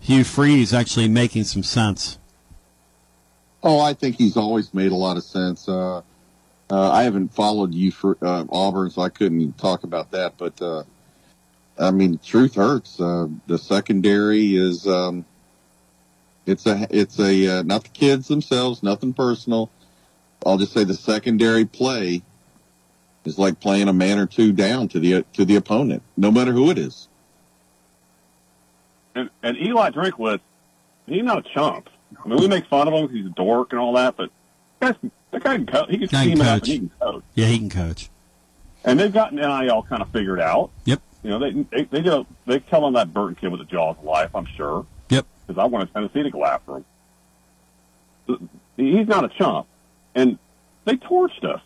Hugh 0.00 0.24
Freeze 0.24 0.72
actually 0.72 1.08
making 1.08 1.44
some 1.44 1.62
sense 1.62 2.18
Oh, 3.62 3.80
I 3.80 3.94
think 3.94 4.16
he's 4.16 4.36
always 4.36 4.74
made 4.74 4.90
a 4.90 4.96
lot 4.96 5.16
of 5.16 5.22
sense. 5.22 5.68
Uh, 5.68 5.98
uh, 6.70 6.90
I 6.90 7.04
haven't 7.04 7.28
followed 7.28 7.72
you 7.72 7.92
for 7.92 8.18
uh, 8.20 8.44
Auburn, 8.50 8.90
so 8.90 9.02
I 9.02 9.08
couldn't 9.08 9.56
talk 9.56 9.84
about 9.84 10.10
that. 10.10 10.36
But 10.36 10.60
uh, 10.60 10.82
I 11.78 11.92
mean, 11.92 12.18
truth 12.18 12.56
hurts. 12.56 13.00
Uh, 13.00 13.28
the 13.46 13.58
secondary 13.58 14.56
is 14.56 14.86
um, 14.86 15.24
it's 16.44 16.66
a 16.66 16.88
it's 16.90 17.20
a 17.20 17.58
uh, 17.58 17.62
not 17.62 17.84
the 17.84 17.90
kids 17.90 18.26
themselves, 18.26 18.82
nothing 18.82 19.12
personal. 19.12 19.70
I'll 20.44 20.58
just 20.58 20.72
say 20.72 20.82
the 20.82 20.94
secondary 20.94 21.64
play 21.64 22.22
is 23.24 23.38
like 23.38 23.60
playing 23.60 23.88
a 23.88 23.92
man 23.92 24.18
or 24.18 24.26
two 24.26 24.52
down 24.52 24.88
to 24.88 24.98
the 25.00 25.24
to 25.34 25.44
the 25.44 25.56
opponent, 25.56 26.02
no 26.16 26.30
matter 26.30 26.52
who 26.52 26.70
it 26.70 26.78
is. 26.78 27.08
And, 29.14 29.28
and 29.42 29.56
Eli 29.58 29.90
Drinkwitz, 29.90 30.40
he's 31.06 31.22
not 31.22 31.38
a 31.38 31.42
chump. 31.54 31.88
I 32.24 32.28
mean, 32.28 32.38
we 32.38 32.48
make 32.48 32.66
fun 32.66 32.88
of 32.88 32.94
him 32.94 33.06
'cause 33.06 33.14
he's 33.16 33.26
a 33.26 33.30
dork 33.30 33.72
and 33.72 33.80
all 33.80 33.92
that, 33.94 34.16
but 34.16 34.30
that 34.80 35.00
guy, 35.02 35.10
that 35.32 35.42
guy 35.42 35.56
can 35.56 35.66
coach. 35.66 35.90
He 35.90 35.98
can 35.98 36.06
Guy 36.08 36.26
can 36.26 36.36
team 36.36 36.40
it 36.40 36.46
up 36.46 36.60
coach. 36.60 36.68
and 36.68 36.72
he 36.72 36.78
can 36.78 36.90
coach. 37.00 37.22
yeah 37.34 37.46
he 37.46 37.58
can 37.58 37.70
coach 37.70 38.10
And 38.84 38.98
they've 38.98 39.12
gotten 39.12 39.36
NIL 39.38 39.82
kind 39.84 40.02
of 40.02 40.08
figured 40.10 40.40
out. 40.40 40.70
Yep. 40.86 41.00
You 41.22 41.30
know, 41.30 41.38
they 41.38 41.52
they 41.70 41.84
they, 41.84 42.00
do, 42.00 42.26
they 42.46 42.58
tell 42.58 42.86
him 42.86 42.94
that 42.94 43.12
Burden 43.14 43.36
kid 43.36 43.48
with 43.48 43.60
the 43.60 43.66
jaws 43.66 43.96
of 43.98 44.04
life. 44.04 44.34
I'm 44.34 44.46
sure. 44.56 44.86
Yep. 45.10 45.26
Because 45.46 45.60
I 45.60 45.66
wanted 45.66 45.92
Tennessee 45.92 46.22
to 46.22 46.30
go 46.30 46.44
after 46.44 46.78
him. 46.78 46.84
He's 48.76 49.06
not 49.06 49.24
a 49.24 49.28
chump, 49.28 49.66
and 50.14 50.38
they 50.84 50.96
torched 50.96 51.44
us. 51.44 51.60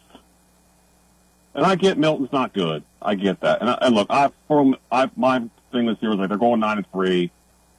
And 1.56 1.64
I 1.64 1.74
get 1.74 1.96
Milton's 1.96 2.32
not 2.32 2.52
good. 2.52 2.84
I 3.00 3.14
get 3.14 3.40
that. 3.40 3.62
And, 3.62 3.70
I, 3.70 3.78
and 3.80 3.94
look, 3.94 4.08
I 4.10 4.30
from 4.46 4.76
I 4.92 5.10
my 5.16 5.38
thing 5.72 5.86
this 5.86 5.96
year 6.00 6.10
was 6.10 6.20
like 6.20 6.28
they're 6.28 6.38
going 6.38 6.60
nine 6.60 6.76
and 6.76 6.92
three. 6.92 7.30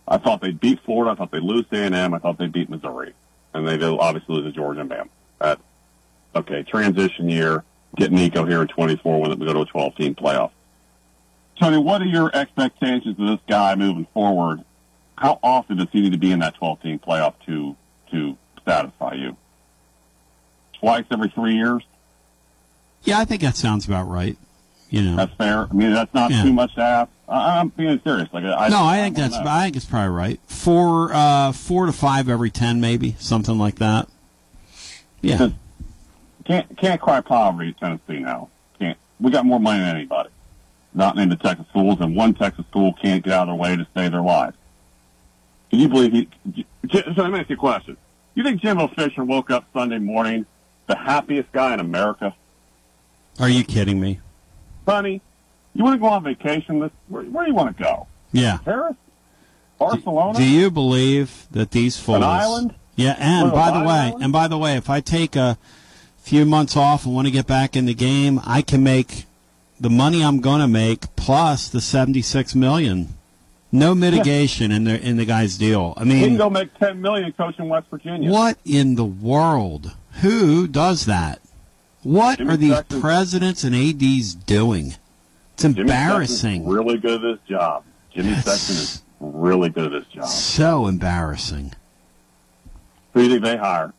I 0.07 0.17
thought 0.17 0.41
they'd 0.41 0.59
beat 0.59 0.79
Florida. 0.83 1.11
I 1.11 1.15
thought 1.15 1.31
they'd 1.31 1.43
lose 1.43 1.65
to 1.71 1.77
A&M. 1.83 2.13
I 2.13 2.17
thought 2.17 2.39
they'd 2.39 2.51
beat 2.51 2.69
Missouri, 2.69 3.13
and 3.53 3.67
they 3.67 3.81
obviously 3.85 4.35
lose 4.35 4.45
to 4.45 4.51
Georgia 4.51 4.79
and 4.79 4.89
Bam. 4.89 5.09
That 5.39 5.59
okay, 6.35 6.63
transition 6.63 7.29
year. 7.29 7.63
Get 7.95 8.11
Nico 8.11 8.45
here 8.45 8.61
in 8.61 8.67
24 8.67 9.21
when 9.21 9.39
we 9.39 9.45
go 9.45 9.53
to 9.53 9.61
a 9.61 9.65
12 9.65 9.95
team 9.95 10.15
playoff. 10.15 10.51
Tony, 11.59 11.77
what 11.77 12.01
are 12.01 12.05
your 12.05 12.35
expectations 12.35 13.19
of 13.19 13.27
this 13.27 13.39
guy 13.47 13.75
moving 13.75 14.07
forward? 14.13 14.63
How 15.17 15.39
often 15.41 15.77
does 15.77 15.87
he 15.91 16.01
need 16.01 16.11
to 16.11 16.17
be 16.19 16.31
in 16.31 16.39
that 16.39 16.55
12 16.55 16.81
team 16.81 16.99
playoff 16.99 17.35
to 17.45 17.75
to 18.11 18.37
satisfy 18.65 19.13
you? 19.13 19.37
Twice 20.79 21.05
every 21.11 21.29
three 21.29 21.55
years? 21.55 21.83
Yeah 23.07 23.17
I 23.19 23.25
think 23.25 23.41
that 23.41 23.55
sounds 23.55 23.87
about 23.87 24.07
right 24.07 24.37
you 24.91 25.01
know 25.01 25.15
That's 25.17 25.33
fair. 25.33 25.67
I 25.69 25.73
mean, 25.73 25.91
that's 25.93 26.13
not 26.13 26.29
Yeah. 26.31 26.43
too 26.43 26.53
much 26.53 26.73
to 26.75 26.81
ask. 26.81 27.11
I, 27.27 27.59
I'm 27.59 27.67
being 27.69 27.99
serious. 28.05 28.29
Like, 28.31 28.45
I, 28.45 28.69
no, 28.69 28.85
I 28.85 28.99
think 29.01 29.17
I 29.17 29.21
that's. 29.23 29.33
know. 29.35 29.43
I 29.45 29.63
think 29.65 29.75
it's 29.75 29.83
probably 29.85 30.15
right. 30.15 30.39
Four, 30.47 31.11
uh, 31.13 31.51
four 31.51 31.87
to 31.87 31.91
five 31.91 32.29
every 32.29 32.49
ten, 32.49 32.79
maybe 32.79 33.15
something 33.19 33.57
like 33.57 33.75
that. 33.79 34.07
Yeah, 35.21 35.49
Can't 36.45 36.77
can't 36.77 37.01
cry 37.01 37.19
poverty 37.19 37.73
Tennessee 37.77 38.19
now. 38.19 38.47
Can't. 38.79 38.97
We 39.19 39.29
got 39.31 39.45
more 39.45 39.59
money 39.59 39.79
than 39.79 39.93
anybody. 39.95 40.29
Not 40.93 41.17
named 41.17 41.33
the 41.33 41.35
Texas 41.35 41.65
schools, 41.69 41.97
and 41.99 42.15
one 42.15 42.33
Texas 42.33 42.65
school 42.67 42.93
can't 42.93 43.21
get 43.25 43.33
out 43.33 43.41
of 43.41 43.47
their 43.47 43.55
way 43.55 43.75
to 43.75 43.85
save 43.93 44.11
their 44.13 44.21
lives. 44.21 44.55
Can 45.69 45.79
you 45.79 45.89
believe 45.89 46.13
he? 46.13 46.65
So 46.93 47.01
let 47.23 47.31
me 47.31 47.39
ask 47.39 47.49
you 47.49 47.55
a 47.55 47.59
question. 47.59 47.97
You 48.35 48.43
think 48.43 48.61
Jimbo 48.61 48.87
Fisher 48.89 49.25
woke 49.25 49.51
up 49.51 49.65
Sunday 49.73 49.97
morning 49.99 50.45
the 50.85 50.95
happiest 50.95 51.51
guy 51.51 51.73
in 51.73 51.81
America? 51.81 52.33
Are 53.39 53.49
you 53.49 53.63
kidding 53.63 53.99
me? 53.99 54.19
Honey, 54.87 55.21
you 55.73 55.83
want 55.83 55.95
to 55.95 55.99
go 55.99 56.07
on 56.07 56.23
vacation? 56.23 56.79
This, 56.79 56.91
where, 57.07 57.23
where 57.23 57.45
do 57.45 57.51
you 57.51 57.55
want 57.55 57.75
to 57.75 57.83
go? 57.83 58.07
Yeah. 58.31 58.57
Paris? 58.57 58.95
Barcelona? 59.77 60.37
Do 60.37 60.43
you 60.43 60.71
believe 60.71 61.47
that 61.51 61.71
these 61.71 61.99
fools? 61.99 62.17
An 62.17 62.23
island? 62.23 62.75
Yeah, 62.95 63.15
and 63.19 63.51
by 63.51 63.69
the 63.71 63.85
way, 63.85 63.93
island? 63.93 64.23
and 64.23 64.33
by 64.33 64.47
the 64.47 64.57
way, 64.57 64.75
if 64.75 64.89
I 64.89 65.01
take 65.01 65.35
a 65.35 65.57
few 66.17 66.45
months 66.45 66.75
off 66.75 67.05
and 67.05 67.13
want 67.13 67.27
to 67.27 67.31
get 67.31 67.45
back 67.45 67.75
in 67.75 67.85
the 67.85 67.93
game, 67.93 68.41
I 68.43 68.63
can 68.63 68.83
make 68.83 69.25
the 69.79 69.89
money 69.89 70.23
I'm 70.23 70.41
going 70.41 70.61
to 70.61 70.67
make 70.67 71.15
plus 71.15 71.69
the 71.69 71.79
76 71.79 72.55
million. 72.55 73.09
No 73.71 73.93
mitigation 73.93 74.71
in 74.71 74.85
the 74.85 74.99
in 74.99 75.17
the 75.17 75.25
guy's 75.25 75.57
deal. 75.57 75.93
I 75.97 76.05
mean, 76.05 76.17
he 76.17 76.25
can 76.25 76.37
go 76.37 76.49
make 76.49 76.73
ten 76.79 77.01
million 77.01 77.33
coaching 77.33 77.67
West 77.67 77.87
Virginia. 77.91 78.31
what 78.31 78.57
in 78.63 78.95
the 78.95 79.05
world? 79.05 79.93
Who 80.21 80.67
does 80.69 81.05
that? 81.05 81.41
What 82.07 82.37
Jimmy 82.37 82.53
are 82.53 82.55
these 82.57 82.73
Sexton- 82.73 83.01
presidents 83.01 83.63
and 83.65 83.75
ads 83.75 84.33
doing? 84.33 84.95
It's 85.55 85.65
embarrassing. 85.65 86.61
Sexton's 86.61 86.65
really 86.65 86.97
good 86.99 87.15
at 87.15 87.21
this 87.21 87.39
job. 87.49 87.83
Jimmy 88.13 88.33
Sexton 88.35 88.75
is 88.77 89.01
really 89.19 89.67
good 89.67 89.91
at 89.93 90.03
this 90.03 90.13
job. 90.13 90.25
So 90.27 90.87
embarrassing. 90.87 91.73
Who 93.13 93.19
do 93.19 93.25
you 93.25 93.31
think 93.31 93.43
they 93.43 93.57
hire? 93.57 93.93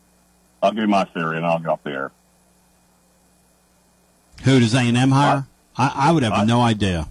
I'll 0.63 0.71
give 0.71 0.81
you 0.81 0.87
my 0.87 1.03
theory, 1.03 1.37
and 1.37 1.45
I'll 1.45 1.59
get 1.59 1.67
off 1.67 1.83
the 1.83 1.91
air. 1.91 2.11
Who 4.43 4.59
does 4.59 4.73
A 4.73 4.79
and 4.79 4.97
M 4.97 5.11
hire? 5.11 5.45
I, 5.77 5.91
I 5.95 6.11
would 6.11 6.23
have 6.23 6.33
I- 6.33 6.45
no 6.45 6.61
idea. 6.61 7.09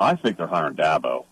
I 0.00 0.16
think 0.16 0.36
they're 0.36 0.48
hiring 0.48 0.74
Dabo. 0.74 1.26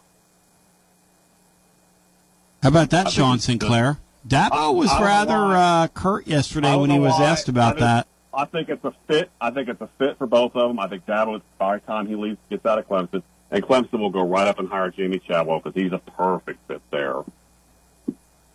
How 2.63 2.69
about 2.69 2.91
that, 2.91 3.11
Sean. 3.11 3.41
Sinclair? 3.41 3.99
Dabo 4.29 4.73
was 4.77 4.91
I 4.91 4.93
don't 4.93 5.01
know 5.01 5.07
rather 5.07 5.57
uh, 5.57 5.89
curt 5.89 6.29
yesterday 6.29 6.77
when 6.77 6.91
he 6.91 7.01
was 7.01 7.21
asked 7.21 7.49
about 7.49 7.79
that. 7.79 8.07
I 8.37 8.45
think 8.45 8.69
it's 8.69 8.85
a 8.85 8.93
fit. 9.09 9.31
I 9.41 9.51
think 9.51 9.71
it's 9.71 9.81
a 9.81 9.89
fit 9.99 10.19
for 10.19 10.27
both 10.27 10.55
of 10.55 10.69
them. 10.69 10.79
I 10.79 10.89
think 10.89 11.07
Dabo, 11.07 11.41
by 11.59 11.77
the 11.77 11.81
time 11.87 12.07
he 12.07 12.17
leaves, 12.17 12.37
gets 12.51 12.67
out 12.67 12.79
of 12.79 12.87
Clemson, 12.87 13.23
and 13.51 13.65
Clemson 13.65 13.99
will 13.99 14.11
go 14.11 14.23
right 14.23 14.47
up 14.47 14.59
and 14.59 14.69
hire 14.69 14.91
Jamey 14.91 15.23
Chadwell 15.23 15.61
because 15.61 15.81
he's 15.81 15.93
a 15.93 15.99
perfect 15.99 16.59
fit 16.69 16.83
there. 16.91 17.23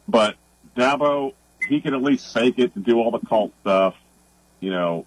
But 0.07 0.35
Dabo, 0.77 1.33
he 1.67 1.81
can 1.81 1.95
at 1.95 2.03
least 2.03 2.31
fake 2.31 2.59
it 2.59 2.73
to 2.75 2.79
do 2.79 2.99
all 2.99 3.09
the 3.09 3.25
cult 3.25 3.53
stuff. 3.61 3.95
You 4.59 4.69
know, 4.69 5.05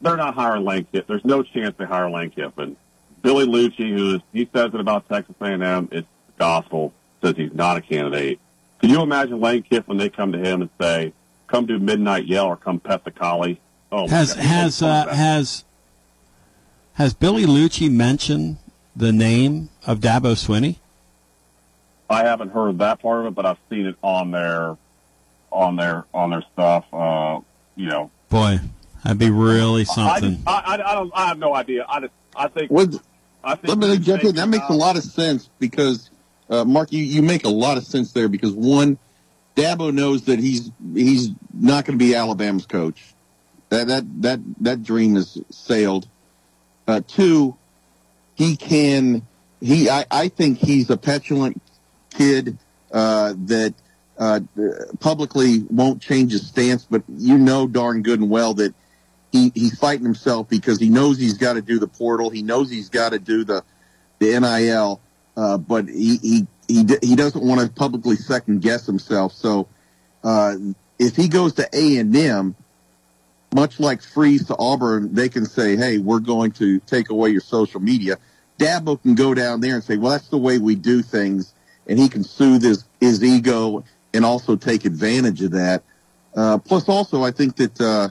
they're 0.00 0.16
not 0.16 0.34
hiring 0.34 0.64
Lane 0.64 0.86
Kiffin. 0.92 1.06
There's 1.08 1.24
no 1.24 1.42
chance 1.42 1.74
they 1.76 1.84
hire 1.84 2.08
Lane 2.08 2.30
Kiffin. 2.30 2.76
Billy 3.22 3.46
Liucci, 3.46 3.96
who 3.96 4.16
is, 4.16 4.20
he 4.32 4.48
says 4.54 4.72
it 4.74 4.80
about 4.80 5.08
Texas 5.08 5.34
A&M, 5.40 5.88
it's 5.90 6.06
gospel, 6.38 6.92
says 7.22 7.34
he's 7.36 7.54
not 7.54 7.78
a 7.78 7.80
candidate. 7.80 8.38
Can 8.80 8.90
you 8.90 9.00
imagine 9.00 9.40
Lane 9.40 9.62
Kiffin, 9.62 9.96
they 9.96 10.10
come 10.10 10.30
to 10.32 10.38
him 10.38 10.60
and 10.60 10.70
say, 10.80 11.12
come 11.46 11.66
do 11.66 11.78
Midnight 11.78 12.26
Yell 12.26 12.46
or 12.46 12.56
come 12.56 12.78
pet 12.78 13.04
the 13.04 13.10
collie? 13.10 13.60
Oh, 13.96 14.08
has 14.08 14.34
God. 14.34 14.42
has 14.44 14.82
uh, 14.82 15.06
has 15.06 15.64
has 16.94 17.14
Billy 17.14 17.44
Liucci 17.44 17.90
mentioned 17.90 18.56
the 18.96 19.12
name 19.12 19.70
of 19.86 20.00
Dabo 20.00 20.34
Swinney? 20.34 20.76
I 22.10 22.24
haven't 22.24 22.50
heard 22.50 22.78
that 22.78 23.00
part 23.00 23.20
of 23.20 23.26
it, 23.26 23.34
but 23.34 23.46
I've 23.46 23.58
seen 23.70 23.86
it 23.86 23.96
on 24.02 24.32
their 24.32 24.76
on 25.52 25.76
their 25.76 26.04
on 26.12 26.30
their 26.30 26.42
stuff. 26.52 26.84
Uh, 26.92 27.40
you 27.76 27.86
know, 27.86 28.10
Boy, 28.30 28.58
that'd 29.04 29.18
be 29.18 29.30
really 29.30 29.82
I, 29.82 29.84
something. 29.84 30.34
just, 30.36 30.48
I, 30.48 30.60
I, 30.76 30.90
I 30.90 30.94
don't. 30.94 31.12
I 31.14 31.28
have 31.28 31.38
no 31.38 31.54
idea. 31.54 31.86
I 31.88 32.00
just. 32.00 32.12
I 32.34 32.48
think. 32.48 32.70
What- 32.70 33.00
I 33.46 33.56
think 33.56 33.78
Let 33.78 33.90
me 33.90 33.98
jump 33.98 34.24
in. 34.24 34.36
That 34.36 34.48
makes 34.48 34.70
a 34.70 34.72
lot 34.72 34.96
of 34.96 35.02
sense 35.02 35.50
because, 35.58 36.08
uh, 36.48 36.64
Mark, 36.64 36.92
you, 36.92 37.04
you 37.04 37.20
make 37.20 37.44
a 37.44 37.50
lot 37.50 37.76
of 37.76 37.84
sense 37.84 38.10
there 38.12 38.26
because 38.26 38.52
one, 38.52 38.96
Dabo 39.54 39.92
knows 39.92 40.22
that 40.24 40.38
he's 40.38 40.70
he's 40.94 41.28
not 41.52 41.84
going 41.84 41.98
to 41.98 42.02
be 42.02 42.14
Alabama's 42.14 42.64
coach. 42.64 43.13
That 43.74 43.88
that 43.88 44.22
that 44.22 44.40
that 44.60 44.82
dream 44.84 45.16
is 45.16 45.40
sailed. 45.50 46.06
Uh, 46.86 47.00
two, 47.06 47.56
he 48.36 48.56
can. 48.56 49.26
He 49.60 49.90
I, 49.90 50.04
I 50.10 50.28
think 50.28 50.58
he's 50.58 50.90
a 50.90 50.96
petulant 50.96 51.60
kid 52.10 52.56
uh, 52.92 53.34
that 53.46 53.74
uh, 54.16 54.40
publicly 55.00 55.64
won't 55.70 56.00
change 56.00 56.30
his 56.30 56.46
stance, 56.46 56.86
but 56.88 57.02
you 57.08 57.36
know 57.36 57.66
darn 57.66 58.02
good 58.02 58.20
and 58.20 58.30
well 58.30 58.54
that 58.54 58.74
he, 59.32 59.50
he's 59.54 59.76
fighting 59.76 60.04
himself 60.04 60.48
because 60.48 60.78
he 60.78 60.88
knows 60.88 61.18
he's 61.18 61.38
got 61.38 61.54
to 61.54 61.62
do 61.62 61.80
the 61.80 61.88
portal. 61.88 62.30
He 62.30 62.42
knows 62.42 62.70
he's 62.70 62.90
got 62.90 63.10
to 63.10 63.18
do 63.18 63.42
the 63.42 63.64
the 64.20 64.38
NIL, 64.38 65.00
uh, 65.36 65.58
but 65.58 65.88
he 65.88 66.18
he 66.18 66.46
he, 66.68 66.86
he 67.02 67.16
doesn't 67.16 67.44
want 67.44 67.60
to 67.60 67.68
publicly 67.68 68.14
second 68.14 68.62
guess 68.62 68.86
himself. 68.86 69.32
So 69.32 69.66
uh, 70.22 70.54
if 71.00 71.16
he 71.16 71.26
goes 71.26 71.54
to 71.54 71.68
A 71.72 71.96
and 71.96 72.14
M, 72.14 72.54
much 73.54 73.78
like 73.78 74.02
Freeze 74.02 74.46
to 74.48 74.56
Auburn, 74.58 75.14
they 75.14 75.28
can 75.28 75.46
say, 75.46 75.76
"Hey, 75.76 75.98
we're 75.98 76.18
going 76.18 76.50
to 76.52 76.80
take 76.80 77.08
away 77.08 77.30
your 77.30 77.40
social 77.40 77.80
media." 77.80 78.18
Dabo 78.58 79.00
can 79.00 79.14
go 79.14 79.32
down 79.32 79.60
there 79.60 79.76
and 79.76 79.84
say, 79.84 79.96
"Well, 79.96 80.12
that's 80.12 80.28
the 80.28 80.38
way 80.38 80.58
we 80.58 80.74
do 80.74 81.02
things," 81.02 81.54
and 81.86 81.98
he 81.98 82.08
can 82.08 82.24
soothe 82.24 82.62
his 82.62 82.84
his 83.00 83.22
ego 83.22 83.84
and 84.12 84.24
also 84.24 84.56
take 84.56 84.84
advantage 84.84 85.40
of 85.42 85.52
that. 85.52 85.82
Uh, 86.34 86.58
plus, 86.58 86.88
also, 86.88 87.22
I 87.22 87.30
think 87.30 87.56
that 87.56 87.80
uh, 87.80 88.08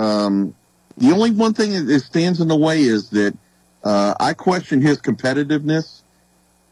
um, 0.00 0.54
the 0.96 1.10
only 1.10 1.32
one 1.32 1.52
thing 1.52 1.86
that 1.86 2.00
stands 2.00 2.40
in 2.40 2.48
the 2.48 2.56
way 2.56 2.82
is 2.82 3.10
that 3.10 3.36
uh, 3.82 4.14
I 4.20 4.34
question 4.34 4.80
his 4.80 4.98
competitiveness. 5.00 6.02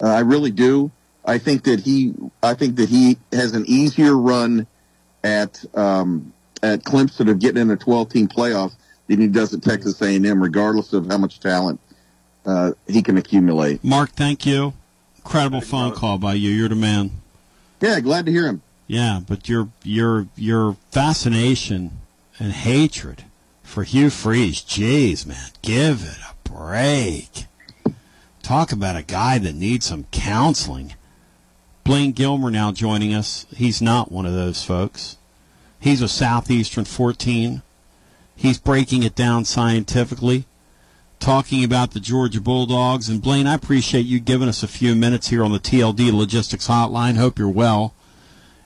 Uh, 0.00 0.06
I 0.06 0.20
really 0.20 0.50
do. 0.50 0.90
I 1.24 1.38
think 1.38 1.64
that 1.64 1.80
he, 1.80 2.14
I 2.42 2.54
think 2.54 2.76
that 2.76 2.88
he 2.88 3.18
has 3.32 3.54
an 3.54 3.64
easier 3.66 4.16
run 4.16 4.66
at 5.24 5.64
um, 5.74 6.32
at 6.64 6.82
Clemson 6.82 7.30
of 7.30 7.38
getting 7.38 7.60
in 7.60 7.70
a 7.70 7.76
12 7.76 8.08
team 8.08 8.26
playoff 8.26 8.72
than 9.06 9.20
he 9.20 9.28
does 9.28 9.52
at 9.52 9.62
Texas 9.62 10.00
A&M, 10.00 10.42
regardless 10.42 10.94
of 10.94 11.06
how 11.06 11.18
much 11.18 11.38
talent 11.38 11.78
uh, 12.46 12.72
he 12.88 13.02
can 13.02 13.18
accumulate. 13.18 13.84
Mark, 13.84 14.10
thank 14.12 14.46
you. 14.46 14.72
Incredible 15.18 15.60
phone 15.60 15.92
call 15.92 16.18
by 16.18 16.34
you. 16.34 16.50
You're 16.50 16.70
the 16.70 16.74
man. 16.74 17.10
Yeah, 17.80 18.00
glad 18.00 18.26
to 18.26 18.32
hear 18.32 18.46
him. 18.46 18.62
Yeah, 18.86 19.20
but 19.26 19.48
your 19.48 19.68
your 19.82 20.28
your 20.36 20.76
fascination 20.90 21.92
and 22.38 22.52
hatred 22.52 23.24
for 23.62 23.82
Hugh 23.82 24.10
Freeze, 24.10 24.60
jeez, 24.60 25.26
man, 25.26 25.50
give 25.62 26.02
it 26.02 26.18
a 26.18 26.48
break. 26.48 27.46
Talk 28.42 28.72
about 28.72 28.96
a 28.96 29.02
guy 29.02 29.38
that 29.38 29.54
needs 29.54 29.86
some 29.86 30.04
counseling. 30.12 30.94
Blaine 31.82 32.12
Gilmer 32.12 32.50
now 32.50 32.72
joining 32.72 33.14
us. 33.14 33.46
He's 33.56 33.80
not 33.80 34.12
one 34.12 34.26
of 34.26 34.34
those 34.34 34.62
folks. 34.62 35.16
He's 35.84 36.00
a 36.00 36.08
Southeastern 36.08 36.86
14. 36.86 37.60
He's 38.34 38.58
breaking 38.58 39.02
it 39.02 39.14
down 39.14 39.44
scientifically, 39.44 40.46
talking 41.20 41.62
about 41.62 41.90
the 41.90 42.00
Georgia 42.00 42.40
Bulldogs. 42.40 43.10
And 43.10 43.20
Blaine, 43.20 43.46
I 43.46 43.52
appreciate 43.52 44.06
you 44.06 44.18
giving 44.18 44.48
us 44.48 44.62
a 44.62 44.66
few 44.66 44.94
minutes 44.94 45.28
here 45.28 45.44
on 45.44 45.52
the 45.52 45.58
TLD 45.58 46.10
Logistics 46.10 46.68
Hotline. 46.68 47.18
Hope 47.18 47.38
you're 47.38 47.50
well. 47.50 47.92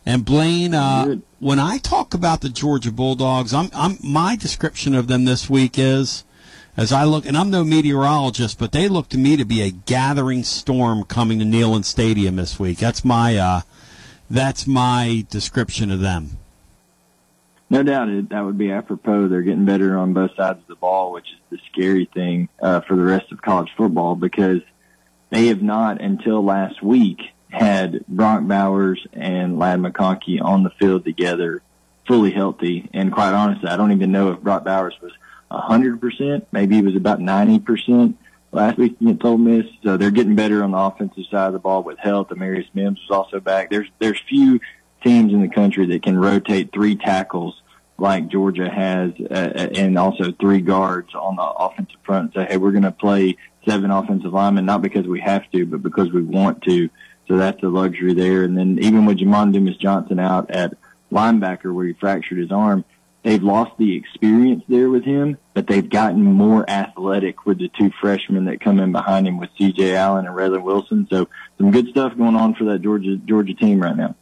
And 0.07 0.25
Blaine, 0.25 0.75
uh, 0.75 1.17
when 1.41 1.59
I 1.59 1.79
talk 1.79 2.15
about 2.15 2.41
the 2.41 2.51
Georgia 2.51 2.93
Bulldogs, 2.93 3.53
I'm, 3.53 3.69
I'm 3.75 3.99
my 4.01 4.37
description 4.37 4.95
of 4.95 5.09
them 5.09 5.25
this 5.25 5.51
week 5.51 5.77
is, 5.77 6.23
as 6.77 6.93
I 6.93 7.03
look, 7.03 7.27
and 7.27 7.37
I'm 7.37 7.51
no 7.51 7.65
meteorologist, 7.65 8.61
but 8.61 8.71
they 8.71 8.87
look 8.87 9.09
to 9.09 9.19
me 9.19 9.37
to 9.37 9.45
be 9.45 9.63
a 9.63 9.73
gathering 9.73 10.45
storm 10.45 11.03
coming 11.03 11.41
to 11.41 11.45
Neyland 11.45 11.85
Stadium 11.85 12.37
this 12.37 12.61
week. 12.61 12.79
That's 12.79 13.05
my 13.05 13.37
uh, 13.37 13.61
that's 14.31 14.69
my 14.69 15.27
description 15.29 15.91
of 15.91 15.99
them. 15.99 16.39
No 17.71 17.83
doubt 17.83 18.09
it, 18.09 18.31
that 18.31 18.45
would 18.45 18.57
be 18.57 18.71
apropos. 18.73 19.29
They're 19.29 19.43
getting 19.43 19.67
better 19.67 19.99
on 19.99 20.15
both 20.15 20.35
sides 20.37 20.61
of 20.61 20.67
the 20.67 20.77
ball, 20.77 21.13
which 21.13 21.27
is 21.27 21.39
the 21.51 21.59
scary 21.71 22.09
thing 22.13 22.49
uh, 22.61 22.81
for 22.81 22.97
the 22.97 23.03
rest 23.03 23.31
of 23.31 23.43
college 23.43 23.71
football 23.77 24.15
because 24.15 24.63
they 25.31 25.49
have 25.49 25.63
not 25.63 26.01
until 26.01 26.43
last 26.43 26.83
week 26.83 27.21
had 27.51 28.07
Brock 28.07 28.47
Bowers 28.47 29.07
and 29.13 29.59
Ladd 29.59 29.81
McConkey 29.81 30.43
on 30.43 30.63
the 30.63 30.71
field 30.71 31.05
together, 31.05 31.63
fully 32.07 32.31
healthy. 32.31 32.89
And 32.95 33.13
quite 33.13 33.33
honestly, 33.33 33.69
I 33.69 33.77
don't 33.77 33.93
even 33.93 34.13
know 34.13 34.33
if 34.33 34.41
Brock 34.41 34.65
Bowers 34.65 34.95
was 35.03 35.13
100%. 35.51 36.47
Maybe 36.53 36.77
he 36.77 36.83
was 36.83 36.97
about 36.97 37.21
90% 37.21 38.15
last 38.53 38.79
week 38.79 38.97
against 39.01 39.25
Ole 39.25 39.39
Miss. 39.39 39.67
So 39.83 39.97
they're 39.97 40.11
getting 40.11 40.35
better 40.35 40.63
on 40.63 40.71
the 40.71 40.79
offensive 40.79 41.25
side 41.31 41.49
of 41.49 41.53
the 41.53 41.59
ball 41.59 41.83
with 41.83 41.99
health. 41.99 42.29
Amarius 42.29 42.69
Mims 42.75 43.01
was 43.09 43.17
also 43.17 43.41
back. 43.41 43.71
There's 43.71 43.89
there's 43.99 44.21
few 44.29 44.61
teams 45.03 45.33
in 45.33 45.43
the 45.43 45.49
country 45.49 45.87
that 45.87 46.03
can 46.03 46.19
rotate 46.19 46.73
three 46.73 46.97
tackles 46.97 47.61
like 47.99 48.29
Georgia 48.29 48.71
has, 48.71 49.13
uh, 49.31 49.69
and 49.75 49.99
also 49.99 50.33
three 50.33 50.61
guards 50.61 51.15
on 51.15 51.37
the 51.37 51.43
offensive 51.43 52.01
front 52.05 52.33
say, 52.33 52.45
hey, 52.45 52.57
we're 52.57 52.71
going 52.71 52.85
to 52.85 52.93
play 52.93 53.37
seven 53.67 53.91
offensive 53.91 54.33
linemen, 54.33 54.65
not 54.65 54.83
because 54.83 55.07
we 55.07 55.21
have 55.21 55.51
to, 55.51 55.67
but 55.67 55.83
because 55.83 56.13
we 56.13 56.23
want 56.23 56.63
to. 56.63 56.89
So 57.27 57.37
that's 57.37 57.63
a 57.63 57.69
luxury 57.69 58.15
there. 58.15 58.45
And 58.45 58.57
then 58.57 58.79
even 58.81 59.05
with 59.05 59.19
Jamon 59.19 59.53
Dumas 59.53 59.77
Johnson 59.77 60.19
out 60.19 60.51
at 60.51 60.75
linebacker 61.13 61.75
where 61.75 61.87
he 61.87 61.93
fractured 61.93 62.39
his 62.39 62.53
arm, 62.53 62.85
they've 63.23 63.43
lost 63.43 63.73
the 63.79 63.97
experience 63.97 64.63
there 64.69 64.89
with 64.89 65.05
him, 65.05 65.37
but 65.53 65.67
they've 65.67 65.89
gotten 65.89 66.23
more 66.23 66.69
athletic 66.71 67.45
with 67.45 67.59
the 67.59 67.69
two 67.69 67.91
freshmen 68.01 68.47
that 68.47 68.61
come 68.61 68.79
in 68.79 68.93
behind 68.93 69.27
him 69.27 69.39
with 69.39 69.51
C.J. 69.59 69.97
Allen 69.97 70.27
and 70.27 70.37
Raylen 70.37 70.63
Wilson. 70.63 71.07
So 71.11 71.29
some 71.59 71.73
good 71.73 71.89
stuff 71.89 72.17
going 72.17 72.37
on 72.37 72.55
for 72.55 72.65
that 72.67 72.81
Georgia 72.81 73.17
Georgia 73.17 73.55
team 73.55 73.81
right 73.81 73.97
now. 73.97 74.15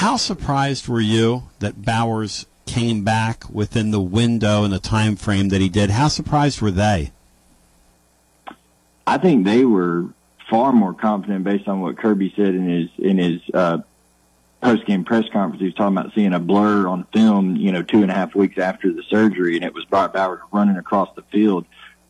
How 0.00 0.16
surprised 0.16 0.88
were 0.88 1.00
you 1.00 1.44
that 1.60 1.82
Bowers 1.82 2.46
came 2.66 3.04
back 3.04 3.48
within 3.48 3.90
the 3.90 4.00
window 4.00 4.64
and 4.64 4.72
the 4.72 4.78
time 4.78 5.16
frame 5.16 5.48
that 5.48 5.60
he 5.60 5.68
did? 5.68 5.90
How 5.90 6.08
surprised 6.08 6.60
were 6.60 6.70
they? 6.70 7.12
I 9.06 9.18
think 9.18 9.44
they 9.44 9.64
were 9.64 10.06
far 10.50 10.72
more 10.72 10.92
confident 10.94 11.44
based 11.44 11.68
on 11.68 11.80
what 11.80 11.96
Kirby 11.96 12.32
said 12.36 12.54
in 12.54 12.68
his 12.68 12.88
in 12.98 13.18
his 13.18 13.40
uh, 13.54 13.78
post 14.60 14.84
game 14.86 15.04
press 15.04 15.24
conference. 15.32 15.60
He 15.60 15.66
was 15.66 15.74
talking 15.74 15.96
about 15.96 16.12
seeing 16.14 16.34
a 16.34 16.40
blur 16.40 16.88
on 16.88 17.04
film, 17.12 17.56
you 17.56 17.72
know, 17.72 17.82
two 17.82 18.02
and 18.02 18.10
a 18.10 18.14
half 18.14 18.34
weeks 18.34 18.58
after 18.58 18.92
the 18.92 19.02
surgery, 19.04 19.56
and 19.56 19.64
it 19.64 19.74
was 19.74 19.84
Brock 19.84 20.12
Bowers 20.12 20.40
running 20.52 20.76
across 20.76 21.14
the 21.14 21.22
field 21.22 21.66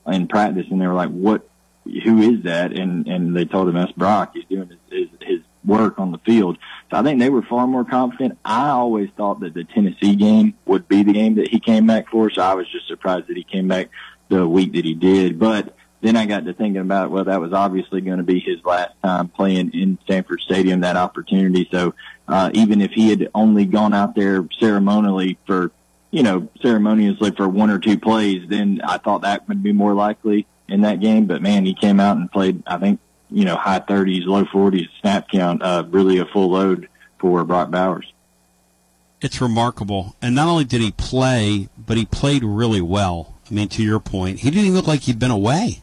in 0.06 0.26
practice, 0.26 0.66
and 0.70 0.80
they 0.80 0.86
were 0.86 0.94
like, 0.94 1.10
"What? 1.10 1.48
Who 1.84 2.18
is 2.18 2.44
that?" 2.44 2.72
And 2.72 3.06
and 3.06 3.36
they 3.36 3.44
told 3.44 3.68
him 3.68 3.74
that's 3.74 3.92
Brock. 3.92 4.32
He's 4.34 4.44
doing 4.46 4.68
his, 4.68 4.78
his 4.90 5.28
his 5.28 5.40
work 5.66 5.98
on 5.98 6.12
the 6.12 6.18
field. 6.18 6.59
So 6.90 6.97
I 6.97 7.02
think 7.02 7.20
they 7.20 7.30
were 7.30 7.43
far 7.43 7.66
more 7.66 7.84
confident. 7.84 8.38
I 8.44 8.68
always 8.68 9.10
thought 9.16 9.40
that 9.40 9.55
the 9.55 9.64
Tennessee 9.64 10.14
game 10.14 10.55
would 10.64 10.86
be 10.88 11.02
the 11.02 11.12
game 11.12 11.34
that 11.36 11.48
he 11.48 11.60
came 11.60 11.86
back 11.86 12.09
for, 12.09 12.30
so 12.30 12.43
I 12.43 12.55
was 12.55 12.70
just 12.70 12.86
surprised 12.86 13.26
that 13.28 13.36
he 13.36 13.44
came 13.44 13.68
back 13.68 13.88
the 14.28 14.47
week 14.47 14.72
that 14.74 14.84
he 14.84 14.94
did. 14.94 15.38
But 15.38 15.74
then 16.02 16.16
I 16.16 16.26
got 16.26 16.44
to 16.44 16.52
thinking 16.52 16.80
about, 16.80 17.10
well, 17.10 17.24
that 17.24 17.40
was 17.40 17.52
obviously 17.52 18.01
going 18.01 18.18
to 18.18 18.24
be 18.24 18.38
his 18.38 18.64
last 18.64 18.93
time 19.02 19.28
playing 19.28 19.72
in 19.72 19.98
Sanford 20.06 20.40
Stadium, 20.40 20.80
that 20.80 20.97
opportunity. 20.97 21.68
So 21.72 21.94
uh, 22.28 22.51
even 22.55 22.80
if 22.80 22.93
he 22.93 23.10
had 23.10 23.28
only 23.34 23.64
gone 23.64 23.94
out 23.94 24.14
there 24.14 24.47
ceremonially 24.59 25.38
for, 25.47 25.72
you 26.10 26.22
know, 26.22 26.48
ceremoniously 26.60 27.32
for 27.32 27.48
one 27.48 27.70
or 27.70 27.78
two 27.78 27.98
plays, 27.98 28.48
then 28.48 28.80
I 28.84 28.98
thought 28.98 29.22
that 29.22 29.48
would 29.48 29.62
be 29.62 29.72
more 29.72 29.94
likely 29.94 30.47
in 30.68 30.82
that 30.82 31.01
game. 31.01 31.26
But 31.26 31.43
man, 31.43 31.64
he 31.64 31.74
came 31.74 31.98
out 31.98 32.16
and 32.16 32.30
played, 32.30 32.62
I 32.66 32.78
think, 32.78 33.01
you 33.31 33.44
know, 33.44 33.57
high 33.57 33.81
30s, 33.81 34.24
low 34.27 34.44
40s 34.44 34.89
snap 35.01 35.28
count, 35.31 35.62
uh, 35.62 35.85
really 35.89 36.19
a 36.19 36.27
full 36.27 36.51
load 36.51 36.89
for 37.19 37.44
Brock 37.44 37.70
Bowers. 37.70 38.12
it's 39.20 39.40
remarkable. 39.40 40.15
And 40.20 40.35
not 40.35 40.48
only 40.48 40.65
did 40.65 40.81
he 40.81 40.93
play, 40.93 41.69
but 41.78 41.97
he 41.97 42.05
played 42.05 42.44
really 42.44 42.81
well. 42.82 43.35
I 43.51 43.55
mean, 43.55 43.69
to 43.69 43.82
your 43.82 44.01
point, 44.01 44.40
he 44.40 44.51
didn't 44.51 44.66
even 44.66 44.74
look 44.77 44.86
like 44.86 45.01
he'd 45.03 45.19
been 45.19 45.31
away. 45.31 45.81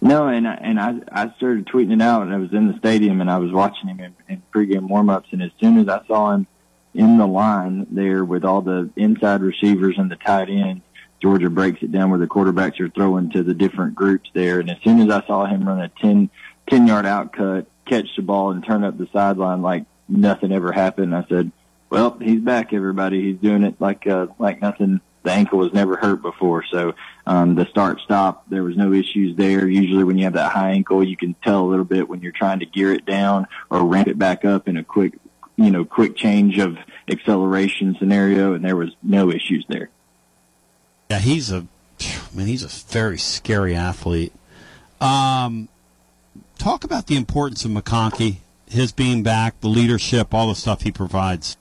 No, 0.00 0.28
and 0.28 0.48
I, 0.48 0.54
and 0.54 0.80
I 0.80 0.94
I 1.12 1.34
started 1.36 1.66
tweeting 1.66 1.92
it 1.92 2.00
out, 2.00 2.22
and 2.22 2.32
I 2.32 2.38
was 2.38 2.52
in 2.52 2.68
the 2.68 2.78
stadium, 2.78 3.20
and 3.20 3.30
I 3.30 3.38
was 3.38 3.52
watching 3.52 3.88
him 3.88 4.00
in, 4.00 4.14
in 4.28 4.42
pregame 4.52 4.88
warmups, 4.88 5.32
and 5.32 5.42
as 5.42 5.50
soon 5.60 5.76
as 5.78 5.88
I 5.88 6.02
saw 6.06 6.32
him 6.32 6.46
in 6.94 7.18
the 7.18 7.26
line 7.26 7.86
there 7.90 8.24
with 8.24 8.44
all 8.44 8.62
the 8.62 8.88
inside 8.96 9.42
receivers 9.42 9.98
and 9.98 10.10
the 10.10 10.16
tight 10.16 10.48
ends, 10.48 10.82
Georgia 11.20 11.50
breaks 11.50 11.82
it 11.82 11.92
down 11.92 12.10
where 12.10 12.18
the 12.18 12.26
quarterbacks 12.26 12.80
are 12.80 12.88
throwing 12.88 13.30
to 13.30 13.42
the 13.42 13.54
different 13.54 13.94
groups 13.94 14.30
there, 14.34 14.60
and 14.60 14.70
as 14.70 14.78
soon 14.82 15.00
as 15.00 15.10
I 15.10 15.26
saw 15.26 15.44
him 15.44 15.68
run 15.68 15.80
a 15.80 15.88
10, 15.88 16.30
10 16.68 16.86
yard 16.86 17.06
out 17.06 17.32
cut, 17.32 17.66
catch 17.86 18.08
the 18.16 18.22
ball, 18.22 18.50
and 18.50 18.64
turn 18.64 18.84
up 18.84 18.96
the 18.96 19.08
sideline 19.12 19.62
like 19.62 19.84
nothing 20.08 20.52
ever 20.52 20.72
happened, 20.72 21.14
I 21.14 21.24
said, 21.28 21.52
"Well, 21.90 22.16
he's 22.20 22.40
back, 22.40 22.72
everybody. 22.72 23.22
He's 23.22 23.40
doing 23.40 23.64
it 23.64 23.80
like 23.80 24.06
uh, 24.06 24.28
like 24.38 24.62
nothing." 24.62 25.00
The 25.22 25.32
ankle 25.32 25.58
was 25.58 25.74
never 25.74 25.96
hurt 25.96 26.22
before, 26.22 26.64
so 26.64 26.94
um, 27.26 27.54
the 27.54 27.66
start 27.66 28.00
stop, 28.00 28.48
there 28.48 28.62
was 28.62 28.74
no 28.74 28.94
issues 28.94 29.36
there. 29.36 29.68
Usually 29.68 30.02
when 30.02 30.16
you 30.16 30.24
have 30.24 30.32
that 30.32 30.50
high 30.50 30.70
ankle, 30.70 31.04
you 31.04 31.14
can 31.14 31.34
tell 31.44 31.62
a 31.62 31.68
little 31.68 31.84
bit 31.84 32.08
when 32.08 32.22
you're 32.22 32.32
trying 32.32 32.60
to 32.60 32.66
gear 32.66 32.94
it 32.94 33.04
down 33.04 33.46
or 33.68 33.84
ramp 33.84 34.08
it 34.08 34.18
back 34.18 34.46
up 34.46 34.66
in 34.66 34.78
a 34.78 34.82
quick, 34.82 35.12
you 35.56 35.70
know, 35.70 35.84
quick 35.84 36.16
change 36.16 36.58
of 36.58 36.78
acceleration 37.10 37.96
scenario. 37.98 38.54
And 38.54 38.64
there 38.64 38.76
was 38.76 38.88
no 39.02 39.30
issues 39.30 39.66
there. 39.68 39.90
Yeah, 41.10 41.18
he's 41.18 41.50
a, 41.50 41.66
I 42.00 42.36
mean, 42.36 42.46
he's 42.46 42.62
a 42.62 42.68
very 42.92 43.18
scary 43.18 43.74
athlete. 43.74 44.32
Um, 45.00 45.68
talk 46.56 46.84
about 46.84 47.08
the 47.08 47.16
importance 47.16 47.64
of 47.64 47.72
McConkey, 47.72 48.36
his 48.68 48.92
being 48.92 49.24
back, 49.24 49.60
the 49.60 49.68
leadership, 49.68 50.32
all 50.32 50.46
the 50.46 50.54
stuff 50.54 50.82
he 50.82 50.92
provides. 50.92 51.56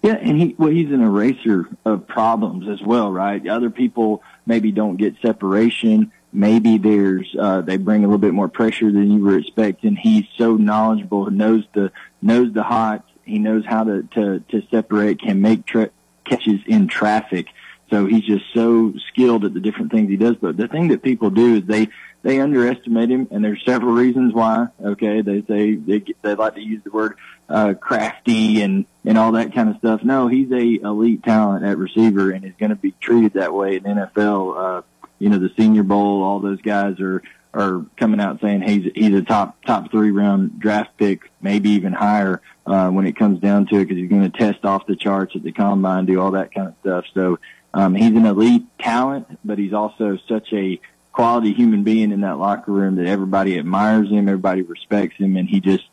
Yeah, 0.00 0.14
and 0.14 0.40
he 0.40 0.54
well, 0.56 0.70
he's 0.70 0.90
an 0.90 1.02
eraser 1.02 1.68
of 1.84 2.06
problems 2.06 2.66
as 2.68 2.80
well, 2.80 3.10
right? 3.12 3.46
Other 3.46 3.68
people 3.68 4.22
maybe 4.46 4.72
don't 4.72 4.96
get 4.96 5.16
separation. 5.20 6.12
Maybe 6.32 6.78
there's 6.78 7.34
uh, 7.38 7.60
they 7.60 7.76
bring 7.76 8.04
a 8.04 8.06
little 8.06 8.18
bit 8.18 8.32
more 8.32 8.48
pressure 8.48 8.90
than 8.90 9.10
you 9.10 9.22
were 9.22 9.36
expecting. 9.36 9.96
He's 9.96 10.24
so 10.38 10.56
knowledgeable, 10.56 11.30
knows 11.30 11.64
the 11.74 11.92
knows 12.22 12.54
the 12.54 12.62
hots. 12.62 13.10
He 13.24 13.38
knows 13.38 13.66
how 13.66 13.84
to 13.84 14.02
to 14.14 14.38
to 14.50 14.62
separate, 14.70 15.20
can 15.20 15.42
make 15.42 15.66
tra- 15.66 15.90
catches 16.24 16.60
in 16.66 16.86
traffic. 16.86 17.48
So 17.90 18.06
he's 18.06 18.24
just 18.24 18.44
so 18.54 18.92
skilled 19.08 19.44
at 19.44 19.54
the 19.54 19.60
different 19.60 19.92
things 19.92 20.10
he 20.10 20.16
does. 20.16 20.36
But 20.36 20.56
the 20.56 20.68
thing 20.68 20.88
that 20.88 21.02
people 21.02 21.30
do 21.30 21.56
is 21.56 21.64
they 21.64 21.88
they 22.22 22.40
underestimate 22.40 23.10
him, 23.10 23.28
and 23.30 23.44
there's 23.44 23.62
several 23.64 23.92
reasons 23.92 24.34
why. 24.34 24.68
Okay, 24.82 25.22
they 25.22 25.42
say 25.42 25.74
they 25.76 26.04
they 26.22 26.34
like 26.34 26.54
to 26.54 26.60
use 26.60 26.82
the 26.84 26.90
word 26.90 27.16
uh, 27.48 27.74
crafty 27.74 28.62
and 28.62 28.86
and 29.04 29.16
all 29.16 29.32
that 29.32 29.54
kind 29.54 29.70
of 29.70 29.76
stuff. 29.78 30.02
No, 30.02 30.28
he's 30.28 30.50
a 30.52 30.80
elite 30.82 31.22
talent 31.22 31.64
at 31.64 31.78
receiver, 31.78 32.30
and 32.30 32.44
is 32.44 32.54
going 32.58 32.70
to 32.70 32.76
be 32.76 32.92
treated 33.00 33.34
that 33.34 33.54
way 33.54 33.76
in 33.76 33.84
NFL. 33.84 34.78
Uh, 34.78 34.82
you 35.18 35.28
know, 35.28 35.38
the 35.38 35.50
Senior 35.56 35.82
Bowl, 35.82 36.22
all 36.22 36.40
those 36.40 36.60
guys 36.60 37.00
are 37.00 37.22
are 37.54 37.84
coming 37.96 38.20
out 38.20 38.40
saying 38.40 38.62
he's 38.62 38.90
he's 38.94 39.14
a 39.14 39.22
top 39.22 39.56
top 39.64 39.90
three 39.90 40.10
round 40.10 40.60
draft 40.60 40.96
pick, 40.98 41.30
maybe 41.40 41.70
even 41.70 41.92
higher 41.92 42.42
uh, 42.66 42.88
when 42.90 43.06
it 43.06 43.16
comes 43.16 43.40
down 43.40 43.66
to 43.66 43.76
it, 43.76 43.84
because 43.84 43.96
he's 43.96 44.10
going 44.10 44.30
to 44.30 44.38
test 44.38 44.64
off 44.64 44.86
the 44.86 44.96
charts 44.96 45.34
at 45.34 45.42
the 45.42 45.52
combine, 45.52 46.04
do 46.04 46.20
all 46.20 46.32
that 46.32 46.52
kind 46.52 46.68
of 46.68 46.74
stuff. 46.80 47.04
So 47.14 47.38
um, 47.74 47.94
he's 47.94 48.16
an 48.16 48.26
elite 48.26 48.64
talent, 48.78 49.26
but 49.44 49.58
he's 49.58 49.72
also 49.72 50.18
such 50.28 50.52
a 50.52 50.80
quality 51.12 51.52
human 51.52 51.82
being 51.82 52.12
in 52.12 52.20
that 52.20 52.38
locker 52.38 52.72
room 52.72 52.96
that 52.96 53.06
everybody 53.06 53.58
admires 53.58 54.08
him, 54.08 54.28
everybody 54.28 54.62
respects 54.62 55.16
him, 55.16 55.36
and 55.36 55.48
he 55.48 55.60
just 55.60 55.84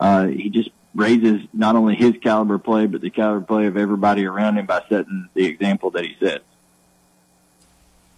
uh, 0.00 0.26
he 0.26 0.50
just 0.50 0.70
raises 0.94 1.40
not 1.52 1.76
only 1.76 1.94
his 1.94 2.14
caliber 2.22 2.58
play 2.58 2.86
but 2.86 3.00
the 3.00 3.08
caliber 3.08 3.40
play 3.46 3.66
of 3.66 3.76
everybody 3.76 4.26
around 4.26 4.58
him 4.58 4.66
by 4.66 4.82
setting 4.88 5.28
the 5.34 5.46
example 5.46 5.90
that 5.90 6.04
he 6.04 6.16
sets. 6.20 6.44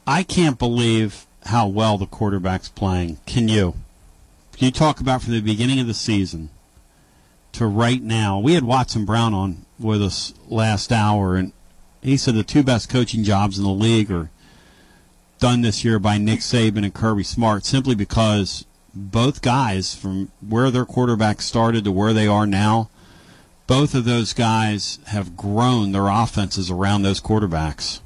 I 0.06 0.22
can't 0.22 0.58
believe 0.58 1.26
how 1.46 1.68
well 1.68 1.98
the 1.98 2.06
quarterback's 2.06 2.68
playing. 2.68 3.18
Can 3.26 3.48
you? 3.48 3.74
Can 4.56 4.66
you 4.66 4.72
talk 4.72 5.00
about 5.00 5.22
from 5.22 5.32
the 5.32 5.40
beginning 5.40 5.80
of 5.80 5.86
the 5.86 5.94
season 5.94 6.50
to 7.52 7.66
right 7.66 8.02
now? 8.02 8.38
We 8.38 8.54
had 8.54 8.64
Watson 8.64 9.04
Brown 9.04 9.34
on 9.34 9.66
with 9.78 10.02
us 10.02 10.32
last 10.48 10.92
hour, 10.92 11.36
and 11.36 11.52
he 12.04 12.16
said 12.18 12.34
the 12.34 12.44
two 12.44 12.62
best 12.62 12.88
coaching 12.88 13.24
jobs 13.24 13.58
in 13.58 13.64
the 13.64 13.70
league 13.70 14.12
are 14.12 14.30
done 15.40 15.62
this 15.62 15.84
year 15.84 15.98
by 15.98 16.18
Nick 16.18 16.40
Saban 16.40 16.84
and 16.84 16.94
Kirby 16.94 17.24
Smart 17.24 17.64
simply 17.64 17.94
because 17.94 18.66
both 18.94 19.42
guys, 19.42 19.94
from 19.94 20.30
where 20.46 20.70
their 20.70 20.84
quarterback 20.84 21.42
started 21.42 21.82
to 21.84 21.90
where 21.90 22.12
they 22.12 22.28
are 22.28 22.46
now, 22.46 22.90
both 23.66 23.94
of 23.94 24.04
those 24.04 24.32
guys 24.34 24.98
have 25.06 25.36
grown 25.36 25.92
their 25.92 26.08
offenses 26.08 26.70
around 26.70 27.02
those 27.02 27.20
quarterbacks. 27.20 28.00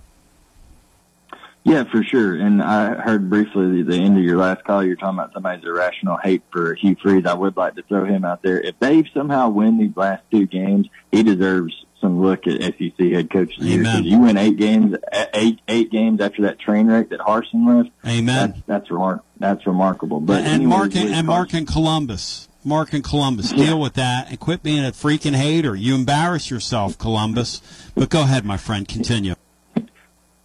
Yeah, 1.65 1.85
for 1.85 2.03
sure. 2.03 2.37
And 2.37 2.62
I 2.62 2.95
heard 2.95 3.29
briefly 3.29 3.81
at 3.81 3.89
the 3.89 3.97
end 3.97 4.16
of 4.16 4.25
your 4.25 4.39
last 4.39 4.65
call. 4.65 4.83
You're 4.83 4.97
talking 4.97 5.19
about 5.19 5.35
somebody's 5.35 5.65
irrational 5.66 6.16
hate 6.16 6.43
for 6.51 6.75
Hugh 6.75 6.97
Freeze. 7.03 7.27
I 7.27 7.35
would 7.35 7.57
like 7.57 7.75
to 7.75 7.83
throw 7.83 8.07
him 8.07 8.25
out 8.25 8.43
there. 8.43 8.59
If 8.59 8.79
they 8.79 9.05
somehow 9.12 9.51
win 9.51 9.77
these 9.77 9.95
last 9.97 10.23
two 10.31 10.47
games, 10.47 10.89
he 11.12 11.23
deserves 11.23 11.85
some 12.01 12.20
look 12.20 12.47
at 12.47 12.61
SEC 12.61 12.99
head 12.99 13.31
coach 13.31 13.57
of 13.57 13.62
the 13.62 13.69
year. 13.69 13.83
You 14.01 14.20
win 14.20 14.37
eight 14.37 14.57
games, 14.57 14.97
eight 15.35 15.61
eight 15.69 15.91
games 15.91 16.20
after 16.20 16.43
that 16.43 16.59
train 16.59 16.87
wreck 16.87 17.11
that 17.11 17.20
Harsin 17.20 17.66
left. 17.66 17.91
Amen. 18.07 18.51
That's 18.66 18.66
that's, 18.66 18.89
remar- 18.89 19.20
that's 19.39 19.66
remarkable. 19.66 20.20
But 20.20 20.39
and 20.39 20.47
anyways, 20.47 20.69
Mark 20.69 20.95
with 20.95 21.12
and 21.12 21.27
Mark 21.27 21.55
in 21.55 21.66
Columbus. 21.66 22.49
Mark 22.65 22.93
in 22.93 23.03
Columbus, 23.03 23.53
deal 23.53 23.81
with 23.81 23.95
that 23.95 24.29
and 24.29 24.39
quit 24.39 24.62
being 24.62 24.85
a 24.85 24.91
freaking 24.91 25.35
hater. 25.35 25.75
You 25.75 25.95
embarrass 25.95 26.51
yourself, 26.51 26.99
Columbus. 26.99 27.62
But 27.95 28.11
go 28.11 28.23
ahead, 28.23 28.45
my 28.45 28.57
friend. 28.57 28.87
Continue. 28.87 29.35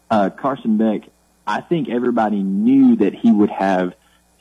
uh, 0.10 0.30
Carson 0.30 0.78
Beck, 0.78 1.10
I 1.46 1.62
think 1.62 1.90
everybody 1.90 2.42
knew 2.42 2.96
that 2.98 3.14
he 3.14 3.32
would 3.32 3.50
have 3.50 3.94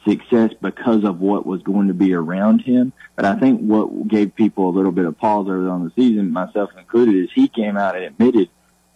success 0.05 0.51
because 0.61 1.05
of 1.05 1.21
what 1.21 1.47
was 1.47 1.63
going 1.63 1.89
to 1.89 1.95
be 1.95 2.15
around 2.15 2.61
him. 2.61 2.93
But 3.17 3.25
I 3.25 3.39
think 3.39 3.61
what 3.61 4.09
gave 4.09 4.35
people 4.35 4.69
a 4.69 4.75
little 4.75 4.93
bit 4.93 5.05
of 5.05 5.19
pause 5.19 5.49
early 5.49 5.69
on 5.69 5.85
the 5.85 5.93
season, 5.95 6.33
myself 6.33 6.71
included, 6.77 7.17
is 7.17 7.31
he 7.35 7.49
came 7.49 7.77
out 7.77 7.97
and 7.97 8.05
admitted, 8.05 8.49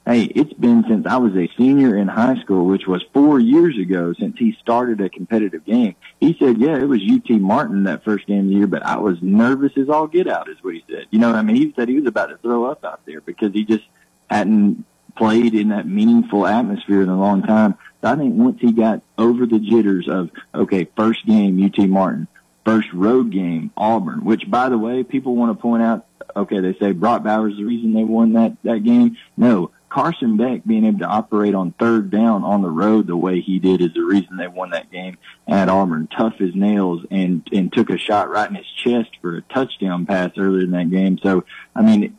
hey, 0.06 0.22
it's 0.22 0.52
been 0.52 0.84
since 0.88 1.06
I 1.06 1.16
was 1.16 1.34
a 1.34 1.50
senior 1.56 1.96
in 1.96 2.06
high 2.06 2.40
school, 2.40 2.66
which 2.66 2.86
was 2.86 3.04
four 3.12 3.40
years 3.40 3.76
ago 3.78 4.14
since 4.14 4.38
he 4.38 4.56
started 4.60 5.00
a 5.00 5.08
competitive 5.08 5.64
game. 5.64 5.96
He 6.20 6.36
said, 6.38 6.58
yeah, 6.58 6.76
it 6.76 6.88
was 6.88 7.00
UT 7.02 7.28
Martin 7.40 7.84
that 7.84 8.04
first 8.04 8.26
game 8.26 8.40
of 8.40 8.46
the 8.46 8.54
year, 8.54 8.66
but 8.66 8.84
I 8.84 8.98
was 8.98 9.18
nervous 9.20 9.72
as 9.76 9.88
all 9.88 10.06
get 10.06 10.28
out 10.28 10.48
is 10.48 10.56
what 10.62 10.74
he 10.74 10.84
said. 10.88 11.06
You 11.10 11.18
know, 11.18 11.32
I 11.32 11.42
mean, 11.42 11.56
he 11.56 11.72
said 11.74 11.88
he 11.88 11.98
was 11.98 12.06
about 12.06 12.26
to 12.26 12.38
throw 12.38 12.66
up 12.66 12.84
out 12.84 13.00
there 13.04 13.20
because 13.20 13.52
he 13.52 13.64
just 13.64 13.84
hadn't 14.30 14.84
played 15.16 15.55
in 15.55 15.68
that 15.68 15.86
meaningful 15.86 16.47
atmosphere 16.47 17.02
in 17.02 17.09
a 17.09 17.18
long 17.18 17.43
time. 17.43 17.76
I 18.02 18.14
think 18.14 18.34
once 18.34 18.60
he 18.60 18.72
got 18.72 19.02
over 19.18 19.47
the 19.47 19.59
jitters 19.59 20.09
of, 20.09 20.30
okay, 20.55 20.86
first 20.97 21.26
game, 21.26 21.62
UT 21.64 21.78
Martin, 21.88 22.28
first 22.64 22.93
road 22.93 23.30
game, 23.30 23.72
Auburn, 23.76 24.24
which 24.24 24.48
by 24.48 24.68
the 24.68 24.78
way, 24.78 25.02
people 25.02 25.34
want 25.34 25.56
to 25.56 25.60
point 25.60 25.82
out, 25.82 26.06
okay, 26.36 26.60
they 26.60 26.74
say 26.74 26.93
Brock 26.93 27.24
Bowers 27.24 27.56
the 27.56 27.64
reason 27.64 27.94
they 27.94 28.05
won 28.05 28.34
that, 28.34 28.56
that 28.62 28.84
game. 28.84 29.16
No, 29.36 29.72
Carson 29.88 30.36
Beck 30.36 30.64
being 30.66 30.84
able 30.84 30.98
to 30.98 31.06
operate 31.06 31.55
on 31.55 31.72
third 31.72 32.10
down 32.10 32.44
on 32.44 32.62
the 32.62 32.68
road 32.68 33.06
the 33.06 33.16
way 33.16 33.40
he 33.40 33.59
did 33.59 33.80
is 33.80 33.94
the 33.94 34.02
reason 34.02 34.36
they 34.36 34.48
won 34.48 34.70
that 34.70 34.90
game 34.90 35.16
at 35.48 35.68
Auburn. 35.68 36.09
Tough 36.09 36.34
as 36.40 36.55
nails 36.55 37.05
and, 37.10 37.48
and 37.52 37.72
took 37.72 37.90
a 37.90 37.97
shot 37.97 38.28
right 38.28 38.48
in 38.48 38.56
his 38.56 38.66
chest 38.66 39.10
for 39.22 39.36
a 39.36 39.43
touchdown 39.43 40.05
pass 40.05 40.32
earlier 40.36 40.64
in 40.64 40.72
that 40.72 40.90
game. 40.90 41.18
So, 41.22 41.44
I 41.74 41.82
mean, 41.82 42.16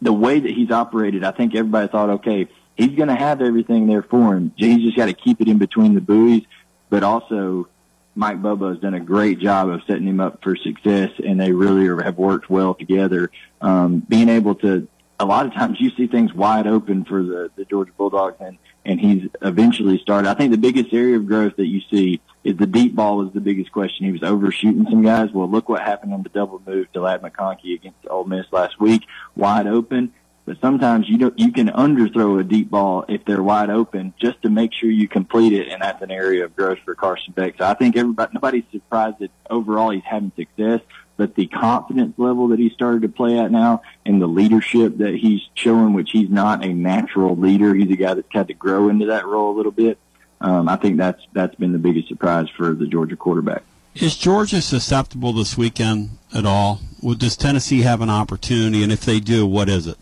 the 0.00 0.12
way 0.12 0.40
that 0.40 0.50
he's 0.50 0.70
operated, 0.70 1.24
I 1.24 1.30
think 1.30 1.54
everybody 1.54 1.88
thought, 1.88 2.10
okay, 2.10 2.48
he's 2.76 2.94
going 2.94 3.08
to 3.08 3.14
have 3.14 3.40
everything 3.40 3.86
there 3.86 4.02
for 4.02 4.34
him. 4.34 4.52
He's 4.56 4.82
just 4.82 4.96
got 4.96 5.06
to 5.06 5.14
keep 5.14 5.40
it 5.40 5.48
in 5.48 5.58
between 5.58 5.94
the 5.94 6.00
buoys. 6.00 6.42
But 6.88 7.02
also, 7.02 7.68
Mike 8.14 8.40
Bobo 8.40 8.70
has 8.70 8.78
done 8.78 8.94
a 8.94 9.00
great 9.00 9.38
job 9.38 9.68
of 9.68 9.82
setting 9.86 10.06
him 10.06 10.20
up 10.20 10.42
for 10.42 10.56
success, 10.56 11.10
and 11.24 11.40
they 11.40 11.52
really 11.52 11.86
are, 11.86 12.00
have 12.02 12.18
worked 12.18 12.48
well 12.48 12.74
together. 12.74 13.30
Um, 13.60 14.00
being 14.00 14.28
able 14.28 14.54
to, 14.56 14.86
a 15.18 15.24
lot 15.24 15.46
of 15.46 15.54
times 15.54 15.80
you 15.80 15.90
see 15.90 16.06
things 16.06 16.32
wide 16.32 16.66
open 16.66 17.04
for 17.04 17.22
the, 17.22 17.50
the 17.56 17.64
Georgia 17.64 17.92
Bulldogs, 17.96 18.36
and, 18.40 18.58
and 18.84 19.00
he's 19.00 19.28
eventually 19.42 19.98
started. 19.98 20.28
I 20.28 20.34
think 20.34 20.50
the 20.50 20.58
biggest 20.58 20.92
area 20.92 21.16
of 21.16 21.26
growth 21.26 21.56
that 21.56 21.66
you 21.66 21.80
see 21.90 22.20
is 22.46 22.56
the 22.56 22.66
deep 22.66 22.94
ball 22.94 23.18
was 23.18 23.32
the 23.32 23.40
biggest 23.40 23.72
question. 23.72 24.06
He 24.06 24.12
was 24.12 24.22
overshooting 24.22 24.86
some 24.88 25.02
guys. 25.02 25.30
Well, 25.32 25.50
look 25.50 25.68
what 25.68 25.82
happened 25.82 26.14
on 26.14 26.22
the 26.22 26.28
double 26.28 26.62
move 26.64 26.90
to 26.92 27.00
Ladd 27.00 27.20
McConkey 27.20 27.74
against 27.74 28.06
Ole 28.08 28.24
Miss 28.24 28.46
last 28.52 28.80
week, 28.80 29.02
wide 29.34 29.66
open. 29.66 30.12
But 30.44 30.60
sometimes 30.60 31.08
you 31.08 31.18
don't, 31.18 31.36
you 31.36 31.50
can 31.50 31.66
underthrow 31.66 32.38
a 32.38 32.44
deep 32.44 32.70
ball 32.70 33.04
if 33.08 33.24
they're 33.24 33.42
wide 33.42 33.68
open 33.68 34.14
just 34.20 34.40
to 34.42 34.48
make 34.48 34.72
sure 34.72 34.88
you 34.88 35.08
complete 35.08 35.52
it, 35.52 35.66
and 35.66 35.82
that's 35.82 36.00
an 36.02 36.12
area 36.12 36.44
of 36.44 36.54
growth 36.54 36.78
for 36.84 36.94
Carson 36.94 37.32
Beck. 37.32 37.56
So 37.58 37.64
I 37.64 37.74
think 37.74 37.96
everybody, 37.96 38.30
nobody's 38.32 38.62
surprised 38.70 39.16
that 39.18 39.32
overall 39.50 39.90
he's 39.90 40.04
having 40.04 40.30
success, 40.36 40.82
but 41.16 41.34
the 41.34 41.48
confidence 41.48 42.14
level 42.16 42.46
that 42.48 42.60
he 42.60 42.70
started 42.70 43.02
to 43.02 43.08
play 43.08 43.40
at 43.40 43.50
now 43.50 43.82
and 44.04 44.22
the 44.22 44.28
leadership 44.28 44.98
that 44.98 45.16
he's 45.16 45.40
showing, 45.54 45.94
which 45.94 46.12
he's 46.12 46.30
not 46.30 46.64
a 46.64 46.72
natural 46.72 47.34
leader, 47.34 47.74
he's 47.74 47.90
a 47.90 47.96
guy 47.96 48.14
that's 48.14 48.28
had 48.30 48.46
to 48.46 48.54
grow 48.54 48.88
into 48.88 49.06
that 49.06 49.26
role 49.26 49.50
a 49.52 49.56
little 49.56 49.72
bit. 49.72 49.98
Um, 50.40 50.68
I 50.68 50.76
think 50.76 50.98
that's 50.98 51.22
that's 51.32 51.54
been 51.54 51.72
the 51.72 51.78
biggest 51.78 52.08
surprise 52.08 52.48
for 52.56 52.74
the 52.74 52.86
Georgia 52.86 53.16
quarterback. 53.16 53.62
Is 53.94 54.16
Georgia 54.16 54.60
susceptible 54.60 55.32
this 55.32 55.56
weekend 55.56 56.10
at 56.34 56.44
all 56.44 56.80
Well, 57.00 57.14
does 57.14 57.36
Tennessee 57.36 57.80
have 57.82 58.02
an 58.02 58.10
opportunity? 58.10 58.82
And 58.82 58.92
if 58.92 59.04
they 59.04 59.20
do, 59.20 59.46
what 59.46 59.68
is 59.70 59.86
it? 59.86 59.96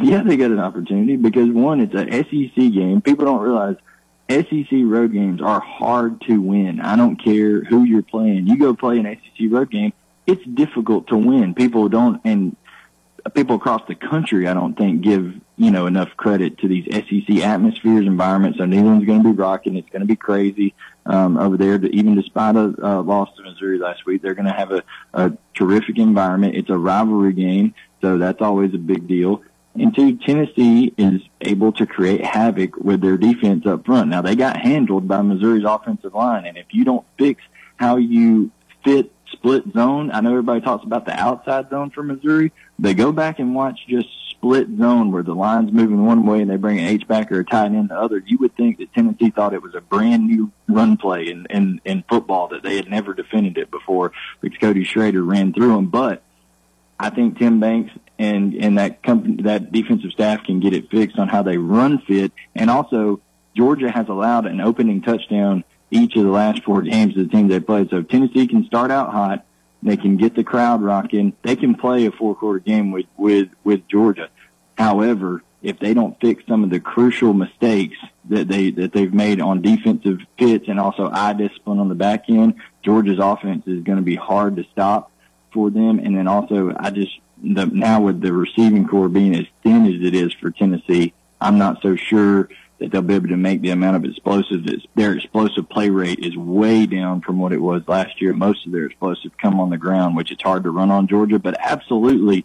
Yeah, 0.00 0.22
they 0.22 0.36
got 0.36 0.52
an 0.52 0.60
opportunity 0.60 1.16
because 1.16 1.48
one, 1.50 1.80
it's 1.80 1.94
a 1.94 2.04
SEC 2.06 2.54
game. 2.54 3.00
People 3.02 3.24
don't 3.24 3.40
realize 3.40 3.76
SEC 4.28 4.68
road 4.84 5.12
games 5.12 5.40
are 5.40 5.60
hard 5.60 6.20
to 6.22 6.40
win. 6.40 6.80
I 6.80 6.96
don't 6.96 7.16
care 7.16 7.64
who 7.64 7.84
you're 7.84 8.02
playing. 8.02 8.46
You 8.46 8.58
go 8.58 8.74
play 8.74 8.98
an 8.98 9.06
SEC 9.06 9.50
road 9.50 9.70
game, 9.70 9.92
it's 10.26 10.44
difficult 10.44 11.08
to 11.08 11.16
win. 11.16 11.54
People 11.54 11.88
don't, 11.88 12.20
and 12.24 12.54
people 13.34 13.56
across 13.56 13.82
the 13.88 13.94
country, 13.94 14.46
I 14.46 14.54
don't 14.54 14.76
think 14.76 15.00
give 15.00 15.34
you 15.58 15.70
know 15.70 15.86
enough 15.86 16.16
credit 16.16 16.58
to 16.58 16.68
these 16.68 16.86
SEC 16.90 17.38
atmospheres, 17.42 18.06
environments. 18.06 18.58
So 18.58 18.64
Neyland's 18.64 19.04
going 19.04 19.22
to 19.22 19.32
be 19.32 19.36
rocking. 19.36 19.76
It's 19.76 19.90
going 19.90 20.00
to 20.00 20.06
be 20.06 20.16
crazy 20.16 20.74
um, 21.04 21.36
over 21.36 21.56
there. 21.56 21.84
Even 21.86 22.14
despite 22.14 22.56
a 22.56 22.74
uh, 22.82 23.02
loss 23.02 23.28
to 23.36 23.42
Missouri 23.42 23.78
last 23.78 24.06
week, 24.06 24.22
they're 24.22 24.34
going 24.34 24.46
to 24.46 24.52
have 24.52 24.70
a, 24.70 24.82
a 25.12 25.32
terrific 25.54 25.98
environment. 25.98 26.54
It's 26.54 26.70
a 26.70 26.78
rivalry 26.78 27.32
game, 27.32 27.74
so 28.00 28.18
that's 28.18 28.40
always 28.40 28.72
a 28.72 28.78
big 28.78 29.08
deal. 29.08 29.42
And 29.74 29.94
two, 29.94 30.16
Tennessee 30.16 30.94
is 30.96 31.20
able 31.40 31.72
to 31.72 31.86
create 31.86 32.24
havoc 32.24 32.76
with 32.76 33.00
their 33.00 33.16
defense 33.16 33.66
up 33.66 33.84
front. 33.84 34.08
Now 34.10 34.22
they 34.22 34.36
got 34.36 34.56
handled 34.56 35.06
by 35.06 35.22
Missouri's 35.22 35.64
offensive 35.64 36.14
line, 36.14 36.46
and 36.46 36.56
if 36.56 36.66
you 36.70 36.84
don't 36.84 37.04
fix 37.18 37.42
how 37.76 37.96
you 37.96 38.50
fit 38.84 39.12
split 39.32 39.64
zone, 39.72 40.10
I 40.10 40.20
know 40.20 40.30
everybody 40.30 40.60
talks 40.60 40.84
about 40.84 41.04
the 41.04 41.12
outside 41.12 41.70
zone 41.70 41.90
for 41.90 42.02
Missouri. 42.02 42.52
They 42.78 42.94
go 42.94 43.12
back 43.12 43.38
and 43.38 43.54
watch 43.54 43.80
just 43.88 44.08
split 44.30 44.68
zone 44.78 45.10
where 45.10 45.24
the 45.24 45.34
line's 45.34 45.72
moving 45.72 46.06
one 46.06 46.24
way 46.24 46.40
and 46.40 46.50
they 46.50 46.56
bring 46.56 46.78
an 46.78 46.86
H 46.86 47.08
back 47.08 47.32
or 47.32 47.40
a 47.40 47.44
tight 47.44 47.72
end 47.72 47.88
the 47.88 47.98
other. 47.98 48.22
You 48.24 48.38
would 48.38 48.56
think 48.56 48.78
that 48.78 48.92
Tennessee 48.94 49.30
thought 49.30 49.52
it 49.52 49.62
was 49.62 49.74
a 49.74 49.80
brand 49.80 50.28
new 50.28 50.52
run 50.68 50.96
play 50.96 51.28
in, 51.28 51.46
in, 51.50 51.80
in 51.84 52.04
football 52.08 52.48
that 52.48 52.62
they 52.62 52.76
had 52.76 52.88
never 52.88 53.14
defended 53.14 53.58
it 53.58 53.70
before 53.70 54.12
because 54.40 54.58
Cody 54.58 54.84
Schrader 54.84 55.24
ran 55.24 55.52
through 55.52 55.74
them. 55.74 55.88
But 55.88 56.22
I 57.00 57.10
think 57.10 57.38
Tim 57.38 57.60
Banks 57.60 57.92
and 58.18 58.54
and 58.54 58.78
that 58.78 59.02
company 59.02 59.42
that 59.44 59.70
defensive 59.70 60.10
staff 60.10 60.44
can 60.44 60.60
get 60.60 60.72
it 60.72 60.90
fixed 60.90 61.18
on 61.18 61.28
how 61.28 61.42
they 61.42 61.56
run 61.56 62.00
fit, 62.00 62.32
and 62.54 62.70
also 62.70 63.20
Georgia 63.56 63.90
has 63.90 64.08
allowed 64.08 64.46
an 64.46 64.60
opening 64.60 65.02
touchdown 65.02 65.64
each 65.90 66.16
of 66.16 66.24
the 66.24 66.30
last 66.30 66.64
four 66.64 66.82
games 66.82 67.16
of 67.16 67.28
the 67.28 67.36
team 67.36 67.48
they 67.48 67.60
played. 67.60 67.90
So 67.90 68.02
Tennessee 68.02 68.46
can 68.46 68.64
start 68.66 68.90
out 68.90 69.10
hot, 69.10 69.46
they 69.82 69.96
can 69.96 70.16
get 70.16 70.34
the 70.34 70.44
crowd 70.44 70.82
rocking. 70.82 71.34
They 71.42 71.56
can 71.56 71.74
play 71.74 72.06
a 72.06 72.12
four 72.12 72.34
quarter 72.34 72.58
game 72.58 72.90
with 72.90 73.06
with 73.16 73.48
with 73.64 73.86
Georgia. 73.88 74.28
However, 74.76 75.42
if 75.62 75.78
they 75.78 75.94
don't 75.94 76.18
fix 76.20 76.44
some 76.46 76.64
of 76.64 76.70
the 76.70 76.80
crucial 76.80 77.32
mistakes 77.32 77.96
that 78.28 78.48
they 78.48 78.70
that 78.72 78.92
they've 78.92 79.12
made 79.12 79.40
on 79.40 79.62
defensive 79.62 80.18
fits 80.38 80.68
and 80.68 80.78
also 80.78 81.10
eye 81.10 81.32
discipline 81.32 81.78
on 81.78 81.88
the 81.88 81.94
back 81.94 82.24
end, 82.28 82.54
Georgia's 82.82 83.18
offense 83.20 83.66
is 83.66 83.82
going 83.82 83.98
to 83.98 84.04
be 84.04 84.16
hard 84.16 84.56
to 84.56 84.64
stop 84.72 85.10
for 85.52 85.70
them. 85.70 85.98
And 85.98 86.16
then 86.16 86.28
also, 86.28 86.74
I 86.78 86.90
just 86.90 87.18
the, 87.42 87.66
now 87.66 88.00
with 88.00 88.20
the 88.20 88.32
receiving 88.32 88.86
core 88.86 89.08
being 89.08 89.34
as 89.34 89.46
thin 89.62 89.86
as 89.86 90.04
it 90.06 90.14
is 90.14 90.32
for 90.34 90.50
Tennessee, 90.50 91.12
I'm 91.40 91.58
not 91.58 91.82
so 91.82 91.96
sure 91.96 92.48
that 92.78 92.92
they'll 92.92 93.02
be 93.02 93.14
able 93.14 93.28
to 93.28 93.36
make 93.36 93.60
the 93.60 93.70
amount 93.70 93.96
of 93.96 94.04
explosives. 94.04 94.86
Their 94.94 95.14
explosive 95.14 95.68
play 95.68 95.90
rate 95.90 96.20
is 96.20 96.36
way 96.36 96.86
down 96.86 97.20
from 97.22 97.38
what 97.38 97.52
it 97.52 97.60
was 97.60 97.82
last 97.88 98.20
year. 98.20 98.32
Most 98.32 98.66
of 98.66 98.72
their 98.72 98.86
explosives 98.86 99.34
come 99.40 99.58
on 99.60 99.70
the 99.70 99.78
ground, 99.78 100.16
which 100.16 100.30
is 100.30 100.38
hard 100.40 100.62
to 100.64 100.70
run 100.70 100.90
on 100.90 101.08
Georgia, 101.08 101.38
but 101.38 101.56
absolutely 101.58 102.44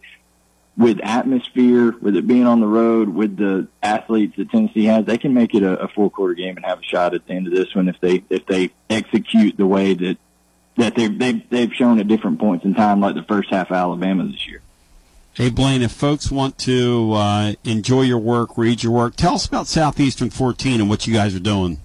with 0.76 1.00
atmosphere, 1.04 1.96
with 2.02 2.16
it 2.16 2.26
being 2.26 2.48
on 2.48 2.60
the 2.60 2.68
road, 2.68 3.10
with 3.10 3.38
the 3.38 3.68
athletes 3.84 4.36
that 4.38 4.50
Tennessee 4.50 4.86
has, 4.86 5.06
they 5.06 5.18
can 5.18 5.34
make 5.34 5.54
it 5.54 5.62
a, 5.62 5.84
a 5.84 5.88
full 5.88 6.10
quarter 6.10 6.34
game 6.34 6.58
and 6.58 6.66
have 6.66 6.80
a 6.80 6.84
shot 6.84 7.14
at 7.14 7.26
the 7.28 7.34
end 7.34 7.48
of 7.48 7.54
this 7.54 7.76
one 7.76 7.88
if 7.88 8.00
they 8.02 8.24
if 8.30 8.46
they 8.48 8.72
execute 8.90 9.56
the 9.56 9.68
way 9.68 9.94
that 9.94 10.18
that 10.78 10.96
they've 10.96 11.18
they've, 11.18 11.50
they've 11.50 11.74
shown 11.74 12.00
at 12.00 12.08
different 12.08 12.40
points 12.40 12.66
in 12.66 12.74
time, 12.74 13.02
like 13.02 13.16
the 13.16 13.24
first 13.24 13.52
half 13.52 13.70
of 13.70 13.76
Alabama 13.76 14.26
this 14.26 14.48
year. 14.48 14.62
Hey, 15.36 15.50
Blaine, 15.50 15.82
if 15.82 15.92
folks 15.92 16.30
want 16.32 16.60
to 16.60 17.14
uh, 17.14 17.54
enjoy 17.64 18.04
your 18.04 18.20
work, 18.20 18.56
read 18.56 18.84
your 18.84 18.92
work, 18.92 19.16
tell 19.16 19.34
us 19.34 19.48
about 19.48 19.66
Southeastern 19.66 20.30
14 20.30 20.80
and 20.80 20.88
what 20.88 21.08
you 21.08 21.14
guys 21.16 21.34
are 21.34 21.40
doing. 21.40 21.80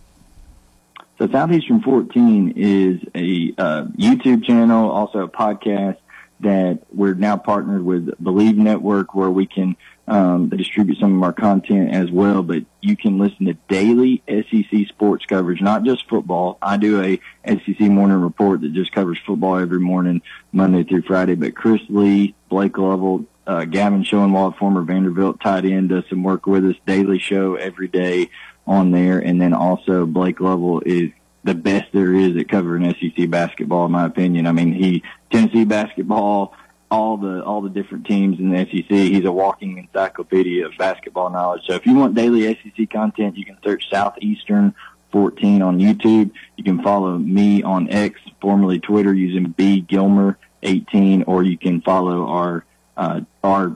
So, 1.19 1.29
Southeastern 1.29 1.81
14 1.81 2.53
is 2.57 3.01
a 3.15 3.55
uh, 3.57 3.85
YouTube 3.97 4.45
channel, 4.45 4.91
also 4.91 5.20
a 5.20 5.29
podcast 5.31 5.97
that 6.41 6.81
we're 6.93 7.15
now 7.15 7.39
partnered 7.39 7.87
with 7.87 8.23
Believe 8.23 8.59
Network, 8.59 9.15
where 9.15 9.31
we 9.31 9.47
can 9.47 9.77
um, 10.07 10.51
distribute 10.51 10.99
some 10.99 11.16
of 11.16 11.23
our 11.23 11.33
content 11.33 11.95
as 11.95 12.11
well. 12.11 12.43
But 12.43 12.65
you 12.83 12.99
can 12.99 13.16
listen 13.16 13.47
to 13.47 13.55
daily 13.70 14.23
SEC 14.29 14.89
sports 14.89 15.25
coverage, 15.25 15.62
not 15.62 15.85
just 15.85 16.07
football. 16.07 16.59
I 16.61 16.77
do 16.77 17.03
a 17.03 17.19
SEC 17.47 17.81
morning 17.81 18.20
report 18.20 18.61
that 18.61 18.75
just 18.75 18.93
covers 18.93 19.19
football 19.27 19.57
every 19.57 19.81
morning, 19.81 20.20
Monday 20.53 20.85
through 20.85 21.03
Friday. 21.03 21.35
But 21.35 21.57
Chris 21.57 21.81
Lee, 21.89 22.35
Blake 22.51 22.77
Lovell, 22.77 23.25
uh, 23.49 23.65
Gavin 23.65 24.05
Schoenwald, 24.05 24.59
former 24.59 24.83
Vanderbilt 24.83 25.41
tight 25.41 25.65
end, 25.65 25.89
does 25.89 26.05
some 26.11 26.23
work 26.23 26.47
with 26.47 26.66
us. 26.66 26.77
Daily 26.87 27.19
show 27.19 27.55
every 27.55 27.89
day 27.89 28.29
on 28.66 28.91
there, 28.91 29.19
and 29.19 29.41
then 29.41 29.55
also 29.55 30.05
Blake 30.05 30.39
Lovell 30.39 30.83
is 30.85 31.11
the 31.45 31.55
best 31.55 31.87
there 31.93 32.12
is 32.12 32.37
at 32.37 32.49
covering 32.51 32.95
SEC 33.01 33.31
basketball, 33.31 33.87
in 33.87 33.93
my 33.93 34.05
opinion. 34.05 34.47
I 34.47 34.53
mean, 34.53 34.73
he 34.75 35.03
Tennessee 35.33 35.65
basketball, 35.65 36.55
all 36.91 37.16
the 37.16 37.43
all 37.43 37.62
the 37.62 37.70
different 37.70 38.07
teams 38.07 38.39
in 38.39 38.51
the 38.51 38.66
SEC. 38.66 38.91
He's 38.91 39.25
a 39.25 39.33
walking 39.33 39.79
encyclopedia 39.79 40.66
of 40.66 40.73
basketball 40.79 41.31
knowledge. 41.31 41.62
So 41.66 41.73
if 41.73 41.87
you 41.87 41.95
want 41.95 42.15
daily 42.15 42.55
SEC 42.55 42.91
content, 42.91 43.39
you 43.39 43.47
can 43.47 43.57
search 43.65 43.89
Southeastern 43.91 44.75
14 45.11 45.62
on 45.62 45.79
YouTube. 45.79 46.33
You 46.59 46.65
can 46.65 46.83
follow 46.83 47.16
me 47.16 47.62
on 47.62 47.89
X, 47.89 48.20
formerly 48.43 48.79
Twitter, 48.79 49.15
using 49.15 49.53
B 49.53 49.81
Gilmer 49.81 50.37
18, 50.62 51.23
or 51.23 51.43
you 51.43 51.57
can 51.57 51.81
follow 51.81 52.27
our 52.27 52.66
uh, 52.99 53.20
our 53.43 53.75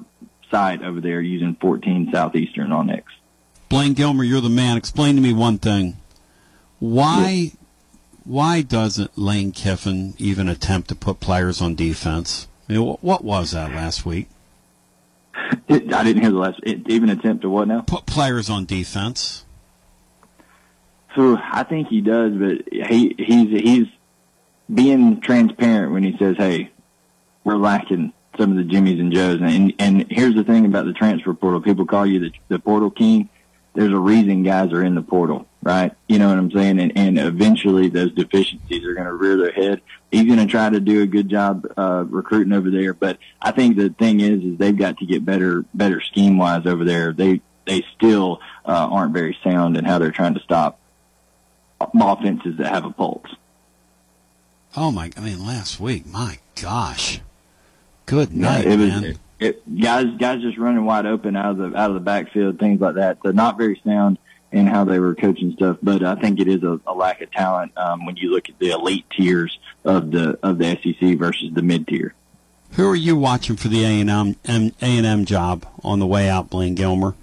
site 0.51 0.83
over 0.83 1.01
there 1.01 1.21
using 1.21 1.57
14 1.61 2.11
Southeastern 2.13 2.73
on 2.73 2.91
X. 2.91 3.05
Blaine 3.69 3.95
Gilmer, 3.95 4.25
you're 4.25 4.43
the 4.43 4.51
man. 4.51 4.77
Explain 4.77 5.15
to 5.17 5.23
me 5.23 5.33
one 5.33 5.59
thing. 5.59 5.97
Why 6.79 7.53
why 8.25 8.63
doesn't 8.63 9.17
Lane 9.17 9.53
Kiffin 9.53 10.15
even 10.19 10.49
attempt 10.49 10.89
to 10.89 10.95
put 10.95 11.21
players 11.21 11.63
on 11.63 11.75
defense? 11.75 12.49
I 12.69 12.75
mean, 12.75 12.97
what 13.01 13.25
was 13.25 13.53
that 13.53 13.71
last 13.71 14.05
week? 14.05 14.29
It, 15.69 15.93
I 15.93 16.05
didn't 16.05 16.23
hear 16.23 16.31
the 16.31 16.39
last. 16.39 16.61
It, 16.63 16.89
even 16.89 17.09
attempt 17.09 17.43
to 17.43 17.51
what 17.51 17.69
now? 17.69 17.81
Put 17.81 18.07
players 18.07 18.51
on 18.51 18.67
defense. 18.67 19.45
So 21.17 21.39
I 21.41 21.63
think 21.63 21.89
he 21.89 22.01
does, 22.01 22.33
but 22.35 22.73
he 22.73 23.15
he's 23.19 23.61
he's 23.61 23.87
being 24.73 25.21
transparent 25.21 25.93
when 25.93 26.03
he 26.03 26.17
says, 26.19 26.37
"Hey, 26.37 26.71
we're 27.45 27.57
lacking 27.57 28.13
some 28.39 28.51
of 28.51 28.57
the 28.57 28.65
Jimmys 28.65 29.01
and 29.01 29.13
Joes. 29.13 29.41
And 29.43 29.73
and 29.79 30.07
here's 30.11 30.35
the 30.35 30.45
thing 30.45 30.65
about 30.67 30.87
the 30.87 30.93
transfer 30.93 31.35
portal: 31.35 31.61
people 31.61 31.87
call 31.87 32.07
you 32.07 32.21
the, 32.21 32.33
the 32.49 32.59
portal 32.59 32.91
king. 32.91 33.29
There's 33.75 33.93
a 33.93 33.99
reason 33.99 34.43
guys 34.43 34.71
are 34.73 34.85
in 34.85 34.95
the 34.95 35.03
portal, 35.03 35.47
right? 35.63 35.93
You 36.07 36.19
know 36.19 36.29
what 36.29 36.39
I'm 36.39 36.51
saying? 36.51 36.79
And 36.79 36.93
and 36.97 37.19
eventually 37.19 37.89
those 37.89 38.13
deficiencies 38.13 38.85
are 38.85 38.95
going 38.95 39.07
to 39.07 39.15
rear 39.15 39.37
their 39.37 39.53
head. 39.53 39.81
He's 40.11 40.27
going 40.27 40.39
to 40.39 40.47
try 40.47 40.69
to 40.69 40.81
do 40.81 41.03
a 41.03 41.07
good 41.07 41.29
job 41.29 41.67
uh, 41.77 42.05
recruiting 42.07 42.53
over 42.53 42.71
there, 42.71 42.93
but 42.93 43.19
I 43.41 43.53
think 43.53 43.77
the 43.77 43.89
thing 43.89 44.21
is, 44.21 44.43
is 44.43 44.59
they've 44.59 44.77
got 44.77 44.99
to 44.99 45.07
get 45.07 45.25
better 45.25 45.65
better 45.73 46.01
scheme 46.01 46.37
wise 46.37 46.67
over 46.67 46.85
there. 46.85 47.13
They 47.13 47.41
they 47.67 47.85
still 47.97 48.41
uh, 48.67 48.89
aren't 48.91 49.15
very 49.15 49.37
sound 49.43 49.77
in 49.77 49.85
how 49.85 49.99
they're 49.99 50.11
trying 50.11 50.35
to 50.35 50.41
stop 50.41 50.79
offenses 51.81 52.59
that 52.59 52.69
have 52.69 52.85
a 52.85 52.91
pulse. 52.91 53.35
Oh 54.77 54.91
my! 54.91 55.11
I 55.17 55.21
mean, 55.21 55.45
last 55.45 55.81
week, 55.81 56.07
my 56.07 56.39
gosh. 56.61 57.21
Good 58.07 58.35
night, 58.35 58.67
yeah, 58.67 58.73
it 58.73 58.79
was, 58.79 59.03
man. 59.03 59.19
It, 59.41 59.81
guys, 59.81 60.07
guys 60.19 60.41
just 60.41 60.59
running 60.59 60.85
wide 60.85 61.07
open 61.07 61.35
out 61.35 61.53
of 61.53 61.57
the 61.59 61.77
out 61.77 61.91
of 61.91 61.95
the 61.95 62.01
backfield, 62.01 62.59
things 62.59 62.81
like 62.81 62.95
that. 62.95 63.19
So 63.23 63.33
not 63.33 63.59
very 63.59 63.81
sound 63.85 64.19
in 64.53 64.67
how 64.67 64.85
they 64.85 64.99
were 64.99 65.15
coaching 65.15 65.53
stuff. 65.53 65.79
But 65.83 66.05
I 66.05 66.15
think 66.15 66.39
it 66.39 66.47
is 66.47 66.63
a, 66.63 66.81
a 66.87 66.95
lack 66.95 67.23
of 67.23 67.31
talent 67.33 67.73
um, 67.77 68.07
when 68.07 68.17
you 68.17 68.31
look 68.31 68.49
at 68.49 68.59
the 68.59 68.71
elite 68.71 69.07
tiers 69.11 69.59
of 69.85 70.11
the 70.11 70.39
of 70.43 70.59
the 70.59 70.79
SEC 70.83 71.19
versus 71.19 71.53
the 71.53 71.63
mid 71.63 71.89
tier. 71.89 72.15
Who 72.73 72.89
are 72.89 72.97
you 72.97 73.17
watching 73.17 73.57
for 73.57 73.69
the 73.69 73.85
A 73.85 74.01
and 74.01 74.11
M 74.11 74.37
A 74.47 74.73
and 74.81 75.07
M 75.07 75.25
job 75.25 75.67
on 75.83 75.99
the 75.99 76.07
way 76.07 76.29
out, 76.29 76.49
Blaine 76.49 76.75
Gilmer? 76.75 77.15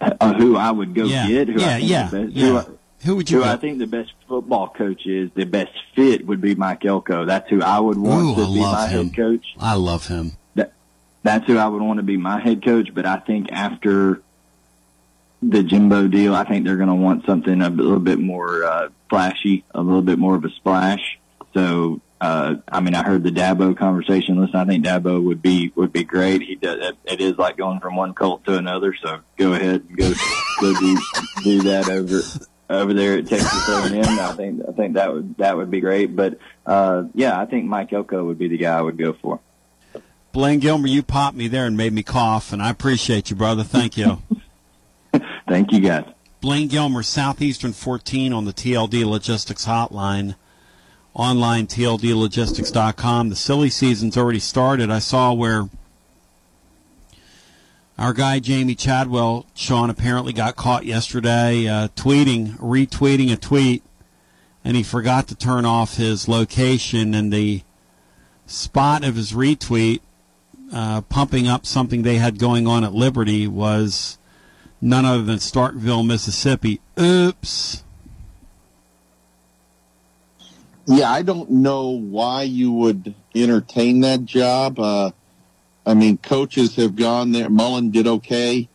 Uh, 0.00 0.32
who 0.34 0.56
I 0.56 0.70
would 0.70 0.94
go 0.94 1.04
yeah. 1.04 1.28
get? 1.28 1.48
Who 1.48 1.60
yeah, 1.60 1.74
I 1.74 1.76
yeah, 1.76 2.10
yeah. 2.12 2.46
Who, 2.46 2.56
I, 2.56 2.64
who 3.04 3.16
would 3.16 3.30
you? 3.30 3.42
Who? 3.42 3.48
I 3.48 3.56
think 3.56 3.78
the 3.78 3.86
best 3.86 4.12
football 4.28 4.68
coach 4.68 5.06
is, 5.06 5.30
the 5.34 5.44
best 5.44 5.72
fit 5.94 6.26
would 6.26 6.40
be 6.40 6.54
Mike 6.54 6.84
Elko. 6.84 7.24
That's 7.24 7.48
who 7.48 7.62
I 7.62 7.78
would 7.78 7.96
want 7.96 8.22
Ooh, 8.22 8.34
to 8.36 8.42
I 8.42 8.54
be 8.54 8.60
love 8.60 8.72
my 8.72 8.88
him. 8.88 9.06
head 9.06 9.16
coach. 9.16 9.46
I 9.58 9.74
love 9.74 10.06
him. 10.06 10.32
That, 10.54 10.72
that's 11.22 11.46
who 11.46 11.56
I 11.56 11.66
would 11.66 11.82
want 11.82 11.98
to 11.98 12.02
be 12.02 12.16
my 12.16 12.40
head 12.40 12.64
coach. 12.64 12.92
But 12.92 13.06
I 13.06 13.16
think 13.16 13.50
after 13.52 14.20
the 15.42 15.62
Jimbo 15.62 16.08
deal, 16.08 16.34
I 16.34 16.44
think 16.44 16.66
they're 16.66 16.76
going 16.76 16.88
to 16.88 16.94
want 16.94 17.24
something 17.24 17.62
a 17.62 17.70
little 17.70 18.00
bit 18.00 18.18
more 18.18 18.64
uh, 18.64 18.88
flashy, 19.08 19.64
a 19.74 19.80
little 19.80 20.02
bit 20.02 20.18
more 20.18 20.34
of 20.34 20.44
a 20.44 20.50
splash. 20.50 21.18
So, 21.54 22.02
uh, 22.20 22.56
I 22.70 22.80
mean, 22.80 22.94
I 22.94 23.02
heard 23.02 23.24
the 23.24 23.30
Dabo 23.30 23.74
conversation. 23.74 24.38
Listen, 24.38 24.56
I 24.56 24.66
think 24.66 24.84
Dabo 24.84 25.22
would 25.24 25.40
be 25.40 25.72
would 25.74 25.92
be 25.92 26.04
great. 26.04 26.42
He 26.42 26.56
does. 26.56 26.90
It, 26.90 26.96
it 27.14 27.20
is 27.22 27.38
like 27.38 27.56
going 27.56 27.80
from 27.80 27.96
one 27.96 28.12
cult 28.12 28.44
to 28.44 28.58
another. 28.58 28.94
So 29.02 29.20
go 29.38 29.54
ahead 29.54 29.86
and 29.88 29.96
go 29.96 30.12
go 30.60 30.78
do 30.78 30.98
do 31.42 31.62
that 31.62 31.88
over 31.88 32.20
over 32.70 32.94
there 32.94 33.18
at 33.18 33.26
Texas 33.26 33.68
A&M. 33.68 34.02
I 34.20 34.32
think 34.32 34.62
I 34.66 34.72
think 34.72 34.94
that 34.94 35.12
would 35.12 35.36
that 35.38 35.56
would 35.56 35.70
be 35.70 35.80
great. 35.80 36.14
But 36.14 36.38
uh, 36.64 37.04
yeah, 37.14 37.38
I 37.38 37.46
think 37.46 37.66
Mike 37.66 37.92
Elko 37.92 38.24
would 38.24 38.38
be 38.38 38.48
the 38.48 38.58
guy 38.58 38.78
I 38.78 38.80
would 38.80 38.96
go 38.96 39.12
for. 39.12 39.40
Blaine 40.32 40.60
Gilmer, 40.60 40.86
you 40.86 41.02
popped 41.02 41.36
me 41.36 41.48
there 41.48 41.66
and 41.66 41.76
made 41.76 41.92
me 41.92 42.04
cough, 42.04 42.52
and 42.52 42.62
I 42.62 42.70
appreciate 42.70 43.30
you, 43.30 43.36
brother. 43.36 43.64
Thank 43.64 43.96
you. 43.96 44.22
Thank 45.48 45.72
you, 45.72 45.80
guys. 45.80 46.04
Blaine 46.40 46.68
Gilmer, 46.68 47.02
Southeastern 47.02 47.72
14 47.72 48.32
on 48.32 48.44
the 48.44 48.52
TLD 48.52 49.04
Logistics 49.04 49.66
Hotline. 49.66 50.36
Online, 51.12 51.66
tldlogistics.com. 51.66 53.28
The 53.28 53.36
silly 53.36 53.68
season's 53.68 54.16
already 54.16 54.38
started. 54.38 54.90
I 54.90 55.00
saw 55.00 55.32
where 55.32 55.68
our 58.00 58.14
guy 58.14 58.40
Jamey 58.40 58.76
Chadwell, 58.78 59.44
Sean, 59.54 59.90
apparently 59.90 60.32
got 60.32 60.56
caught 60.56 60.86
yesterday 60.86 61.68
uh, 61.68 61.88
tweeting, 61.88 62.56
retweeting 62.58 63.30
a 63.30 63.36
tweet, 63.36 63.82
and 64.64 64.74
he 64.74 64.82
forgot 64.82 65.28
to 65.28 65.34
turn 65.34 65.66
off 65.66 65.98
his 65.98 66.26
location 66.26 67.14
and 67.14 67.30
the 67.30 67.62
spot 68.46 69.04
of 69.04 69.16
his 69.16 69.32
retweet, 69.32 70.00
uh, 70.72 71.02
pumping 71.02 71.46
up 71.46 71.66
something 71.66 72.00
they 72.00 72.16
had 72.16 72.38
going 72.38 72.66
on 72.66 72.84
at 72.84 72.94
Liberty, 72.94 73.46
was 73.46 74.16
none 74.80 75.04
other 75.04 75.22
than 75.22 75.36
Starkville, 75.36 76.06
Mississippi. 76.06 76.80
Oops. 76.98 77.84
Yeah, 80.86 81.10
I 81.12 81.20
don't 81.20 81.50
know 81.50 81.90
why 81.90 82.44
you 82.44 82.72
would 82.72 83.14
entertain 83.34 84.00
that 84.00 84.24
job. 84.24 84.80
Uh, 84.80 85.10
I 85.90 85.94
mean, 85.94 86.18
coaches 86.18 86.76
have 86.76 86.94
gone 86.94 87.32
there. 87.32 87.50
Mullen 87.50 87.90
did 87.90 88.06
okay, 88.06 88.68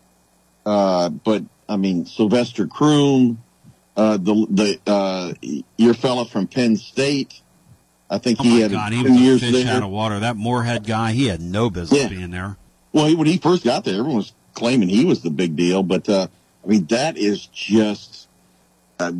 uh, 0.65 1.07
but 1.07 1.43
I 1.69 1.77
mean, 1.77 2.05
Sylvester 2.05 2.67
Croom, 2.67 3.41
uh, 3.95 4.17
the 4.17 4.45
the 4.49 4.91
uh, 4.91 5.33
your 5.77 5.93
fella 5.93 6.25
from 6.25 6.47
Penn 6.47 6.75
State. 6.75 7.41
I 8.09 8.17
think 8.17 8.39
Oh 8.41 8.43
he 8.43 8.59
had 8.59 8.71
God, 8.71 8.91
he 8.91 9.01
two 9.01 9.13
a 9.13 9.15
years 9.15 9.39
fish 9.39 9.63
there. 9.63 9.77
out 9.77 9.83
of 9.83 9.91
water. 9.91 10.19
That 10.19 10.35
Moorhead 10.35 10.85
guy, 10.85 11.13
he 11.13 11.27
had 11.27 11.39
no 11.39 11.69
business 11.69 12.01
Yeah. 12.01 12.09
being 12.09 12.31
there. 12.31 12.57
Well, 12.91 13.15
when 13.15 13.27
he 13.27 13.37
first 13.37 13.63
got 13.63 13.85
there, 13.85 13.93
everyone 13.93 14.17
was 14.17 14.33
claiming 14.53 14.89
he 14.89 15.05
was 15.05 15.21
the 15.21 15.29
big 15.29 15.55
deal, 15.55 15.83
but 15.83 16.09
uh, 16.09 16.27
I 16.65 16.67
mean, 16.67 16.85
that 16.87 17.17
is 17.17 17.45
just 17.45 18.27
uh, 18.99 19.13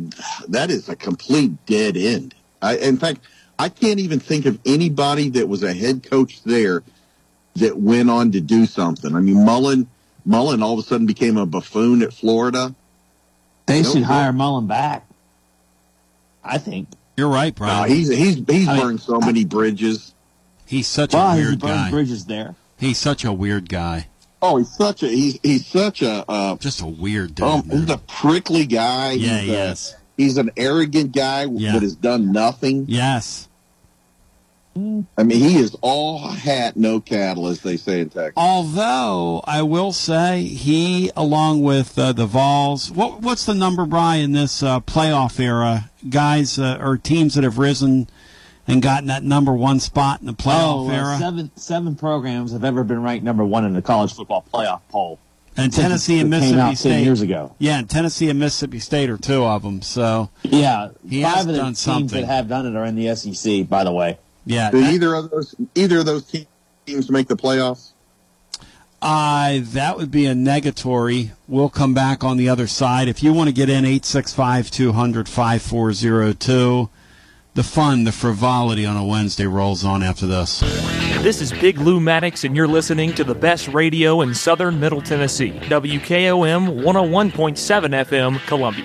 that 0.48 0.70
is 0.70 0.90
a 0.90 0.96
complete 0.96 1.64
dead 1.64 1.96
end. 1.96 2.34
I, 2.60 2.76
in 2.76 2.98
fact, 2.98 3.20
I 3.58 3.70
can't 3.70 4.00
even 4.00 4.20
think 4.20 4.44
of 4.44 4.60
anybody 4.66 5.30
that 5.30 5.48
was 5.48 5.62
a 5.62 5.72
head 5.72 6.02
coach 6.02 6.42
there 6.42 6.82
that 7.56 7.78
went 7.78 8.10
on 8.10 8.32
to 8.32 8.40
do 8.40 8.66
something. 8.66 9.14
I 9.14 9.20
mean, 9.20 9.44
Mullen, 9.44 9.88
Mullen 10.24 10.62
all 10.62 10.74
of 10.74 10.78
a 10.78 10.82
sudden 10.88 11.06
became 11.06 11.36
a 11.36 11.46
buffoon 11.46 12.02
at 12.02 12.12
Florida. 12.12 12.74
They 13.66 13.82
Nope. 13.82 13.92
should 13.92 14.02
hire 14.04 14.32
Mullen 14.32 14.66
back. 14.66 15.06
I 16.44 16.58
think. 16.58 16.88
You're 17.16 17.28
right, 17.28 17.52
No, 17.58 17.66
Brian. 17.66 17.90
he's 17.90 18.08
he's 18.08 18.36
he's 18.46 18.68
I 18.68 18.74
mean, 18.74 18.82
burned 18.82 19.00
so 19.00 19.18
many 19.20 19.44
bridges. 19.44 20.14
He's 20.66 20.86
such 20.86 21.14
Well, 21.14 21.30
a 21.32 21.36
he's 21.36 21.46
weird 21.46 21.58
burned 21.60 21.72
guy. 21.72 21.90
bridges 21.90 22.24
there. 22.26 22.54
He's 22.78 22.98
such 22.98 23.24
a 23.24 23.32
weird 23.32 23.68
guy. 23.68 24.08
Oh, 24.42 24.58
he's 24.58 24.70
such 24.72 25.02
a 25.02 25.08
he's 25.08 25.38
he's 25.42 25.66
such 25.66 26.02
a 26.02 26.24
uh, 26.30 26.56
Just 26.56 26.80
a 26.82 26.86
weird 26.86 27.34
dude. 27.34 27.46
um, 27.46 27.68
he's 27.70 27.88
a 27.90 27.98
prickly 27.98 28.66
guy. 28.66 29.12
Yeah, 29.12 29.38
he's 29.38 29.48
he 29.48 29.54
a- 29.54 29.76
He's 30.16 30.38
an 30.38 30.50
arrogant 30.56 31.12
guy 31.14 31.44
Yeah. 31.44 31.72
that 31.72 31.82
has 31.82 31.94
done 31.94 32.32
nothing. 32.32 32.86
Yes. 32.88 33.48
I 35.16 35.22
mean, 35.22 35.38
he 35.40 35.56
is 35.58 35.74
all 35.80 36.18
hat, 36.18 36.76
no 36.76 37.00
cattle, 37.00 37.46
as 37.48 37.60
they 37.62 37.76
say 37.76 38.00
in 38.00 38.10
Texas. 38.10 38.34
Although 38.36 39.42
I 39.46 39.62
will 39.62 39.92
say 39.92 40.42
he, 40.42 41.10
along 41.16 41.62
with 41.62 41.98
uh, 41.98 42.12
the 42.12 42.26
Vols, 42.26 42.90
what, 42.90 43.22
what's 43.22 43.46
the 43.46 43.54
number, 43.54 43.86
Brian, 43.86 44.24
in 44.24 44.32
this 44.32 44.62
uh, 44.62 44.80
playoff 44.80 45.40
era? 45.40 45.90
Guys 46.08 46.58
uh, 46.58 46.78
or 46.80 46.98
teams 46.98 47.34
that 47.34 47.44
have 47.44 47.58
risen 47.58 48.08
and 48.68 48.82
gotten 48.82 49.06
that 49.08 49.22
number 49.22 49.52
one 49.52 49.80
spot 49.80 50.20
in 50.20 50.26
the 50.26 50.34
playoff 50.34 50.86
Oh, 50.86 50.90
uh, 50.90 50.92
era. 50.92 51.18
seven 51.18 51.50
seven 51.56 51.94
programs 51.96 52.52
have 52.52 52.64
ever 52.64 52.84
been 52.84 53.02
ranked 53.02 53.24
number 53.24 53.44
one 53.44 53.64
in 53.64 53.72
the 53.72 53.82
college 53.82 54.12
football 54.14 54.44
playoff 54.52 54.80
poll. 54.88 55.18
and 55.56 55.72
Tennessee 55.72 56.18
it 56.18 56.22
and 56.22 56.32
came 56.32 56.40
Mississippi 56.40 56.60
out 56.60 56.76
State 56.78 57.02
years 57.04 57.22
ago. 57.22 57.54
Yeah, 57.58 57.78
and 57.78 57.88
Tennessee 57.88 58.28
and 58.28 58.38
Mississippi 58.38 58.78
State 58.80 59.08
are 59.08 59.16
two 59.18 59.44
of 59.44 59.62
them. 59.62 59.82
So 59.82 60.30
Yeah, 60.42 60.88
He 61.08 61.22
five 61.22 61.34
has 61.34 61.46
of 61.46 61.52
the 61.52 61.58
done 61.58 61.66
teams 61.68 61.78
something. 61.80 62.20
that 62.20 62.26
have 62.26 62.48
done 62.48 62.66
it 62.66 62.76
are 62.76 62.84
in 62.84 62.94
the 62.96 63.14
SEC. 63.16 63.68
By 63.68 63.82
the 63.84 63.92
way, 63.92 64.18
yeah, 64.46 64.70
Do 64.70 64.80
that- 64.80 64.92
either 64.94 65.14
of 65.14 65.30
those 65.30 65.54
either 65.74 65.98
of 65.98 66.06
those 66.06 66.24
teams 66.86 67.10
make 67.10 67.28
the 67.28 67.36
playoffs? 67.36 67.90
Uh, 69.02 69.58
that 69.60 69.96
would 69.98 70.10
be 70.10 70.24
a 70.26 70.32
negatory. 70.32 71.30
We'll 71.46 71.68
come 71.68 71.92
back 71.92 72.24
on 72.24 72.38
the 72.38 72.48
other 72.48 72.66
side. 72.66 73.08
If 73.08 73.22
you 73.22 73.32
want 73.32 73.48
to 73.48 73.52
get 73.54 73.68
in, 73.68 73.84
865 73.84 74.70
200 74.70 75.28
5402. 75.28 76.88
The 77.54 77.62
fun, 77.62 78.04
the 78.04 78.12
frivolity 78.12 78.84
on 78.84 78.96
a 78.96 79.04
Wednesday 79.04 79.46
rolls 79.46 79.82
on 79.84 80.02
after 80.02 80.26
this. 80.26 80.60
This 81.22 81.40
is 81.40 81.52
Big 81.52 81.78
Lou 81.78 82.00
Maddox, 82.00 82.44
and 82.44 82.54
you're 82.54 82.68
listening 82.68 83.14
to 83.14 83.24
the 83.24 83.34
best 83.34 83.68
radio 83.68 84.20
in 84.20 84.34
southern 84.34 84.78
Middle 84.78 85.00
Tennessee. 85.00 85.52
WKOM 85.52 86.82
101.7 86.82 88.04
FM, 88.04 88.46
Columbia. 88.46 88.84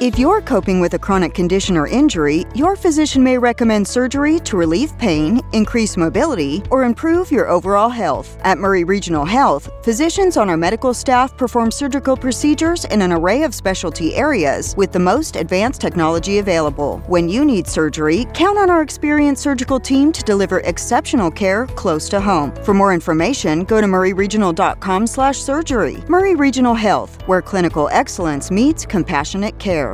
If 0.00 0.16
you're 0.16 0.42
coping 0.42 0.78
with 0.78 0.94
a 0.94 0.98
chronic 0.98 1.34
condition 1.34 1.76
or 1.76 1.88
injury, 1.88 2.44
your 2.54 2.76
physician 2.76 3.20
may 3.20 3.36
recommend 3.36 3.88
surgery 3.88 4.38
to 4.40 4.56
relieve 4.56 4.96
pain, 4.96 5.40
increase 5.52 5.96
mobility, 5.96 6.62
or 6.70 6.84
improve 6.84 7.32
your 7.32 7.48
overall 7.48 7.88
health. 7.88 8.38
At 8.42 8.58
Maury 8.58 8.84
Regional 8.84 9.24
Health, 9.24 9.68
physicians 9.82 10.36
on 10.36 10.48
our 10.48 10.56
medical 10.56 10.94
staff 10.94 11.36
perform 11.36 11.72
surgical 11.72 12.16
procedures 12.16 12.84
in 12.84 13.02
an 13.02 13.10
array 13.10 13.42
of 13.42 13.52
specialty 13.52 14.14
areas 14.14 14.72
with 14.76 14.92
the 14.92 15.00
most 15.00 15.34
advanced 15.34 15.80
technology 15.80 16.38
available. 16.38 17.02
When 17.08 17.28
you 17.28 17.44
need 17.44 17.66
surgery, 17.66 18.28
count 18.34 18.56
on 18.56 18.70
our 18.70 18.82
experienced 18.82 19.42
surgical 19.42 19.80
team 19.80 20.12
to 20.12 20.22
deliver 20.22 20.60
exceptional 20.60 21.32
care 21.32 21.66
close 21.66 22.08
to 22.10 22.20
home. 22.20 22.54
For 22.62 22.72
more 22.72 22.94
information, 22.94 23.64
go 23.64 23.80
to 23.80 23.86
mauryregional.com/surgery. 23.88 26.04
Maury 26.08 26.36
Regional 26.36 26.74
Health, 26.74 27.20
where 27.26 27.42
clinical 27.42 27.88
excellence 27.90 28.52
meets 28.52 28.86
compassionate 28.86 29.58
care. 29.58 29.87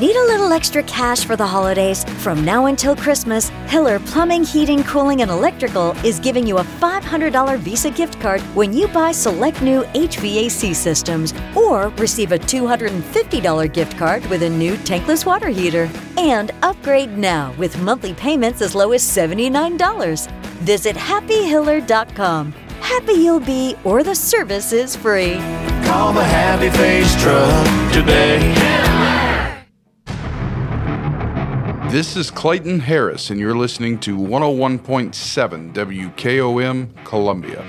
Need 0.00 0.16
a 0.16 0.26
little 0.26 0.52
extra 0.52 0.82
cash 0.84 1.24
for 1.24 1.36
the 1.36 1.46
holidays? 1.46 2.04
From 2.22 2.44
now 2.44 2.66
until 2.66 2.96
Christmas, 2.96 3.50
Hiller 3.66 3.98
Plumbing, 4.00 4.44
Heating, 4.44 4.82
Cooling, 4.84 5.22
and 5.22 5.30
Electrical 5.30 5.92
is 6.04 6.18
giving 6.18 6.46
you 6.46 6.58
a 6.58 6.64
$500 6.64 7.58
Visa 7.58 7.90
gift 7.90 8.20
card 8.20 8.40
when 8.56 8.72
you 8.72 8.88
buy 8.88 9.12
select 9.12 9.62
new 9.62 9.82
HVAC 9.94 10.74
systems 10.74 11.34
or 11.54 11.88
receive 11.98 12.32
a 12.32 12.38
$250 12.38 13.72
gift 13.72 13.96
card 13.96 14.24
with 14.26 14.42
a 14.42 14.50
new 14.50 14.74
tankless 14.78 15.24
water 15.24 15.48
heater. 15.48 15.88
And 16.16 16.50
upgrade 16.62 17.16
now 17.18 17.54
with 17.58 17.80
monthly 17.80 18.14
payments 18.14 18.62
as 18.62 18.74
low 18.74 18.92
as 18.92 19.02
$79. 19.02 20.30
Visit 20.62 20.96
happyhiller.com. 20.96 22.52
Happy 22.80 23.14
you'll 23.14 23.40
be, 23.40 23.76
or 23.84 24.02
the 24.02 24.14
service 24.14 24.72
is 24.72 24.94
free. 24.94 25.34
Call 25.84 26.12
the 26.12 26.24
Happy 26.24 26.70
Face 26.70 27.14
Truck 27.22 27.92
today. 27.92 29.03
This 31.94 32.16
is 32.16 32.28
Clayton 32.28 32.80
Harris, 32.80 33.30
and 33.30 33.38
you're 33.38 33.56
listening 33.56 34.00
to 34.00 34.16
101.7 34.16 35.72
WKOM 35.72 37.04
Columbia. 37.04 37.64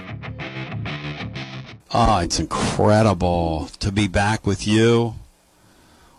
Oh, 1.94 2.18
it's 2.18 2.40
incredible 2.40 3.70
to 3.78 3.92
be 3.92 4.08
back 4.08 4.48
with 4.48 4.66
you 4.66 5.14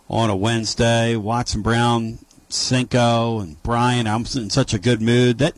on 0.09 0.29
a 0.29 0.37
Wednesday. 0.37 1.17
Watson 1.17 1.61
Brown, 1.61 2.19
Cinco, 2.47 3.41
and 3.41 3.61
Brian. 3.61 4.07
I'm 4.07 4.21
in 4.37 4.51
such 4.51 4.73
a 4.73 4.79
good 4.79 5.01
mood. 5.01 5.39
That 5.39 5.55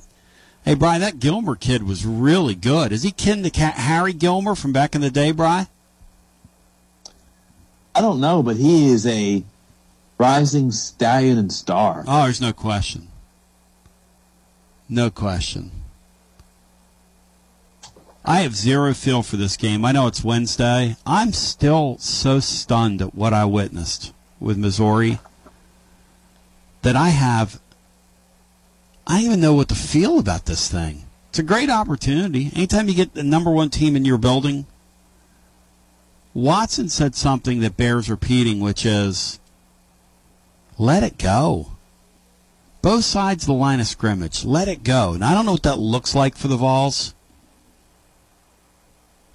hey, 0.65 0.73
Brian, 0.73 1.01
that 1.01 1.19
Gilmer 1.19 1.55
kid 1.55 1.83
was 1.83 2.03
really 2.03 2.55
good. 2.55 2.91
Is 2.91 3.03
he 3.03 3.11
kin 3.11 3.43
to 3.43 3.59
Harry 3.59 4.13
Gilmer 4.13 4.55
from 4.55 4.73
back 4.73 4.95
in 4.95 5.01
the 5.01 5.11
day, 5.11 5.29
Brian? 5.31 5.67
I 7.93 8.01
don't 8.01 8.19
know, 8.19 8.41
but 8.41 8.55
he 8.55 8.89
is 8.89 9.05
a 9.05 9.43
rising 10.19 10.71
stallion 10.71 11.37
and 11.37 11.51
star. 11.51 12.03
Oh, 12.07 12.23
there's 12.23 12.41
no 12.41 12.53
question. 12.53 13.07
No 14.87 15.09
question. 15.09 15.71
I 18.25 18.41
have 18.41 18.55
zero 18.55 18.93
feel 18.93 19.23
for 19.23 19.37
this 19.37 19.55
game. 19.57 19.85
I 19.85 19.91
know 19.91 20.05
it's 20.05 20.23
Wednesday. 20.23 20.97
I'm 21.05 21.31
still 21.31 21.97
so 21.99 22.39
stunned 22.39 23.01
at 23.01 23.15
what 23.15 23.33
I 23.33 23.45
witnessed 23.45 24.13
with 24.39 24.57
Missouri 24.57 25.19
that 26.81 26.95
I 26.95 27.09
have. 27.09 27.59
I 29.07 29.15
don't 29.15 29.25
even 29.25 29.41
know 29.41 29.53
what 29.53 29.69
to 29.69 29.75
feel 29.75 30.19
about 30.19 30.45
this 30.45 30.69
thing. 30.69 31.05
It's 31.29 31.39
a 31.39 31.43
great 31.43 31.69
opportunity. 31.69 32.51
Anytime 32.55 32.87
you 32.87 32.93
get 32.93 33.13
the 33.13 33.23
number 33.23 33.51
one 33.51 33.69
team 33.69 33.95
in 33.95 34.05
your 34.05 34.17
building, 34.17 34.65
Watson 36.33 36.89
said 36.89 37.15
something 37.15 37.61
that 37.61 37.77
bears 37.77 38.09
repeating, 38.09 38.59
which 38.59 38.85
is 38.85 39.38
let 40.79 41.03
it 41.03 41.19
go. 41.19 41.73
Both 42.81 43.03
sides 43.03 43.43
of 43.43 43.47
the 43.47 43.53
line 43.53 43.81
of 43.81 43.87
scrimmage, 43.87 44.45
let 44.45 44.69
it 44.69 44.83
go. 44.83 45.13
And 45.13 45.23
I 45.23 45.35
don't 45.35 45.45
know 45.45 45.51
what 45.51 45.63
that 45.63 45.77
looks 45.77 46.15
like 46.15 46.37
for 46.37 46.47
the 46.47 46.55
Vols. 46.55 47.13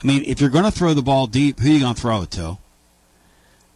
I 0.02 0.06
mean, 0.06 0.24
if 0.26 0.40
you're 0.40 0.50
going 0.50 0.64
to 0.64 0.70
throw 0.70 0.94
the 0.94 1.02
ball 1.02 1.26
deep, 1.26 1.60
who 1.60 1.68
are 1.68 1.72
you 1.72 1.80
going 1.80 1.94
to 1.94 2.00
throw 2.00 2.22
it 2.22 2.30
to? 2.32 2.58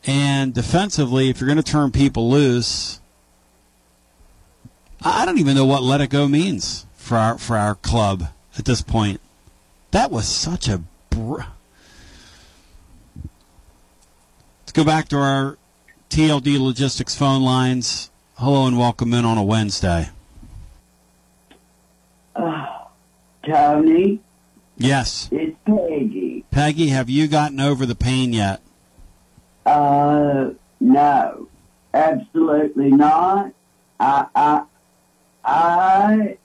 And 0.07 0.55
defensively, 0.55 1.29
if 1.29 1.41
you're 1.41 1.49
going 1.49 1.63
to 1.63 1.63
turn 1.63 1.91
people 1.91 2.31
loose, 2.31 3.01
I 5.03 5.27
don't 5.27 5.39
even 5.39 5.55
know 5.55 5.67
what 5.67 5.83
"let 5.83 6.01
it 6.01 6.09
go" 6.09 6.29
means 6.29 6.87
for 6.95 7.17
our 7.17 7.37
for 7.37 7.57
our 7.57 7.75
club 7.75 8.29
at 8.57 8.65
this 8.65 8.81
point. 8.81 9.21
That 9.91 10.11
was 10.11 10.27
such 10.27 10.69
a. 10.69 10.83
Br- 11.11 11.43
Let's 14.61 14.73
go 14.73 14.85
back 14.85 15.09
to 15.09 15.17
our 15.17 15.58
TLD 16.11 16.59
Logistics 16.59 17.15
phone 17.15 17.43
lines. 17.43 18.11
Hello 18.37 18.67
and 18.67 18.79
welcome 18.79 19.13
in 19.13 19.25
on 19.25 19.37
a 19.37 19.43
Wednesday. 19.43 20.09
Tony, 23.45 24.21
Yes, 24.77 25.29
it's 25.33 25.57
Peggy. 25.65 26.45
Peggy, 26.51 26.89
have 26.89 27.11
you 27.11 27.27
gotten 27.27 27.59
over 27.61 27.85
the 27.85 27.95
pain 27.95 28.33
yet? 28.33 28.61
Uh, 29.67 30.51
no, 30.81 31.49
absolutely 31.93 32.91
not. 32.91 33.53
I, 33.99 34.27
I, 34.35 34.63
I, 35.45 36.39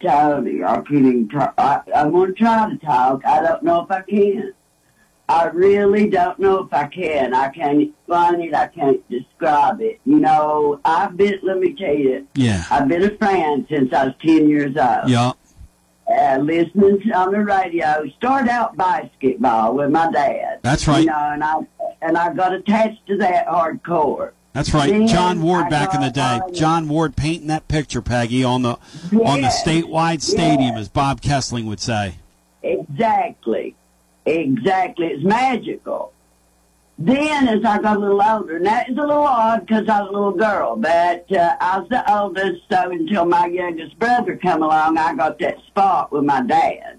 Tony, 0.00 0.62
I 0.62 0.76
can't 0.76 0.90
even 0.90 1.28
try. 1.28 1.52
I, 1.58 1.80
I'm 1.94 2.12
going 2.12 2.34
to 2.34 2.38
try 2.38 2.70
to 2.70 2.76
talk. 2.76 3.24
I 3.26 3.42
don't 3.42 3.62
know 3.62 3.82
if 3.82 3.90
I 3.90 4.02
can. 4.02 4.52
I 5.28 5.46
really 5.46 6.08
don't 6.08 6.38
know 6.38 6.60
if 6.64 6.72
I 6.72 6.86
can. 6.86 7.34
I 7.34 7.48
can't 7.48 7.82
explain 7.82 8.42
it. 8.42 8.54
I 8.54 8.68
can't 8.68 9.02
describe 9.10 9.80
it. 9.80 9.98
You 10.04 10.20
know, 10.20 10.80
I've 10.84 11.16
been, 11.16 11.40
let 11.42 11.58
me 11.58 11.74
tell 11.74 11.94
you, 11.94 12.26
Yeah. 12.36 12.64
I've 12.70 12.86
been 12.86 13.02
a 13.02 13.10
fan 13.16 13.66
since 13.68 13.92
I 13.92 14.04
was 14.06 14.14
10 14.24 14.48
years 14.48 14.76
old. 14.76 15.08
Yeah. 15.08 15.32
uh, 16.08 16.38
listening 16.38 17.00
to- 17.00 17.10
on 17.16 17.32
the 17.32 17.40
radio. 17.44 18.04
Started 18.16 18.48
out 18.48 18.76
basketball 18.76 19.74
with 19.74 19.90
my 19.90 20.08
dad. 20.12 20.60
That's 20.62 20.86
right. 20.86 21.00
You 21.00 21.06
know, 21.06 21.30
and 21.32 21.42
I 21.42 21.54
and 22.00 22.16
I 22.16 22.32
got 22.32 22.52
attached 22.54 23.04
to 23.08 23.16
that 23.16 23.48
hardcore. 23.48 24.30
That's 24.52 24.72
right. 24.72 24.88
Then 24.88 25.08
John 25.08 25.42
Ward 25.42 25.64
I 25.66 25.68
back 25.70 25.92
in 25.94 26.00
the 26.02 26.10
day. 26.10 26.38
got- 26.38 26.52
John 26.54 26.88
Ward 26.88 27.16
painting 27.16 27.48
that 27.48 27.66
picture, 27.66 28.00
Peggy, 28.00 28.44
on 28.44 28.62
the 28.62 28.78
on 29.24 29.40
the 29.40 29.48
statewide 29.48 30.22
stadium, 30.22 30.76
as 30.76 30.88
Bob 30.88 31.20
Kesling 31.20 31.64
would 31.66 31.80
say. 31.80 32.14
Exactly, 32.62 33.74
exactly. 34.26 35.06
It's 35.06 35.24
magical. 35.24 36.12
Then, 36.98 37.46
as 37.48 37.62
I 37.62 37.78
got 37.78 37.98
a 37.98 38.00
little 38.00 38.22
older, 38.22 38.56
and 38.56 38.64
that 38.66 38.88
is 38.88 38.96
a 38.96 39.02
little 39.02 39.22
odd 39.22 39.66
because 39.66 39.86
I 39.86 40.00
was 40.00 40.08
a 40.08 40.12
little 40.12 40.32
girl, 40.32 40.76
but 40.76 41.30
uh, 41.30 41.56
I 41.60 41.78
was 41.78 41.88
the 41.90 42.10
oldest, 42.10 42.62
so 42.70 42.90
until 42.90 43.26
my 43.26 43.46
youngest 43.46 43.98
brother 43.98 44.36
come 44.36 44.62
along, 44.62 44.96
I 44.96 45.14
got 45.14 45.38
that 45.40 45.58
spot 45.66 46.10
with 46.10 46.24
my 46.24 46.40
dad. 46.40 46.98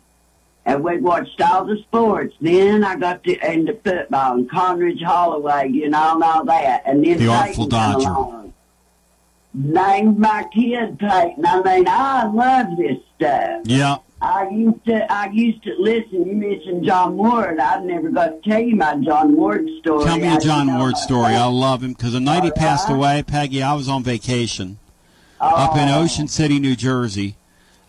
And 0.67 0.83
we 0.83 0.97
watched 0.97 1.41
all 1.41 1.65
the 1.65 1.77
sports. 1.77 2.35
Then 2.41 2.83
I 2.83 2.95
got 2.97 3.23
to, 3.23 3.51
into 3.51 3.73
football 3.83 4.33
and 4.33 4.49
Condredge 4.49 5.01
Holloway, 5.01 5.69
you 5.69 5.89
know, 5.89 6.13
and 6.15 6.23
all 6.23 6.45
that. 6.45 6.83
And 6.85 7.03
then 7.03 7.17
The 7.17 7.29
Artful 7.29 7.67
come 7.67 7.93
Dodger. 7.93 8.09
along. 8.09 8.53
Named 9.53 10.19
my 10.19 10.45
kid 10.53 10.99
Peyton. 10.99 11.43
I 11.45 11.63
mean, 11.63 11.87
I 11.87 12.25
love 12.27 12.77
this 12.77 12.97
stuff. 13.15 13.61
Yeah. 13.63 13.97
I 14.21 14.49
used 14.49 14.83
to 14.85 15.11
I 15.11 15.29
used 15.31 15.63
to 15.63 15.75
listen. 15.77 16.27
You 16.27 16.35
mentioned 16.35 16.83
John 16.83 17.17
Ward. 17.17 17.59
I 17.59 17.79
never 17.83 18.09
got 18.09 18.41
to 18.43 18.49
tell 18.49 18.61
you 18.61 18.75
my 18.75 18.95
John 18.95 19.35
Ward 19.35 19.67
story. 19.79 20.05
Tell 20.05 20.17
me 20.17 20.35
a 20.35 20.39
John 20.39 20.75
Ward 20.77 20.97
story. 20.97 21.35
I 21.35 21.45
love 21.45 21.83
him 21.83 21.93
because 21.93 22.13
the 22.13 22.19
night 22.19 22.43
he 22.43 22.51
passed 22.51 22.85
uh-huh. 22.85 22.95
away, 22.95 23.23
Peggy, 23.23 23.61
I 23.61 23.73
was 23.73 23.87
on 23.87 24.03
vacation 24.03 24.79
up 25.39 25.75
in 25.77 25.87
oh. 25.89 26.01
Ocean 26.01 26.27
City, 26.27 26.59
New 26.59 26.75
Jersey, 26.75 27.35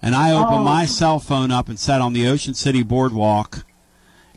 and 0.02 0.14
I 0.14 0.32
opened 0.32 0.60
Oh. 0.60 0.64
my 0.64 0.84
cell 0.84 1.18
phone 1.18 1.50
up 1.50 1.68
and 1.68 1.78
sat 1.78 2.00
on 2.00 2.12
the 2.12 2.26
Ocean 2.26 2.54
City 2.54 2.82
boardwalk, 2.82 3.64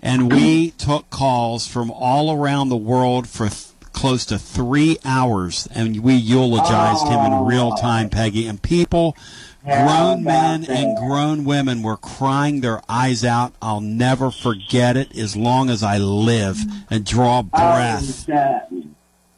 and 0.01 0.31
we 0.31 0.71
took 0.77 1.09
calls 1.09 1.67
from 1.67 1.91
all 1.91 2.31
around 2.31 2.69
the 2.69 2.77
world 2.77 3.27
for 3.27 3.49
th- 3.49 3.67
close 3.91 4.25
to 4.27 4.39
three 4.39 4.97
hours, 5.03 5.67
and 5.75 6.01
we 6.01 6.13
eulogized 6.13 7.05
him 7.07 7.19
in 7.19 7.45
real 7.45 7.73
oh. 7.77 7.81
time, 7.81 8.09
Peggy, 8.09 8.47
and 8.47 8.61
people. 8.61 9.17
Grown 9.63 10.23
men 10.23 10.65
and 10.65 10.97
grown 10.97 11.45
women 11.45 11.83
were 11.83 11.97
crying 11.97 12.61
their 12.61 12.81
eyes 12.89 13.23
out. 13.23 13.53
I'll 13.61 13.81
never 13.81 14.31
forget 14.31 14.97
it 14.97 15.15
as 15.15 15.35
long 15.35 15.69
as 15.69 15.83
I 15.83 15.97
live 15.99 16.57
and 16.89 17.05
draw 17.05 17.43
breath. 17.43 18.03
something. 18.03 18.95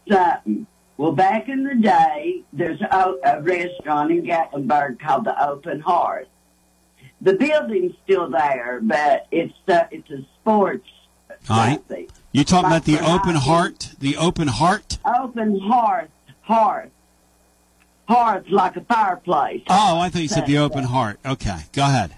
Something. 0.09 0.67
Well, 0.97 1.11
back 1.11 1.49
in 1.49 1.63
the 1.63 1.75
day, 1.75 2.43
there's 2.53 2.79
a, 2.79 3.15
a 3.25 3.41
restaurant 3.41 4.11
in 4.11 4.23
Gatlinburg 4.23 4.99
called 4.99 5.25
the 5.25 5.45
Open 5.45 5.81
Hearth. 5.81 6.27
The 7.19 7.33
building's 7.33 7.93
still 8.03 8.29
there, 8.29 8.79
but 8.81 9.27
it's 9.31 9.53
uh, 9.67 9.83
it's 9.91 10.09
a 10.09 10.25
sports 10.39 10.87
All 11.49 11.57
right. 11.57 11.75
something. 11.75 12.07
You 12.31 12.43
talking 12.43 12.67
about 12.67 12.85
the 12.85 12.99
open 12.99 13.35
heart? 13.35 13.91
The 13.99 14.17
open 14.17 14.47
heart? 14.47 14.97
Open 15.05 15.59
hearth, 15.59 16.09
hearth, 16.41 16.91
hearth 18.07 18.45
like 18.49 18.75
a 18.75 18.81
fireplace. 18.81 19.61
Oh, 19.69 19.99
I 19.99 20.09
thought 20.09 20.21
you 20.21 20.27
said 20.27 20.45
the 20.45 20.57
open 20.57 20.83
heart. 20.85 21.19
Okay, 21.25 21.59
go 21.73 21.83
ahead. 21.83 22.15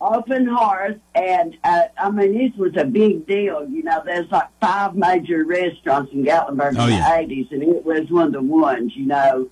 open 0.00 0.46
hearth, 0.46 0.98
and 1.14 1.56
uh, 1.64 1.82
I 1.98 2.10
mean 2.10 2.34
this 2.36 2.56
was 2.58 2.72
a 2.76 2.84
big 2.84 3.26
deal. 3.26 3.66
You 3.68 3.82
know, 3.82 4.02
there's 4.04 4.30
like 4.30 4.48
five 4.60 4.94
major 4.94 5.44
restaurants 5.44 6.12
in 6.12 6.24
Gatlinburg 6.24 6.76
Oh, 6.78 6.84
in 6.86 6.92
yeah. 6.94 7.22
the 7.22 7.34
'80s, 7.34 7.52
and 7.52 7.62
it 7.62 7.84
was 7.84 8.10
one 8.10 8.26
of 8.28 8.32
the 8.32 8.42
ones. 8.42 8.92
You 8.94 9.06
know, 9.06 9.48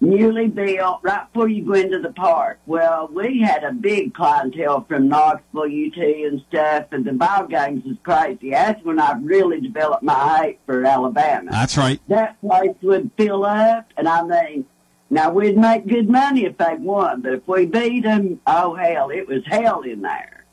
newly 0.00 0.46
built 0.46 1.00
right 1.02 1.26
before 1.32 1.48
you 1.48 1.64
go 1.64 1.72
into 1.72 1.98
the 1.98 2.12
park. 2.12 2.60
Well, 2.66 3.08
we 3.12 3.40
had 3.40 3.64
a 3.64 3.72
big 3.72 4.14
clientele 4.14 4.84
from 4.84 5.08
Knoxville, 5.08 5.62
UT, 5.62 5.96
and 5.96 6.42
stuff, 6.48 6.84
and 6.92 7.04
the 7.04 7.12
ball 7.14 7.46
games 7.48 7.82
was 7.84 7.96
crazy. 8.04 8.50
That's 8.50 8.84
when 8.84 9.00
I 9.00 9.18
really 9.20 9.60
developed 9.60 10.04
my 10.04 10.38
hate 10.38 10.58
for 10.66 10.84
Alabama 10.84 11.50
That's 11.50 11.76
right. 11.76 11.98
that 12.08 12.40
place 12.40 12.76
would 12.82 13.10
fill 13.16 13.44
up, 13.44 13.86
and 13.96 14.06
I 14.06 14.22
mean, 14.22 14.66
now 15.10 15.30
we'd 15.30 15.56
make 15.56 15.86
good 15.86 16.08
money 16.08 16.44
if 16.44 16.58
they 16.58 16.74
won, 16.74 17.22
but 17.22 17.34
if 17.34 17.48
we 17.48 17.66
beat 17.66 18.04
them, 18.04 18.40
oh 18.46 18.74
hell, 18.74 19.10
it 19.10 19.26
was 19.26 19.42
hell 19.46 19.82
in 19.82 20.02
there. 20.02 20.44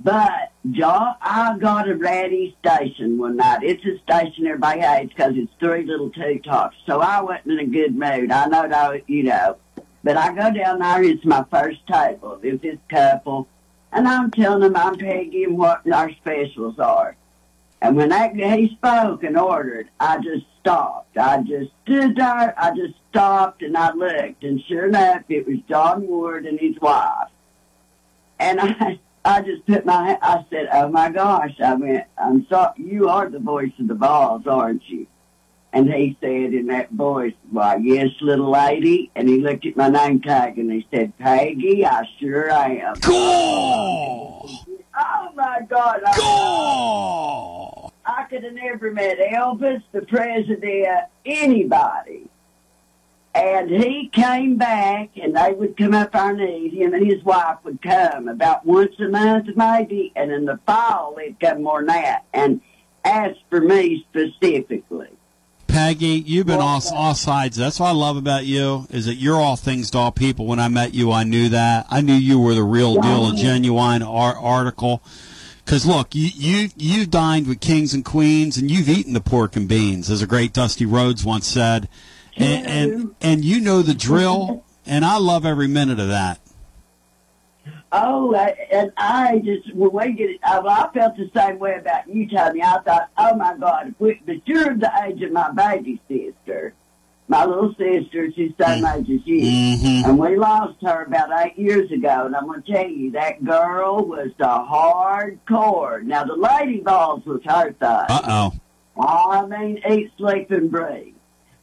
But 0.00 0.52
John, 0.70 1.14
I 1.20 1.56
got 1.58 1.88
a 1.88 1.94
ratty 1.94 2.56
station 2.60 3.18
one 3.18 3.36
night. 3.36 3.62
It's 3.62 3.84
a 3.84 3.98
station 4.02 4.46
everybody 4.46 4.80
hates 4.80 5.14
because 5.14 5.32
it's 5.36 5.52
three 5.58 5.84
little 5.84 6.10
two 6.10 6.40
tops. 6.40 6.76
So 6.86 7.00
I 7.00 7.20
wasn't 7.20 7.52
in 7.52 7.58
a 7.60 7.66
good 7.66 7.96
mood. 7.96 8.30
I 8.30 8.46
know 8.46 8.68
that 8.68 9.08
you 9.08 9.22
know, 9.24 9.56
but 10.02 10.16
I 10.16 10.34
go 10.34 10.50
down 10.50 10.80
there. 10.80 11.02
It's 11.02 11.24
my 11.24 11.44
first 11.50 11.86
table. 11.86 12.38
There's 12.40 12.60
this 12.60 12.78
couple, 12.90 13.48
and 13.92 14.08
I'm 14.08 14.30
telling 14.30 14.60
them 14.60 14.76
I'm 14.76 14.96
Peggy 14.96 15.44
and 15.44 15.56
what 15.56 15.90
our 15.90 16.12
specials 16.12 16.78
are. 16.78 17.16
And 17.80 17.96
when 17.96 18.08
that, 18.10 18.34
he 18.34 18.74
spoke 18.76 19.22
and 19.24 19.38
ordered, 19.38 19.88
I 20.00 20.16
just 20.18 20.46
stopped. 20.64 21.16
I 21.18 21.42
just 21.42 21.70
stood 21.84 22.16
there. 22.16 22.54
I 22.56 22.70
just 22.74 22.94
stopped 23.10 23.62
and 23.62 23.76
I 23.76 23.92
looked, 23.92 24.42
and 24.42 24.60
sure 24.66 24.86
enough, 24.86 25.22
it 25.28 25.46
was 25.46 25.58
John 25.68 26.06
Ward 26.06 26.46
and 26.46 26.58
his 26.58 26.80
wife. 26.80 27.28
And 28.38 28.60
I, 28.60 28.98
I 29.24 29.42
just 29.42 29.66
put 29.66 29.84
my, 29.86 30.18
I 30.20 30.44
said, 30.50 30.68
"Oh 30.72 30.88
my 30.88 31.10
gosh!" 31.10 31.54
I 31.62 31.74
went, 31.74 32.04
"I'm 32.18 32.46
sorry. 32.48 32.72
You 32.78 33.08
are 33.08 33.28
the 33.28 33.38
voice 33.38 33.72
of 33.78 33.88
the 33.88 33.94
Vols, 33.94 34.46
aren't 34.46 34.88
you?" 34.88 35.06
And 35.72 35.92
he 35.92 36.16
said 36.20 36.54
in 36.54 36.66
that 36.68 36.90
voice, 36.90 37.34
"Why, 37.50 37.76
yes, 37.76 38.08
little 38.20 38.50
lady." 38.50 39.10
And 39.14 39.28
he 39.28 39.40
looked 39.40 39.66
at 39.66 39.76
my 39.76 39.88
name 39.88 40.20
tag 40.20 40.58
and 40.58 40.72
he 40.72 40.86
said, 40.90 41.16
"Peggy, 41.18 41.84
I 41.86 42.08
sure 42.18 42.50
am." 42.50 42.96
Cool. 42.96 44.50
Oh 44.96 45.30
my 45.34 45.60
God! 45.68 46.00
I, 46.06 47.90
I 48.06 48.24
could 48.24 48.44
have 48.44 48.52
never 48.52 48.90
met 48.90 49.18
Elvis, 49.18 49.82
the 49.92 50.02
president, 50.02 50.86
anybody. 51.24 52.28
And 53.34 53.68
he 53.68 54.08
came 54.12 54.56
back, 54.56 55.10
and 55.20 55.34
they 55.36 55.52
would 55.52 55.76
come 55.76 55.92
up 55.92 56.14
our 56.14 56.32
knees. 56.32 56.72
Him 56.72 56.94
and 56.94 57.04
his 57.04 57.24
wife 57.24 57.58
would 57.64 57.82
come 57.82 58.28
about 58.28 58.64
once 58.64 58.94
a 59.00 59.08
month, 59.08 59.48
maybe, 59.56 60.12
and 60.14 60.30
in 60.30 60.44
the 60.44 60.58
fall 60.66 61.14
they'd 61.16 61.38
come 61.40 61.62
more 61.62 61.80
than 61.80 61.88
that 61.88 62.24
and 62.32 62.60
ask 63.04 63.36
for 63.50 63.60
me 63.60 64.06
specifically. 64.08 65.08
Peggy, 65.66 66.22
you've 66.24 66.46
been 66.46 66.60
all, 66.60 66.80
all 66.94 67.14
sides. 67.16 67.56
That's 67.56 67.80
what 67.80 67.88
I 67.88 67.92
love 67.92 68.16
about 68.16 68.44
you 68.44 68.86
is 68.90 69.06
that 69.06 69.16
you're 69.16 69.40
all 69.40 69.56
things 69.56 69.90
to 69.90 69.98
all 69.98 70.12
people. 70.12 70.46
When 70.46 70.60
I 70.60 70.68
met 70.68 70.94
you, 70.94 71.10
I 71.10 71.24
knew 71.24 71.48
that. 71.48 71.86
I 71.90 72.00
knew 72.00 72.14
you 72.14 72.38
were 72.38 72.54
the 72.54 72.62
real 72.62 72.94
deal, 73.00 73.30
a 73.32 73.34
genuine 73.34 74.02
ar- 74.02 74.38
article. 74.38 75.02
Because 75.64 75.86
look, 75.86 76.14
you, 76.14 76.28
you 76.34 76.68
you 76.76 77.06
dined 77.06 77.46
with 77.46 77.60
kings 77.60 77.94
and 77.94 78.04
queens, 78.04 78.56
and 78.58 78.70
you've 78.70 78.88
eaten 78.88 79.14
the 79.14 79.20
pork 79.20 79.56
and 79.56 79.66
beans, 79.68 80.10
as 80.10 80.20
a 80.22 80.26
great 80.26 80.52
Dusty 80.52 80.84
Rhodes 80.84 81.24
once 81.24 81.46
said, 81.46 81.88
and 82.36 82.66
and, 82.66 83.14
and 83.20 83.44
you 83.44 83.60
know 83.60 83.82
the 83.82 83.94
drill. 83.94 84.62
And 84.86 85.02
I 85.06 85.16
love 85.16 85.46
every 85.46 85.66
minute 85.68 85.98
of 85.98 86.08
that. 86.08 86.38
Oh, 87.90 88.34
I- 88.34 88.54
and 88.70 88.92
I 88.98 89.38
just 89.42 89.74
when 89.74 89.92
we 89.92 90.12
get 90.12 90.30
it, 90.30 90.40
I, 90.44 90.58
well, 90.58 90.68
I 90.68 90.92
felt 90.92 91.16
the 91.16 91.30
same 91.34 91.58
way 91.58 91.76
about 91.78 92.06
you, 92.08 92.28
Tony. 92.28 92.62
I 92.62 92.80
thought, 92.80 93.08
oh 93.16 93.34
my 93.34 93.56
God, 93.56 93.94
but 93.98 94.16
you're 94.46 94.74
the 94.76 94.92
age 95.06 95.22
of 95.22 95.32
my 95.32 95.50
baby 95.52 95.98
sister, 96.08 96.74
my 97.28 97.44
little 97.44 97.74
sister. 97.78 98.30
She's 98.34 98.52
the 98.58 98.64
same 98.66 98.84
age 98.84 99.10
as 99.10 99.26
you. 99.26 99.40
Mhm. 99.40 100.04
And 100.04 100.18
we 100.18 100.36
lost 100.36 100.76
her 100.82 101.04
about 101.04 101.30
eight 101.44 101.58
years 101.58 101.90
ago. 101.90 102.26
And 102.26 102.36
I'm 102.36 102.46
going 102.46 102.62
to 102.62 102.72
tell 102.72 102.88
you, 102.88 103.10
that 103.12 103.44
girl 103.44 104.04
was 104.04 104.30
the 104.38 104.44
hardcore. 104.44 106.02
Now, 106.02 106.24
the 106.24 106.34
Lady 106.34 106.80
Vols 106.80 107.24
was 107.24 107.40
her 107.46 107.72
thing. 107.72 107.72
Uh 107.80 108.20
oh. 108.24 108.52
I 109.00 109.46
mean, 109.46 109.80
eat, 109.90 110.12
sleep, 110.18 110.50
and 110.50 110.70
breathe. 110.70 111.14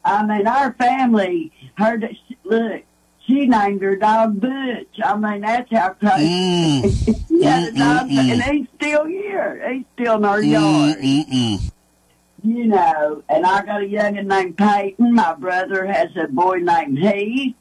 I 0.04 0.24
mean, 0.26 0.46
our 0.46 0.72
family. 0.74 1.52
She, 1.78 2.36
look, 2.44 2.82
she 3.26 3.46
named 3.46 3.80
her 3.82 3.96
dog 3.96 4.40
Butch. 4.40 4.98
I 5.02 5.16
mean, 5.16 5.40
that's 5.42 5.70
how 5.72 5.90
crazy. 5.94 7.14
she 7.28 7.42
had 7.44 7.68
a 7.68 7.72
dog, 7.72 8.10
and 8.10 8.42
he's 8.42 8.66
still 8.76 9.06
here. 9.06 9.66
He's 9.72 9.84
still 9.94 10.16
in 10.16 10.24
our 10.24 10.42
yard. 10.42 10.98
Mm-mm. 10.98 11.72
You 12.44 12.66
know, 12.66 13.22
and 13.28 13.46
I 13.46 13.64
got 13.64 13.82
a 13.82 13.86
youngin' 13.86 14.26
named 14.26 14.56
Peyton. 14.58 15.14
My 15.14 15.34
brother 15.34 15.86
has 15.86 16.08
a 16.16 16.26
boy 16.26 16.56
named 16.56 16.98
Heath. 16.98 17.54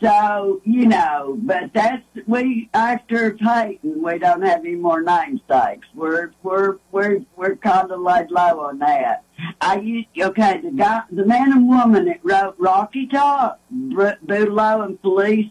So, 0.00 0.60
you 0.64 0.86
know, 0.86 1.38
but 1.40 1.72
that's, 1.72 2.02
we, 2.26 2.68
after 2.74 3.32
Peyton, 3.32 4.02
we 4.02 4.18
don't 4.18 4.42
have 4.42 4.60
any 4.60 4.74
more 4.74 5.00
namesakes. 5.02 5.86
We're, 5.94 6.32
we're, 6.42 6.76
we're, 6.92 7.20
we're 7.34 7.56
kind 7.56 7.90
of 7.90 8.00
laid 8.00 8.30
low 8.30 8.60
on 8.60 8.78
that. 8.80 9.24
I 9.60 9.78
used, 9.80 10.08
okay, 10.18 10.60
the 10.62 10.70
guy, 10.70 11.02
the 11.10 11.24
man 11.24 11.52
and 11.52 11.68
woman 11.68 12.06
that 12.06 12.20
wrote 12.22 12.56
Rocky 12.58 13.06
Top, 13.06 13.60
Br- 13.70 14.10
Boudleaux 14.24 14.84
and 14.84 15.00
Felice, 15.00 15.50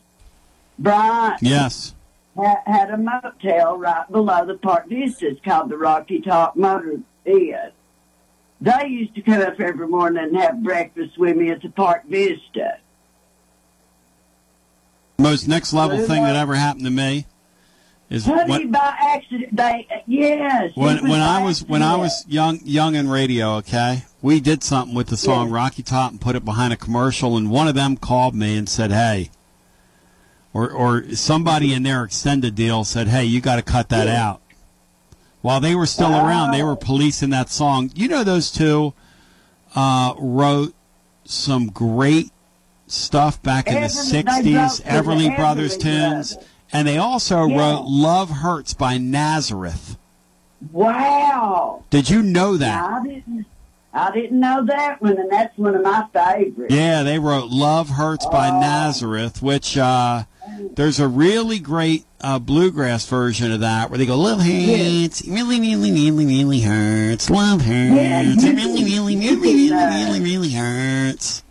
Bryant, 0.77 1.41
Yes. 1.41 1.95
had, 2.35 2.57
had 2.68 2.89
a 2.91 2.97
motel 2.97 3.77
right 3.77 4.11
below 4.11 4.45
the 4.45 4.56
Park 4.56 4.89
Vistas 4.89 5.38
called 5.43 5.69
the 5.69 5.77
Rocky 5.77 6.22
Top 6.22 6.56
Motor 6.56 6.99
Inn. 7.26 7.72
They 8.66 8.88
used 8.88 9.14
to 9.14 9.22
come 9.22 9.42
up 9.42 9.60
every 9.60 9.88
morning 9.88 10.24
and 10.24 10.36
have 10.38 10.64
breakfast 10.64 11.20
with 11.20 11.38
me 11.38 11.52
at 11.52 11.62
the 11.62 11.70
Park 11.70 12.06
Vista. 12.08 12.80
Most 15.20 15.48
next 15.48 15.72
level 15.72 16.00
thing 16.00 16.24
that 16.24 16.36
ever 16.36 16.56
happened 16.56 16.86
to 16.86 16.92
me 16.92 17.28
is 18.10 18.26
Honey, 18.26 18.50
when, 18.50 18.72
by 18.72 18.96
accident, 19.00 19.56
they, 19.56 19.88
yes. 20.08 20.72
when 20.74 21.08
when 21.08 21.22
I 21.22 21.44
was 21.44 21.64
when 21.64 21.84
I 21.84 21.96
was 21.96 22.26
young 22.28 22.60
young 22.64 22.96
in 22.96 23.08
radio. 23.08 23.58
Okay, 23.58 24.06
we 24.24 24.40
did 24.40 24.64
something 24.64 24.96
with 24.96 25.08
the 25.08 25.18
song 25.18 25.52
Rocky 25.52 25.84
Top 25.84 26.10
and 26.10 26.20
put 26.20 26.36
it 26.36 26.44
behind 26.44 26.74
a 26.74 26.78
commercial, 26.78 27.38
and 27.38 27.52
one 27.52 27.68
of 27.68 27.76
them 27.76 27.98
called 27.98 28.34
me 28.34 28.58
and 28.58 28.68
said, 28.68 28.92
"Hey." 28.92 29.30
Or, 30.54 30.72
or 30.72 31.14
somebody 31.16 31.68
mm-hmm. 31.68 31.76
in 31.76 31.84
their 31.84 32.06
extended 32.06 32.56
deal 32.56 32.86
said, 32.86 33.10
"Hey, 33.10 33.26
you 33.26 33.42
got 33.42 33.58
to 33.58 33.62
cut 33.62 33.90
that 33.90 34.08
out." 34.08 34.42
While 35.46 35.60
they 35.60 35.76
were 35.76 35.86
still 35.86 36.10
around, 36.12 36.54
they 36.54 36.64
were 36.64 36.76
policing 36.76 37.30
that 37.30 37.50
song. 37.52 37.92
You 37.94 38.08
know, 38.08 38.24
those 38.24 38.50
two 38.50 38.96
uh, 39.76 40.16
wrote 40.18 40.74
some 41.24 41.68
great 41.68 42.32
stuff 42.88 43.40
back 43.44 43.68
in 43.68 43.76
the 43.76 43.82
Everly- 43.82 44.26
wrote 44.26 44.26
'60s, 44.26 44.78
for 44.78 44.84
the 44.84 44.90
Everly 44.90 45.36
Brothers 45.36 45.78
tunes, 45.78 46.36
and 46.74 46.88
they 46.88 46.98
also 46.98 47.46
Yeah. 47.46 47.58
wrote 47.60 47.84
"Love 47.86 48.32
Hurts" 48.32 48.74
by 48.74 48.98
Nazareth. 48.98 49.98
Wow. 50.72 51.84
Did 51.92 52.10
you 52.10 52.24
know 52.24 52.58
that? 52.58 52.84
I 52.84 53.04
didn't, 53.04 53.46
I 53.94 54.12
didn't 54.12 54.40
know 54.40 54.66
that 54.66 55.00
one, 55.00 55.18
and 55.20 55.32
that's 55.32 55.56
one 55.60 55.76
of 55.76 55.84
my 55.84 56.06
favorites. 56.12 56.74
Yeah, 56.74 57.04
they 57.04 57.20
wrote 57.20 57.52
"Love 57.52 57.90
Hurts" 57.90 58.26
by 58.26 58.50
Oh. 58.50 58.60
Nazareth, 58.60 59.44
which 59.44 59.78
uh, 59.78 60.24
there's 60.76 60.99
a 60.99 61.07
really 61.07 61.60
great 61.60 62.06
uh, 62.22 62.40
bluegrass 62.40 63.07
version 63.07 63.52
of 63.52 63.60
that 63.61 63.90
where 63.90 63.98
they 63.98 64.06
go, 64.06 64.18
"Love 64.18 64.40
hurts, 64.41 65.22
it 65.22 65.32
really, 65.32 65.60
really, 65.60 65.91
really, 65.91 66.26
really 66.26 66.61
hurts. 66.61 67.30
Love 67.30 67.61
hurts, 67.61 68.44
it 68.44 68.56
really, 68.56 68.84
really, 68.84 69.15
really, 69.18 69.69
really, 69.69 69.72
really, 69.72 70.19
really 70.22 70.52
hurts." 70.52 71.44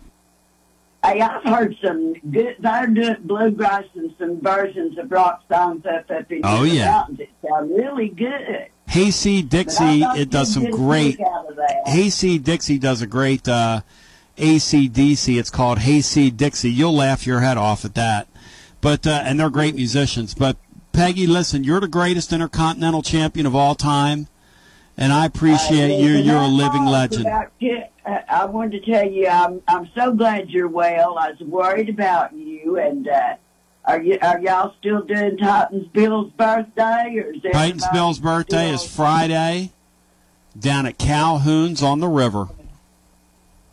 Hey, 1.03 1.21
I've 1.21 1.43
heard 1.43 1.75
some 1.83 2.13
good, 2.31 2.55
they're 2.59 2.87
doing 2.87 3.17
bluegrass 3.25 3.83
and 3.93 4.11
some 4.17 4.41
versions 4.41 4.97
of 4.97 5.11
rock 5.11 5.43
songs 5.47 5.85
up, 5.85 6.09
up 6.09 6.31
in 6.31 6.41
Oh, 6.43 6.63
the 6.63 6.69
yeah. 6.69 6.85
mountains 6.85 7.19
sound 7.47 7.69
really 7.69 8.09
good. 8.09 8.67
I 8.87 9.11
Dixie, 9.49 10.01
it 10.01 10.29
does 10.31 10.51
some 10.53 10.71
great. 10.71 11.17
kick 11.17 11.27
out 11.27 11.47
of 11.49 11.57
that. 11.57 11.83
Hayseed 11.87 12.43
Dixie 12.43 12.79
does 12.79 13.01
a 13.03 13.07
great 13.07 13.47
uh, 13.47 13.81
ACDC. 14.37 15.37
It's 15.37 15.49
called 15.49 15.79
Hayseed 15.79 16.37
Dixie. 16.37 16.71
You'll 16.71 16.95
laugh 16.95 17.27
your 17.27 17.41
head 17.41 17.57
off 17.57 17.85
at 17.85 17.95
that. 17.95 18.27
But 18.85 19.07
uh, 19.07 19.23
and 19.25 19.39
they're 19.39 19.49
great 19.49 19.73
musicians. 19.73 20.35
But 20.35 20.57
Peggy, 20.91 21.25
listen, 21.25 21.63
you're 21.63 21.79
the 21.79 21.87
greatest 21.87 22.31
intercontinental 22.31 23.01
champion 23.01 23.47
of 23.47 23.55
all 23.55 23.73
time, 23.73 24.27
and 24.95 25.11
I 25.11 25.25
appreciate 25.25 25.99
you. 25.99 26.17
And 26.17 26.23
You're 26.23 26.37
a 26.37 26.47
living 26.47 26.85
legend. 26.85 27.25
about 27.25 27.51
uh, 28.05 28.19
I 28.29 28.45
wanted 28.45 28.83
to 28.83 28.91
tell 28.91 29.09
you, 29.09 29.27
I'm 29.27 29.63
I'm 29.67 29.89
so 29.95 30.13
glad 30.13 30.51
you're 30.51 30.67
well. 30.67 31.17
I 31.17 31.31
was 31.31 31.39
worried 31.39 31.89
about 31.89 32.33
you, 32.33 32.77
and 32.77 33.07
uh, 33.07 33.37
are 33.85 34.03
you 34.03 34.19
are 34.21 34.39
y'all 34.39 34.75
still 34.77 35.01
doing 35.01 35.37
Titans 35.37 35.87
Bill's 35.87 36.31
birthday, 36.33 37.15
or 37.17 37.33
is 37.33 37.41
everybody 37.43 37.79
Bill's 37.91 38.19
birthday 38.19 38.69
is 38.69 38.85
Friday 38.85 39.71
down 40.59 40.85
at 40.85 40.99
Calhoun's 40.99 41.81
on 41.81 42.01
the 42.01 42.07
river. 42.07 42.49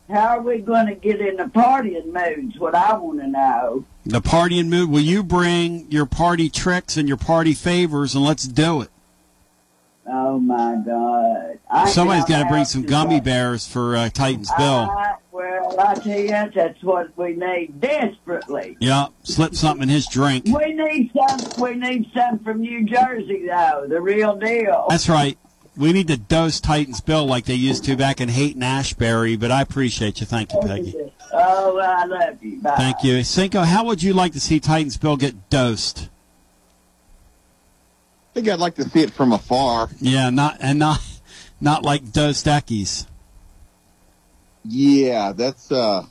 How 0.09 0.39
are 0.39 0.41
we 0.41 0.57
going 0.63 0.87
to 0.87 0.95
get 0.95 1.21
in 1.21 1.37
the 1.37 1.45
partying 1.45 2.15
moods? 2.15 2.59
What 2.59 2.75
I 2.75 2.97
want 2.97 3.21
to 3.21 3.27
know. 3.27 3.85
The 4.05 4.21
partying 4.21 4.69
mood. 4.69 4.91
Will 4.91 5.01
you 5.01 5.23
bring 5.23 5.91
your 5.91 6.07
party 6.07 6.51
tricks 6.51 6.97
and 6.97 7.07
your 7.07 7.17
party 7.17 7.55
favors 7.55 8.15
and 8.15 8.25
let's 8.25 8.45
do 8.45 8.81
it? 8.81 8.91
Oh 10.05 10.41
my 10.41 10.77
God! 10.85 11.61
I 11.71 11.89
Somebody's 11.89 12.25
got 12.25 12.43
to 12.43 12.49
bring 12.49 12.65
some 12.65 12.83
gummy 12.83 13.21
bears 13.21 13.67
for 13.69 13.95
uh, 13.95 14.09
Titans 14.11 14.51
Bill. 14.59 14.91
I, 14.91 15.15
well, 15.31 15.79
I 15.79 15.95
tell 15.95 16.19
you, 16.19 16.51
that's 16.53 16.83
what 16.83 17.17
we 17.17 17.35
need 17.35 17.81
desperately. 17.81 18.77
Yeah, 18.81 19.07
slip 19.23 19.55
something 19.55 19.85
in 19.85 19.89
his 19.89 20.09
drink. 20.09 20.47
We 20.47 20.75
need 20.75 21.13
some. 21.17 21.63
We 21.63 21.77
need 21.77 22.11
some 22.13 22.41
from 22.41 22.63
New 22.63 22.85
Jersey, 22.85 23.47
though. 23.47 23.87
The 23.89 24.01
real 24.01 24.35
deal. 24.35 24.87
That's 24.91 25.09
right. 25.09 25.39
We 25.77 25.93
need 25.93 26.09
to 26.09 26.19
dose 26.19 26.61
Titans 26.61 27.01
Bill 27.01 27.25
like 27.25 27.47
they 27.47 27.55
used 27.55 27.85
to 27.85 27.97
back 27.97 28.21
in 28.21 28.29
Haight-Ashbury, 28.29 29.37
but 29.37 29.51
I 29.51 29.63
appreciate 29.63 30.21
you. 30.21 30.27
Thank 30.27 30.53
you, 30.53 30.61
Peggy. 30.61 30.95
Oh, 31.33 31.79
I 31.79 32.05
love 32.05 32.43
you. 32.43 32.61
Bye. 32.61 32.77
Thank 32.77 33.03
you. 33.03 33.23
Cinco, 33.25 33.63
how 33.63 33.85
would 33.87 34.03
you 34.03 34.13
like 34.13 34.33
to 34.33 34.41
see 34.41 34.61
Titans 34.61 34.99
Bill 34.99 35.17
get 35.17 35.49
dosed? 35.49 36.11
I 38.33 38.35
think 38.35 38.49
I'd 38.49 38.59
like 38.59 38.75
to 38.77 38.89
see 38.89 39.01
it 39.01 39.13
from 39.13 39.33
afar. 39.33 39.89
Yeah, 40.01 40.31
not 40.31 40.57
and 40.61 40.79
not 40.79 41.01
not 41.61 41.83
like 41.83 42.13
Dos 42.13 42.43
Equis. 42.45 43.07
Yeah, 44.65 45.33
that's 45.33 45.71
uh 45.71 46.07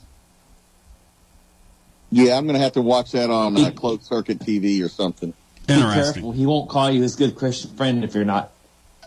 Yeah, 2.10 2.36
I'm 2.36 2.46
gonna 2.46 2.60
have 2.60 2.72
to 2.72 2.82
watch 2.82 3.12
that 3.12 3.30
on 3.30 3.56
uh, 3.56 3.70
closed 3.72 4.04
circuit 4.04 4.38
TV 4.38 4.84
or 4.84 4.88
something. 4.88 5.34
Be 5.66 5.74
careful. 5.74 6.32
He 6.32 6.46
won't 6.46 6.68
call 6.68 6.90
you 6.90 7.02
his 7.02 7.16
good 7.16 7.34
Christian 7.34 7.74
friend 7.76 8.04
if 8.04 8.14
you're 8.14 8.24
not 8.24 8.52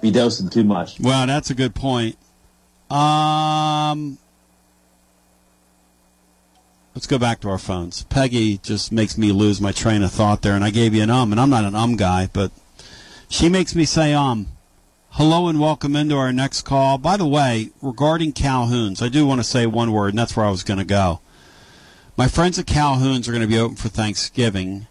be 0.06 0.12
dosing 0.12 0.50
too 0.50 0.64
much. 0.64 1.00
Well, 1.00 1.26
that's 1.26 1.50
a 1.50 1.56
good 1.56 1.74
point. 1.74 2.16
Um, 2.92 4.20
let's 6.94 7.08
go 7.08 7.18
back 7.18 7.42
to 7.42 7.50
our 7.50 7.58
phones. 7.58 8.04
Peggy 8.04 8.60
just 8.60 8.92
makes 8.92 9.18
me 9.18 9.32
lose 9.32 9.60
my 9.60 9.72
train 9.72 10.04
of 10.04 10.12
thought 10.12 10.44
there, 10.44 10.54
and 10.54 10.64
I 10.64 10.70
gave 10.70 10.94
you 10.94 11.02
an 11.02 11.10
um, 11.10 11.32
and 11.32 11.42
I'm 11.42 11.50
not 11.50 11.66
an 11.66 11.76
um 11.76 11.96
guy, 11.96 12.30
but 12.32 12.52
she 13.30 13.50
makes 13.50 13.76
me 13.76 13.86
say 13.86 14.14
um. 14.14 14.48
Hello 15.10 15.48
and 15.48 15.62
welcome 15.62 15.96
into 15.96 16.18
our 16.18 16.34
next 16.34 16.64
call. 16.64 16.98
By 16.98 17.16
the 17.16 17.26
way, 17.26 17.70
regarding 17.82 18.34
Calhoun's, 18.34 19.02
I 19.02 19.08
do 19.08 19.26
want 19.26 19.40
to 19.40 19.46
say 19.46 19.66
one 19.66 19.94
word, 19.94 20.10
and 20.10 20.20
that's 20.20 20.36
where 20.36 20.46
I 20.46 20.50
was 20.50 20.62
going 20.62 20.78
to 20.78 20.86
go. 20.86 21.22
My 22.18 22.28
friends 22.28 22.60
at 22.60 22.68
Calhoun's 22.68 23.30
are 23.30 23.32
going 23.32 23.42
to 23.42 23.48
be 23.48 23.58
open 23.58 23.78
for 23.78 23.88
Thanksgiving. 23.88 24.88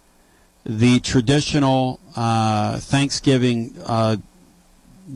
The 0.65 0.99
traditional 1.01 2.01
uh, 2.17 2.79
Thanksgiving 2.79 3.77
uh, 3.85 4.17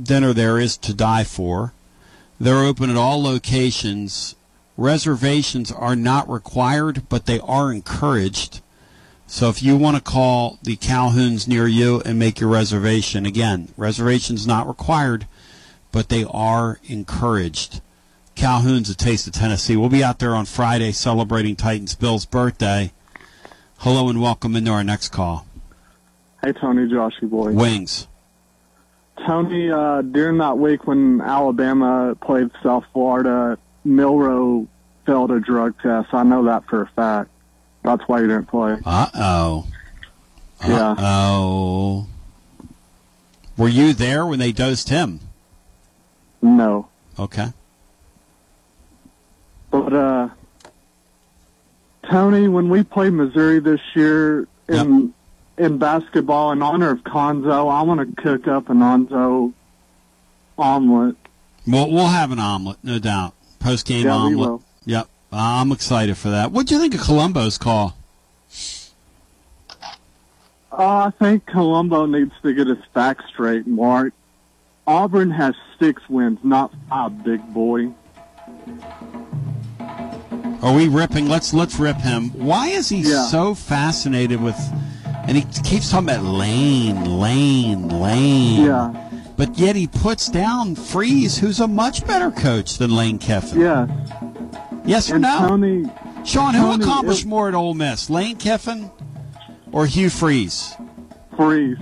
dinner 0.02 0.32
there 0.32 0.58
is 0.58 0.76
to 0.78 0.94
die 0.94 1.24
for. 1.24 1.72
They're 2.40 2.64
open 2.64 2.90
at 2.90 2.96
all 2.96 3.22
locations. 3.22 4.36
Reservations 4.76 5.72
are 5.72 5.96
not 5.96 6.28
required, 6.28 7.08
but 7.08 7.26
they 7.26 7.40
are 7.40 7.72
encouraged. 7.72 8.60
So 9.26 9.48
if 9.48 9.62
you 9.62 9.76
want 9.76 9.96
to 9.96 10.02
call 10.02 10.58
the 10.62 10.76
Calhouns 10.76 11.46
near 11.46 11.66
you 11.66 12.00
and 12.06 12.18
make 12.18 12.40
your 12.40 12.48
reservation, 12.48 13.26
again, 13.26 13.68
reservations 13.76 14.46
not 14.46 14.66
required, 14.66 15.26
but 15.92 16.08
they 16.08 16.24
are 16.24 16.78
encouraged. 16.84 17.80
Calhoun's 18.34 18.88
a 18.88 18.96
taste 18.96 19.26
of 19.26 19.32
Tennessee. 19.32 19.76
We'll 19.76 19.88
be 19.88 20.04
out 20.04 20.20
there 20.20 20.34
on 20.34 20.46
Friday 20.46 20.92
celebrating 20.92 21.56
Titans 21.56 21.94
Bill's 21.94 22.24
birthday. 22.24 22.92
Hello 23.78 24.08
and 24.08 24.22
welcome 24.22 24.54
into 24.54 24.70
our 24.70 24.84
next 24.84 25.08
call. 25.08 25.44
Hey, 26.42 26.52
Tony, 26.52 26.86
Joshy 26.88 27.28
boy. 27.28 27.52
Wings. 27.52 28.06
Tony, 29.26 29.70
uh, 29.70 30.02
during 30.02 30.38
that 30.38 30.58
week 30.58 30.86
when 30.86 31.20
Alabama 31.20 32.16
played 32.20 32.50
South 32.62 32.84
Florida, 32.92 33.58
Milroe 33.84 34.66
failed 35.06 35.30
a 35.30 35.40
drug 35.40 35.74
test. 35.82 36.12
I 36.12 36.22
know 36.22 36.44
that 36.44 36.64
for 36.66 36.82
a 36.82 36.86
fact. 36.88 37.30
That's 37.82 38.02
why 38.06 38.20
he 38.22 38.26
didn't 38.26 38.46
play. 38.46 38.76
Uh 38.84 39.06
oh. 39.14 39.66
Yeah. 40.66 40.90
Uh 40.90 40.96
oh. 40.98 42.06
Were 43.56 43.68
you 43.68 43.92
there 43.92 44.26
when 44.26 44.38
they 44.38 44.52
dosed 44.52 44.88
him? 44.88 45.20
No. 46.42 46.88
Okay. 47.18 47.48
But 49.70 49.92
uh, 49.92 50.28
Tony, 52.08 52.48
when 52.48 52.68
we 52.68 52.82
play 52.84 53.10
Missouri 53.10 53.58
this 53.58 53.80
year 53.94 54.46
in 54.68 55.12
in 55.58 55.78
basketball, 55.78 56.52
in 56.52 56.62
honor 56.62 56.90
of 56.90 57.00
Conzo, 57.04 57.70
I 57.72 57.82
want 57.82 58.16
to 58.16 58.22
cook 58.22 58.46
up 58.48 58.70
an 58.70 58.78
Onzo 58.78 59.52
omelet. 60.56 61.16
We'll, 61.66 61.90
we'll 61.90 62.06
have 62.06 62.30
an 62.32 62.38
omelet, 62.38 62.78
no 62.82 62.98
doubt. 62.98 63.34
Post 63.58 63.86
game 63.86 64.06
Yeah, 64.06 64.12
we 64.12 64.34
omelet. 64.34 64.50
will. 64.50 64.62
Yep. 64.84 65.08
I'm 65.32 65.72
excited 65.72 66.16
for 66.16 66.30
that. 66.30 66.52
What 66.52 66.66
do 66.66 66.74
you 66.74 66.80
think 66.80 66.94
of 66.94 67.00
Columbo's 67.00 67.58
call? 67.58 67.94
Uh, 70.72 71.06
I 71.06 71.10
think 71.18 71.44
Colombo 71.46 72.06
needs 72.06 72.32
to 72.42 72.54
get 72.54 72.66
his 72.68 72.78
facts 72.94 73.24
straight, 73.28 73.66
Mark. 73.66 74.12
Auburn 74.86 75.30
has 75.30 75.54
six 75.78 76.08
wins, 76.08 76.38
not 76.42 76.72
five, 76.88 77.22
big 77.24 77.42
boy. 77.52 77.92
Are 80.62 80.74
we 80.74 80.88
ripping? 80.88 81.28
Let's 81.28 81.52
let's 81.54 81.78
rip 81.78 81.96
him. 81.96 82.30
Why 82.30 82.68
is 82.68 82.88
he 82.88 82.98
Yeah. 83.00 83.24
so 83.26 83.54
fascinated 83.54 84.40
with? 84.42 84.56
And 85.28 85.36
he 85.36 85.42
keeps 85.62 85.90
talking 85.90 86.08
about 86.08 86.24
Lane, 86.24 87.04
Lane, 87.04 87.88
Lane. 87.88 88.64
Yeah. 88.64 89.10
But 89.36 89.58
yet 89.58 89.76
he 89.76 89.86
puts 89.86 90.28
down 90.28 90.74
Freeze, 90.74 91.38
who's 91.38 91.60
a 91.60 91.68
much 91.68 92.04
better 92.06 92.30
coach 92.30 92.78
than 92.78 92.90
Lane 92.96 93.18
Kiffin. 93.18 93.60
Yes. 93.60 93.90
Yes 94.86 95.10
or 95.10 95.16
And 95.16 95.22
no? 95.22 95.38
Tony, 95.48 95.84
Sean, 96.24 96.54
who 96.54 96.72
accomplished 96.72 97.22
it- 97.26 97.28
more 97.28 97.46
at 97.48 97.54
Ole 97.54 97.74
Miss, 97.74 98.08
Lane 98.10 98.36
Kiffin 98.36 98.90
or 99.70 99.86
Hugh 99.86 100.10
Freeze? 100.10 100.74
Freeze. 101.36 101.76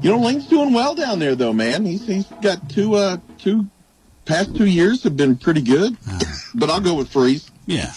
You 0.00 0.10
know, 0.12 0.18
Lane's 0.18 0.46
doing 0.46 0.72
well 0.72 0.94
down 0.94 1.18
there, 1.18 1.34
though, 1.34 1.52
man. 1.52 1.84
He's 1.84 2.06
he's 2.06 2.26
got 2.42 2.68
two 2.68 2.94
uh 2.94 3.16
two 3.38 3.66
past 4.24 4.54
two 4.56 4.66
years 4.66 5.02
have 5.04 5.16
been 5.16 5.36
pretty 5.36 5.62
good. 5.62 5.96
but 6.54 6.68
I'll 6.70 6.80
go 6.80 6.94
with 6.94 7.08
Freeze. 7.10 7.50
Yeah. 7.66 7.92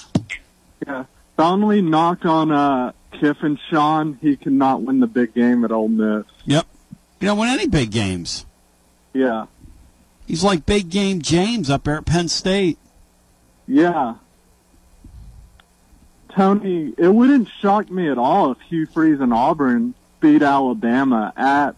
Yeah. 0.86 1.06
The 1.40 1.46
only 1.46 1.82
knock 1.82 2.26
on 2.26 2.52
uh, 2.52 2.92
Kiffin, 3.14 3.58
Sean, 3.70 4.20
he 4.22 4.36
cannot 4.36 4.82
win 4.82 5.00
the 5.00 5.08
big 5.08 5.34
game 5.34 5.64
at 5.64 5.72
Ole 5.72 5.88
Miss. 5.88 6.26
Yep. 6.44 6.68
You 7.22 7.28
don't 7.30 7.38
win 7.38 7.48
any 7.48 7.66
big 7.66 7.92
games. 7.92 8.46
Yeah. 9.14 9.46
He's 10.28 10.44
like 10.44 10.66
big 10.66 10.90
game 10.90 11.22
James 11.22 11.70
up 11.70 11.86
there 11.86 11.96
at 11.96 12.06
Penn 12.06 12.28
State. 12.28 12.78
Yeah. 13.70 14.16
Tony, 16.36 16.94
it 16.98 17.08
wouldn't 17.08 17.48
shock 17.62 17.90
me 17.90 18.10
at 18.10 18.18
all 18.18 18.52
if 18.52 18.58
Hugh 18.68 18.86
Freeze 18.88 19.22
and 19.22 19.34
Auburn 19.34 19.94
beat 20.20 20.42
Alabama 20.42 21.32
at 21.38 21.78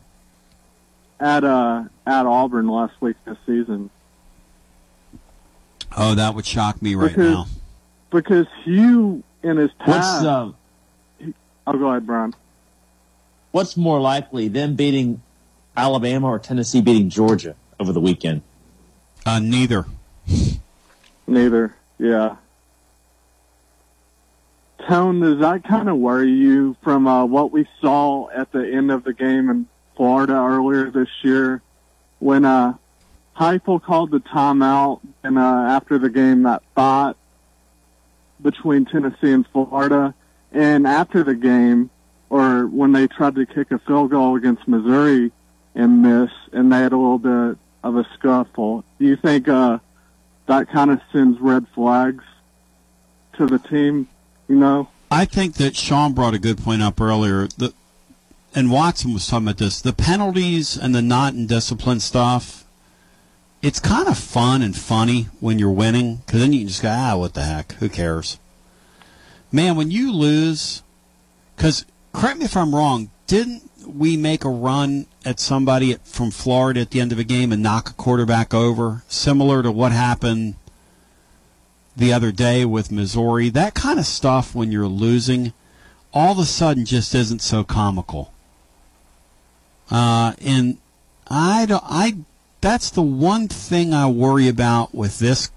at 1.20 1.44
uh 1.44 1.84
at 2.08 2.26
Auburn 2.26 2.68
last 2.68 3.00
week 3.00 3.16
this 3.26 3.38
season. 3.46 3.92
Oh, 5.96 6.16
that 6.16 6.34
would 6.34 6.48
shock 6.48 6.82
me 6.82 6.96
right 6.96 7.10
because, 7.10 7.32
now. 7.32 7.46
Because 8.10 8.48
Hugh 8.64 9.22
in 9.44 9.58
his 9.58 9.72
What's 9.86 10.00
past 10.00 10.26
uh, 10.26 10.52
Oh 11.68 11.74
go 11.74 11.90
ahead, 11.90 12.06
Brian. 12.08 12.34
what's 13.52 13.78
more 13.78 14.00
likely, 14.02 14.48
them 14.48 14.76
beating 14.76 15.22
Alabama 15.78 16.28
or 16.28 16.40
Tennessee 16.40 16.82
beating 16.82 17.10
Georgia 17.10 17.56
over 17.80 17.94
the 17.94 18.02
weekend? 18.02 18.42
Uh, 19.26 19.40
neither. 19.40 19.86
Neither. 21.28 21.76
Yeah. 22.00 22.38
Tone, 24.88 25.20
does 25.20 25.40
that 25.40 25.64
kind 25.64 25.88
of 25.88 25.98
worry 25.98 26.32
you 26.32 26.76
from 26.82 27.08
uh, 27.08 27.24
what 27.26 27.52
we 27.52 27.68
saw 27.80 28.30
at 28.32 28.52
the 28.52 28.68
end 28.68 28.92
of 28.92 29.04
the 29.04 29.14
game 29.14 29.50
in 29.50 29.68
Florida 29.96 30.34
earlier 30.34 30.90
this 30.90 31.10
year 31.22 31.62
when 32.18 32.44
uh, 32.46 32.74
Heupel 33.38 33.82
called 33.82 34.10
the 34.10 34.20
timeout 34.20 35.02
and 35.24 35.38
uh, 35.38 35.42
after 35.42 36.00
the 36.00 36.10
game 36.10 36.44
that 36.44 36.64
thought 36.76 37.16
between 38.42 38.86
Tennessee 38.86 39.32
and 39.32 39.46
Florida 39.48 40.14
and 40.52 40.86
after 40.88 41.24
the 41.24 41.36
game 41.36 41.90
or 42.30 42.66
when 42.68 42.92
they 42.92 43.08
tried 43.08 43.36
to 43.36 43.46
kick 43.46 43.72
a 43.72 43.80
field 43.80 44.12
goal 44.12 44.36
against 44.36 44.68
Missouri 44.68 45.32
and 45.76 46.02
miss 46.02 46.32
and 46.52 46.72
they 46.72 46.78
had 46.78 46.94
a 46.94 46.98
little 46.98 47.20
bit 47.20 47.58
of 47.84 47.98
a 47.98 48.08
scuffle. 48.14 48.84
Do 49.00 49.06
you 49.06 49.16
think 49.16 49.48
uh, 49.48 49.80
that 50.48 50.70
kind 50.70 50.92
of 50.92 51.02
sends 51.12 51.40
red 51.40 51.66
flags 51.74 52.24
to 53.38 53.46
the 53.46 53.60
team, 53.60 54.08
you 54.48 54.56
know? 54.56 54.90
I 55.10 55.26
think 55.26 55.56
that 55.56 55.76
Sean 55.76 56.14
brought 56.14 56.34
a 56.34 56.40
good 56.40 56.58
point 56.58 56.82
up 56.82 57.02
earlier. 57.02 57.48
The, 57.58 57.74
and 58.56 58.72
Watson 58.72 59.14
was 59.14 59.28
talking 59.28 59.48
about 59.48 59.58
this. 59.58 59.82
The 59.82 59.94
penalties 59.94 60.78
and 60.78 60.94
the 60.94 61.02
not 61.02 61.34
in 61.34 61.48
discipline 61.48 62.00
stuff, 62.00 62.61
it's 63.62 63.80
kind 63.80 64.08
of 64.08 64.18
fun 64.18 64.62
and 64.62 64.76
funny 64.76 65.28
when 65.40 65.60
you're 65.60 65.72
winning 65.72 66.18
because 66.18 66.40
then 66.40 66.54
you 66.54 66.60
can 66.60 66.68
just 66.68 66.82
go, 66.82 66.90
ah, 66.90 67.16
what 67.16 67.34
the 67.34 67.44
heck? 67.44 67.74
Who 67.74 67.90
cares? 67.90 68.40
Man, 69.52 69.76
when 69.76 69.92
you 69.92 70.12
lose, 70.12 70.82
because 71.56 71.86
correct 72.14 72.40
me 72.40 72.46
if 72.46 72.58
I'm 72.58 72.74
wrong, 72.74 73.12
didn't 73.28 73.70
we 73.86 74.18
make 74.18 74.44
a 74.44 74.50
run 74.50 75.06
at 75.26 75.40
somebody 75.40 75.92
at, 75.92 76.08
from 76.08 76.32
Florida 76.32 76.82
at 76.82 76.92
the 76.92 77.00
end 77.00 77.12
of 77.12 77.20
a 77.20 77.24
game 77.24 77.52
and 77.52 77.62
knock 77.62 77.90
a 77.90 77.94
quarterback 77.94 78.54
over, 78.54 79.04
similar 79.08 79.62
to 79.62 79.72
what 79.72 79.92
happened 79.92 80.56
the 81.96 82.14
other 82.14 82.32
day 82.32 82.66
with 82.66 82.92
Missouri? 82.92 83.50
That 83.50 83.74
kind 83.76 84.00
of 84.00 84.06
stuff 84.06 84.56
when 84.56 84.72
you're 84.72 84.88
losing, 84.88 85.54
all 86.14 86.32
of 86.32 86.40
a 86.40 86.46
sudden 86.46 86.86
just 86.86 87.14
isn't 87.14 87.42
so 87.42 87.64
comical. 87.64 88.34
Uh, 89.92 90.34
and 90.42 90.78
I 91.28 91.66
don't, 91.66 91.84
I, 91.86 92.18
that's 92.62 92.90
the 92.92 93.02
one 93.02 93.48
thing 93.48 93.94
I 93.94 94.08
worry 94.08 94.48
about 94.48 94.94
with 94.94 95.20
this 95.20 95.50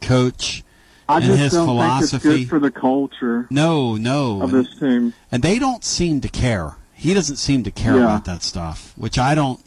coach 0.00 0.62
I 1.08 1.16
and 1.16 1.24
just 1.26 1.38
his 1.38 1.52
don't 1.52 1.66
philosophy. 1.66 2.18
think 2.18 2.34
it's 2.42 2.44
good 2.44 2.48
for 2.48 2.58
the 2.58 2.70
culture 2.70 3.46
No, 3.50 3.96
no. 3.96 4.42
of 4.42 4.52
And, 4.54 4.64
this 4.64 4.74
team. 4.78 5.14
and 5.30 5.42
they 5.42 5.58
don't 5.58 5.84
seem 5.84 6.20
to 6.22 6.28
care. 6.28 6.76
He 6.94 7.14
doesn't 7.14 7.36
seem 7.36 7.62
to 7.64 7.70
care 7.70 7.94
Yeah. 7.96 8.04
about 8.04 8.24
that 8.24 8.42
stuff, 8.42 8.92
which 8.96 9.18
I 9.18 9.34
don't 9.34 9.60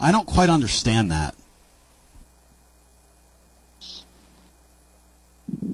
I 0.00 0.12
don't 0.12 0.26
quite 0.26 0.48
understand 0.50 1.10
that. 1.10 1.34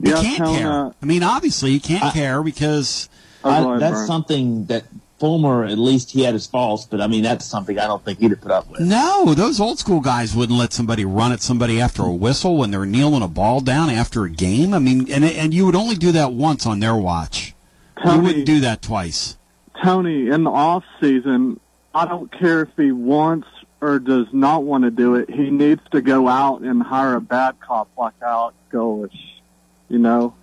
You 0.02 0.10
Yeah, 0.12 0.22
can't 0.22 0.58
care. 0.58 0.94
I 1.02 1.06
mean, 1.06 1.22
obviously 1.22 1.72
you 1.72 1.80
can't 1.80 2.12
care 2.14 2.42
because 2.42 3.08
I, 3.42 3.78
that's 3.78 4.06
something 4.06 4.66
that 4.66 4.84
Fulmer, 5.24 5.64
at 5.64 5.78
least 5.78 6.10
he 6.10 6.22
had 6.22 6.34
his 6.34 6.46
faults, 6.46 6.84
but 6.84 7.00
I 7.00 7.06
mean, 7.06 7.22
that's 7.22 7.46
something 7.46 7.78
I 7.78 7.86
don't 7.86 8.04
think 8.04 8.18
he'd 8.18 8.32
have 8.32 8.42
put 8.42 8.50
up 8.52 8.68
with. 8.70 8.80
No, 8.80 9.32
those 9.32 9.58
old 9.58 9.78
school 9.78 10.00
guys 10.00 10.36
wouldn't 10.36 10.58
let 10.58 10.74
somebody 10.74 11.06
run 11.06 11.32
at 11.32 11.40
somebody 11.40 11.80
after 11.80 12.02
a 12.02 12.12
whistle 12.12 12.58
when 12.58 12.70
they're 12.70 12.84
kneeling 12.84 13.22
a 13.22 13.28
ball 13.28 13.62
down 13.62 13.88
after 13.88 14.24
a 14.24 14.30
game. 14.30 14.74
I 14.74 14.80
mean, 14.80 15.10
and 15.10 15.24
and 15.24 15.54
you 15.54 15.64
would 15.64 15.76
only 15.76 15.94
do 15.94 16.12
that 16.12 16.34
once 16.34 16.66
on 16.66 16.80
their 16.80 16.94
watch. 16.94 17.54
you 17.96 18.02
Tony- 18.02 18.22
wouldn't 18.22 18.44
do 18.44 18.60
that 18.60 18.82
twice. 18.82 19.38
Tony, 19.82 20.28
in 20.28 20.44
the 20.44 20.50
off 20.50 20.84
season, 21.00 21.58
I 21.94 22.04
don't 22.04 22.30
care 22.30 22.60
if 22.60 22.68
he 22.76 22.92
wants 22.92 23.48
or 23.80 24.00
does 24.00 24.26
not 24.30 24.64
want 24.64 24.84
to 24.84 24.90
do 24.90 25.14
it. 25.14 25.30
He 25.30 25.48
needs 25.48 25.80
to 25.92 26.02
go 26.02 26.28
out 26.28 26.60
and 26.60 26.82
hire 26.82 27.14
a 27.14 27.20
bad 27.22 27.58
cop 27.60 27.88
like 27.96 28.12
Alex 28.20 28.58
Golesh. 28.70 29.18
You 29.88 30.00
know? 30.00 30.34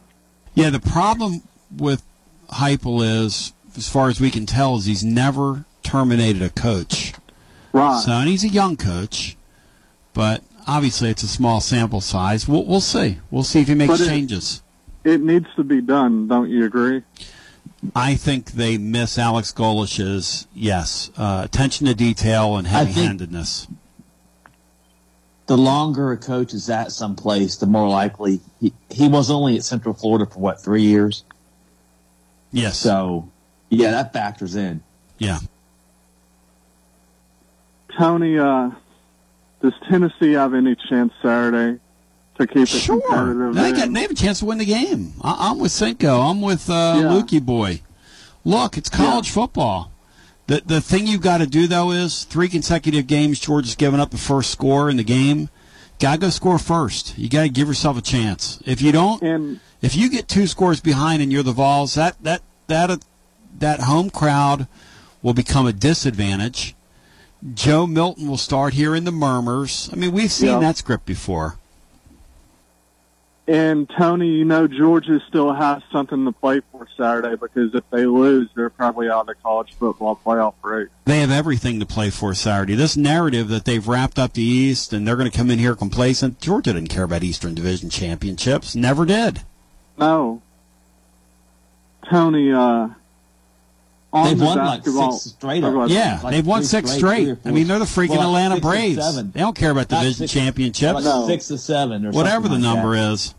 Yeah, 0.56 0.72
the 0.72 0.80
problem 0.80 1.44
with 1.78 2.02
Heupel 2.50 3.26
is, 3.26 3.54
as 3.76 3.90
far 3.90 4.10
as 4.10 4.20
we 4.22 4.30
can 4.32 4.46
tell, 4.46 4.76
is 4.78 4.86
he's 4.86 5.04
never 5.04 5.66
terminated 5.84 6.42
a 6.42 6.50
coach. 6.50 7.14
Right. 7.74 8.02
So, 8.02 8.12
and 8.12 8.28
he's 8.30 8.44
a 8.44 8.50
young 8.50 8.78
coach, 8.78 9.38
but 10.14 10.44
obviously 10.68 11.10
it's 11.10 11.24
a 11.24 11.28
small 11.28 11.62
sample 11.62 12.02
size. 12.02 12.48
We'll, 12.48 12.66
we'll 12.66 12.82
see. 12.82 13.20
We'll 13.30 13.44
see 13.44 13.62
if 13.62 13.68
he 13.68 13.76
makes 13.76 13.92
But 13.92 14.02
it- 14.02 14.08
changes. 14.08 14.62
It 15.04 15.20
needs 15.22 15.48
to 15.56 15.64
be 15.64 15.82
done. 15.82 16.28
Don't 16.28 16.50
you 16.50 16.64
agree? 16.66 17.02
I 17.96 18.14
think 18.14 18.52
they 18.52 18.78
miss 18.78 19.18
Alex 19.18 19.52
Golesh's 19.52 20.46
yes 20.54 21.10
uh, 21.18 21.42
attention 21.44 21.88
to 21.88 21.96
detail 21.96 22.56
and 22.56 22.68
heavy-handedness. 22.68 23.68
The 25.48 25.58
longer 25.58 26.12
a 26.12 26.18
coach 26.18 26.54
is 26.54 26.70
at 26.70 26.92
some 26.92 27.16
place, 27.16 27.56
the 27.56 27.66
more 27.66 27.90
likely 27.90 28.42
he, 28.60 28.74
he 28.92 29.08
was 29.08 29.32
only 29.32 29.58
at 29.58 29.64
Central 29.64 29.96
Florida 29.96 30.28
for 30.28 30.38
what 30.40 30.62
three 30.62 30.84
years. 30.84 31.24
Yes. 32.52 32.78
So, 32.78 33.31
yeah, 33.72 33.92
that 33.92 34.14
factors 34.14 34.56
in. 34.56 34.84
Yeah. 35.18 35.40
Tony, 37.98 38.38
uh, 38.38 38.72
does 39.62 39.74
Tennessee 39.90 40.34
have 40.34 40.54
any 40.54 40.76
chance 40.76 41.14
Saturday 41.22 41.80
to 42.38 42.48
keep 42.48 42.68
it 42.70 42.86
competitive? 42.86 43.56
They, 43.56 43.72
got, 43.72 43.94
they 43.94 44.02
have 44.02 44.12
a 44.12 44.16
chance 44.16 44.40
to 44.40 44.46
win 44.46 44.58
the 44.58 44.66
game. 44.66 45.14
I, 45.22 45.50
I'm 45.50 45.60
with 45.60 45.72
Cinco. 45.72 46.22
I'm 46.22 46.42
with 46.42 46.70
uh, 46.70 46.96
Yeah. 46.98 47.04
Lukey 47.04 47.42
boy. 47.44 47.82
Look, 48.44 48.78
it's 48.78 48.90
college 48.90 49.30
football. 49.30 49.92
The 50.48 50.62
the 50.66 50.82
thing 50.82 51.06
you've 51.06 51.22
got 51.22 51.38
to 51.38 51.48
do 51.48 51.68
though 51.68 51.92
is 51.92 52.24
three 52.24 52.50
consecutive 52.50 53.08
games. 53.08 53.40
Georgia's 53.40 53.76
given 53.76 54.00
up 54.00 54.10
the 54.10 54.18
first 54.18 54.50
score 54.52 54.90
in 54.90 54.98
the 54.98 55.04
game. 55.04 55.50
Got 56.00 56.14
to 56.14 56.18
go 56.18 56.30
score 56.30 56.58
first. 56.58 57.18
You 57.18 57.30
got 57.30 57.44
to 57.44 57.50
give 57.50 57.68
yourself 57.68 57.98
a 57.98 58.02
chance. 58.02 58.60
If 58.66 58.82
you 58.82 58.92
don't, 58.92 59.22
and, 59.22 59.60
if 59.82 59.96
you 59.96 60.10
get 60.10 60.28
two 60.28 60.48
scores 60.48 60.82
behind 60.82 61.22
and 61.22 61.32
you're 61.32 61.44
the 61.44 61.52
Vols, 61.52 61.94
that 61.94 62.22
that 62.24 62.42
that 62.66 63.06
that 63.60 63.82
home 63.82 64.10
crowd 64.10 64.68
will 65.22 65.34
become 65.34 65.66
a 65.68 65.74
disadvantage. 65.74 66.76
Joe 67.54 67.88
Milton 67.88 68.28
will 68.28 68.38
start 68.38 68.74
hearing 68.74 69.04
the 69.04 69.12
murmurs. 69.12 69.90
I 69.92 69.96
mean, 69.96 70.12
we've 70.12 70.32
seen 70.32 70.50
Yeah. 70.50 70.60
that 70.60 70.78
script 70.78 71.06
before. 71.06 71.58
And 73.48 73.90
Tony, 73.90 74.28
you 74.28 74.46
know 74.46 74.68
Georgia 74.68 75.20
still 75.28 75.52
has 75.52 75.82
something 75.92 76.24
to 76.26 76.32
play 76.32 76.62
for 76.72 76.88
Saturday 76.96 77.36
because 77.36 77.74
if 77.74 77.84
they 77.90 78.06
lose, 78.06 78.48
they're 78.56 78.70
probably 78.70 79.10
out 79.10 79.22
of 79.22 79.28
the 79.28 79.36
college 79.36 79.74
football 79.78 80.18
playoff 80.24 80.54
race. 80.62 80.88
They 81.06 81.20
have 81.20 81.32
everything 81.32 81.80
to 81.80 81.86
play 81.86 82.12
for 82.12 82.34
Saturday. 82.36 82.76
This 82.76 82.96
narrative 82.96 83.50
that 83.50 83.66
they've 83.66 83.86
wrapped 83.86 84.20
up 84.20 84.34
the 84.34 84.44
East 84.44 84.94
and 84.94 85.06
they're 85.08 85.18
going 85.18 85.30
to 85.30 85.36
come 85.36 85.50
in 85.50 85.60
here 85.60 85.76
complacent. 85.76 86.40
Georgia 86.40 86.72
didn't 86.74 86.90
care 86.90 87.04
about 87.04 87.24
Eastern 87.24 87.56
Division 87.56 87.90
championships. 87.90 88.76
Never 88.76 89.06
did. 89.06 89.42
No. 89.98 90.42
Tony, 92.10 92.52
uh, 92.54 92.90
They've 94.14 94.38
the 94.38 94.44
won 94.46 94.58
like 94.58 94.84
six 94.86 95.22
straight. 95.32 95.64
Yeah, 95.90 96.20
Like 96.22 96.32
they've 96.34 96.46
won 96.46 96.64
six 96.66 96.92
straight, 96.92 97.24
straight. 97.28 97.42
three 97.44 97.52
I 97.52 97.54
mean, 97.54 97.68
they're 97.68 97.80
the 97.80 97.86
freaking 97.86 98.10
Well, 98.10 98.24
Atlanta 98.36 98.60
Braves. 98.60 99.02
seven. 99.02 99.32
They 99.32 99.40
don't 99.40 99.56
care 99.56 99.72
about 99.72 99.90
Not 99.90 100.02
division 100.02 100.28
six- 100.28 100.34
championships. 100.34 101.06
like 101.06 101.28
Six 101.28 101.48
to 101.48 101.58
seven 101.58 102.06
or 102.06 102.12
Whatever 102.12 102.50
the 102.50 102.56
like 102.56 102.64
number 102.64 102.96
that. 102.96 103.12
is. 103.14 103.36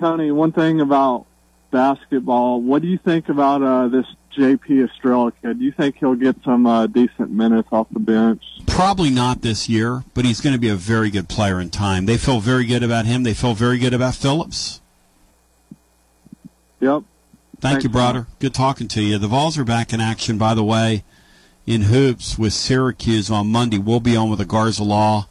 Tony, 0.00 0.30
one 0.32 0.52
thing 0.52 0.80
about 0.80 1.26
basketball, 1.70 2.60
what 2.62 2.80
do 2.82 2.88
you 2.88 2.96
think 2.98 3.28
about 3.28 3.62
uh, 3.62 3.88
this 3.88 4.06
JP 4.36 4.88
Estrella 4.90 5.30
kid? 5.42 5.58
Do 5.58 5.64
you 5.64 5.72
think 5.72 5.96
he'll 5.98 6.14
get 6.14 6.36
some 6.42 6.66
uh, 6.66 6.86
decent 6.86 7.30
minutes 7.30 7.68
off 7.70 7.86
the 7.92 8.00
bench? 8.00 8.42
Probably 8.66 9.10
not 9.10 9.42
this 9.42 9.68
year, 9.68 10.04
but 10.14 10.24
he's 10.24 10.40
going 10.40 10.54
to 10.54 10.58
be 10.58 10.68
a 10.70 10.74
very 10.74 11.10
good 11.10 11.28
player 11.28 11.60
in 11.60 11.68
time. 11.70 12.06
They 12.06 12.16
feel 12.16 12.40
very 12.40 12.64
good 12.64 12.82
about 12.82 13.04
him. 13.04 13.22
They 13.24 13.34
feel 13.34 13.54
very 13.54 13.78
good 13.78 13.92
about 13.92 14.14
Phillips. 14.14 14.80
Yep. 16.80 17.02
Thank 17.64 17.82
you, 17.82 17.88
brother. 17.88 18.26
Good 18.40 18.52
talking 18.52 18.88
to 18.88 19.00
you. 19.00 19.16
The 19.16 19.26
Vols 19.26 19.56
are 19.56 19.64
back 19.64 19.94
in 19.94 19.98
action, 19.98 20.36
by 20.36 20.52
the 20.52 20.62
way, 20.62 21.02
in 21.66 21.80
hoops 21.80 22.38
with 22.38 22.52
Syracuse 22.52 23.30
on 23.30 23.46
Monday. 23.46 23.78
We'll 23.78 24.00
be 24.00 24.14
on 24.14 24.28
with 24.28 24.38
the 24.38 24.44
Garza 24.44 24.84
Law. 24.84 25.28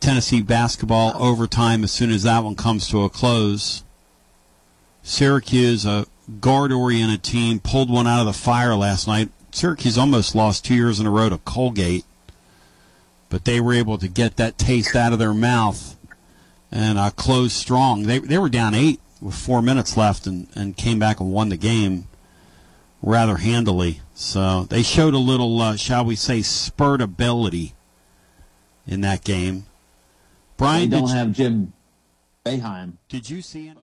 Tennessee 0.00 0.42
basketball 0.42 1.12
overtime 1.14 1.84
as 1.84 1.92
soon 1.92 2.10
as 2.10 2.24
that 2.24 2.42
one 2.42 2.56
comes 2.56 2.88
to 2.88 3.04
a 3.04 3.08
close. 3.08 3.84
Syracuse, 5.04 5.86
a 5.86 6.06
guard 6.40 6.72
oriented 6.72 7.22
team, 7.22 7.60
pulled 7.60 7.88
one 7.88 8.08
out 8.08 8.18
of 8.18 8.26
the 8.26 8.32
fire 8.32 8.74
last 8.74 9.06
night. 9.06 9.28
Syracuse 9.52 9.96
almost 9.96 10.34
lost 10.34 10.64
two 10.64 10.74
years 10.74 10.98
in 10.98 11.06
a 11.06 11.10
row 11.10 11.28
to 11.28 11.38
Colgate, 11.38 12.04
but 13.30 13.44
they 13.44 13.60
were 13.60 13.74
able 13.74 13.96
to 13.96 14.08
get 14.08 14.38
that 14.38 14.58
taste 14.58 14.96
out 14.96 15.12
of 15.12 15.20
their 15.20 15.34
mouth 15.34 15.96
and 16.72 16.98
uh, 16.98 17.10
close 17.10 17.52
strong. 17.52 18.02
They, 18.02 18.18
they 18.18 18.38
were 18.38 18.48
down 18.48 18.74
eight 18.74 18.98
with 19.22 19.34
four 19.34 19.62
minutes 19.62 19.96
left 19.96 20.26
and, 20.26 20.48
and 20.54 20.76
came 20.76 20.98
back 20.98 21.20
and 21.20 21.32
won 21.32 21.48
the 21.48 21.56
game 21.56 22.08
rather 23.00 23.36
handily. 23.36 24.00
So 24.14 24.64
they 24.64 24.82
showed 24.82 25.14
a 25.14 25.18
little, 25.18 25.60
uh, 25.60 25.76
shall 25.76 26.04
we 26.04 26.16
say, 26.16 26.42
spurt 26.42 27.00
ability 27.00 27.74
in 28.86 29.00
that 29.02 29.22
game. 29.24 29.66
Brian, 30.56 30.90
They 30.90 30.96
don't 30.96 31.06
did 31.06 31.12
you- 31.12 31.18
have 31.18 31.32
Jim 31.32 31.72
Boeheim. 32.44 32.94
Did 33.08 33.30
you 33.30 33.40
see 33.42 33.68
it? 33.68 33.76